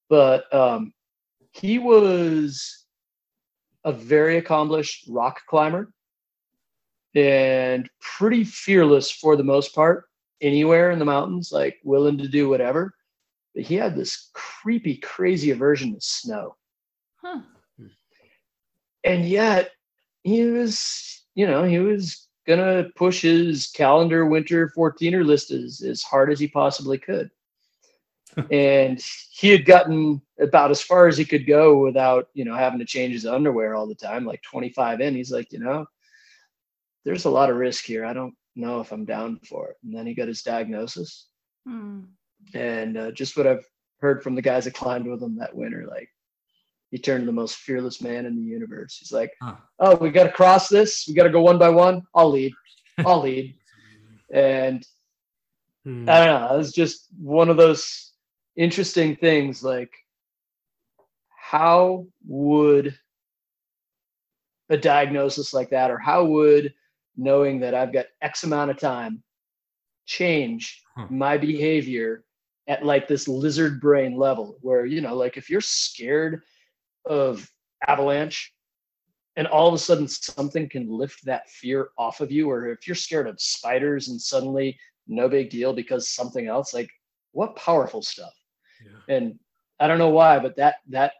But 0.10 0.54
um, 0.54 0.94
he 1.52 1.80
was 1.80 2.86
a 3.84 3.92
very 3.92 4.38
accomplished 4.38 5.06
rock 5.10 5.42
climber 5.48 5.92
and 7.16 7.90
pretty 8.02 8.44
fearless 8.44 9.12
for 9.12 9.36
the 9.36 9.44
most 9.44 9.74
part, 9.74 10.06
anywhere 10.42 10.92
in 10.92 11.00
the 11.00 11.06
mountains, 11.06 11.52
like 11.52 11.78
willing 11.84 12.18
to 12.18 12.28
do 12.28 12.50
whatever. 12.50 12.94
But 13.54 13.64
he 13.64 13.76
had 13.76 13.96
this 13.96 14.32
creepy, 14.34 14.98
crazy 14.98 15.52
aversion 15.52 15.94
to 15.94 16.02
snow. 16.02 16.56
Huh. 17.22 17.42
And 19.06 19.24
yet 19.26 19.72
he 20.24 20.44
was, 20.44 21.24
you 21.36 21.48
know, 21.48 21.64
he 21.64 21.80
was 21.80 22.28
gonna 22.48 22.90
push 22.96 23.22
his 23.22 23.68
calendar 23.68 24.26
winter 24.26 24.72
14er 24.76 25.26
list 25.26 25.52
as, 25.52 25.82
as 25.82 26.02
hard 26.02 26.32
as 26.32 26.40
he 26.40 26.48
possibly 26.48 26.98
could. 26.98 27.30
and 28.52 29.02
he 29.32 29.50
had 29.50 29.66
gotten 29.66 30.22
about 30.40 30.72
as 30.72 30.82
far 30.82 31.08
as 31.08 31.18
he 31.18 31.24
could 31.24 31.48
go 31.48 31.78
without, 31.78 32.28
you 32.34 32.44
know, 32.44 32.56
having 32.56 32.80
to 32.80 32.86
change 32.86 33.14
his 33.14 33.26
underwear 33.26 33.76
all 33.76 33.88
the 33.88 33.96
time, 33.96 34.26
like 34.26 34.42
25 34.42 35.00
in. 35.00 35.16
He's 35.16 35.32
like, 35.32 35.54
you 35.54 35.60
know, 35.60 35.86
there's 37.06 37.26
a 37.26 37.30
lot 37.30 37.50
of 37.50 37.56
risk 37.56 37.86
here. 37.86 38.04
I 38.04 38.14
don't 38.14 38.36
know 38.56 38.82
if 38.82 38.92
I'm 38.92 39.06
down 39.06 39.40
for 39.48 39.70
it. 39.70 39.78
And 39.84 39.96
then 39.96 40.06
he 40.06 40.14
got 40.14 40.28
his 40.28 40.42
diagnosis. 40.42 41.28
Hmm. 41.66 42.02
And 42.54 42.98
uh, 42.98 43.12
just 43.12 43.38
what 43.38 43.48
I've 43.48 43.66
heard 44.02 44.22
from 44.22 44.36
the 44.36 44.42
guys 44.42 44.66
that 44.66 44.74
climbed 44.74 45.08
with 45.10 45.22
him 45.22 45.38
that 45.38 45.56
winter, 45.56 45.86
like 45.90 46.10
he 46.92 46.98
turned 46.98 47.28
the 47.28 47.32
most 47.32 47.58
fearless 47.58 48.02
man 48.02 48.26
in 48.26 48.36
the 48.36 48.44
universe. 48.44 48.98
He's 48.98 49.12
like, 49.12 49.32
Huh. 49.42 49.56
oh, 49.80 49.96
we 49.96 50.10
got 50.12 50.26
to 50.26 50.32
cross 50.32 50.70
this. 50.70 51.06
We 51.08 51.14
got 51.14 51.24
to 51.24 51.30
go 51.30 51.42
one 51.42 51.58
by 51.58 51.70
one. 51.70 52.04
I'll 52.14 52.30
lead. 52.32 52.54
I'll 53.06 53.22
lead. 53.22 53.56
And 54.32 54.86
Hmm. 55.84 56.10
I 56.10 56.26
don't 56.26 56.42
know. 56.50 56.60
It's 56.60 56.72
just 56.72 57.08
one 57.20 57.48
of 57.50 57.58
those 57.58 58.12
interesting 58.56 59.16
things. 59.16 59.64
Like, 59.64 59.92
how 61.38 62.08
would 62.28 62.98
a 64.70 64.78
diagnosis 64.78 65.54
like 65.54 65.70
that, 65.70 65.92
or 65.92 66.00
how 66.00 66.26
would 66.26 66.74
knowing 67.16 67.60
that 67.60 67.76
I've 67.76 67.94
got 67.94 68.08
X 68.22 68.44
amount 68.44 68.72
of 68.72 68.80
time 68.80 69.22
change 70.06 70.82
Huh. 70.98 71.08
my 71.12 71.38
behavior 71.38 72.24
at 72.68 72.84
like 72.84 73.08
this 73.08 73.28
lizard 73.28 73.80
brain 73.80 74.18
level? 74.18 74.58
Where, 74.62 74.86
you 74.88 75.02
know, 75.02 75.16
like 75.16 75.38
if 75.38 75.52
you're 75.52 75.62
scared 75.62 76.42
of 77.06 77.50
avalanche 77.88 78.54
and 79.36 79.48
all 79.48 79.68
of 79.68 79.74
a 79.74 79.78
sudden 79.78 80.08
something 80.08 80.70
can 80.70 80.90
lift 80.90 81.26
that 81.26 81.50
fear 81.50 81.90
off 81.98 82.22
of 82.22 82.32
you, 82.32 82.50
or 82.50 82.70
if 82.70 82.88
you're 82.88 82.96
scared 82.96 83.28
of 83.28 83.40
spiders 83.42 84.08
and 84.08 84.20
suddenly 84.20 84.78
no 85.08 85.28
big 85.28 85.50
deal 85.50 85.74
because 85.74 86.08
something 86.08 86.48
else, 86.48 86.74
like 86.74 86.90
what 87.32 87.56
powerful 87.56 88.02
stuff 88.02 88.34
Yeah. 88.84 89.16
and 89.16 89.40
I 89.80 89.88
don't 89.88 90.00
know 90.00 90.10
why, 90.10 90.40
but 90.40 90.56
that 90.56 90.76
that 90.88 91.14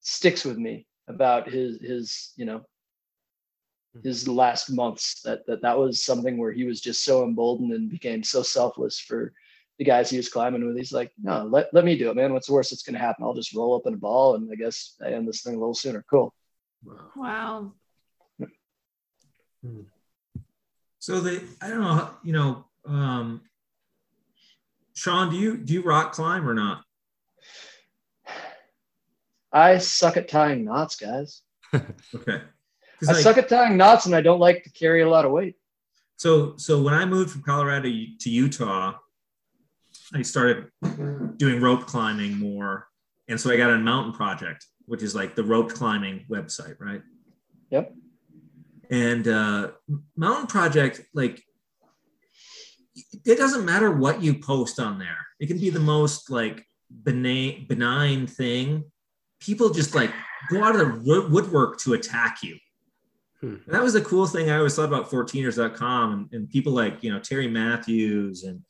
sticks 0.00 0.44
with 0.44 0.56
me 0.56 0.86
about 1.08 1.48
his 1.48 1.80
his 1.80 2.32
you 2.36 2.46
know 2.46 2.64
hmm. 3.92 4.00
his 4.02 4.26
last 4.26 4.70
months. 4.70 5.20
That 5.22 5.44
that 5.46 5.60
that 5.62 5.78
was 5.78 6.02
something 6.02 6.38
where 6.38 6.52
he 6.52 6.64
was 6.64 6.80
just 6.80 7.04
so 7.04 7.22
emboldened 7.24 7.72
and 7.72 7.90
became 7.90 8.22
so 8.22 8.42
selfless 8.42 8.98
for 8.98 9.34
the 9.78 9.84
guys 9.84 10.10
he 10.10 10.16
was 10.16 10.28
climbing 10.28 10.66
with. 10.66 10.76
He's 10.76 10.92
like, 10.92 11.12
no, 11.22 11.44
let 11.44 11.72
let 11.72 11.84
me 11.84 11.96
do 11.96 12.10
it, 12.10 12.16
man. 12.16 12.32
What's 12.32 12.46
the 12.46 12.52
worst 12.52 12.70
that's 12.70 12.82
gonna 12.82 12.98
happen? 12.98 13.24
I'll 13.24 13.34
just 13.34 13.54
roll 13.54 13.74
up 13.74 13.86
in 13.86 13.94
a 13.94 13.98
ball, 13.98 14.34
and 14.34 14.50
I 14.52 14.54
guess 14.54 14.96
I 15.04 15.10
end 15.10 15.26
this 15.26 15.42
thing 15.42 15.54
a 15.54 15.58
little 15.58 15.74
sooner. 15.74 16.04
Cool. 16.08 16.34
Wow. 16.84 17.10
Wow. 17.16 17.72
So 20.98 21.20
they, 21.20 21.40
I 21.60 21.68
don't 21.68 21.80
know, 21.80 22.10
you 22.22 22.32
know, 22.32 22.64
um, 22.86 23.42
Sean, 24.94 25.30
do 25.30 25.36
you 25.36 25.56
do 25.56 25.72
you 25.72 25.82
rock 25.82 26.12
climb 26.12 26.48
or 26.48 26.54
not? 26.54 26.84
I 29.52 29.78
suck 29.78 30.16
at 30.16 30.28
tying 30.28 30.64
knots, 30.64 30.96
guys. 30.96 31.42
okay. 31.74 32.42
I 33.02 33.12
like, 33.12 33.16
suck 33.16 33.38
at 33.38 33.48
tying 33.48 33.76
knots, 33.76 34.06
and 34.06 34.14
I 34.14 34.20
don't 34.20 34.38
like 34.38 34.64
to 34.64 34.70
carry 34.70 35.02
a 35.02 35.08
lot 35.08 35.24
of 35.24 35.32
weight. 35.32 35.56
So 36.16 36.56
so 36.56 36.80
when 36.80 36.94
I 36.94 37.04
moved 37.04 37.30
from 37.30 37.42
Colorado 37.42 37.88
to 37.88 38.30
Utah, 38.30 38.94
I 40.14 40.22
started 40.22 40.68
doing 41.36 41.60
rope 41.60 41.86
climbing 41.86 42.38
more, 42.38 42.88
and 43.28 43.40
so 43.40 43.50
I 43.50 43.56
got 43.56 43.70
on 43.70 43.82
Mountain 43.82 44.12
Project, 44.12 44.66
which 44.86 45.02
is 45.02 45.14
like 45.14 45.34
the 45.34 45.44
rope 45.44 45.72
climbing 45.72 46.24
website, 46.28 46.76
right? 46.78 47.02
Yep. 47.70 47.94
And 48.90 49.26
uh, 49.26 49.70
Mountain 50.16 50.48
Project, 50.48 51.00
like, 51.14 51.42
it 53.24 53.38
doesn't 53.38 53.64
matter 53.64 53.90
what 53.90 54.22
you 54.22 54.34
post 54.34 54.78
on 54.78 54.98
there. 54.98 55.26
It 55.40 55.46
can 55.46 55.58
be 55.58 55.70
the 55.70 55.80
most 55.80 56.30
like 56.30 56.66
benign, 57.02 57.66
benign 57.66 58.26
thing. 58.26 58.84
People 59.40 59.70
just 59.70 59.94
like 59.94 60.12
go 60.50 60.62
out 60.62 60.78
of 60.78 61.04
the 61.04 61.26
woodwork 61.30 61.78
to 61.80 61.94
attack 61.94 62.42
you. 62.42 62.56
Hmm. 63.40 63.56
That 63.66 63.82
was 63.82 63.94
the 63.94 64.02
cool 64.02 64.26
thing 64.26 64.50
I 64.50 64.58
always 64.58 64.76
thought 64.76 64.84
about 64.84 65.10
14ers.com 65.10 66.12
and, 66.12 66.28
and 66.32 66.50
people 66.50 66.72
like, 66.72 67.02
you 67.02 67.10
know, 67.10 67.18
Terry 67.18 67.48
Matthews 67.48 68.44
and, 68.44 68.62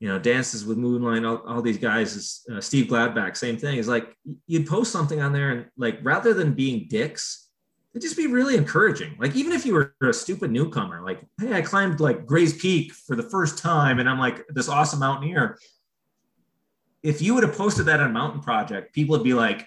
you 0.00 0.08
know, 0.08 0.18
Dances 0.18 0.64
with 0.64 0.78
Moonlight, 0.78 1.24
all, 1.24 1.42
all 1.46 1.62
these 1.62 1.78
guys, 1.78 2.44
uh, 2.52 2.60
Steve 2.60 2.86
Gladbach, 2.86 3.36
same 3.36 3.56
thing. 3.56 3.78
Is 3.78 3.88
like 3.88 4.14
you'd 4.46 4.66
post 4.66 4.92
something 4.92 5.20
on 5.20 5.32
there 5.32 5.50
and 5.50 5.66
like 5.76 5.98
rather 6.02 6.32
than 6.32 6.54
being 6.54 6.86
dicks, 6.88 7.48
it'd 7.92 8.02
just 8.02 8.16
be 8.16 8.28
really 8.28 8.56
encouraging. 8.56 9.16
Like 9.18 9.34
even 9.34 9.52
if 9.52 9.66
you 9.66 9.74
were 9.74 9.94
a 10.02 10.12
stupid 10.12 10.52
newcomer, 10.52 11.02
like, 11.04 11.20
hey, 11.40 11.54
I 11.54 11.62
climbed 11.62 12.00
like 12.00 12.26
Gray's 12.26 12.56
Peak 12.56 12.92
for 12.92 13.16
the 13.16 13.24
first 13.24 13.58
time 13.58 13.98
and 13.98 14.08
I'm 14.08 14.18
like 14.18 14.46
this 14.48 14.68
awesome 14.68 15.00
mountaineer. 15.00 15.58
If 17.02 17.20
you 17.20 17.34
would 17.34 17.42
have 17.42 17.56
posted 17.56 17.86
that 17.86 18.00
on 18.00 18.12
Mountain 18.12 18.42
Project, 18.42 18.94
people 18.94 19.16
would 19.16 19.24
be 19.24 19.34
like, 19.34 19.66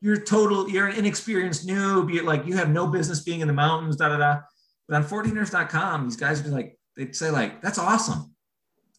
you're 0.00 0.20
total, 0.20 0.68
you're 0.68 0.86
an 0.86 0.96
inexperienced 0.96 1.66
noob. 1.66 2.12
You're 2.12 2.24
like, 2.24 2.46
you 2.46 2.54
have 2.56 2.70
no 2.70 2.86
business 2.86 3.20
being 3.20 3.40
in 3.40 3.48
the 3.48 3.54
mountains, 3.54 3.96
da 3.96 4.08
da 4.08 4.18
da. 4.18 4.40
But 4.88 4.96
on 4.96 5.04
14ers.com, 5.04 6.04
these 6.04 6.16
guys 6.16 6.42
would 6.42 6.50
be 6.50 6.54
like, 6.54 6.78
they'd 6.96 7.16
say, 7.16 7.30
like, 7.30 7.60
that's 7.60 7.78
awesome. 7.78 8.35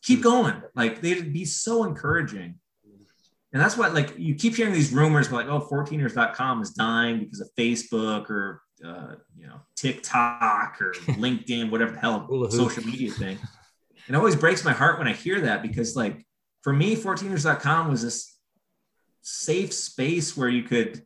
Keep 0.03 0.23
going. 0.23 0.61
Like, 0.75 1.01
they'd 1.01 1.33
be 1.33 1.45
so 1.45 1.83
encouraging. 1.83 2.55
And 3.53 3.61
that's 3.61 3.77
why, 3.77 3.87
like, 3.87 4.17
you 4.17 4.35
keep 4.35 4.55
hearing 4.55 4.73
these 4.73 4.91
rumors, 4.91 5.31
like, 5.31 5.47
oh, 5.47 5.61
14ers.com 5.61 6.61
is 6.61 6.71
dying 6.71 7.19
because 7.19 7.39
of 7.41 7.49
Facebook 7.57 8.29
or, 8.29 8.61
uh, 8.85 9.15
you 9.37 9.47
know, 9.47 9.59
TikTok 9.75 10.77
or 10.81 10.91
LinkedIn, 11.17 11.71
whatever 11.71 11.93
the 11.93 11.99
hell 11.99 12.27
social 12.49 12.85
media 12.85 13.11
thing. 13.11 13.37
It 14.07 14.15
always 14.15 14.35
breaks 14.35 14.63
my 14.63 14.73
heart 14.73 14.99
when 14.99 15.07
I 15.07 15.13
hear 15.13 15.41
that 15.41 15.61
because, 15.61 15.95
like, 15.95 16.25
for 16.61 16.73
me, 16.73 16.95
14ers.com 16.95 17.89
was 17.89 18.01
this 18.03 18.37
safe 19.21 19.73
space 19.73 20.37
where 20.37 20.47
you 20.47 20.63
could 20.63 21.01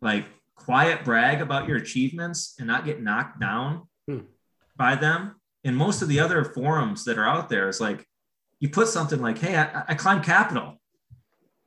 like 0.00 0.26
quiet 0.56 1.04
brag 1.04 1.40
about 1.40 1.68
your 1.68 1.76
achievements 1.76 2.56
and 2.58 2.66
not 2.66 2.84
get 2.84 3.02
knocked 3.02 3.40
down 3.40 3.86
Hmm. 4.08 4.20
by 4.76 4.96
them. 4.96 5.36
And 5.64 5.76
most 5.76 6.02
of 6.02 6.08
the 6.08 6.20
other 6.20 6.44
forums 6.44 7.04
that 7.04 7.18
are 7.18 7.26
out 7.26 7.48
there 7.48 7.68
is 7.68 7.80
like 7.80 8.06
you 8.60 8.68
put 8.68 8.88
something 8.88 9.20
like, 9.20 9.38
"Hey, 9.38 9.56
I, 9.56 9.84
I 9.88 9.94
climbed 9.94 10.24
Capitol," 10.24 10.80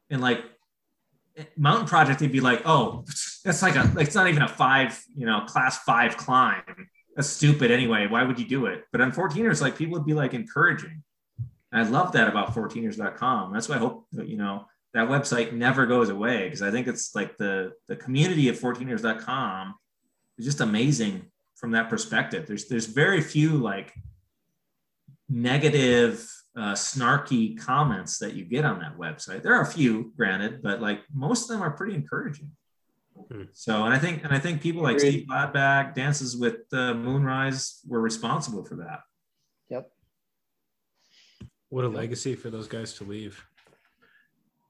and 0.09 0.21
like 0.21 0.43
Mountain 1.55 1.87
Project, 1.87 2.19
they'd 2.19 2.31
be 2.31 2.39
like, 2.39 2.61
"Oh, 2.65 3.03
that's 3.43 3.61
like 3.61 3.75
a 3.75 3.91
it's 3.97 4.15
not 4.15 4.27
even 4.27 4.43
a 4.43 4.47
five, 4.47 5.01
you 5.15 5.25
know, 5.25 5.41
class 5.41 5.79
five 5.79 6.15
climb. 6.17 6.89
That's 7.15 7.27
stupid 7.27 7.71
anyway. 7.71 8.07
Why 8.07 8.23
would 8.23 8.39
you 8.39 8.47
do 8.47 8.67
it?" 8.67 8.85
But 8.91 9.01
on 9.01 9.11
14ers, 9.11 9.61
like 9.61 9.77
people 9.77 9.93
would 9.93 10.05
be 10.05 10.13
like 10.13 10.33
encouraging. 10.33 11.03
And 11.71 11.85
I 11.85 11.89
love 11.89 12.13
that 12.13 12.29
about 12.29 12.53
14ers.com. 12.53 13.51
That's 13.51 13.67
why 13.67 13.75
I 13.75 13.79
hope 13.79 14.05
that, 14.13 14.27
you 14.27 14.37
know 14.37 14.67
that 14.93 15.09
website 15.09 15.53
never 15.53 15.85
goes 15.85 16.09
away 16.09 16.45
because 16.45 16.61
I 16.61 16.71
think 16.71 16.87
it's 16.87 17.13
like 17.13 17.37
the 17.37 17.73
the 17.87 17.95
community 17.95 18.49
of 18.49 18.59
14ers.com 18.59 19.75
is 20.37 20.45
just 20.45 20.61
amazing 20.61 21.25
from 21.57 21.71
that 21.71 21.89
perspective. 21.89 22.47
There's 22.47 22.67
there's 22.67 22.85
very 22.85 23.21
few 23.21 23.57
like 23.57 23.93
negative 25.29 26.29
uh, 26.55 26.73
snarky 26.73 27.59
comments 27.59 28.17
that 28.19 28.33
you 28.33 28.45
get 28.45 28.65
on 28.65 28.79
that 28.79 28.97
website. 28.97 29.43
There 29.43 29.53
are 29.53 29.61
a 29.61 29.65
few, 29.65 30.13
granted, 30.15 30.61
but 30.61 30.81
like 30.81 31.01
most 31.13 31.43
of 31.43 31.49
them 31.49 31.61
are 31.61 31.71
pretty 31.71 31.95
encouraging. 31.95 32.51
Hmm. 33.31 33.43
So, 33.51 33.83
and 33.83 33.93
I 33.93 33.99
think, 33.99 34.23
and 34.23 34.33
I 34.33 34.39
think 34.39 34.61
people 34.61 34.83
like 34.83 34.97
Agreed. 34.97 35.11
Steve 35.11 35.27
Gladbach, 35.27 35.95
Dances 35.95 36.37
with 36.37 36.61
uh, 36.71 36.93
Moonrise, 36.93 37.81
were 37.87 38.01
responsible 38.01 38.63
for 38.63 38.75
that. 38.75 39.01
Yep. 39.69 39.91
What 41.69 41.83
a 41.83 41.89
legacy 41.89 42.35
for 42.35 42.49
those 42.49 42.67
guys 42.67 42.93
to 42.93 43.03
leave. 43.03 43.43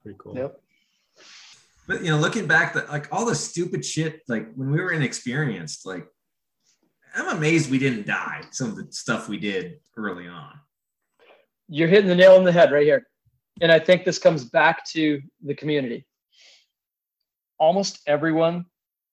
Pretty 0.02 0.18
cool. 0.20 0.36
Yep. 0.36 0.60
But 1.88 2.04
you 2.04 2.12
know, 2.12 2.18
looking 2.18 2.48
back, 2.48 2.74
that 2.74 2.90
like 2.90 3.08
all 3.14 3.26
the 3.26 3.36
stupid 3.36 3.86
shit, 3.86 4.22
like 4.28 4.52
when 4.56 4.72
we 4.72 4.82
were 4.82 4.92
inexperienced, 4.92 5.86
like 5.86 6.08
I'm 7.18 7.36
amazed 7.38 7.70
we 7.72 7.80
didn't 7.80 8.06
die. 8.06 8.44
Some 8.52 8.70
of 8.70 8.76
the 8.76 8.88
stuff 8.92 9.28
we 9.28 9.38
did 9.38 9.80
early 9.96 10.28
on. 10.28 10.54
You're 11.68 11.88
hitting 11.88 12.08
the 12.08 12.16
nail 12.16 12.36
on 12.36 12.44
the 12.44 12.52
head 12.52 12.72
right 12.72 12.84
here. 12.86 13.08
And 13.62 13.72
I 13.72 13.80
think 13.80 14.06
this 14.06 14.20
comes 14.20 14.46
back 14.46 14.86
to 14.92 15.22
the 15.44 15.56
community. 15.56 16.06
Almost 17.60 18.02
everyone 18.08 18.66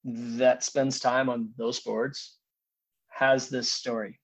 that 0.04 0.62
spends 0.62 1.00
time 1.00 1.28
on 1.30 1.50
those 1.56 1.80
boards 1.80 2.36
has 3.08 3.48
this 3.48 3.70
story, 3.70 4.20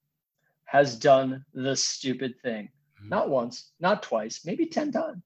has 0.67 0.95
done 0.97 1.45
the 1.55 1.75
stupid 1.75 2.35
thing. 2.43 2.69
Not 3.03 3.31
once, 3.31 3.73
not 3.81 4.03
twice, 4.03 4.43
maybe 4.45 4.67
10 4.67 4.93
times. 4.93 5.23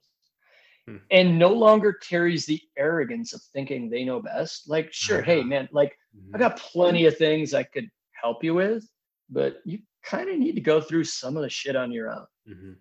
Hmm. 0.86 0.96
and 1.10 1.38
no 1.38 1.48
longer 1.48 1.94
carries 1.94 2.44
the 2.44 2.60
arrogance 2.76 3.32
of 3.32 3.40
thinking 3.54 3.88
they 3.88 4.04
know 4.04 4.20
best. 4.20 4.68
Like, 4.68 4.92
sure, 4.92 5.22
hey 5.22 5.40
Ah. 5.40 5.44
man, 5.44 5.66
like 5.72 5.96
I 6.34 6.36
got 6.36 6.58
plenty 6.58 7.06
of 7.06 7.16
things 7.16 7.54
I 7.54 7.62
could 7.62 7.88
help 8.24 8.42
you 8.42 8.54
with, 8.54 8.88
but 9.28 9.60
you 9.64 9.78
kind 10.02 10.30
of 10.30 10.38
need 10.38 10.54
to 10.54 10.60
go 10.60 10.80
through 10.80 11.04
some 11.04 11.36
of 11.36 11.42
the 11.42 11.50
shit 11.50 11.76
on 11.76 11.92
your 11.92 12.10
own. 12.10 12.26
Mhm. 12.48 12.76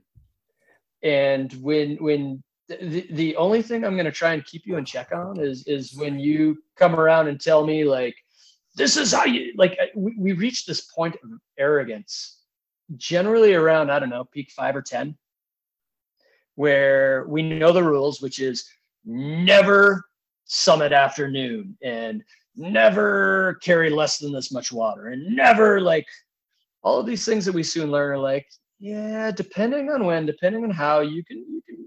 And 1.03 1.51
when 1.61 1.97
when 1.97 2.43
the, 2.69 3.07
the 3.11 3.35
only 3.35 3.61
thing 3.61 3.83
I'm 3.83 3.95
going 3.95 4.05
to 4.05 4.11
try 4.11 4.33
and 4.33 4.45
keep 4.45 4.65
you 4.65 4.77
in 4.77 4.85
check 4.85 5.11
on 5.11 5.39
is 5.39 5.67
is 5.67 5.93
when 5.95 6.17
you 6.17 6.63
come 6.77 6.95
around 6.95 7.27
and 7.27 7.39
tell 7.39 7.65
me 7.65 7.83
like 7.83 8.15
this 8.75 8.95
is 8.97 9.11
how 9.11 9.25
you 9.25 9.53
like 9.57 9.77
we, 9.95 10.15
we 10.17 10.31
reach 10.31 10.65
this 10.65 10.81
point 10.81 11.15
of 11.23 11.29
arrogance 11.57 12.39
generally 12.95 13.53
around 13.53 13.91
I 13.91 13.99
don't 13.99 14.09
know 14.09 14.23
peak 14.23 14.51
5 14.51 14.77
or 14.77 14.81
10 14.81 15.17
where 16.55 17.25
we 17.27 17.41
know 17.41 17.71
the 17.73 17.83
rules 17.83 18.21
which 18.21 18.39
is 18.39 18.65
never 19.05 20.05
summit 20.45 20.93
afternoon 20.93 21.77
and 21.83 22.23
never 22.55 23.59
carry 23.63 23.89
less 23.89 24.17
than 24.17 24.31
this 24.31 24.51
much 24.51 24.71
water 24.71 25.07
and 25.07 25.35
never 25.35 25.81
like 25.81 26.05
all 26.83 26.99
of 26.99 27.05
these 27.05 27.25
things 27.25 27.45
that 27.45 27.53
we 27.53 27.63
soon 27.63 27.89
learn 27.89 28.11
are 28.11 28.17
like 28.17 28.47
yeah 28.79 29.31
depending 29.31 29.89
on 29.89 30.05
when 30.05 30.25
depending 30.25 30.63
on 30.63 30.69
how 30.69 30.99
you 30.99 31.23
can 31.23 31.37
you 31.49 31.61
can 31.67 31.83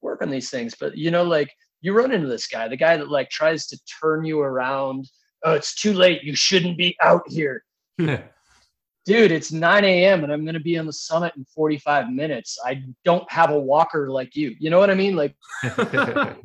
work 0.00 0.22
on 0.22 0.30
these 0.30 0.50
things. 0.50 0.74
But 0.78 0.96
you 0.96 1.10
know 1.10 1.22
like 1.22 1.52
you 1.80 1.92
run 1.92 2.12
into 2.12 2.28
this 2.28 2.46
guy 2.46 2.68
the 2.68 2.76
guy 2.76 2.96
that 2.96 3.10
like 3.10 3.30
tries 3.30 3.66
to 3.68 3.78
turn 4.00 4.24
you 4.24 4.40
around. 4.40 5.08
Oh 5.44 5.52
it's 5.52 5.74
too 5.74 5.92
late. 5.92 6.22
You 6.22 6.34
shouldn't 6.34 6.76
be 6.76 6.96
out 7.02 7.22
here. 7.28 7.64
Dude 7.98 9.32
it's 9.32 9.52
9 9.52 9.84
a.m 9.84 10.22
and 10.22 10.30
i'm 10.30 10.44
going 10.44 10.52
to 10.52 10.60
be 10.60 10.78
on 10.78 10.84
the 10.84 10.92
summit 10.92 11.32
in 11.36 11.44
45 11.54 12.10
minutes. 12.10 12.58
I 12.64 12.82
don't 13.04 13.30
have 13.32 13.50
a 13.50 13.58
walker 13.58 14.10
like 14.10 14.36
you. 14.36 14.54
You 14.58 14.70
know 14.70 14.78
what 14.78 14.90
i 14.90 14.94
mean? 14.94 15.16
Like 15.16 15.34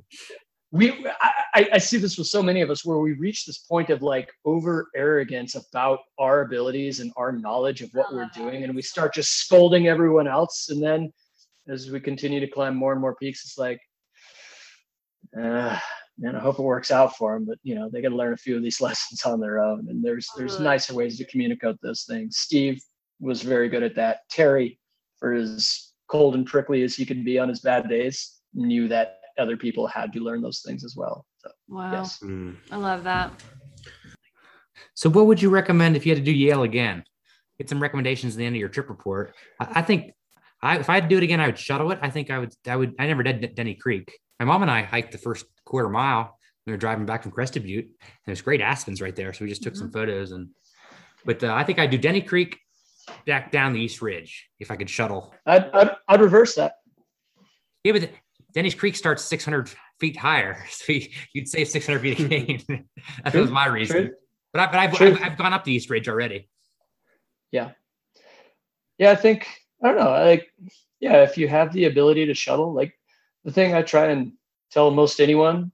we 0.73 1.05
I, 1.53 1.69
I- 1.73 1.77
see 1.77 1.97
this 1.97 2.17
with 2.17 2.25
so 2.25 2.41
many 2.41 2.61
of 2.61 2.71
us 2.71 2.83
where 2.83 2.97
we 2.97 3.13
reach 3.13 3.45
this 3.45 3.59
point 3.59 3.91
of 3.91 4.01
like 4.01 4.33
over 4.43 4.89
arrogance 4.95 5.53
about 5.53 5.99
our 6.17 6.41
abilities 6.41 6.99
and 6.99 7.13
our 7.15 7.31
knowledge 7.31 7.81
of 7.81 7.91
what 7.93 8.11
we're 8.11 8.29
doing 8.33 8.63
and 8.63 8.75
we 8.75 8.81
start 8.81 9.13
just 9.13 9.37
scolding 9.37 9.87
everyone 9.87 10.27
else. 10.27 10.69
And 10.69 10.81
then 10.81 11.13
as 11.69 11.91
we 11.91 11.99
continue 11.99 12.39
to 12.39 12.47
climb 12.47 12.75
more 12.75 12.91
and 12.91 12.99
more 12.99 13.15
peaks 13.15 13.45
it's 13.45 13.57
like 13.57 13.79
uh, 15.39 15.77
man 16.17 16.35
i 16.35 16.39
hope 16.39 16.59
it 16.59 16.63
works 16.63 16.91
out 16.91 17.15
for 17.15 17.33
them 17.33 17.45
but 17.45 17.57
you 17.63 17.73
know 17.75 17.89
they 17.89 18.01
got 18.01 18.09
to 18.09 18.15
learn 18.15 18.33
a 18.33 18.37
few 18.37 18.57
of 18.57 18.63
these 18.63 18.81
lessons 18.87 19.23
on 19.23 19.39
their 19.39 19.59
own. 19.59 19.87
And 19.89 20.03
there's 20.03 20.27
there's 20.35 20.59
nicer 20.59 20.95
ways 20.95 21.17
to 21.19 21.25
communicate 21.25 21.75
those 21.83 22.03
things. 22.03 22.37
Steve 22.37 22.81
was 23.19 23.43
very 23.43 23.69
good 23.69 23.83
at 23.83 23.95
that. 23.95 24.21
Terry 24.29 24.79
for 25.19 25.33
as 25.33 25.91
cold 26.09 26.33
and 26.33 26.47
prickly 26.47 26.81
as 26.81 26.95
he 26.95 27.05
could 27.05 27.23
be 27.23 27.37
on 27.37 27.47
his 27.47 27.59
bad 27.59 27.87
days 27.87 28.39
knew 28.55 28.87
that 28.87 29.17
other 29.37 29.57
people 29.57 29.87
had 29.87 30.13
to 30.13 30.19
learn 30.19 30.41
those 30.41 30.61
things 30.65 30.83
as 30.83 30.95
well 30.95 31.25
so 31.37 31.49
Wow. 31.67 31.91
yes 31.91 32.19
Mm. 32.23 32.55
I 32.71 32.75
love 32.77 33.03
that. 33.03 33.31
So, 34.95 35.09
what 35.09 35.25
would 35.27 35.41
you 35.41 35.49
recommend 35.49 35.95
if 35.95 36.05
you 36.05 36.11
had 36.13 36.23
to 36.23 36.31
do 36.31 36.35
Yale 36.35 36.63
again? 36.63 37.03
Get 37.57 37.69
some 37.69 37.81
recommendations 37.81 38.33
at 38.35 38.37
the 38.39 38.45
end 38.45 38.55
of 38.55 38.59
your 38.59 38.69
trip 38.69 38.89
report. 38.89 39.35
I, 39.59 39.79
I 39.79 39.81
think 39.81 40.11
I, 40.61 40.77
if 40.79 40.89
I 40.89 40.95
had 40.95 41.03
to 41.03 41.09
do 41.09 41.17
it 41.17 41.23
again, 41.23 41.39
I 41.39 41.47
would 41.47 41.57
shuttle 41.57 41.91
it. 41.91 41.99
I 42.01 42.09
think 42.09 42.29
I 42.31 42.39
would. 42.39 42.53
I 42.67 42.75
would. 42.75 42.93
I 42.99 43.07
never 43.07 43.23
did 43.23 43.55
Denny 43.55 43.75
Creek. 43.75 44.11
My 44.39 44.45
mom 44.45 44.61
and 44.61 44.71
I 44.71 44.81
hiked 44.83 45.11
the 45.11 45.17
first 45.17 45.45
quarter 45.65 45.89
mile. 45.89 46.37
We 46.65 46.73
were 46.73 46.77
driving 46.77 47.05
back 47.05 47.23
from 47.23 47.31
Crested 47.31 47.63
Butte. 47.63 47.85
And 47.85 47.93
there's 48.25 48.41
great 48.41 48.61
aspens 48.61 49.01
right 49.01 49.15
there, 49.15 49.33
so 49.33 49.43
we 49.45 49.49
just 49.49 49.63
took 49.63 49.75
some 49.75 49.91
photos. 49.91 50.31
And 50.31 50.49
but 51.25 51.43
uh, 51.43 51.53
I 51.53 51.63
think 51.63 51.79
I'd 51.79 51.89
do 51.91 51.97
Denny 51.97 52.21
Creek 52.21 52.59
back 53.25 53.51
down 53.51 53.73
the 53.73 53.81
East 53.81 54.01
Ridge 54.01 54.47
if 54.59 54.71
I 54.71 54.75
could 54.75 54.89
shuttle. 54.89 55.33
i'd, 55.45 55.69
I'd, 55.73 55.91
I'd 56.07 56.21
reverse 56.21 56.55
that 56.55 56.75
Yeah, 57.83 57.91
but 57.93 58.09
Denny's 58.53 58.75
Creek 58.75 58.95
starts 58.95 59.23
600 59.25 59.71
feet 59.99 60.17
higher, 60.17 60.63
so 60.69 60.93
you, 60.93 61.07
you'd 61.33 61.47
save 61.47 61.67
600 61.67 61.99
feet 61.99 62.19
of 62.19 62.25
hmm. 62.25 62.27
gain. 62.27 62.85
that 63.23 63.35
was 63.35 63.51
my 63.51 63.67
reason. 63.67 64.13
But, 64.51 64.61
I, 64.61 64.65
but 64.67 64.75
I've. 64.75 65.01
I've, 65.01 65.23
I've 65.31 65.37
gone 65.37 65.53
up 65.53 65.63
the 65.63 65.73
East 65.73 65.89
Ridge 65.89 66.07
already. 66.07 66.47
Yeah. 67.51 67.71
Yeah 68.97 69.11
i 69.11 69.15
think 69.15 69.47
i 69.83 69.87
don't 69.87 69.97
know 69.97 70.11
like 70.11 70.53
yeah 70.99 71.23
if 71.23 71.37
you 71.37 71.47
have 71.47 71.73
the 71.73 71.85
ability 71.85 72.25
to 72.25 72.33
shuttle 72.33 72.73
like 72.73 72.93
the 73.43 73.51
thing 73.51 73.73
i 73.73 73.81
try 73.81 74.07
and 74.07 74.33
tell 74.71 74.91
most 74.91 75.19
anyone 75.19 75.71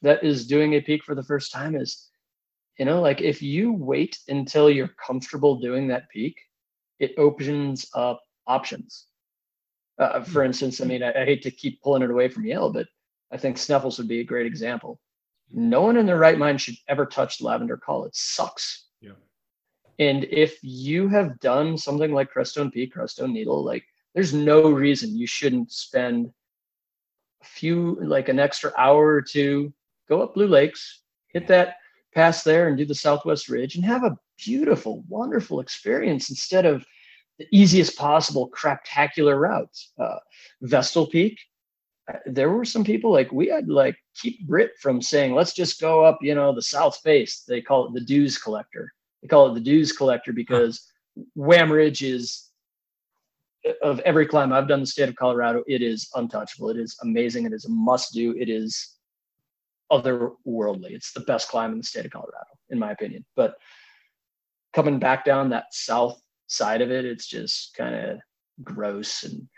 that 0.00 0.24
is 0.24 0.46
doing 0.46 0.74
a 0.74 0.80
peak 0.80 1.04
for 1.04 1.14
the 1.14 1.22
first 1.22 1.52
time 1.52 1.76
is 1.76 2.10
you 2.78 2.84
know 2.84 3.00
like 3.00 3.20
if 3.20 3.42
you 3.42 3.72
wait 3.72 4.18
until 4.28 4.70
you're 4.70 4.94
comfortable 5.06 5.60
doing 5.60 5.88
that 5.88 6.08
peak 6.08 6.36
it 6.98 7.12
opens 7.18 7.86
up 7.94 8.20
options 8.46 9.06
uh, 10.04 10.24
for 10.24 10.42
instance 10.44 10.80
i 10.80 10.84
mean 10.84 11.02
I, 11.02 11.10
I 11.12 11.24
hate 11.24 11.42
to 11.42 11.50
keep 11.50 11.80
pulling 11.82 12.02
it 12.02 12.10
away 12.10 12.28
from 12.28 12.44
yale 12.44 12.70
but 12.72 12.86
i 13.30 13.36
think 13.36 13.56
Sneffels 13.56 13.98
would 13.98 14.08
be 14.08 14.20
a 14.20 14.24
great 14.24 14.46
example. 14.46 15.00
No 15.54 15.82
one 15.82 15.98
in 15.98 16.06
their 16.06 16.18
right 16.18 16.38
mind 16.38 16.60
should 16.60 16.76
ever 16.88 17.04
touch 17.04 17.42
Lavender 17.42 17.76
Col. 17.76 18.06
It 18.06 18.16
sucks. 18.16 18.86
Yeah. 19.00 19.12
and 19.98 20.24
if 20.24 20.58
you 20.62 21.08
have 21.08 21.38
done 21.40 21.76
something 21.76 22.12
like 22.12 22.32
Crestone 22.32 22.72
Peak, 22.72 22.94
Crestone 22.94 23.32
Needle, 23.32 23.62
like 23.62 23.84
there's 24.14 24.32
no 24.32 24.70
reason 24.70 25.16
you 25.16 25.26
shouldn't 25.26 25.70
spend 25.72 26.32
a 27.42 27.44
few, 27.44 27.98
like 28.02 28.28
an 28.28 28.38
extra 28.38 28.72
hour 28.78 29.06
or 29.06 29.22
two, 29.22 29.72
go 30.08 30.22
up 30.22 30.34
Blue 30.34 30.46
Lakes, 30.46 31.02
hit 31.28 31.46
that 31.48 31.76
pass 32.14 32.42
there 32.44 32.68
and 32.68 32.76
do 32.76 32.84
the 32.84 32.94
Southwest 32.94 33.48
Ridge 33.48 33.76
and 33.76 33.84
have 33.84 34.04
a 34.04 34.18
beautiful, 34.38 35.04
wonderful 35.08 35.60
experience 35.60 36.30
instead 36.30 36.66
of 36.66 36.84
the 37.38 37.46
easiest 37.50 37.96
possible 37.96 38.50
craptacular 38.50 39.38
route. 39.38 39.76
Uh, 39.98 40.18
Vestal 40.62 41.06
Peak, 41.06 41.38
uh, 42.12 42.18
there 42.26 42.50
were 42.50 42.64
some 42.64 42.84
people 42.84 43.12
like 43.12 43.32
we 43.32 43.48
had 43.48 43.68
like 43.68 43.96
keep 44.14 44.46
Brit 44.46 44.72
from 44.80 45.00
saying, 45.00 45.34
let's 45.34 45.54
just 45.54 45.80
go 45.80 46.04
up, 46.04 46.18
you 46.22 46.34
know, 46.34 46.54
the 46.54 46.62
South 46.62 46.98
Face. 46.98 47.44
They 47.46 47.60
call 47.60 47.86
it 47.86 47.94
the 47.94 48.04
dues 48.04 48.38
collector. 48.38 48.92
They 49.22 49.28
call 49.28 49.50
it 49.50 49.54
the 49.54 49.60
dues 49.60 49.92
collector 49.92 50.32
because 50.32 50.88
Wham 51.34 51.70
Ridge 51.70 52.02
is 52.02 52.48
of 53.82 54.00
every 54.00 54.26
climb 54.26 54.52
I've 54.52 54.68
done 54.68 54.80
the 54.80 54.86
state 54.86 55.08
of 55.08 55.16
Colorado, 55.16 55.62
it 55.66 55.82
is 55.82 56.10
untouchable. 56.14 56.70
It 56.70 56.78
is 56.78 56.96
amazing. 57.02 57.46
It 57.46 57.52
is 57.52 57.64
a 57.64 57.70
must 57.70 58.12
do. 58.12 58.34
It 58.36 58.48
is 58.48 58.96
otherworldly. 59.90 60.90
It's 60.90 61.12
the 61.12 61.20
best 61.20 61.48
climb 61.48 61.72
in 61.72 61.78
the 61.78 61.84
state 61.84 62.04
of 62.04 62.10
Colorado, 62.10 62.46
in 62.70 62.78
my 62.78 62.90
opinion. 62.90 63.24
But 63.36 63.54
coming 64.72 64.98
back 64.98 65.24
down 65.24 65.50
that 65.50 65.66
south 65.72 66.21
side 66.52 66.82
of 66.82 66.90
it, 66.90 67.04
it's 67.04 67.26
just 67.26 67.74
kind 67.74 67.94
of 67.94 68.18
gross 68.62 69.24
and 69.24 69.48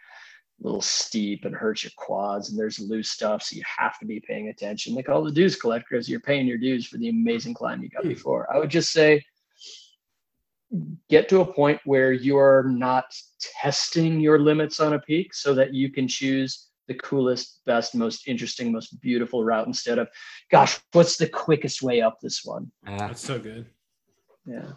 a 0.62 0.66
little 0.66 0.80
steep 0.80 1.44
and 1.44 1.54
hurts 1.54 1.82
your 1.82 1.92
quads. 1.96 2.48
And 2.48 2.58
there's 2.58 2.78
loose 2.78 3.10
stuff, 3.10 3.42
so 3.42 3.56
you 3.56 3.62
have 3.78 3.98
to 3.98 4.06
be 4.06 4.20
paying 4.20 4.48
attention. 4.48 4.94
Like 4.94 5.08
all 5.08 5.24
the 5.24 5.32
dues 5.32 5.56
collector 5.56 5.88
because 5.90 6.08
you're 6.08 6.20
paying 6.20 6.46
your 6.46 6.58
dues 6.58 6.86
for 6.86 6.98
the 6.98 7.08
amazing 7.08 7.54
climb 7.54 7.82
you 7.82 7.88
got 7.88 8.02
Hmm. 8.04 8.10
before. 8.10 8.52
I 8.54 8.58
would 8.58 8.70
just 8.70 8.92
say 8.92 9.24
get 11.08 11.28
to 11.28 11.40
a 11.40 11.52
point 11.52 11.80
where 11.84 12.12
you 12.12 12.36
are 12.36 12.64
not 12.68 13.04
testing 13.62 14.20
your 14.20 14.38
limits 14.38 14.80
on 14.80 14.94
a 14.94 14.98
peak 14.98 15.34
so 15.34 15.54
that 15.54 15.74
you 15.74 15.90
can 15.90 16.08
choose 16.08 16.68
the 16.86 16.94
coolest, 16.94 17.60
best, 17.64 17.94
most 17.94 18.28
interesting, 18.28 18.70
most 18.70 19.00
beautiful 19.00 19.44
route 19.44 19.66
instead 19.66 19.98
of, 19.98 20.08
gosh, 20.50 20.78
what's 20.92 21.16
the 21.16 21.28
quickest 21.28 21.82
way 21.82 22.00
up 22.02 22.18
this 22.20 22.44
one? 22.44 22.70
Uh, 22.86 22.96
That's 22.98 23.24
so 23.24 23.38
good. 23.38 23.66
Yeah. 24.46 24.72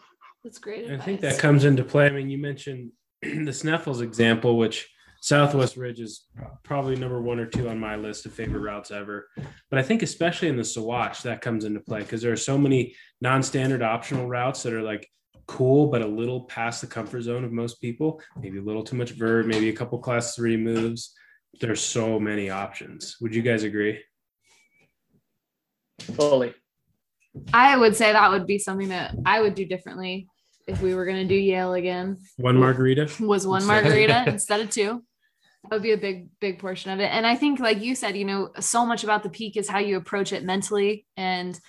That's 0.48 0.60
great. 0.60 0.90
I 0.90 0.98
think 0.98 1.20
that 1.20 1.40
comes 1.40 1.66
into 1.66 1.84
play. 1.84 2.06
I 2.06 2.10
mean, 2.10 2.30
you 2.30 2.38
mentioned 2.38 2.92
the 3.22 3.52
Sneffels 3.52 4.02
example, 4.02 4.58
which 4.58 4.90
Southwest 5.20 5.76
Ridge 5.76 6.00
is 6.00 6.26
probably 6.64 6.96
number 6.96 7.22
one 7.22 7.38
or 7.38 7.46
two 7.46 7.68
on 7.68 7.78
my 7.78 7.98
list 7.98 8.26
of 8.26 8.32
favorite 8.32 8.62
routes 8.62 8.90
ever. 8.90 9.28
But 9.70 9.78
I 9.78 9.84
think 9.84 10.04
especially 10.04 10.48
in 10.48 10.56
the 10.56 10.64
Sawatch 10.64 11.24
that 11.24 11.42
comes 11.42 11.66
into 11.66 11.82
play 11.82 12.00
because 12.00 12.22
there 12.22 12.32
are 12.32 12.38
so 12.38 12.58
many 12.58 12.96
non-standard 13.20 13.82
optional 13.82 14.26
routes 14.26 14.64
that 14.64 14.72
are 14.72 14.82
like 14.82 15.06
cool, 15.48 15.88
but 15.88 16.02
a 16.02 16.08
little 16.08 16.46
past 16.46 16.80
the 16.80 16.88
comfort 16.88 17.24
zone 17.24 17.44
of 17.44 17.52
most 17.52 17.82
people. 17.82 18.22
Maybe 18.42 18.58
a 18.58 18.64
little 18.64 18.84
too 18.84 18.96
much 18.96 19.12
vert, 19.12 19.48
maybe 19.48 19.68
a 19.68 19.76
couple 19.76 20.00
class 20.00 20.34
three 20.34 20.56
moves. 20.56 21.14
There's 21.60 21.82
so 21.82 22.22
many 22.22 22.50
options. 22.52 23.18
Would 23.20 23.36
you 23.36 23.42
guys 23.42 23.64
agree? 23.64 24.00
Fully. 26.00 26.54
I 27.54 27.76
would 27.76 27.98
say 27.98 28.14
that 28.14 28.32
would 28.32 28.48
be 28.48 28.60
something 28.60 28.88
that 28.90 29.14
I 29.26 29.42
would 29.42 29.54
do 29.54 29.66
differently 29.66 30.30
if 30.68 30.82
we 30.82 30.94
were 30.94 31.06
going 31.06 31.18
to 31.18 31.28
do 31.28 31.40
Yale 31.40 31.74
again. 31.74 32.18
One 32.36 32.60
margarita. 32.60 33.10
Was 33.20 33.48
one 33.48 33.66
margarita 33.66 34.26
instead 34.28 34.60
of 34.60 34.70
two. 34.70 35.04
That 35.64 35.72
would 35.72 35.84
be 35.84 35.94
a 35.94 35.98
big, 35.98 36.30
big 36.40 36.60
portion 36.60 36.92
of 36.92 37.00
it. 37.00 37.08
And 37.12 37.26
I 37.26 37.36
think, 37.36 37.60
like 37.60 37.82
you 37.82 37.96
said, 37.96 38.16
you 38.16 38.26
know, 38.26 38.52
so 38.60 38.86
much 38.86 39.04
about 39.04 39.24
the 39.24 39.30
peak 39.30 39.58
is 39.58 39.68
how 39.68 39.80
you 39.80 39.98
approach 39.98 40.32
it 40.32 40.44
mentally. 40.44 41.06
And 41.16 41.60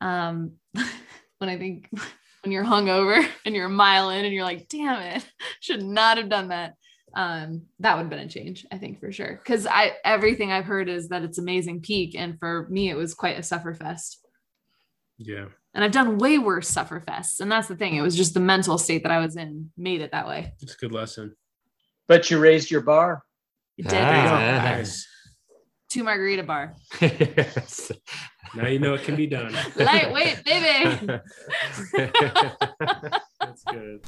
um, 0.00 0.52
when 1.38 1.50
I 1.50 1.56
think 1.56 1.88
when 2.42 2.52
you're 2.52 2.64
hungover 2.64 3.26
and 3.44 3.54
you're 3.54 3.66
a 3.66 3.70
mile 3.70 4.10
in 4.10 4.24
and 4.24 4.34
you're 4.34 4.44
like, 4.44 4.68
damn 4.68 5.02
it, 5.02 5.26
should 5.60 5.82
not 5.82 6.18
have 6.18 6.28
done 6.28 6.48
that. 6.48 6.74
Um, 7.14 7.62
that 7.78 7.96
would 7.96 8.02
have 8.02 8.10
been 8.10 8.18
a 8.18 8.28
change, 8.28 8.66
I 8.70 8.76
think, 8.76 9.00
for 9.00 9.10
sure. 9.10 9.40
Cause 9.46 9.66
I 9.66 9.92
everything 10.04 10.52
I've 10.52 10.66
heard 10.66 10.90
is 10.90 11.08
that 11.08 11.22
it's 11.22 11.38
amazing 11.38 11.80
peak. 11.80 12.14
And 12.14 12.38
for 12.38 12.68
me, 12.68 12.90
it 12.90 12.96
was 12.96 13.14
quite 13.14 13.38
a 13.38 13.40
sufferfest. 13.40 14.16
Yeah. 15.18 15.46
And 15.74 15.84
I've 15.84 15.92
done 15.92 16.18
way 16.18 16.38
worse 16.38 16.70
sufferfests. 16.70 17.40
And 17.40 17.50
that's 17.52 17.68
the 17.68 17.76
thing. 17.76 17.96
It 17.96 18.02
was 18.02 18.16
just 18.16 18.34
the 18.34 18.40
mental 18.40 18.78
state 18.78 19.02
that 19.02 19.12
I 19.12 19.18
was 19.18 19.36
in 19.36 19.70
made 19.76 20.00
it 20.00 20.12
that 20.12 20.26
way. 20.26 20.54
It's 20.60 20.74
a 20.74 20.78
good 20.78 20.92
lesson. 20.92 21.36
But 22.08 22.30
you 22.30 22.38
raised 22.38 22.70
your 22.70 22.80
bar. 22.82 23.22
It 23.76 23.88
did. 23.88 23.98
Ah. 24.00 24.62
Nice. 24.64 25.06
two 25.90 26.02
margarita 26.02 26.42
bar. 26.42 26.74
Yes. 27.00 27.92
Now 28.54 28.68
you 28.68 28.78
know 28.78 28.94
it 28.94 29.02
can 29.02 29.16
be 29.16 29.26
done. 29.26 29.54
Lightweight, 29.74 30.44
baby. 30.44 31.20
That's 33.40 33.64
good. 33.70 34.00